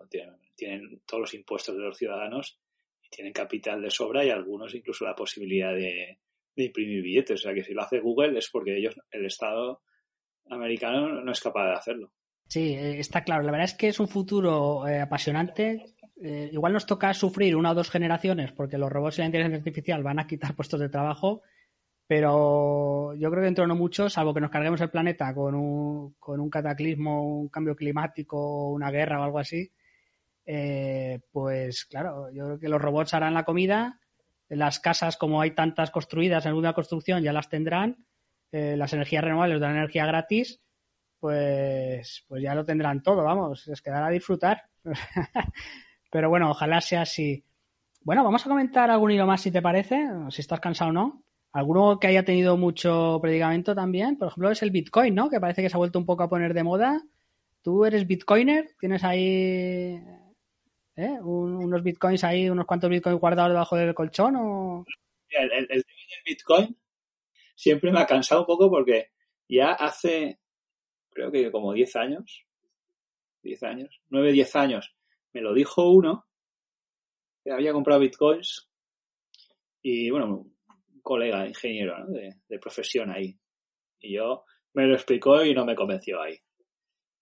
tienen, 0.09 0.36
tienen 0.55 1.01
todos 1.05 1.22
los 1.22 1.34
impuestos 1.34 1.76
de 1.76 1.82
los 1.82 1.97
ciudadanos 1.97 2.59
tienen 3.09 3.34
capital 3.34 3.82
de 3.82 3.89
sobra 3.89 4.26
y 4.26 4.30
algunos 4.30 4.74
incluso 4.76 5.05
la 5.05 5.15
posibilidad 5.15 5.74
de, 5.74 6.20
de 6.58 6.66
imprimir 6.66 7.01
billetes. 7.01 7.39
O 7.39 7.43
sea 7.43 7.53
que 7.53 7.64
si 7.64 7.74
lo 7.74 7.84
hace 7.84 7.99
Google 7.99 8.38
es 8.38 8.49
porque 8.49 8.78
ellos, 8.78 8.95
el 9.12 9.26
Estado 9.26 9.82
americano 10.49 11.22
no 11.22 11.32
es 11.32 11.39
capaz 11.39 11.66
de 11.68 11.74
hacerlo. 11.74 12.12
Sí, 12.47 12.74
eh, 12.74 12.99
está 12.99 13.24
claro. 13.24 13.43
La 13.43 13.51
verdad 13.51 13.66
es 13.66 13.76
que 13.76 13.89
es 13.89 13.99
un 13.99 14.08
futuro 14.08 14.88
eh, 14.88 15.01
apasionante. 15.01 15.95
Eh, 16.22 16.49
igual 16.51 16.74
nos 16.74 16.86
toca 16.86 17.14
sufrir 17.14 17.55
una 17.55 17.72
o 17.72 17.76
dos 17.76 17.91
generaciones 17.91 18.51
porque 18.51 18.78
los 18.78 18.91
robots 18.91 19.18
y 19.18 19.22
la 19.22 19.28
inteligencia 19.28 19.60
artificial 19.60 20.03
van 20.03 20.20
a 20.20 20.26
quitar 20.26 20.55
puestos 20.55 20.80
de 20.80 20.89
trabajo, 20.89 21.43
pero 22.08 23.14
yo 23.14 23.30
creo 23.30 23.41
que 23.41 23.45
dentro 23.45 23.66
de 23.66 23.68
no 23.68 23.76
mucho, 23.76 24.10
salvo 24.10 24.34
que 24.34 24.41
nos 24.41 24.49
carguemos 24.49 24.82
el 24.82 24.89
planeta 24.89 25.32
con 25.36 25.53
un, 25.53 26.16
con 26.18 26.39
un 26.39 26.49
cataclismo, 26.49 27.24
un 27.24 27.49
cambio 27.49 27.76
climático, 27.76 28.70
una 28.70 28.89
guerra 28.89 29.20
o 29.20 29.24
algo 29.26 29.38
así, 29.38 29.72
pues 31.32 31.86
claro, 31.86 32.32
yo 32.32 32.45
creo 32.45 32.60
que 32.60 32.70
los 32.70 32.82
robots 32.82 33.14
harán 33.14 33.36
la 33.36 33.45
comida, 33.45 33.99
las 34.50 34.80
casas, 34.80 35.18
como 35.18 35.41
hay 35.41 35.52
tantas 35.52 35.91
construidas 35.91 36.45
en 36.45 36.54
una 36.54 36.74
construcción, 36.74 37.24
ya 37.24 37.34
las 37.34 37.50
tendrán, 37.50 38.06
las 38.52 38.93
energías 38.93 39.24
renovables 39.24 39.60
dan 39.60 39.76
energía 39.76 40.06
gratis 40.06 40.62
pues, 41.20 42.26
pues 42.28 42.43
ya 42.43 42.56
lo 42.56 42.66
tendrán 42.66 43.02
todo, 43.02 43.24
vamos, 43.24 43.68
les 43.68 43.82
quedará 43.82 44.08
a 44.08 44.12
disfrutar. 44.12 44.64
Pero 46.12 46.30
bueno, 46.30 46.52
ojalá 46.52 46.82
sea 46.82 47.02
así. 47.02 47.43
Bueno, 48.02 48.24
vamos 48.24 48.45
a 48.45 48.50
comentar 48.50 48.89
algún 48.89 49.12
hilo 49.12 49.26
más 49.26 49.41
si 49.41 49.52
te 49.52 49.62
parece, 49.62 50.08
si 50.30 50.41
estás 50.41 50.60
cansado 50.60 50.91
o 50.91 50.93
no. 50.93 51.24
Alguno 51.52 52.00
que 52.00 52.08
haya 52.08 52.24
tenido 52.24 52.56
mucho 52.56 53.20
predicamento 53.22 53.74
también, 53.74 54.18
por 54.18 54.28
ejemplo, 54.30 54.52
es 54.52 54.62
el 54.62 54.72
Bitcoin, 54.72 55.16
¿no? 55.16 55.30
Que 55.30 55.39
parece 55.39 55.62
que 55.62 55.70
se 55.70 55.76
ha 55.76 55.80
vuelto 55.80 56.00
un 56.00 56.06
poco 56.06 56.24
a 56.24 56.30
poner 56.30 56.54
de 56.54 56.64
moda. 56.64 57.02
¿Tú 57.62 57.84
eres 57.84 58.06
Bitcoiner? 58.06 58.70
¿Tienes 58.80 59.04
ahí 59.04 60.02
¿eh? 60.98 61.20
unos 61.22 61.84
Bitcoins 61.84 62.24
ahí, 62.24 62.50
unos 62.50 62.66
cuantos 62.66 62.89
Bitcoins 62.89 63.20
guardados 63.20 63.52
debajo 63.52 63.76
del 63.78 63.93
colchón? 63.93 64.36
O... 64.36 64.86
El, 65.30 65.52
el, 65.52 65.68
el 65.70 65.86
Bitcoin 66.26 66.78
siempre 67.56 67.91
me 67.91 68.02
ha 68.02 68.06
cansado 68.06 68.41
un 68.41 68.48
poco 68.48 68.70
porque 68.70 69.12
ya 69.48 69.72
hace 69.72 70.39
creo 71.18 71.32
que 71.32 71.52
como 71.52 71.74
10 71.74 71.95
años, 71.95 72.45
10 73.41 73.64
años, 73.64 74.02
9, 74.10 74.32
10 74.34 74.56
años, 74.56 74.95
me 75.34 75.41
lo 75.41 75.54
dijo 75.54 75.89
uno 75.89 76.28
que 77.43 77.52
había 77.52 77.74
comprado 77.74 78.02
bitcoins 78.02 78.70
y 79.82 80.12
bueno, 80.12 80.28
un 80.28 81.02
colega 81.02 81.48
ingeniero 81.48 82.06
de, 82.08 82.36
de, 82.48 82.60
profesión 82.60 83.10
ahí. 83.10 83.36
Y 84.00 84.14
yo 84.14 84.43
me 84.74 84.86
lo 84.86 84.93
explicó 84.93 85.43
y 85.43 85.56
no 85.56 85.66
me 85.66 85.76
convenció 85.76 86.22
ahí. 86.22 86.38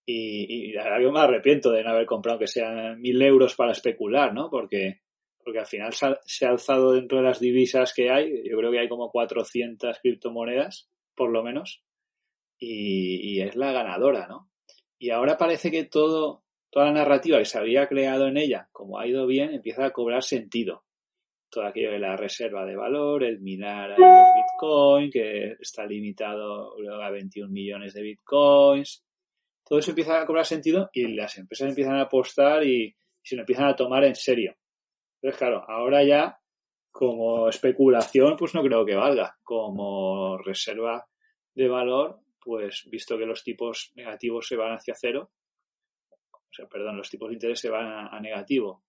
Y, 0.08 0.68
y 0.70 0.72
verdad 0.72 0.98
que 0.98 1.10
me 1.10 1.20
arrepiento 1.20 1.72
de 1.72 1.82
no 1.82 1.90
haber 1.90 2.06
comprado 2.06 2.38
que 2.38 2.46
sean 2.46 3.00
mil 3.00 3.20
euros 3.20 3.56
para 3.56 3.72
especular, 3.72 4.32
¿no? 4.32 4.48
Porque, 4.48 5.00
porque 5.42 5.58
al 5.60 5.66
final 5.66 5.92
se 5.92 6.46
ha, 6.46 6.50
alzado 6.50 6.92
dentro 6.92 7.18
de 7.18 7.24
las 7.24 7.40
divisas 7.40 7.92
que 7.92 8.10
hay, 8.10 8.48
yo 8.48 8.56
creo 8.56 8.70
que 8.70 8.80
hay 8.80 8.88
como 8.88 9.10
400 9.10 9.98
criptomonedas, 10.00 10.88
por 11.14 11.30
lo 11.30 11.42
menos, 11.42 11.82
y, 12.58 13.40
es 13.40 13.54
la 13.56 13.72
ganadora, 13.72 14.26
¿no? 14.26 14.50
Y 14.98 15.10
ahora 15.10 15.36
parece 15.36 15.70
que 15.70 15.84
todo, 15.84 16.42
toda 16.70 16.86
la 16.86 16.92
narrativa 16.92 17.38
que 17.38 17.44
se 17.44 17.58
había 17.58 17.86
creado 17.86 18.26
en 18.28 18.38
ella, 18.38 18.68
como 18.72 18.98
ha 18.98 19.06
ido 19.06 19.26
bien, 19.26 19.54
empieza 19.54 19.86
a 19.86 19.92
cobrar 19.92 20.22
sentido. 20.22 20.84
Todo 21.48 21.66
aquello 21.66 21.92
de 21.92 22.00
la 22.00 22.16
reserva 22.16 22.66
de 22.66 22.74
valor, 22.74 23.22
el 23.22 23.40
minar 23.40 23.92
ahí 23.92 23.98
los 23.98 24.34
bitcoins, 24.34 25.12
que 25.12 25.56
está 25.60 25.86
limitado 25.86 26.74
a 27.00 27.10
21 27.10 27.52
millones 27.52 27.94
de 27.94 28.02
bitcoins. 28.02 29.05
Todo 29.66 29.80
eso 29.80 29.90
empieza 29.90 30.20
a 30.20 30.26
cobrar 30.26 30.46
sentido 30.46 30.88
y 30.92 31.08
las 31.14 31.36
empresas 31.38 31.68
empiezan 31.68 31.96
a 31.96 32.02
apostar 32.02 32.64
y, 32.64 32.94
se 33.22 33.34
lo 33.34 33.42
empiezan 33.42 33.66
a 33.66 33.74
tomar 33.74 34.04
en 34.04 34.14
serio. 34.14 34.54
Entonces, 35.16 35.38
claro, 35.38 35.64
ahora 35.68 36.04
ya 36.04 36.38
como 36.92 37.48
especulación, 37.48 38.36
pues 38.36 38.54
no 38.54 38.62
creo 38.62 38.86
que 38.86 38.94
valga. 38.94 39.36
Como 39.42 40.38
reserva 40.38 41.08
de 41.52 41.68
valor, 41.68 42.20
pues 42.40 42.84
visto 42.88 43.18
que 43.18 43.26
los 43.26 43.42
tipos 43.42 43.90
negativos 43.96 44.46
se 44.46 44.54
van 44.54 44.74
hacia 44.74 44.94
cero, 44.94 45.32
o 46.30 46.52
sea, 46.52 46.68
perdón, 46.68 46.96
los 46.96 47.10
tipos 47.10 47.28
de 47.28 47.34
interés 47.34 47.58
se 47.58 47.68
van 47.68 47.86
a, 47.86 48.06
a 48.06 48.20
negativo 48.20 48.84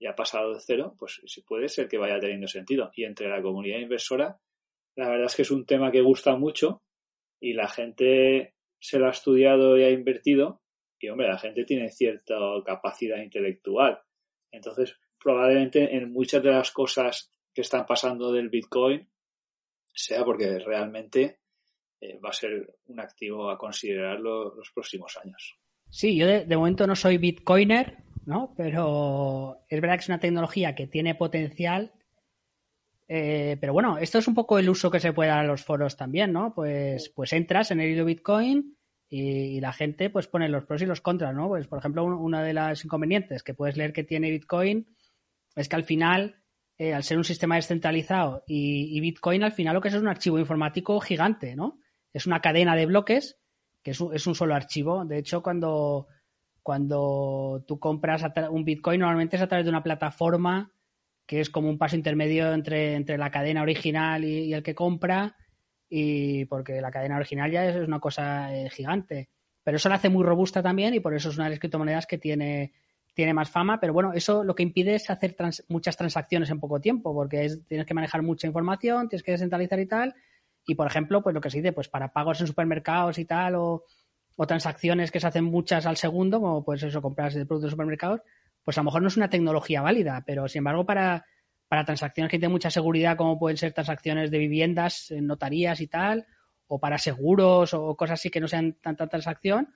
y 0.00 0.06
ha 0.06 0.16
pasado 0.16 0.54
de 0.54 0.60
cero, 0.60 0.96
pues 0.98 1.20
sí 1.26 1.42
puede 1.42 1.68
ser 1.68 1.88
que 1.88 1.98
vaya 1.98 2.18
teniendo 2.18 2.48
sentido. 2.48 2.90
Y 2.94 3.04
entre 3.04 3.28
la 3.28 3.40
comunidad 3.40 3.78
inversora, 3.78 4.40
la 4.96 5.08
verdad 5.08 5.26
es 5.26 5.36
que 5.36 5.42
es 5.42 5.50
un 5.52 5.64
tema 5.64 5.92
que 5.92 6.00
gusta 6.00 6.34
mucho 6.36 6.82
y 7.40 7.52
la 7.52 7.68
gente 7.68 8.56
se 8.80 8.98
lo 8.98 9.06
ha 9.06 9.10
estudiado 9.10 9.76
y 9.78 9.84
ha 9.84 9.90
invertido 9.90 10.62
y, 11.00 11.08
hombre, 11.08 11.28
la 11.28 11.38
gente 11.38 11.64
tiene 11.64 11.90
cierta 11.90 12.34
capacidad 12.64 13.18
intelectual. 13.18 14.00
Entonces, 14.50 14.96
probablemente 15.22 15.96
en 15.96 16.12
muchas 16.12 16.42
de 16.42 16.50
las 16.50 16.70
cosas 16.70 17.30
que 17.54 17.62
están 17.62 17.86
pasando 17.86 18.32
del 18.32 18.48
Bitcoin 18.48 19.08
sea 19.92 20.24
porque 20.24 20.58
realmente 20.58 21.40
eh, 22.00 22.18
va 22.24 22.30
a 22.30 22.32
ser 22.32 22.78
un 22.86 23.00
activo 23.00 23.50
a 23.50 23.58
considerarlo 23.58 24.54
los 24.54 24.70
próximos 24.72 25.16
años. 25.22 25.58
Sí, 25.90 26.16
yo 26.16 26.26
de, 26.26 26.44
de, 26.44 26.56
momento 26.56 26.86
no 26.86 26.94
soy 26.94 27.18
bitcoiner, 27.18 27.98
¿no? 28.26 28.54
Pero 28.56 29.64
es 29.68 29.80
verdad 29.80 29.96
que 29.96 30.02
es 30.02 30.08
una 30.08 30.20
tecnología 30.20 30.74
que 30.74 30.86
tiene 30.86 31.14
potencial. 31.14 31.92
Eh, 33.08 33.56
pero 33.60 33.72
bueno, 33.72 33.98
esto 33.98 34.18
es 34.18 34.28
un 34.28 34.34
poco 34.34 34.58
el 34.58 34.68
uso 34.68 34.90
que 34.90 35.00
se 35.00 35.12
puede 35.12 35.30
dar 35.30 35.40
a 35.40 35.46
los 35.46 35.64
foros 35.64 35.96
también, 35.96 36.32
¿no? 36.32 36.54
Pues, 36.54 37.10
pues 37.14 37.32
entras 37.32 37.70
en 37.70 37.80
el 37.80 37.90
hilo 37.90 38.04
Bitcoin 38.04 38.76
y, 39.08 39.56
y, 39.56 39.60
la 39.60 39.72
gente 39.72 40.10
pues 40.10 40.28
pone 40.28 40.48
los 40.48 40.66
pros 40.66 40.82
y 40.82 40.86
los 40.86 41.00
contras, 41.00 41.34
¿no? 41.34 41.48
Pues 41.48 41.66
por 41.66 41.78
ejemplo, 41.78 42.04
uno, 42.04 42.20
uno 42.20 42.42
de 42.42 42.52
los 42.52 42.84
inconvenientes 42.84 43.42
que 43.42 43.54
puedes 43.54 43.78
leer 43.78 43.94
que 43.94 44.04
tiene 44.04 44.30
Bitcoin 44.30 44.86
es 45.56 45.68
que 45.68 45.76
al 45.76 45.84
final 45.84 46.42
eh, 46.76 46.92
al 46.92 47.02
ser 47.02 47.16
un 47.16 47.24
sistema 47.24 47.56
descentralizado 47.56 48.44
y, 48.46 48.96
y, 48.96 49.00
Bitcoin 49.00 49.42
al 49.42 49.52
final 49.52 49.74
lo 49.74 49.80
que 49.80 49.88
es 49.88 49.94
es 49.94 50.02
un 50.02 50.08
archivo 50.08 50.38
informático 50.38 51.00
gigante, 51.00 51.56
¿no? 51.56 51.80
es 52.12 52.26
una 52.26 52.40
cadena 52.40 52.74
de 52.76 52.86
bloques 52.86 53.38
que 53.82 53.92
es 53.92 54.00
un, 54.00 54.14
es 54.14 54.26
un 54.26 54.34
solo 54.34 54.54
archivo. 54.54 55.04
De 55.04 55.18
hecho, 55.18 55.42
cuando, 55.42 56.08
cuando 56.62 57.64
tú 57.66 57.78
compras 57.78 58.24
un 58.50 58.64
Bitcoin, 58.64 59.00
normalmente 59.00 59.36
es 59.36 59.42
a 59.42 59.46
través 59.46 59.64
de 59.64 59.70
una 59.70 59.82
plataforma 59.82 60.72
que 61.28 61.40
es 61.40 61.50
como 61.50 61.68
un 61.68 61.76
paso 61.76 61.94
intermedio 61.94 62.54
entre, 62.54 62.94
entre 62.94 63.18
la 63.18 63.30
cadena 63.30 63.60
original 63.60 64.24
y, 64.24 64.54
el 64.54 64.62
que 64.62 64.74
compra, 64.74 65.36
y 65.86 66.46
porque 66.46 66.80
la 66.80 66.90
cadena 66.90 67.16
original 67.16 67.50
ya 67.50 67.66
es, 67.66 67.86
una 67.86 68.00
cosa 68.00 68.56
eh, 68.56 68.70
gigante. 68.70 69.28
Pero 69.62 69.76
eso 69.76 69.90
la 69.90 69.96
hace 69.96 70.08
muy 70.08 70.24
robusta 70.24 70.62
también 70.62 70.94
y 70.94 71.00
por 71.00 71.14
eso 71.14 71.28
es 71.28 71.36
una 71.36 71.44
de 71.44 71.50
las 71.50 71.58
criptomonedas 71.58 72.06
que 72.06 72.16
tiene, 72.16 72.72
tiene 73.12 73.34
más 73.34 73.50
fama. 73.50 73.78
Pero 73.78 73.92
bueno, 73.92 74.14
eso 74.14 74.42
lo 74.42 74.54
que 74.54 74.62
impide 74.62 74.94
es 74.94 75.10
hacer 75.10 75.36
muchas 75.68 75.98
transacciones 75.98 76.48
en 76.48 76.60
poco 76.60 76.80
tiempo, 76.80 77.12
porque 77.12 77.44
es, 77.44 77.62
tienes 77.66 77.86
que 77.86 77.92
manejar 77.92 78.22
mucha 78.22 78.46
información, 78.46 79.10
tienes 79.10 79.22
que 79.22 79.32
descentralizar 79.32 79.78
y 79.80 79.86
tal. 79.86 80.14
Y, 80.66 80.76
por 80.76 80.86
ejemplo, 80.86 81.22
pues 81.22 81.34
lo 81.34 81.42
que 81.42 81.50
se 81.50 81.58
dice, 81.58 81.72
pues 81.74 81.90
para 81.90 82.10
pagos 82.10 82.40
en 82.40 82.46
supermercados 82.46 83.18
y 83.18 83.26
tal, 83.26 83.54
o, 83.56 83.84
o 84.36 84.46
transacciones 84.46 85.10
que 85.10 85.20
se 85.20 85.26
hacen 85.26 85.44
muchas 85.44 85.84
al 85.84 85.98
segundo, 85.98 86.40
como 86.40 86.64
pues 86.64 86.82
eso, 86.82 87.02
compras 87.02 87.34
de 87.34 87.44
productos 87.44 87.68
de 87.68 87.72
supermercados, 87.72 88.22
pues 88.68 88.76
a 88.76 88.82
lo 88.82 88.84
mejor 88.84 89.00
no 89.00 89.08
es 89.08 89.16
una 89.16 89.30
tecnología 89.30 89.80
válida, 89.80 90.22
pero 90.26 90.46
sin 90.46 90.58
embargo 90.58 90.84
para, 90.84 91.24
para 91.68 91.86
transacciones 91.86 92.30
que 92.30 92.36
tienen 92.38 92.52
mucha 92.52 92.70
seguridad, 92.70 93.16
como 93.16 93.38
pueden 93.38 93.56
ser 93.56 93.72
transacciones 93.72 94.30
de 94.30 94.36
viviendas 94.36 95.10
en 95.10 95.26
notarías 95.26 95.80
y 95.80 95.86
tal, 95.86 96.26
o 96.66 96.78
para 96.78 96.98
seguros 96.98 97.72
o 97.72 97.96
cosas 97.96 98.20
así 98.20 98.28
que 98.28 98.40
no 98.40 98.46
sean 98.46 98.74
tanta 98.74 99.06
transacción, 99.06 99.74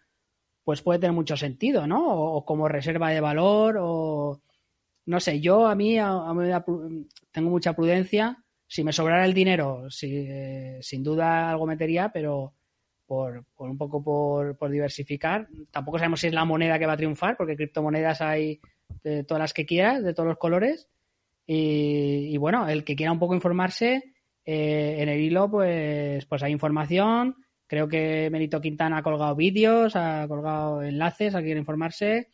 pues 0.63 0.83
puede 0.83 0.99
tener 0.99 1.15
mucho 1.15 1.39
sentido, 1.39 1.87
¿no? 1.87 2.07
O, 2.07 2.45
como 2.45 2.69
reserva 2.69 3.09
de 3.09 3.23
valor, 3.23 3.79
o 3.81 4.43
no 5.07 5.21
sé, 5.21 5.41
yo 5.41 5.69
a 5.69 5.75
mí, 5.75 5.97
a, 5.99 6.23
tengo 7.31 7.49
mucha 7.49 7.73
prudencia 7.73 8.45
si 8.67 8.85
me 8.85 8.93
sobrara 8.93 9.25
el 9.25 9.33
dinero, 9.33 9.89
si, 9.89 10.17
eh, 10.29 10.81
sin 10.83 11.03
duda 11.03 11.49
algo 11.49 11.67
metería, 11.67 12.11
pero 12.13 12.53
por, 13.07 13.47
por 13.55 13.71
un 13.71 13.79
poco 13.79 14.05
por, 14.05 14.59
por, 14.59 14.71
diversificar. 14.71 15.49
Tampoco 15.71 15.97
sabemos 15.97 16.21
si 16.21 16.27
es 16.27 16.35
la 16.35 16.45
moneda 16.45 16.79
que 16.79 16.85
va 16.85 16.93
a 16.93 16.99
triunfar, 16.99 17.39
porque 17.39 17.57
criptomonedas 17.57 18.21
hay 18.21 18.61
de 19.03 19.25
todas 19.25 19.41
las 19.41 19.53
que 19.55 19.67
quieras, 19.67 20.03
de 20.03 20.15
todos 20.15 20.29
los 20.29 20.39
colores. 20.39 20.89
Y, 21.47 22.29
y 22.33 22.37
bueno, 22.37 22.69
el 22.69 22.85
que 22.85 22.97
quiera 22.97 23.13
un 23.13 23.19
poco 23.19 23.35
informarse, 23.35 24.13
eh, 24.45 24.97
en 24.99 25.09
el 25.09 25.21
hilo, 25.21 25.51
pues, 25.51 26.25
pues 26.27 26.43
hay 26.43 26.53
información. 26.53 27.37
Creo 27.67 27.89
que 27.89 28.29
Benito 28.31 28.61
Quintana 28.61 28.99
ha 28.99 29.03
colgado 29.03 29.35
vídeos, 29.35 29.97
ha 29.97 30.27
colgado 30.29 30.83
enlaces 30.83 31.35
a 31.35 31.43
quien 31.43 31.59
informarse. 31.59 32.29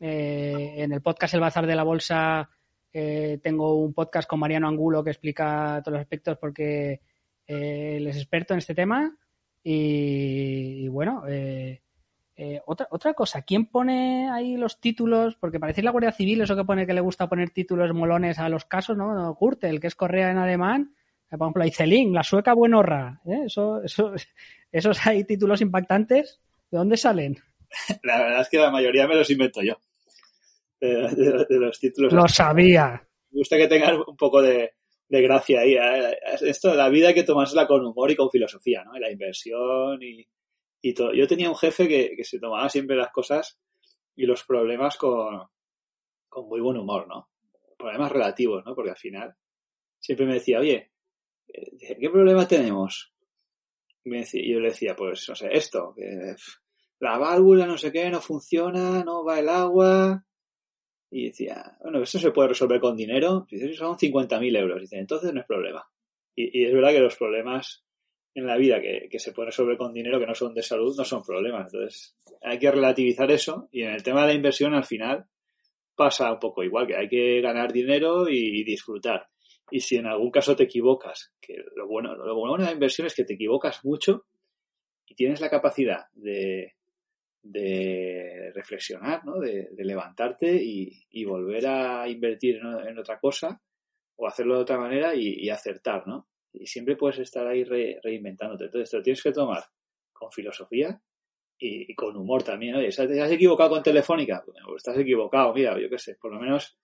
Eh, 0.00 0.74
en 0.78 0.92
el 0.92 1.00
podcast 1.00 1.34
El 1.34 1.40
Bazar 1.40 1.66
de 1.66 1.76
la 1.76 1.84
Bolsa 1.84 2.50
eh, 2.92 3.38
tengo 3.42 3.76
un 3.76 3.94
podcast 3.94 4.28
con 4.28 4.40
Mariano 4.40 4.68
Angulo 4.68 5.02
que 5.02 5.10
explica 5.10 5.80
todos 5.82 5.94
los 5.94 6.02
aspectos 6.02 6.36
porque 6.38 7.00
eh, 7.46 7.94
él 7.96 8.06
es 8.06 8.16
experto 8.16 8.52
en 8.52 8.58
este 8.58 8.74
tema 8.74 9.16
y, 9.64 10.88
bueno, 10.88 11.22
eh, 11.28 11.80
eh, 12.36 12.60
otra, 12.66 12.88
otra 12.90 13.12
cosa, 13.14 13.42
¿quién 13.42 13.66
pone 13.66 14.30
ahí 14.30 14.56
los 14.56 14.80
títulos? 14.80 15.36
Porque 15.36 15.60
parece 15.60 15.82
la 15.82 15.90
Guardia 15.90 16.12
Civil, 16.12 16.40
eso 16.40 16.56
que 16.56 16.64
pone 16.64 16.86
que 16.86 16.94
le 16.94 17.00
gusta 17.00 17.28
poner 17.28 17.50
títulos 17.50 17.92
molones 17.92 18.38
a 18.38 18.48
los 18.48 18.64
casos, 18.64 18.96
¿no? 18.96 19.36
el 19.62 19.80
que 19.80 19.86
es 19.86 19.94
Correa 19.94 20.30
en 20.30 20.38
alemán, 20.38 20.94
por 21.38 21.46
ejemplo, 21.46 21.64
Icelín, 21.64 22.12
la 22.12 22.22
sueca 22.22 22.52
buenorra, 22.52 23.20
¿eh? 23.26 23.44
Eso, 23.46 23.82
eso, 23.82 24.12
esos 24.72 25.06
hay 25.06 25.24
títulos 25.24 25.60
impactantes, 25.60 26.40
¿de 26.70 26.78
dónde 26.78 26.96
salen? 26.96 27.38
La 28.02 28.18
verdad 28.18 28.42
es 28.42 28.48
que 28.48 28.58
la 28.58 28.70
mayoría 28.70 29.08
me 29.08 29.14
los 29.14 29.30
invento 29.30 29.62
yo. 29.62 29.76
De, 30.80 31.46
los 31.48 31.78
títulos. 31.78 32.12
Lo 32.12 32.26
sabía. 32.26 33.06
Me 33.30 33.38
gusta 33.38 33.56
que 33.56 33.68
tengan 33.68 34.02
un 34.06 34.16
poco 34.16 34.42
de, 34.42 34.72
gracia 35.08 35.60
ahí. 35.60 35.74
¿eh? 35.74 36.18
Esto, 36.40 36.74
la 36.74 36.88
vida 36.88 37.08
hay 37.08 37.14
que 37.14 37.22
tomársela 37.22 37.66
con 37.66 37.86
humor 37.86 38.10
y 38.10 38.16
con 38.16 38.30
filosofía, 38.30 38.82
¿no? 38.84 38.98
la 38.98 39.10
inversión 39.10 40.02
y, 40.02 40.26
y 40.82 40.92
todo. 40.94 41.14
Yo 41.14 41.26
tenía 41.26 41.48
un 41.48 41.56
jefe 41.56 41.88
que, 41.88 42.24
se 42.24 42.38
tomaba 42.38 42.68
siempre 42.68 42.96
las 42.96 43.12
cosas 43.12 43.58
y 44.14 44.26
los 44.26 44.42
problemas 44.44 44.96
con, 44.98 45.46
con 46.28 46.48
muy 46.48 46.60
buen 46.60 46.76
humor, 46.76 47.06
¿no? 47.08 47.30
Problemas 47.78 48.12
relativos, 48.12 48.64
¿no? 48.66 48.74
Porque 48.74 48.90
al 48.90 48.96
final 48.96 49.34
siempre 49.98 50.26
me 50.26 50.34
decía, 50.34 50.58
oye, 50.58 50.90
eh, 51.48 51.96
¿qué 51.98 52.10
problema 52.10 52.46
tenemos? 52.46 53.14
Y, 54.04 54.52
yo 54.52 54.60
le 54.60 54.70
decía, 54.70 54.96
pues, 54.96 55.28
no 55.28 55.34
sé, 55.34 55.48
esto, 55.52 55.94
que 55.96 56.34
la 56.98 57.18
válvula 57.18 57.66
no 57.66 57.76
sé 57.76 57.90
qué, 57.90 58.10
no 58.10 58.20
funciona, 58.20 59.02
no 59.04 59.24
va 59.24 59.40
el 59.40 59.48
agua. 59.48 60.24
Y 61.10 61.26
decía, 61.26 61.76
bueno, 61.82 62.02
eso 62.02 62.18
se 62.18 62.30
puede 62.30 62.50
resolver 62.50 62.80
con 62.80 62.96
dinero. 62.96 63.46
Dice, 63.50 63.74
son 63.74 63.96
50.000 63.96 64.56
euros. 64.56 64.80
Dice, 64.80 64.98
entonces 64.98 65.32
no 65.32 65.40
es 65.40 65.46
problema. 65.46 65.84
Y, 66.34 66.64
es 66.64 66.72
verdad 66.72 66.90
que 66.90 67.00
los 67.00 67.16
problemas 67.16 67.84
en 68.34 68.46
la 68.46 68.56
vida 68.56 68.80
que, 68.80 69.08
que, 69.10 69.18
se 69.18 69.32
pueden 69.32 69.48
resolver 69.48 69.76
con 69.76 69.92
dinero 69.92 70.18
que 70.18 70.26
no 70.26 70.34
son 70.34 70.54
de 70.54 70.62
salud 70.62 70.94
no 70.96 71.04
son 71.04 71.22
problemas. 71.22 71.72
Entonces, 71.72 72.16
hay 72.40 72.58
que 72.58 72.70
relativizar 72.70 73.30
eso 73.30 73.68
y 73.70 73.82
en 73.82 73.90
el 73.90 74.02
tema 74.02 74.22
de 74.22 74.28
la 74.28 74.34
inversión 74.34 74.74
al 74.74 74.84
final 74.84 75.26
pasa 75.94 76.32
un 76.32 76.38
poco 76.38 76.62
igual, 76.62 76.86
que 76.86 76.96
hay 76.96 77.08
que 77.08 77.40
ganar 77.40 77.72
dinero 77.72 78.28
y, 78.28 78.64
disfrutar. 78.64 79.28
Y 79.70 79.80
si 79.80 79.96
en 79.96 80.06
algún 80.06 80.30
caso 80.30 80.56
te 80.56 80.64
equivocas, 80.64 81.32
que 81.40 81.56
lo 81.76 81.86
bueno, 81.86 82.14
lo 82.14 82.34
bueno 82.34 82.56
de 82.56 82.64
la 82.64 82.72
inversión 82.72 83.06
es 83.06 83.14
que 83.14 83.24
te 83.24 83.34
equivocas 83.34 83.84
mucho 83.84 84.26
y 85.06 85.14
tienes 85.14 85.40
la 85.40 85.50
capacidad 85.50 86.06
de, 86.12 86.74
de 87.42 88.50
reflexionar, 88.54 89.24
¿no? 89.24 89.38
de, 89.38 89.68
de 89.70 89.84
levantarte 89.84 90.52
y, 90.52 91.04
y, 91.10 91.24
volver 91.24 91.66
a 91.66 92.08
invertir 92.08 92.56
en, 92.56 92.98
otra 92.98 93.18
cosa 93.18 93.60
o 94.16 94.26
hacerlo 94.26 94.56
de 94.56 94.62
otra 94.62 94.78
manera 94.78 95.14
y 95.14 95.48
acertar, 95.48 96.06
¿no? 96.06 96.28
Y 96.52 96.66
siempre 96.66 96.96
puedes 96.96 97.18
estar 97.18 97.46
ahí 97.46 97.64
reinventándote. 97.64 98.64
Entonces 98.64 98.90
te 98.90 98.96
lo 98.98 99.02
tienes 99.02 99.22
que 99.22 99.32
tomar 99.32 99.64
con 100.12 100.30
filosofía 100.30 101.00
y, 101.58 101.94
con 101.94 102.16
humor 102.16 102.42
también. 102.42 102.74
Oye, 102.76 102.90
¿te 102.90 103.20
has 103.20 103.30
equivocado 103.30 103.70
con 103.70 103.82
Telefónica? 103.82 104.42
Pues 104.44 104.58
estás 104.76 104.98
equivocado, 104.98 105.54
mira, 105.54 105.78
yo 105.80 105.88
qué 105.88 105.98
sé, 105.98 106.16
por 106.20 106.32
lo 106.32 106.40
menos 106.40 106.78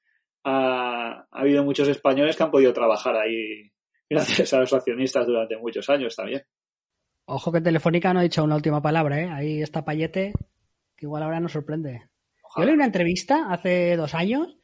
ha, 0.44 1.26
habido 1.30 1.64
muchos 1.64 1.88
españoles 1.88 2.36
que 2.36 2.42
han 2.42 2.50
podido 2.50 2.72
trabajar 2.72 3.16
ahí 3.16 3.70
gracias 4.10 4.52
a 4.54 4.60
los 4.60 4.72
accionistas 4.72 5.26
durante 5.26 5.56
muchos 5.58 5.88
años 5.90 6.16
también. 6.16 6.42
Ojo 7.26 7.52
que 7.52 7.60
Telefónica 7.60 8.14
no 8.14 8.20
ha 8.20 8.22
dicho 8.22 8.42
una 8.42 8.56
última 8.56 8.80
palabra, 8.80 9.20
¿eh? 9.20 9.28
Ahí 9.30 9.60
está 9.60 9.84
Payete, 9.84 10.32
que 10.96 11.04
igual 11.04 11.22
ahora 11.22 11.40
nos 11.40 11.52
sorprende. 11.52 12.08
Yo 12.56 12.64
leí 12.64 12.72
una 12.74 12.86
entrevista 12.86 13.52
hace 13.52 13.96
dos 13.96 14.14
años 14.14 14.56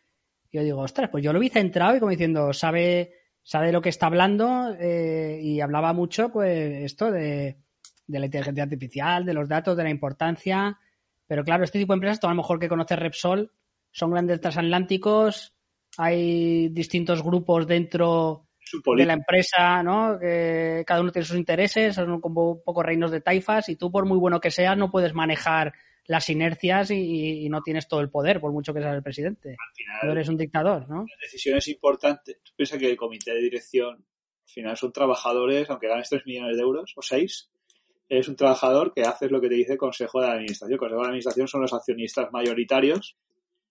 y 0.51 0.57
yo 0.57 0.63
digo, 0.63 0.81
ostras, 0.81 1.11
pues 1.11 1.23
yo 1.23 1.35
lo 1.35 1.41
vi 1.41 1.51
centrado 1.51 1.97
y 1.97 2.01
como 2.01 2.11
diciendo, 2.11 2.55
sabe 2.55 3.24
sabe 3.45 3.67
de 3.67 3.73
lo 3.73 3.83
que 3.83 3.91
está 3.91 4.07
hablando 4.07 4.75
eh, 4.81 5.39
y 5.41 5.61
hablaba 5.61 5.93
mucho, 5.93 6.31
pues, 6.31 6.83
esto 6.83 7.13
de, 7.13 7.59
de, 8.07 8.19
la 8.19 8.25
inteligencia 8.25 8.65
artificial, 8.65 9.25
de 9.25 9.35
los 9.35 9.49
datos, 9.49 9.77
de 9.77 9.85
la 9.85 9.91
importancia. 9.91 10.79
Pero 11.27 11.45
claro, 11.45 11.63
este 11.63 11.79
tipo 11.79 11.93
de 11.93 11.99
empresas, 11.99 12.21
todo 12.21 12.31
a 12.31 12.35
lo 12.35 12.43
mejor 12.43 12.59
que 12.59 12.69
conoce 12.69 12.97
Repsol, 12.97 13.53
son 13.93 14.11
grandes 14.11 14.41
transatlánticos, 14.41 15.55
hay 15.99 16.71
distintos 16.71 17.23
grupos 17.23 17.67
dentro 17.67 18.49
de 18.97 19.05
la 19.05 19.13
empresa, 19.13 19.83
¿no? 19.83 20.19
Que 20.19 20.83
cada 20.87 21.03
uno 21.03 21.13
tiene 21.13 21.27
sus 21.27 21.37
intereses, 21.37 21.95
son 21.95 22.21
como 22.21 22.53
un 22.53 22.63
poco 22.65 22.83
reinos 22.83 23.11
de 23.11 23.21
taifas 23.21 23.69
y 23.69 23.77
tú, 23.77 23.93
por 23.93 24.07
muy 24.07 24.19
bueno 24.19 24.41
que 24.41 24.51
seas, 24.51 24.77
no 24.77 24.91
puedes 24.91 25.15
manejar 25.15 25.75
las 26.07 26.29
inercias 26.29 26.91
y, 26.91 27.49
no 27.49 27.63
tienes 27.63 27.89
todo 27.89 28.01
el 28.01 28.11
poder, 28.11 28.41
por 28.41 28.53
mucho 28.53 28.75
que 28.75 28.81
seas 28.81 28.95
el 28.95 29.03
presidente. 29.03 29.51
Al 29.51 29.75
final, 29.75 29.99
no 30.03 30.13
eres 30.13 30.29
un 30.29 30.37
dictador, 30.37 30.89
¿no? 30.89 31.07
Decisiones 31.21 31.69
importantes. 31.69 32.39
Tú 32.43 32.53
piensas 32.57 32.79
que 32.79 32.91
el 32.91 32.97
comité 32.97 33.33
de 33.33 33.41
dirección, 33.41 33.95
al 33.95 34.49
final, 34.49 34.77
son 34.77 34.93
trabajadores, 34.93 35.71
aunque 35.71 35.89
ganes 35.89 36.09
3 36.09 36.27
millones 36.27 36.57
de 36.57 36.63
euros 36.63 36.93
o 36.97 37.03
6, 37.03 37.51
eres 38.09 38.29
un 38.29 38.37
trabajador 38.37 38.93
que 38.93 39.03
haces 39.03 39.31
lo 39.31 39.41
que 39.41 39.49
te 39.49 39.55
dice 39.55 39.73
el 39.73 39.79
Consejo 39.79 40.21
de 40.21 40.29
Administración. 40.29 40.73
El 40.75 40.79
Consejo 40.79 41.01
de 41.01 41.07
Administración 41.07 41.49
son 41.49 41.63
los 41.63 41.73
accionistas 41.73 42.31
mayoritarios. 42.33 43.17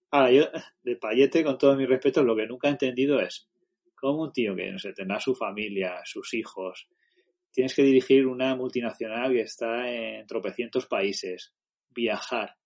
Ahora, 0.10 0.32
yo, 0.32 0.46
de 0.84 0.96
payete, 0.96 1.44
con 1.44 1.58
todo 1.58 1.76
mi 1.76 1.86
respeto, 1.86 2.24
lo 2.24 2.36
que 2.36 2.48
nunca 2.48 2.68
he 2.68 2.72
entendido 2.72 3.20
es 3.20 3.48
cómo 3.96 4.24
un 4.24 4.32
tío 4.32 4.56
que, 4.56 4.72
no 4.72 4.80
sé, 4.80 4.94
tendrá 4.94 5.20
su 5.20 5.34
familia, 5.36 6.02
sus 6.04 6.34
hijos, 6.34 6.88
tienes 7.54 7.76
que 7.76 7.84
dirigir 7.84 8.28
una 8.28 8.56
multinacional 8.56 9.32
que 9.32 9.42
está 9.42 9.90
en 9.90 10.26
tropecientos 10.28 10.88
países, 10.88 11.54
viajar. 11.94 12.58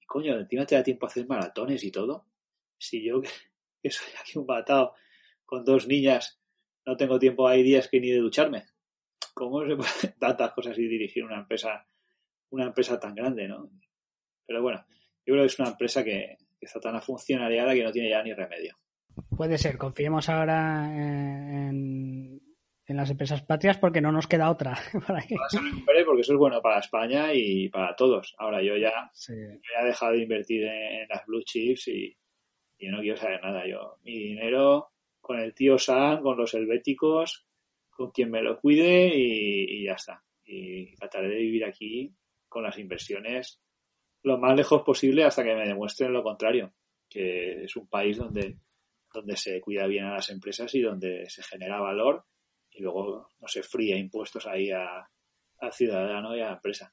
Y 0.00 0.06
coño, 0.06 0.38
encima 0.38 0.66
te 0.66 0.74
da 0.74 0.82
tiempo 0.82 1.06
a 1.06 1.08
hacer 1.08 1.26
maratones 1.26 1.82
y 1.84 1.90
todo. 1.90 2.26
Si 2.78 3.02
yo, 3.02 3.20
que 3.82 3.90
soy 3.90 4.08
aquí 4.20 4.38
un 4.38 4.46
batado 4.46 4.94
con 5.44 5.64
dos 5.64 5.86
niñas, 5.86 6.40
no 6.86 6.96
tengo 6.96 7.18
tiempo, 7.18 7.46
hay 7.46 7.62
días 7.62 7.88
que 7.88 8.00
ni 8.00 8.10
de 8.10 8.18
ducharme. 8.18 8.64
¿Cómo 9.34 9.64
se 9.66 9.76
puede 9.76 10.14
tantas 10.18 10.52
cosas 10.52 10.78
y 10.78 10.86
dirigir 10.86 11.24
una 11.24 11.38
empresa, 11.38 11.86
una 12.50 12.64
empresa 12.66 12.98
tan 12.98 13.14
grande, 13.14 13.48
no? 13.48 13.70
Pero 14.46 14.62
bueno, 14.62 14.84
yo 15.24 15.34
creo 15.34 15.42
que 15.42 15.46
es 15.46 15.58
una 15.58 15.68
empresa 15.68 16.02
que, 16.02 16.38
está 16.60 16.80
tan 16.80 17.00
funcionariada 17.00 17.72
que 17.72 17.84
no 17.84 17.92
tiene 17.92 18.10
ya 18.10 18.22
ni 18.22 18.34
remedio. 18.34 18.76
Puede 19.36 19.56
ser, 19.56 19.78
confiemos 19.78 20.28
ahora 20.28 20.86
en, 20.92 22.40
en 22.90 22.96
las 22.96 23.10
empresas 23.10 23.42
patrias 23.42 23.78
porque 23.78 24.00
no 24.00 24.10
nos 24.10 24.26
queda 24.26 24.50
otra. 24.50 24.76
Para 25.06 25.22
que... 25.22 25.36
porque 26.04 26.20
eso 26.20 26.32
es 26.32 26.38
bueno 26.38 26.60
para 26.60 26.80
España 26.80 27.32
y 27.32 27.68
para 27.68 27.94
todos. 27.94 28.34
Ahora 28.38 28.62
yo 28.62 28.76
ya, 28.76 29.10
he 29.28 29.84
dejado 29.84 30.12
de 30.12 30.22
invertir 30.22 30.64
en, 30.64 31.08
las 31.08 31.24
blue 31.26 31.42
chips 31.42 31.88
y, 31.88 32.16
yo 32.78 32.90
no 32.90 33.00
quiero 33.00 33.16
saber 33.16 33.42
nada. 33.42 33.66
Yo 33.66 33.98
mi 34.02 34.18
dinero 34.18 34.90
con 35.20 35.38
el 35.38 35.54
tío 35.54 35.78
San, 35.78 36.22
con 36.22 36.36
los 36.36 36.54
helvéticos, 36.54 37.46
con 37.90 38.10
quien 38.10 38.30
me 38.30 38.42
lo 38.42 38.58
cuide 38.58 39.12
y, 39.14 39.84
ya 39.84 39.92
está. 39.92 40.24
Y 40.44 40.94
trataré 40.96 41.28
de 41.28 41.36
vivir 41.36 41.64
aquí 41.64 42.12
con 42.48 42.62
las 42.62 42.78
inversiones 42.78 43.60
lo 44.22 44.38
más 44.38 44.56
lejos 44.56 44.82
posible 44.82 45.24
hasta 45.24 45.44
que 45.44 45.54
me 45.54 45.66
demuestren 45.66 46.12
lo 46.12 46.22
contrario, 46.22 46.74
que 47.08 47.64
es 47.64 47.76
un 47.76 47.88
país 47.88 48.18
donde, 48.18 48.58
donde 49.14 49.36
se 49.36 49.60
cuida 49.60 49.86
bien 49.86 50.04
a 50.06 50.14
las 50.14 50.28
empresas 50.30 50.74
y 50.74 50.80
donde 50.80 51.28
se 51.30 51.42
genera 51.42 51.80
valor 51.80 52.24
y 52.70 52.82
luego 52.82 53.28
no 53.40 53.48
se 53.48 53.62
fría 53.62 53.96
impuestos 53.96 54.46
ahí 54.46 54.70
a, 54.70 55.08
al 55.58 55.72
ciudadano 55.72 56.36
y 56.36 56.40
a 56.40 56.46
la 56.46 56.52
empresa. 56.54 56.92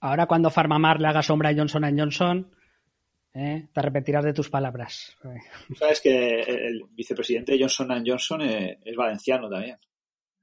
Ahora 0.00 0.26
cuando 0.26 0.50
Farmamar 0.50 1.00
le 1.00 1.08
haga 1.08 1.22
sombra 1.22 1.50
a 1.50 1.54
Johnson 1.54 1.82
Johnson, 1.96 2.52
¿eh? 3.34 3.68
te 3.72 3.80
arrepentirás 3.80 4.24
de 4.24 4.32
tus 4.32 4.48
palabras. 4.48 5.16
Sabes 5.76 6.00
que 6.00 6.40
el 6.40 6.82
vicepresidente 6.90 7.52
de 7.52 7.60
Johnson 7.60 8.04
Johnson 8.06 8.42
es, 8.42 8.96
valenciano 8.96 9.48
también. 9.48 9.76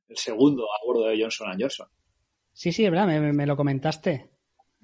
El 0.07 0.17
segundo 0.17 0.65
a 0.65 0.85
bordo 0.85 1.07
de 1.07 1.21
Johnson 1.21 1.55
Johnson. 1.59 1.87
Sí, 2.51 2.71
sí, 2.71 2.85
es 2.85 2.91
verdad, 2.91 3.07
me, 3.07 3.45
lo 3.45 3.55
comentaste. 3.55 4.29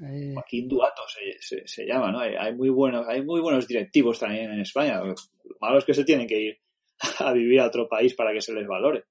Eh... 0.01 0.31
Joaquín 0.33 0.67
Duato 0.67 1.03
se, 1.07 1.67
se, 1.67 1.85
llama, 1.85 2.11
¿no? 2.11 2.19
Hay, 2.19 2.53
muy 2.55 2.69
buenos, 2.69 3.07
hay 3.07 3.23
muy 3.23 3.39
buenos 3.39 3.67
directivos 3.67 4.19
también 4.19 4.51
en 4.51 4.61
España. 4.61 5.01
Lo 5.03 5.15
malo 5.59 5.77
es 5.77 5.85
que 5.85 5.93
se 5.93 6.03
tienen 6.03 6.27
que 6.27 6.39
ir 6.39 6.59
a 7.19 7.31
vivir 7.33 7.59
a 7.59 7.67
otro 7.67 7.87
país 7.87 8.13
para 8.13 8.33
que 8.33 8.41
se 8.41 8.53
les 8.53 8.67
valore. 8.67 9.05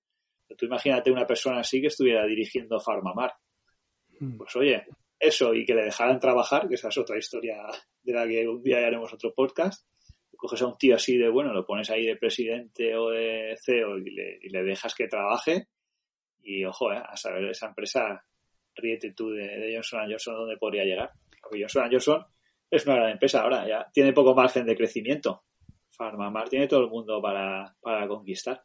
Tú 0.57 0.67
imagínate 0.67 1.11
una 1.11 1.27
persona 1.27 1.61
así 1.61 1.81
que 1.81 1.89
estuviera 1.89 2.25
dirigiendo 2.27 2.81
Farmamar. 2.81 3.33
Hmm. 4.19 4.37
Pues 4.37 4.55
oye, 4.57 4.85
eso 5.21 5.55
y 5.55 5.67
que 5.67 5.75
le 5.75 5.85
dejaran 5.85 6.19
trabajar, 6.19 6.67
que 6.67 6.75
esa 6.75 6.89
es 6.89 6.99
otra 6.99 7.19
historia 7.19 7.57
de 8.03 8.13
la 8.13 8.27
que 8.27 8.49
un 8.49 8.63
día 8.63 8.79
haremos 8.79 9.13
otro 9.13 9.35
podcast. 9.35 9.87
Coges 10.35 10.63
a 10.63 10.67
un 10.69 10.79
tío 10.79 10.97
así 10.97 11.19
de, 11.19 11.29
bueno, 11.29 11.53
lo 11.53 11.67
pones 11.67 11.91
ahí 11.91 12.07
de 12.07 12.17
presidente 12.17 12.97
o 12.97 13.11
de 13.11 13.55
CEO 13.63 13.99
y 13.99 14.11
le, 14.49 14.63
dejas 14.63 14.95
que 14.95 15.07
trabaje. 15.07 15.69
Y 16.43 16.65
ojo, 16.65 16.91
eh, 16.91 17.03
a 17.07 17.15
saber 17.17 17.45
esa 17.45 17.67
empresa, 17.67 18.25
ríete 18.75 19.13
tú 19.13 19.31
de, 19.33 19.75
Johnson 19.75 20.09
Johnson 20.09 20.35
dónde 20.37 20.57
podría 20.57 20.85
llegar. 20.85 21.11
Porque 21.43 21.61
Johnson 21.61 21.91
Johnson 21.91 22.25
es 22.71 22.87
una 22.87 22.97
gran 22.97 23.11
empresa 23.11 23.43
ahora, 23.43 23.69
ya 23.69 23.87
tiene 23.93 24.15
poco 24.15 24.35
margen 24.35 24.65
de 24.65 24.77
crecimiento. 24.77 25.45
Farmamar 25.91 26.49
tiene 26.49 26.67
todo 26.67 26.81
el 26.81 26.89
mundo 26.89 27.21
para, 27.21 27.77
para 27.83 28.09
conquistar. 28.09 28.63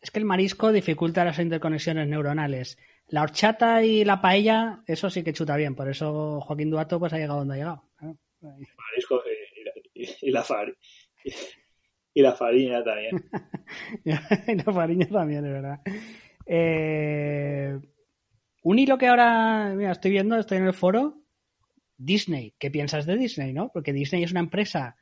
Es 0.00 0.10
que 0.10 0.18
el 0.18 0.24
marisco 0.24 0.72
dificulta 0.72 1.24
las 1.24 1.38
interconexiones 1.38 2.08
neuronales. 2.08 2.78
La 3.08 3.22
horchata 3.22 3.82
y 3.82 4.04
la 4.04 4.20
paella, 4.20 4.82
eso 4.86 5.10
sí 5.10 5.22
que 5.22 5.32
chuta 5.32 5.56
bien. 5.56 5.74
Por 5.74 5.88
eso 5.88 6.40
Joaquín 6.40 6.70
Duato 6.70 6.98
pues 6.98 7.12
ha 7.12 7.18
llegado 7.18 7.40
donde 7.40 7.54
ha 7.54 7.58
llegado. 7.58 7.84
El 8.00 8.66
marisco 8.76 9.22
y, 10.22 10.30
la, 10.30 10.42
y, 12.14 12.22
la 12.22 12.32
farina 12.32 12.84
también. 12.84 13.28
y 14.04 14.54
la 14.54 14.72
farina 14.72 15.06
también, 15.10 15.44
es 15.44 15.52
verdad. 15.52 15.80
Eh, 16.46 17.78
un 18.62 18.78
hilo 18.78 18.98
que 18.98 19.08
ahora, 19.08 19.72
mira, 19.74 19.92
estoy 19.92 20.10
viendo, 20.12 20.36
estoy 20.36 20.58
en 20.58 20.66
el 20.66 20.74
foro, 20.74 21.22
Disney. 21.96 22.54
¿Qué 22.58 22.70
piensas 22.70 23.06
de 23.06 23.16
Disney, 23.16 23.52
no? 23.52 23.70
Porque 23.72 23.92
Disney 23.92 24.22
es 24.22 24.30
una 24.30 24.40
empresa 24.40 24.96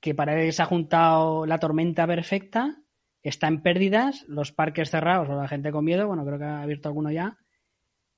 que 0.00 0.14
para 0.14 0.40
él 0.40 0.52
se 0.52 0.62
ha 0.62 0.66
juntado 0.66 1.46
la 1.46 1.58
tormenta 1.58 2.06
perfecta, 2.06 2.78
está 3.28 3.48
en 3.48 3.62
pérdidas, 3.62 4.24
los 4.28 4.52
parques 4.52 4.90
cerrados 4.90 5.28
o 5.28 5.36
la 5.36 5.48
gente 5.48 5.72
con 5.72 5.84
miedo, 5.84 6.06
bueno, 6.06 6.24
creo 6.24 6.38
que 6.38 6.44
ha 6.44 6.62
abierto 6.62 6.88
alguno 6.88 7.10
ya. 7.10 7.38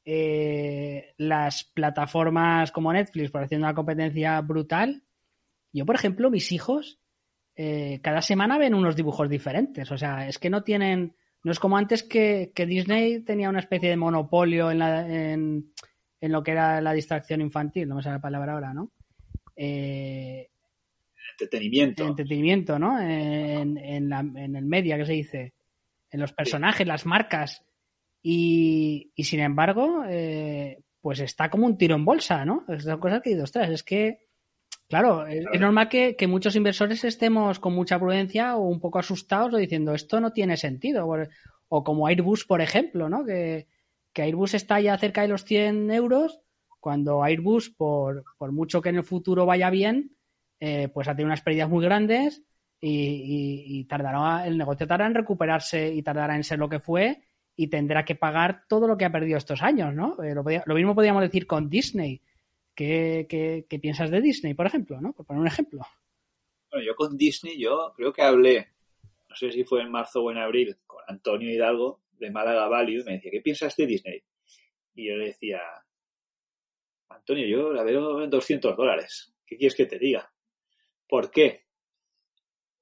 Eh, 0.04 1.14
las 1.18 1.64
plataformas 1.64 2.72
como 2.72 2.92
Netflix, 2.92 3.30
por 3.30 3.42
haciendo 3.42 3.66
una 3.66 3.74
competencia 3.74 4.40
brutal. 4.40 5.02
Yo, 5.72 5.84
por 5.84 5.94
ejemplo, 5.94 6.30
mis 6.30 6.50
hijos 6.52 7.00
eh, 7.56 8.00
cada 8.02 8.22
semana 8.22 8.56
ven 8.56 8.74
unos 8.74 8.96
dibujos 8.96 9.28
diferentes. 9.28 9.90
O 9.90 9.98
sea, 9.98 10.28
es 10.28 10.38
que 10.38 10.48
no 10.48 10.62
tienen. 10.62 11.16
No 11.42 11.52
es 11.52 11.58
como 11.58 11.76
antes 11.76 12.02
que, 12.02 12.52
Disney 12.54 13.20
tenía 13.24 13.48
una 13.48 13.60
especie 13.60 13.90
de 13.90 13.96
monopolio 13.96 14.70
en, 14.70 14.82
en, 14.82 15.72
en, 16.20 16.32
lo 16.32 16.42
que 16.42 16.52
era 16.52 16.80
la 16.80 16.92
distracción 16.92 17.40
infantil, 17.40 17.88
no 17.88 17.96
me 17.96 18.02
sale 18.02 18.16
la 18.16 18.22
palabra 18.22 18.52
ahora, 18.54 18.74
¿no? 18.74 18.92
Eh, 19.54 20.50
entretenimiento. 21.32 22.06
Entretenimiento, 22.06 22.78
¿no? 22.78 23.00
En, 23.00 23.78
el 23.78 24.64
media, 24.64 24.96
que 24.96 25.06
se 25.06 25.12
dice. 25.12 25.54
En 26.10 26.20
los 26.20 26.32
personajes, 26.32 26.86
las 26.86 27.06
marcas. 27.06 27.64
Y, 28.22 29.12
sin 29.18 29.40
embargo, 29.40 30.04
eh, 30.08 30.82
pues 31.00 31.20
está 31.20 31.50
como 31.50 31.66
un 31.66 31.78
tiro 31.78 31.94
en 31.94 32.04
bolsa, 32.04 32.44
¿no? 32.44 32.64
Son 32.78 33.00
cosas 33.00 33.22
que 33.22 33.32
he 33.32 33.42
ostras, 33.42 33.70
es 33.70 33.82
que, 33.82 34.26
claro, 34.88 35.26
es, 35.26 35.44
normal 35.58 35.88
que, 35.88 36.16
muchos 36.26 36.56
inversores 36.56 37.04
estemos 37.04 37.58
con 37.58 37.74
mucha 37.74 37.98
prudencia 37.98 38.56
o 38.56 38.62
un 38.62 38.80
poco 38.80 38.98
asustados 38.98 39.54
o 39.54 39.56
diciendo 39.56 39.94
esto 39.94 40.20
no 40.20 40.32
tiene 40.32 40.56
sentido. 40.56 41.08
O, 41.68 41.84
como 41.84 42.06
Airbus, 42.06 42.44
por 42.44 42.60
ejemplo, 42.60 43.08
¿no? 43.08 43.24
Que, 43.24 43.68
que 44.12 44.22
Airbus 44.22 44.54
está 44.54 44.80
ya 44.80 44.98
cerca 44.98 45.22
de 45.22 45.28
los 45.28 45.44
100 45.44 45.90
euros, 45.90 46.40
cuando 46.80 47.22
Airbus, 47.22 47.70
por, 47.70 48.24
por 48.38 48.52
mucho 48.52 48.80
que 48.80 48.88
en 48.88 48.96
el 48.96 49.04
futuro 49.04 49.46
vaya 49.46 49.70
bien, 49.70 50.17
eh, 50.60 50.88
pues 50.88 51.08
ha 51.08 51.12
tenido 51.12 51.28
unas 51.28 51.42
pérdidas 51.42 51.68
muy 51.68 51.84
grandes 51.84 52.42
y, 52.80 53.84
tardará, 53.84 54.46
el 54.46 54.56
negocio 54.56 54.86
tardará 54.86 55.08
en 55.08 55.14
recuperarse 55.14 55.92
y 55.92 56.02
tardará 56.02 56.36
en 56.36 56.44
ser 56.44 56.58
lo 56.58 56.68
que 56.68 56.80
fue 56.80 57.22
y 57.56 57.68
tendrá 57.68 58.04
que 58.04 58.14
pagar 58.14 58.64
todo 58.68 58.86
lo 58.86 58.96
que 58.96 59.04
ha 59.04 59.12
perdido 59.12 59.36
estos 59.36 59.62
años, 59.62 59.92
¿no? 59.92 60.22
Eh, 60.22 60.34
lo, 60.34 60.74
mismo 60.74 60.94
podríamos 60.94 61.22
decir 61.22 61.46
con 61.46 61.68
Disney. 61.68 62.22
¿Qué, 62.74 63.26
qué, 63.28 63.78
piensas 63.80 64.10
de 64.10 64.20
Disney, 64.20 64.54
por 64.54 64.66
ejemplo, 64.66 65.00
¿no? 65.00 65.12
Por 65.12 65.26
poner 65.26 65.40
un 65.40 65.48
ejemplo. 65.48 65.80
Bueno, 66.70 66.86
yo 66.86 66.94
con 66.94 67.16
Disney, 67.16 67.58
yo 67.58 67.92
creo 67.96 68.12
que 68.12 68.22
hablé, 68.22 68.68
no 69.28 69.34
sé 69.34 69.50
si 69.50 69.64
fue 69.64 69.82
en 69.82 69.90
marzo 69.90 70.22
o 70.22 70.30
en 70.30 70.38
abril, 70.38 70.76
con 70.86 71.02
Antonio 71.08 71.50
Hidalgo 71.50 72.00
de 72.12 72.30
Málaga 72.30 72.68
Value, 72.68 73.02
me 73.04 73.14
decía, 73.14 73.32
¿qué 73.32 73.40
piensas 73.40 73.74
de 73.74 73.86
Disney? 73.86 74.22
Y 74.94 75.08
yo 75.08 75.16
le 75.16 75.26
decía, 75.26 75.60
Antonio, 77.08 77.46
yo 77.48 77.72
la 77.72 77.82
veo 77.82 78.22
en 78.22 78.30
200 78.30 78.76
dólares. 78.76 79.34
¿Qué 79.44 79.56
quieres 79.56 79.74
que 79.74 79.86
te 79.86 79.98
diga? 79.98 80.30
¿Por 81.08 81.30
qué? 81.30 81.64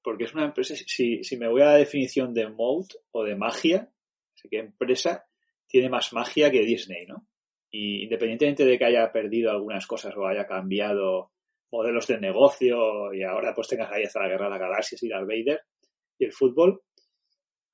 Porque 0.03 0.25
es 0.25 0.35
una 0.35 0.45
empresa, 0.45 0.75
si, 0.75 1.23
si 1.23 1.37
me 1.37 1.49
voy 1.49 1.63
a 1.63 1.67
la 1.67 1.77
definición 1.77 2.35
de 2.35 2.49
mode 2.49 2.89
o 3.13 3.25
de 3.25 3.37
magia, 3.37 3.91
sé 4.35 4.49
que 4.49 4.59
empresa 4.59 5.27
tiene 5.67 5.89
más 5.89 6.13
magia 6.13 6.51
que 6.51 6.63
Disney, 6.63 7.07
¿no? 7.07 7.27
Y 7.71 8.05
independientemente 8.05 8.65
de 8.65 8.79
que 8.79 8.85
haya 8.85 9.11
perdido 9.13 9.51
algunas 9.51 9.87
cosas 9.87 10.17
o 10.17 10.27
haya 10.27 10.47
cambiado 10.47 11.33
modelos 11.71 12.07
de 12.07 12.19
negocio 12.19 13.13
y 13.13 13.23
ahora 13.23 13.55
pues 13.55 13.69
tengas 13.69 13.91
ahí 13.91 14.05
hasta 14.05 14.21
la 14.21 14.29
guerra 14.29 14.45
de 14.45 14.51
la 14.53 14.59
galaxia 14.59 14.97
y 15.01 15.09
Darth 15.09 15.27
Vader 15.27 15.61
y 16.19 16.25
el 16.25 16.33
fútbol, 16.33 16.83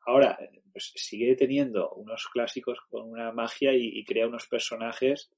ahora 0.06 0.38
pues 0.72 0.92
sigue 0.96 1.36
teniendo 1.36 1.92
unos 1.92 2.26
clásicos 2.32 2.80
con 2.88 3.10
una 3.10 3.32
magia 3.32 3.74
y, 3.74 3.98
y, 3.98 4.04
crea 4.04 4.26
unos 4.26 4.48
personajes, 4.48 5.30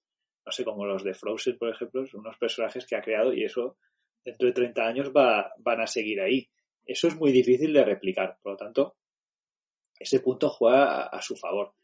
no 0.46 0.52
sé, 0.52 0.64
como 0.64 0.86
los 0.86 1.02
de 1.02 1.14
Frozen, 1.14 1.58
por 1.58 1.70
ejemplo, 1.70 2.04
unos 2.14 2.38
personajes 2.38 2.86
que 2.86 2.96
ha 2.96 3.02
creado 3.02 3.34
y 3.34 3.44
eso 3.44 3.76
dentro 4.24 4.48
de 4.48 4.54
30 4.54 4.82
años 4.82 5.12
va, 5.14 5.52
van 5.58 5.80
a 5.80 5.86
seguir 5.86 6.20
ahí. 6.20 6.48
Eso 6.84 7.08
es 7.08 7.16
muy 7.16 7.32
difícil 7.32 7.72
de 7.72 7.84
replicar, 7.84 8.38
por 8.42 8.52
lo 8.52 8.58
tanto, 8.58 8.96
ese 9.98 10.20
punto 10.20 10.50
juega 10.50 11.04
a, 11.04 11.22
su 11.22 11.36
favor. 11.36 11.74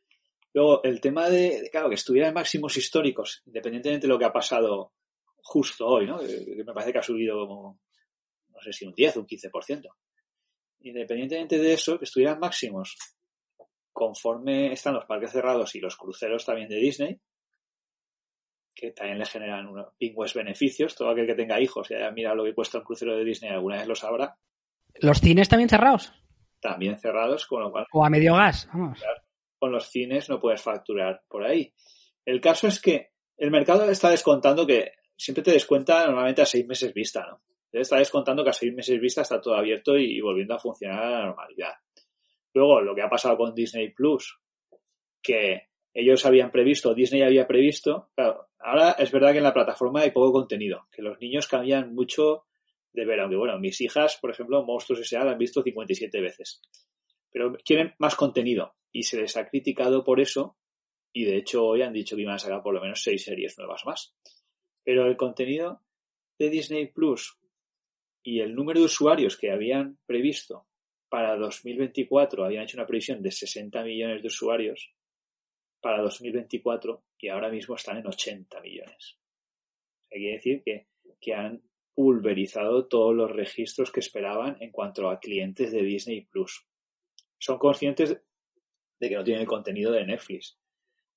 Luego, 0.52 0.82
el 0.82 1.00
tema 1.00 1.28
de, 1.28 1.68
claro, 1.70 1.88
que 1.88 1.94
estuviera 1.94 2.28
en 2.28 2.34
máximos 2.34 2.76
históricos, 2.76 3.42
independientemente 3.46 4.06
de 4.06 4.12
lo 4.12 4.18
que 4.18 4.24
ha 4.24 4.32
pasado 4.32 4.92
justo 5.36 5.86
hoy, 5.86 6.06
¿no? 6.06 6.18
Que 6.18 6.64
me 6.66 6.72
parece 6.72 6.92
que 6.92 6.98
ha 6.98 7.02
subido 7.02 7.46
como, 7.46 7.80
no 8.48 8.60
sé 8.60 8.72
si 8.72 8.84
un 8.84 8.92
10 8.92 9.16
o 9.16 9.20
un 9.20 9.26
15%. 9.26 9.86
Independientemente 10.80 11.58
de 11.58 11.72
eso, 11.72 11.98
que 11.98 12.04
estuviera 12.04 12.32
en 12.32 12.40
máximos, 12.40 12.96
conforme 13.92 14.72
están 14.72 14.94
los 14.94 15.04
parques 15.04 15.30
cerrados 15.30 15.74
y 15.74 15.80
los 15.80 15.96
cruceros 15.96 16.44
también 16.44 16.68
de 16.68 16.76
Disney, 16.76 17.20
que 18.80 18.92
también 18.92 19.18
le 19.18 19.26
generan 19.26 19.68
unos 19.68 19.92
pingües 19.98 20.32
beneficios. 20.32 20.94
Todo 20.94 21.10
aquel 21.10 21.26
que 21.26 21.34
tenga 21.34 21.60
hijos 21.60 21.90
y 21.90 21.94
haya 21.94 22.10
mirado 22.10 22.36
lo 22.36 22.44
que 22.44 22.54
cuesta 22.54 22.78
un 22.78 22.84
crucero 22.84 23.14
de 23.14 23.24
Disney 23.24 23.50
alguna 23.50 23.76
vez 23.76 23.86
lo 23.86 23.94
sabrá. 23.94 24.38
¿Los 25.00 25.20
cines 25.20 25.50
también 25.50 25.68
cerrados? 25.68 26.14
También 26.60 26.98
cerrados, 26.98 27.46
con 27.46 27.62
lo 27.62 27.70
cual... 27.70 27.86
O 27.92 28.04
a 28.04 28.08
medio 28.08 28.34
gas, 28.34 28.68
vamos. 28.72 28.98
Con 29.58 29.72
los 29.72 29.90
cines 29.90 30.30
no 30.30 30.40
puedes 30.40 30.62
facturar 30.62 31.22
por 31.28 31.44
ahí. 31.44 31.74
El 32.24 32.40
caso 32.40 32.68
es 32.68 32.80
que 32.80 33.10
el 33.36 33.50
mercado 33.50 33.88
está 33.90 34.08
descontando 34.08 34.66
que 34.66 34.92
siempre 35.14 35.44
te 35.44 35.52
descuenta 35.52 36.06
normalmente 36.06 36.40
a 36.42 36.46
seis 36.46 36.66
meses 36.66 36.94
vista, 36.94 37.26
¿no? 37.26 37.42
Está 37.72 37.98
descontando 37.98 38.42
que 38.42 38.50
a 38.50 38.54
seis 38.54 38.72
meses 38.74 38.98
vista 38.98 39.22
está 39.22 39.40
todo 39.40 39.54
abierto 39.54 39.96
y, 39.96 40.16
y 40.16 40.20
volviendo 40.20 40.54
a 40.54 40.58
funcionar 40.58 41.04
a 41.04 41.10
la 41.10 41.26
normalidad. 41.26 41.74
Luego, 42.54 42.80
lo 42.80 42.94
que 42.94 43.02
ha 43.02 43.08
pasado 43.08 43.36
con 43.36 43.54
Disney 43.54 43.92
Plus, 43.92 44.40
que 45.22 45.68
ellos 45.94 46.24
habían 46.26 46.50
previsto, 46.50 46.94
Disney 46.94 47.22
había 47.22 47.46
previsto, 47.46 48.10
claro, 48.14 48.49
ahora 48.60 48.92
es 48.92 49.10
verdad 49.10 49.32
que 49.32 49.38
en 49.38 49.44
la 49.44 49.54
plataforma 49.54 50.00
hay 50.00 50.10
poco 50.10 50.32
contenido, 50.32 50.86
que 50.92 51.02
los 51.02 51.20
niños 51.20 51.46
cambian 51.48 51.94
mucho 51.94 52.46
de 52.92 53.04
ver, 53.04 53.20
aunque 53.20 53.36
bueno, 53.36 53.58
mis 53.58 53.80
hijas, 53.80 54.18
por 54.20 54.30
ejemplo, 54.30 54.64
Monstruos 54.64 55.00
S.A. 55.00 55.24
la 55.24 55.32
han 55.32 55.38
visto 55.38 55.62
57 55.62 56.20
veces, 56.20 56.60
pero 57.30 57.52
quieren 57.64 57.94
más 57.98 58.16
contenido 58.16 58.74
y 58.92 59.04
se 59.04 59.20
les 59.20 59.36
ha 59.36 59.48
criticado 59.48 60.04
por 60.04 60.20
eso 60.20 60.56
y 61.12 61.24
de 61.24 61.36
hecho 61.36 61.64
hoy 61.64 61.82
han 61.82 61.92
dicho 61.92 62.16
que 62.16 62.22
iban 62.22 62.34
a 62.34 62.38
sacar 62.38 62.62
por 62.62 62.74
lo 62.74 62.80
menos 62.80 63.02
seis 63.02 63.24
series 63.24 63.58
nuevas 63.58 63.82
más. 63.84 64.14
Pero 64.84 65.06
el 65.06 65.16
contenido 65.16 65.82
de 66.38 66.50
Disney 66.50 66.86
Plus 66.86 67.38
y 68.22 68.40
el 68.40 68.54
número 68.54 68.80
de 68.80 68.86
usuarios 68.86 69.36
que 69.36 69.50
habían 69.50 69.98
previsto 70.06 70.66
para 71.08 71.36
2024, 71.36 72.44
habían 72.44 72.62
hecho 72.62 72.76
una 72.76 72.86
previsión 72.86 73.20
de 73.20 73.32
60 73.32 73.82
millones 73.82 74.22
de 74.22 74.28
usuarios, 74.28 74.92
para 75.80 76.02
2024 76.02 77.02
y 77.18 77.28
ahora 77.28 77.50
mismo 77.50 77.74
están 77.74 77.98
en 77.98 78.06
80 78.06 78.60
millones. 78.60 79.18
Hay 80.12 80.20
que 80.22 80.32
decir 80.32 80.62
que, 80.64 80.86
que 81.20 81.34
han 81.34 81.62
pulverizado 81.94 82.86
todos 82.86 83.14
los 83.14 83.30
registros 83.30 83.92
que 83.92 84.00
esperaban 84.00 84.56
en 84.60 84.70
cuanto 84.70 85.08
a 85.08 85.20
clientes 85.20 85.72
de 85.72 85.82
Disney 85.82 86.22
Plus. 86.22 86.66
Son 87.38 87.58
conscientes 87.58 88.20
de 88.98 89.08
que 89.08 89.14
no 89.14 89.24
tienen 89.24 89.42
el 89.42 89.48
contenido 89.48 89.92
de 89.92 90.06
Netflix. 90.06 90.58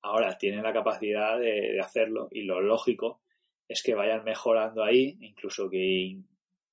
Ahora 0.02 0.38
tienen 0.38 0.64
la 0.64 0.73
capacidad 0.73 1.40
de, 1.40 1.80
hacerlo 1.80 2.27
y 2.31 2.44
lo 2.44 2.61
lógico 2.61 3.22
es 3.68 3.81
que 3.81 3.95
vayan 3.95 4.23
mejorando 4.23 4.84
ahí, 4.84 5.18
incluso 5.22 5.69
que 5.69 6.18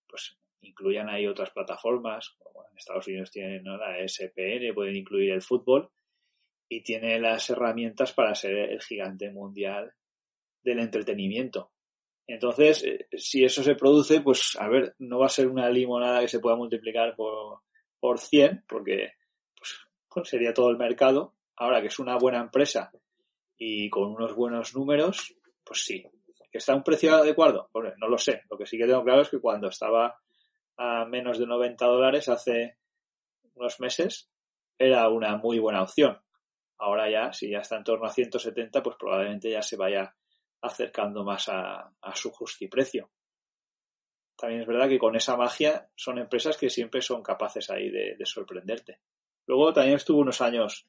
pues, 0.09 0.37
incluyan 0.61 1.09
ahí 1.09 1.27
otras 1.27 1.51
plataformas, 1.51 2.31
como 2.39 2.65
en 2.65 2.77
Estados 2.77 3.07
Unidos 3.07 3.31
tienen 3.31 3.65
la 3.65 3.97
SPN, 4.07 4.75
pueden 4.75 4.97
incluir 4.97 5.31
el 5.31 5.43
fútbol, 5.43 5.91
y 6.73 6.83
tiene 6.83 7.19
las 7.19 7.51
herramientas 7.51 8.13
para 8.13 8.35
ser 8.35 8.53
el 8.53 8.81
gigante 8.81 9.29
mundial 9.31 9.93
del 10.63 10.79
entretenimiento. 10.79 11.73
Entonces, 12.29 12.85
eh, 12.85 13.09
si 13.17 13.45
eso 13.45 13.65
se 13.65 13.75
produce, 13.75 14.21
pues 14.21 14.57
a 14.59 14.69
ver, 14.69 14.95
no 15.01 15.19
va 15.19 15.27
a 15.27 15.31
ser 15.31 15.49
una 15.49 15.69
limonada 15.69 16.21
que 16.21 16.29
se 16.29 16.39
pueda 16.39 16.55
multiplicar 16.55 17.17
por, 17.17 17.59
por 17.99 18.21
100, 18.21 18.65
porque 18.69 19.15
pues, 19.59 20.29
sería 20.29 20.55
todo 20.55 20.71
el 20.71 20.77
mercado. 20.77 21.35
Ahora 21.57 21.81
que 21.81 21.89
es 21.89 21.99
una 21.99 22.17
buena 22.17 22.39
empresa 22.39 22.93
y 23.59 23.91
con 23.91 24.15
unos 24.15 24.35
buenos 24.37 24.75
números, 24.75 25.35
pues 25.65 25.85
sí. 25.85 26.07
¿Que 26.53 26.59
está 26.59 26.73
a 26.73 26.77
un 26.77 26.85
precio 26.85 27.17
adecuado? 27.17 27.69
Pues 27.73 27.95
no 27.99 28.07
lo 28.07 28.17
sé. 28.17 28.43
Lo 28.49 28.57
que 28.57 28.67
sí 28.67 28.79
que 28.79 28.87
tengo 28.87 29.03
claro 29.03 29.23
es 29.23 29.29
que 29.29 29.41
cuando 29.41 29.69
estaba 29.69 30.21
a 30.77 31.05
menos 31.05 31.39
de 31.39 31.47
90 31.47 31.85
dólares 31.85 32.29
hace 32.29 32.77
unos 33.55 33.81
meses, 33.81 34.31
era 34.79 35.09
una 35.09 35.37
muy 35.37 35.59
buena 35.59 35.83
opción. 35.83 36.17
Ahora 36.81 37.11
ya, 37.11 37.31
si 37.33 37.51
ya 37.51 37.59
está 37.59 37.77
en 37.77 37.85
torno 37.85 38.07
a 38.07 38.11
170, 38.11 38.83
pues 38.83 38.97
probablemente 38.99 39.51
ya 39.51 39.61
se 39.61 39.77
vaya 39.77 40.17
acercando 40.63 41.23
más 41.25 41.47
a, 41.51 41.93
su 42.15 42.31
justiprecio. 42.31 43.11
También 44.35 44.63
es 44.63 44.67
verdad 44.67 44.89
que 44.89 44.99
con 44.99 45.15
esa 45.15 45.37
magia 45.37 45.91
son 45.95 46.17
empresas 46.19 46.57
que 46.57 46.71
siempre 46.71 47.03
son 47.03 47.23
capaces 47.23 47.69
ahí 47.69 47.91
de, 47.91 48.17
sorprenderte. 48.25 49.01
Luego 49.47 49.75
también 49.75 49.97
estuvo 49.97 50.21
unos 50.21 50.41
años, 50.41 50.89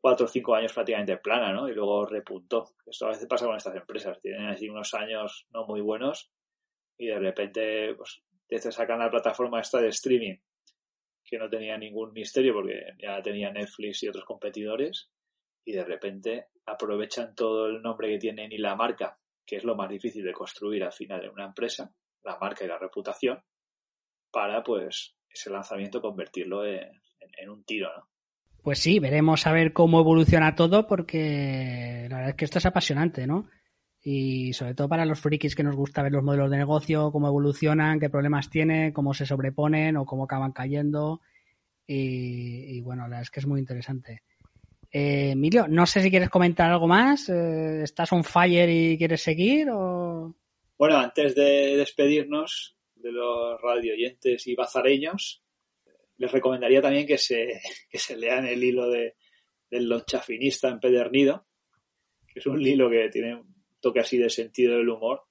cuatro 0.00 0.24
o 0.24 0.28
cinco 0.28 0.54
años 0.54 0.72
prácticamente 0.72 1.18
plana, 1.18 1.52
¿no? 1.52 1.68
Y 1.68 1.74
luego 1.74 2.06
repuntó. 2.06 2.70
Esto 2.86 3.04
a 3.04 3.10
veces 3.10 3.26
pasa 3.26 3.44
con 3.44 3.56
estas 3.56 3.76
empresas. 3.76 4.18
Tienen 4.22 4.46
así 4.46 4.70
unos 4.70 4.94
años 4.94 5.46
no 5.50 5.66
muy 5.66 5.82
buenos 5.82 6.32
y 6.96 7.08
de 7.08 7.18
repente 7.18 7.94
pues, 7.94 8.22
te 8.48 8.58
sacan 8.72 9.00
la 9.00 9.10
plataforma 9.10 9.60
esta 9.60 9.82
de 9.82 9.88
streaming 9.88 10.38
que 11.24 11.38
no 11.38 11.48
tenía 11.48 11.78
ningún 11.78 12.12
misterio 12.12 12.54
porque 12.54 12.94
ya 12.98 13.20
tenía 13.22 13.52
Netflix 13.52 14.02
y 14.02 14.08
otros 14.08 14.24
competidores 14.24 15.10
y 15.64 15.72
de 15.72 15.84
repente 15.84 16.46
aprovechan 16.66 17.34
todo 17.34 17.66
el 17.66 17.82
nombre 17.82 18.08
que 18.08 18.18
tienen 18.18 18.52
y 18.52 18.58
la 18.58 18.76
marca, 18.76 19.18
que 19.46 19.56
es 19.56 19.64
lo 19.64 19.76
más 19.76 19.88
difícil 19.88 20.24
de 20.24 20.32
construir 20.32 20.82
al 20.84 20.92
final 20.92 21.24
en 21.24 21.30
una 21.30 21.46
empresa, 21.46 21.92
la 22.22 22.38
marca 22.38 22.64
y 22.64 22.68
la 22.68 22.78
reputación, 22.78 23.42
para 24.30 24.62
pues 24.62 25.16
ese 25.28 25.50
lanzamiento 25.50 26.00
convertirlo 26.00 26.64
en, 26.64 26.90
un 27.48 27.64
tiro, 27.64 27.88
¿no? 27.96 28.08
Pues 28.62 28.78
sí, 28.78 28.98
veremos 28.98 29.46
a 29.46 29.52
ver 29.52 29.72
cómo 29.72 30.00
evoluciona 30.00 30.54
todo 30.54 30.86
porque 30.86 32.06
la 32.10 32.16
verdad 32.16 32.30
es 32.30 32.36
que 32.36 32.44
esto 32.44 32.58
es 32.58 32.66
apasionante, 32.66 33.26
¿no? 33.26 33.48
Y 34.02 34.52
sobre 34.54 34.74
todo 34.74 34.88
para 34.88 35.04
los 35.04 35.20
frikis 35.20 35.54
que 35.54 35.62
nos 35.62 35.76
gusta 35.76 36.02
ver 36.02 36.12
los 36.12 36.22
modelos 36.22 36.50
de 36.50 36.56
negocio, 36.56 37.12
cómo 37.12 37.28
evolucionan, 37.28 38.00
qué 38.00 38.08
problemas 38.08 38.48
tienen, 38.48 38.92
cómo 38.92 39.12
se 39.12 39.26
sobreponen 39.26 39.96
o 39.96 40.06
cómo 40.06 40.24
acaban 40.24 40.52
cayendo. 40.52 41.20
Y, 41.86 42.80
bueno, 42.82 43.02
la 43.02 43.08
verdad 43.08 43.22
es 43.22 43.30
que 43.30 43.40
es 43.40 43.46
muy 43.46 43.58
interesante. 43.58 44.22
Eh, 44.92 45.30
Emilio, 45.32 45.66
no 45.68 45.86
sé 45.86 46.00
si 46.00 46.10
quieres 46.10 46.30
comentar 46.30 46.70
algo 46.70 46.86
más. 46.86 47.28
Eh, 47.28 47.82
¿Estás 47.82 48.12
on 48.12 48.24
fire 48.24 48.70
y 48.70 48.96
quieres 48.96 49.22
seguir? 49.22 49.66
Bueno, 49.66 50.96
antes 50.96 51.34
de 51.34 51.76
despedirnos 51.76 52.76
de 52.94 53.12
los 53.12 53.60
radioyentes 53.60 54.46
y 54.46 54.54
bazareños, 54.54 55.42
les 56.16 56.30
recomendaría 56.30 56.80
también 56.80 57.06
que 57.06 57.18
se, 57.18 57.60
que 57.90 57.98
se 57.98 58.16
lean 58.16 58.46
el 58.46 58.62
hilo 58.62 58.88
de, 58.88 59.16
del 59.70 59.88
lonchafinista 59.88 60.68
empedernido, 60.68 61.46
que 62.26 62.40
es 62.40 62.46
un 62.46 62.60
hilo 62.60 62.88
que 62.88 63.08
tiene 63.08 63.42
toque 63.80 64.00
así 64.00 64.18
de 64.18 64.30
sentido 64.30 64.76
del 64.76 64.88
humor. 64.88 65.24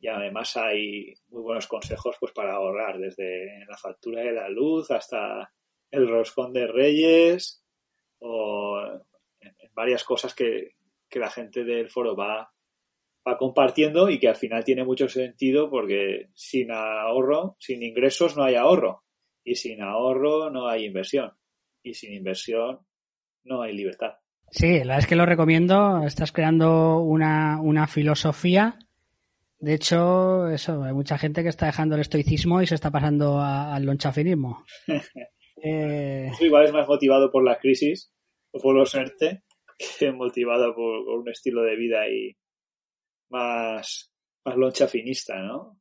Y 0.00 0.08
además 0.08 0.56
hay 0.56 1.14
muy 1.28 1.42
buenos 1.42 1.66
consejos 1.66 2.16
pues 2.18 2.32
para 2.32 2.54
ahorrar 2.54 2.98
desde 2.98 3.64
la 3.68 3.76
factura 3.76 4.22
de 4.22 4.32
la 4.32 4.48
luz 4.48 4.90
hasta 4.90 5.52
el 5.90 6.08
roscón 6.08 6.52
de 6.52 6.66
reyes 6.66 7.64
o 8.18 8.80
varias 9.74 10.04
cosas 10.04 10.34
que, 10.34 10.74
que 11.08 11.18
la 11.18 11.30
gente 11.30 11.64
del 11.64 11.90
foro 11.90 12.16
va, 12.16 12.52
va 13.26 13.38
compartiendo 13.38 14.10
y 14.10 14.18
que 14.18 14.28
al 14.28 14.36
final 14.36 14.64
tiene 14.64 14.84
mucho 14.84 15.08
sentido 15.08 15.70
porque 15.70 16.30
sin 16.34 16.70
ahorro, 16.72 17.56
sin 17.60 17.82
ingresos 17.82 18.36
no 18.36 18.44
hay 18.44 18.56
ahorro. 18.56 19.04
Y 19.44 19.56
sin 19.56 19.82
ahorro 19.82 20.50
no 20.50 20.68
hay 20.68 20.84
inversión. 20.84 21.32
Y 21.82 21.94
sin 21.94 22.12
inversión 22.14 22.80
no 23.44 23.62
hay 23.62 23.72
libertad. 23.72 24.21
Sí, 24.52 24.78
la 24.78 24.80
verdad 24.80 24.98
es 24.98 25.06
que 25.06 25.16
lo 25.16 25.24
recomiendo. 25.24 26.02
Estás 26.04 26.30
creando 26.30 26.98
una, 26.98 27.58
una 27.60 27.86
filosofía. 27.86 28.78
De 29.58 29.74
hecho, 29.74 30.48
eso, 30.48 30.82
hay 30.84 30.92
mucha 30.92 31.16
gente 31.16 31.42
que 31.42 31.48
está 31.48 31.66
dejando 31.66 31.94
el 31.94 32.02
estoicismo 32.02 32.60
y 32.60 32.66
se 32.66 32.74
está 32.74 32.90
pasando 32.90 33.40
al 33.40 33.82
lonchafinismo. 33.84 34.64
eh... 35.62 36.30
igual 36.40 36.66
es 36.66 36.72
más 36.72 36.86
motivado 36.86 37.30
por 37.30 37.44
la 37.44 37.58
crisis 37.58 38.12
o 38.50 38.60
por 38.60 38.74
los 38.74 38.94
ERTE 38.94 39.42
que 39.98 40.12
motivado 40.12 40.74
por, 40.74 41.08
un 41.08 41.28
estilo 41.30 41.62
de 41.62 41.76
vida 41.76 42.06
y 42.08 42.36
más, 43.30 44.12
más 44.44 44.56
lonchafinista, 44.56 45.38
¿no? 45.38 45.80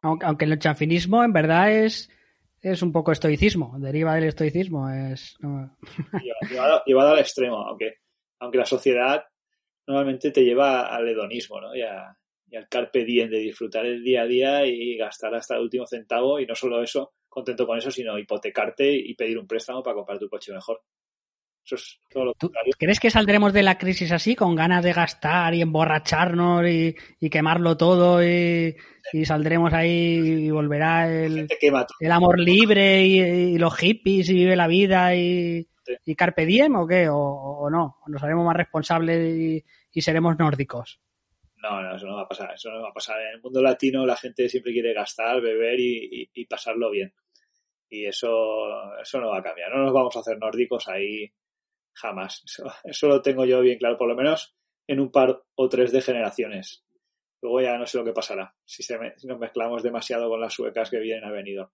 Aunque, 0.00 0.24
aunque 0.24 0.44
el 0.46 0.52
lonchafinismo 0.52 1.22
en 1.22 1.32
verdad 1.34 1.70
es 1.70 2.10
es 2.64 2.80
un 2.80 2.92
poco 2.92 3.12
estoicismo, 3.12 3.74
deriva 3.78 4.14
del 4.14 4.24
estoicismo. 4.24 4.88
Es, 4.88 5.36
llevado, 6.86 7.12
al 7.12 7.18
extremo, 7.18 7.58
aunque, 7.58 7.98
aunque 8.40 8.58
la 8.58 8.64
sociedad 8.64 9.22
normalmente 9.86 10.30
te 10.30 10.42
lleva 10.42 10.86
al 10.86 11.06
hedonismo 11.06 11.60
¿no? 11.60 11.76
y, 11.76 11.80
y, 11.80 12.56
al 12.56 12.68
carpe 12.68 13.04
diem 13.04 13.28
de 13.28 13.38
disfrutar 13.38 13.84
el 13.84 14.02
día 14.02 14.22
a 14.22 14.26
día 14.26 14.66
y 14.66 14.96
gastar 14.96 15.34
hasta 15.34 15.56
el 15.56 15.60
último 15.60 15.86
centavo 15.86 16.40
y 16.40 16.46
no 16.46 16.54
solo 16.54 16.82
eso, 16.82 17.12
contento 17.28 17.66
con 17.66 17.76
eso, 17.76 17.90
sino 17.90 18.18
hipotecarte 18.18 18.90
y 18.94 19.14
pedir 19.14 19.38
un 19.38 19.46
préstamo 19.46 19.82
para 19.82 19.96
comprar 19.96 20.18
tu 20.18 20.30
coche 20.30 20.52
mejor. 20.52 20.80
Eso 21.64 21.76
es 21.76 21.98
todo 22.10 22.26
lo 22.26 22.34
¿Tú 22.34 22.52
¿Crees 22.78 23.00
que 23.00 23.10
saldremos 23.10 23.54
de 23.54 23.62
la 23.62 23.78
crisis 23.78 24.12
así, 24.12 24.36
con 24.36 24.54
ganas 24.54 24.84
de 24.84 24.92
gastar 24.92 25.54
y 25.54 25.62
emborracharnos 25.62 26.68
y, 26.68 26.94
quemarlo 27.30 27.76
todo 27.76 28.22
y, 28.22 28.76
saldremos 29.24 29.72
ahí 29.72 30.46
y 30.46 30.50
volverá 30.50 31.10
el, 31.10 31.48
el 32.00 32.12
amor 32.12 32.38
libre 32.38 33.02
y, 33.02 33.56
los 33.56 33.74
hippies 33.76 34.28
y 34.28 34.34
vive 34.34 34.56
la 34.56 34.66
vida 34.66 35.16
y, 35.16 35.66
carpe 36.16 36.44
diem 36.44 36.76
o 36.76 36.86
qué? 36.86 37.08
O, 37.10 37.68
no? 37.70 37.96
¿Nos 38.08 38.22
haremos 38.22 38.44
más 38.44 38.56
responsables 38.56 39.64
y, 39.90 40.00
seremos 40.02 40.38
nórdicos? 40.38 41.00
No, 41.56 41.80
no, 41.80 41.96
eso 41.96 42.06
no 42.06 42.16
va 42.16 42.22
a 42.22 42.28
pasar. 42.28 42.52
Eso 42.52 42.70
no 42.70 42.82
va 42.82 42.90
a 42.90 42.92
pasar. 42.92 43.18
En 43.22 43.36
el 43.36 43.40
mundo 43.40 43.62
latino 43.62 44.04
la 44.04 44.16
gente 44.16 44.50
siempre 44.50 44.72
quiere 44.72 44.92
gastar, 44.92 45.40
beber 45.40 45.80
y, 45.80 46.44
pasarlo 46.44 46.90
bien. 46.90 47.14
Y 47.88 48.04
eso, 48.04 48.28
eso 49.00 49.18
no 49.18 49.30
va 49.30 49.38
a 49.38 49.42
cambiar. 49.42 49.70
No 49.74 49.84
nos 49.84 49.94
vamos 49.94 50.14
a 50.16 50.20
hacer 50.20 50.36
nórdicos 50.36 50.88
ahí 50.88 51.32
jamás. 51.94 52.42
Eso, 52.84 53.08
lo 53.08 53.22
tengo 53.22 53.44
yo 53.44 53.60
bien 53.60 53.78
claro, 53.78 53.96
por 53.96 54.08
lo 54.08 54.16
menos 54.16 54.54
en 54.86 55.00
un 55.00 55.10
par 55.10 55.42
o 55.54 55.68
tres 55.68 55.92
de 55.92 56.02
generaciones. 56.02 56.84
Luego 57.40 57.60
ya 57.60 57.78
no 57.78 57.86
sé 57.86 57.98
lo 57.98 58.04
que 58.04 58.12
pasará 58.12 58.54
si, 58.64 58.82
se 58.82 58.98
nos 59.24 59.38
mezclamos 59.38 59.82
demasiado 59.82 60.28
con 60.28 60.40
las 60.40 60.54
suecas 60.54 60.90
que 60.90 60.98
vienen 60.98 61.24
a 61.24 61.30
venido. 61.30 61.72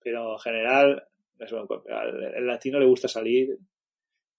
Pero 0.00 0.32
en 0.32 0.38
general, 0.38 1.08
el 1.38 2.46
latino 2.46 2.78
le 2.78 2.86
gusta 2.86 3.08
salir 3.08 3.56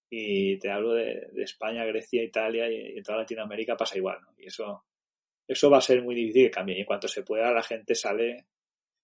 y 0.09 0.57
te 0.59 0.69
hablo 0.69 0.93
de, 0.93 1.27
España, 1.37 1.85
Grecia, 1.85 2.23
Italia 2.23 2.69
y, 2.69 3.01
toda 3.01 3.19
Latinoamérica 3.19 3.75
pasa 3.75 3.97
igual. 3.97 4.19
Y 4.37 4.47
eso, 4.47 4.85
eso 5.47 5.69
va 5.69 5.77
a 5.77 5.81
ser 5.81 6.01
muy 6.01 6.15
difícil 6.15 6.45
que 6.45 6.51
cambie. 6.51 6.77
Y 6.77 6.81
en 6.81 6.85
cuanto 6.85 7.07
se 7.07 7.23
pueda, 7.23 7.51
la 7.51 7.63
gente 7.63 7.95
sale. 7.95 8.45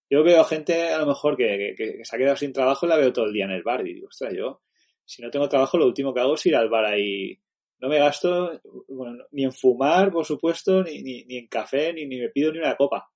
Yo 0.10 0.24
veo 0.24 0.44
gente 0.44 0.90
a 0.90 1.00
lo 1.00 1.08
mejor 1.08 1.36
que, 1.36 1.74
que, 1.78 2.06
se 2.06 2.16
ha 2.16 2.20
quedado 2.20 2.38
sin 2.38 2.54
trabajo 2.54 2.86
y 2.86 2.90
la 2.90 2.98
veo 2.98 3.12
todo 3.12 3.26
el 3.26 3.34
día 3.34 3.46
en 3.46 3.52
el 3.52 3.64
bar 3.64 3.86
y 3.88 3.94
digo, 3.94 4.08
ostras, 4.08 4.34
yo 4.34 4.62
si 5.06 5.22
no 5.22 5.30
tengo 5.30 5.50
trabajo, 5.50 5.78
lo 5.78 5.86
último 5.86 6.14
que 6.14 6.22
hago 6.22 6.36
es 6.36 6.46
ir 6.46 6.56
al 6.56 6.70
bar 6.70 6.86
ahí. 6.86 7.40
No 7.80 7.90
me 7.90 8.00
gasto 8.00 8.62
ni 9.32 9.44
en 9.44 9.52
fumar, 9.52 10.12
por 10.12 10.26
supuesto, 10.26 10.84
ni, 10.84 11.02
ni, 11.02 11.26
ni 11.26 11.38
en 11.38 11.48
café, 11.48 11.94
ni, 11.94 12.06
ni 12.06 12.20
me 12.20 12.30
pido 12.30 12.52
ni 12.52 12.60
una 12.60 12.76
copa. 12.76 13.10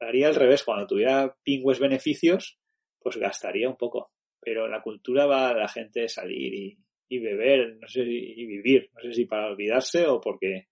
Haría 0.00 0.28
al 0.28 0.34
revés. 0.34 0.64
Cuando 0.64 0.86
tuviera 0.86 1.36
pingües 1.44 1.78
beneficios, 1.78 2.58
pues 3.00 3.16
gastaría 3.16 3.68
un 3.68 3.76
poco. 3.76 4.10
Pero 4.40 4.66
la 4.66 4.82
cultura 4.82 5.26
va 5.26 5.54
la 5.54 5.68
gente 5.68 6.08
salir 6.08 6.52
y, 6.52 6.78
y 7.08 7.18
beber, 7.20 7.76
no 7.80 7.86
sé, 7.86 8.00
y 8.02 8.44
vivir. 8.46 8.90
No 8.94 9.02
sé 9.02 9.14
si 9.14 9.24
para 9.26 9.46
olvidarse 9.46 10.06
o 10.06 10.20
porque 10.20 10.66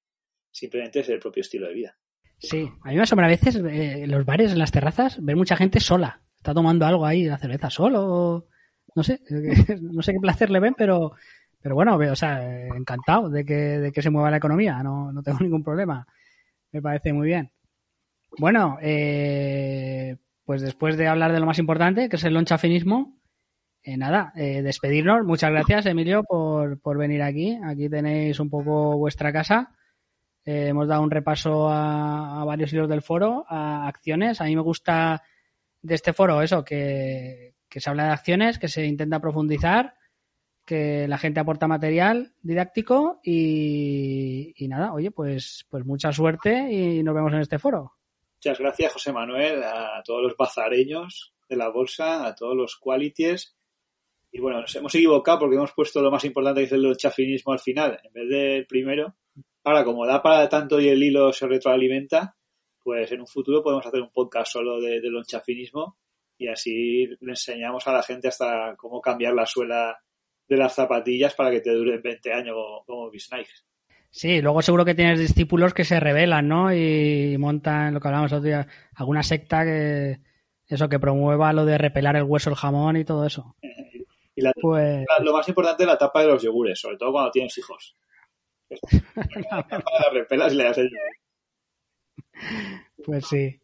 simplemente 0.50 1.00
es 1.00 1.08
el 1.10 1.20
propio 1.20 1.42
estilo 1.42 1.68
de 1.68 1.74
vida. 1.74 1.98
Sí, 2.38 2.66
a 2.82 2.90
mí 2.90 2.96
me 2.96 3.02
a 3.02 3.28
veces 3.28 3.56
eh, 3.56 4.02
en 4.02 4.10
los 4.10 4.24
bares, 4.24 4.50
en 4.50 4.58
las 4.58 4.72
terrazas, 4.72 5.22
ver 5.22 5.36
mucha 5.36 5.56
gente 5.56 5.78
sola. 5.78 6.22
Está 6.36 6.52
tomando 6.54 6.86
algo 6.86 7.06
ahí, 7.06 7.24
la 7.24 7.38
cerveza 7.38 7.70
solo 7.70 8.48
no 8.94 9.02
sé, 9.02 9.20
no 9.80 10.02
sé 10.02 10.12
qué 10.12 10.20
placer 10.20 10.50
le 10.50 10.60
ven, 10.60 10.74
pero, 10.76 11.12
pero 11.60 11.74
bueno, 11.74 11.96
o 11.96 12.16
sea, 12.16 12.66
encantado 12.68 13.28
de 13.28 13.44
que, 13.44 13.54
de 13.54 13.92
que 13.92 14.02
se 14.02 14.10
mueva 14.10 14.30
la 14.30 14.38
economía, 14.38 14.82
no, 14.82 15.12
no 15.12 15.22
tengo 15.22 15.38
ningún 15.40 15.62
problema. 15.62 16.06
Me 16.72 16.82
parece 16.82 17.12
muy 17.12 17.26
bien. 17.26 17.50
Bueno, 18.38 18.78
eh, 18.80 20.16
pues 20.44 20.62
después 20.62 20.96
de 20.96 21.08
hablar 21.08 21.32
de 21.32 21.40
lo 21.40 21.46
más 21.46 21.58
importante, 21.58 22.08
que 22.08 22.16
es 22.16 22.24
el 22.24 22.34
lonchafinismo, 22.34 23.18
eh, 23.82 23.96
nada, 23.96 24.32
eh, 24.36 24.62
despedirnos. 24.62 25.24
Muchas 25.24 25.50
gracias, 25.50 25.86
Emilio, 25.86 26.22
por, 26.22 26.80
por 26.80 26.96
venir 26.96 27.22
aquí. 27.22 27.58
Aquí 27.64 27.88
tenéis 27.88 28.38
un 28.40 28.50
poco 28.50 28.96
vuestra 28.98 29.32
casa. 29.32 29.74
Hemos 30.44 30.88
dado 30.88 31.02
un 31.02 31.10
repaso 31.10 31.68
a, 31.68 32.40
a, 32.40 32.44
varios 32.44 32.72
hilos 32.72 32.88
del 32.88 33.02
foro, 33.02 33.44
a 33.48 33.86
acciones. 33.86 34.40
A 34.40 34.44
mí 34.44 34.56
me 34.56 34.62
gusta 34.62 35.22
de 35.82 35.94
este 35.94 36.12
foro 36.12 36.42
eso, 36.42 36.64
que, 36.64 37.54
que 37.70 37.80
se 37.80 37.88
habla 37.88 38.04
de 38.06 38.10
acciones, 38.10 38.58
que 38.58 38.68
se 38.68 38.84
intenta 38.84 39.20
profundizar, 39.20 39.94
que 40.66 41.08
la 41.08 41.18
gente 41.18 41.40
aporta 41.40 41.68
material 41.68 42.34
didáctico 42.42 43.20
y, 43.24 44.54
nada, 44.68 44.92
oye, 44.92 45.10
pues, 45.10 45.66
pues 45.70 45.86
mucha 45.86 46.12
suerte 46.12 46.70
y 46.70 47.02
nos 47.02 47.14
vemos 47.14 47.32
en 47.32 47.40
este 47.40 47.58
foro. 47.58 47.92
Muchas 48.36 48.58
gracias, 48.58 48.92
José 48.92 49.12
Manuel, 49.12 49.62
a 49.62 50.02
todos 50.04 50.22
los 50.22 50.36
bazareños 50.36 51.34
de 51.48 51.56
la 51.56 51.68
bolsa, 51.68 52.26
a 52.26 52.34
todos 52.34 52.56
los 52.56 52.76
qualities. 52.76 53.56
Y 54.32 54.40
bueno, 54.40 54.60
nos 54.60 54.74
hemos 54.76 54.94
equivocado 54.94 55.40
porque 55.40 55.56
hemos 55.56 55.72
puesto 55.72 56.00
lo 56.02 56.10
más 56.10 56.24
importante 56.24 56.60
que 56.60 56.66
es 56.66 56.72
el 56.72 56.96
chafinismo 56.96 57.52
al 57.52 57.58
final, 57.58 58.00
en 58.02 58.12
vez 58.12 58.28
del 58.28 58.66
primero. 58.66 59.16
Ahora, 59.64 59.84
como 59.84 60.06
da 60.06 60.22
para 60.22 60.48
tanto 60.48 60.80
y 60.80 60.88
el 60.88 61.02
hilo 61.02 61.32
se 61.32 61.46
retroalimenta, 61.46 62.36
pues 62.82 63.12
en 63.12 63.20
un 63.20 63.26
futuro 63.26 63.62
podemos 63.62 63.86
hacer 63.86 64.00
un 64.00 64.10
podcast 64.10 64.52
solo 64.52 64.80
de, 64.80 65.00
del 65.00 65.22
chafinismo 65.24 65.98
y 66.40 66.48
así 66.48 67.06
le 67.20 67.32
enseñamos 67.32 67.86
a 67.86 67.92
la 67.92 68.02
gente 68.02 68.28
hasta 68.28 68.74
cómo 68.78 69.02
cambiar 69.02 69.34
la 69.34 69.44
suela 69.44 70.00
de 70.48 70.56
las 70.56 70.74
zapatillas 70.74 71.34
para 71.34 71.50
que 71.50 71.60
te 71.60 71.70
duren 71.70 72.00
20 72.00 72.32
años 72.32 72.54
como, 72.54 72.84
como 72.86 73.10
Sí, 74.10 74.40
luego 74.40 74.62
seguro 74.62 74.86
que 74.86 74.94
tienes 74.94 75.20
discípulos 75.20 75.74
que 75.74 75.84
se 75.84 76.00
rebelan, 76.00 76.48
¿no? 76.48 76.74
Y 76.74 77.36
montan, 77.38 77.92
lo 77.92 78.00
que 78.00 78.08
hablábamos 78.08 78.32
otro 78.32 78.46
día, 78.46 78.66
alguna 78.94 79.22
secta 79.22 79.64
que, 79.64 80.18
eso, 80.66 80.88
que 80.88 80.98
promueva 80.98 81.52
lo 81.52 81.66
de 81.66 81.76
repelar 81.76 82.16
el 82.16 82.22
hueso, 82.22 82.48
el 82.48 82.56
jamón 82.56 82.96
y 82.96 83.04
todo 83.04 83.26
eso. 83.26 83.54
y 84.34 84.42
pues 84.62 85.04
lo 85.20 85.32
más 85.34 85.46
importante 85.46 85.82
es 85.82 85.86
la 85.86 85.98
tapa 85.98 86.22
de 86.22 86.28
los 86.28 86.42
yogures, 86.42 86.80
sobre 86.80 86.96
todo 86.96 87.12
cuando 87.12 87.30
tienes 87.32 87.56
hijos. 87.58 87.94
la 88.70 90.10
repelas 90.10 90.54
y 90.54 90.56
le 90.56 90.64
das 90.64 90.78
el 90.78 90.90
Pues 93.04 93.26
sí. 93.26 93.60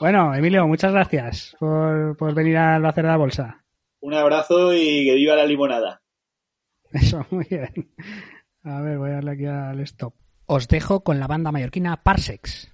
Bueno, 0.00 0.34
Emilio, 0.34 0.66
muchas 0.66 0.92
gracias 0.92 1.56
por, 1.58 2.16
por 2.16 2.34
venir 2.34 2.56
al 2.56 2.84
hacer 2.84 3.04
la 3.04 3.16
bolsa. 3.16 3.64
Un 4.00 4.14
abrazo 4.14 4.74
y 4.74 5.04
que 5.04 5.14
viva 5.14 5.36
la 5.36 5.46
limonada. 5.46 6.02
Eso, 6.92 7.24
muy 7.30 7.46
bien. 7.48 7.92
A 8.64 8.80
ver, 8.80 8.98
voy 8.98 9.10
a 9.10 9.14
darle 9.14 9.30
aquí 9.32 9.46
al 9.46 9.80
stop. 9.80 10.14
Os 10.46 10.68
dejo 10.68 11.02
con 11.02 11.18
la 11.18 11.26
banda 11.26 11.52
mallorquina 11.52 12.02
Parsex. 12.02 12.70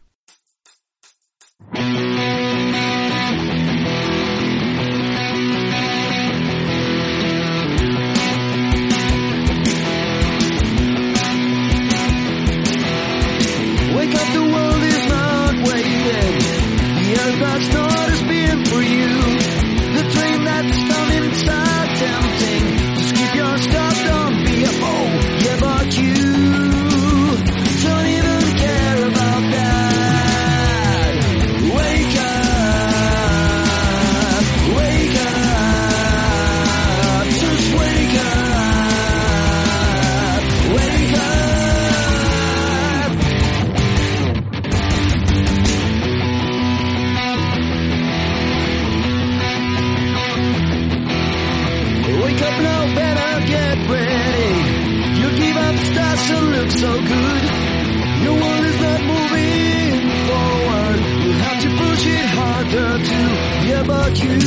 About 63.78 64.24
you. 64.24 64.37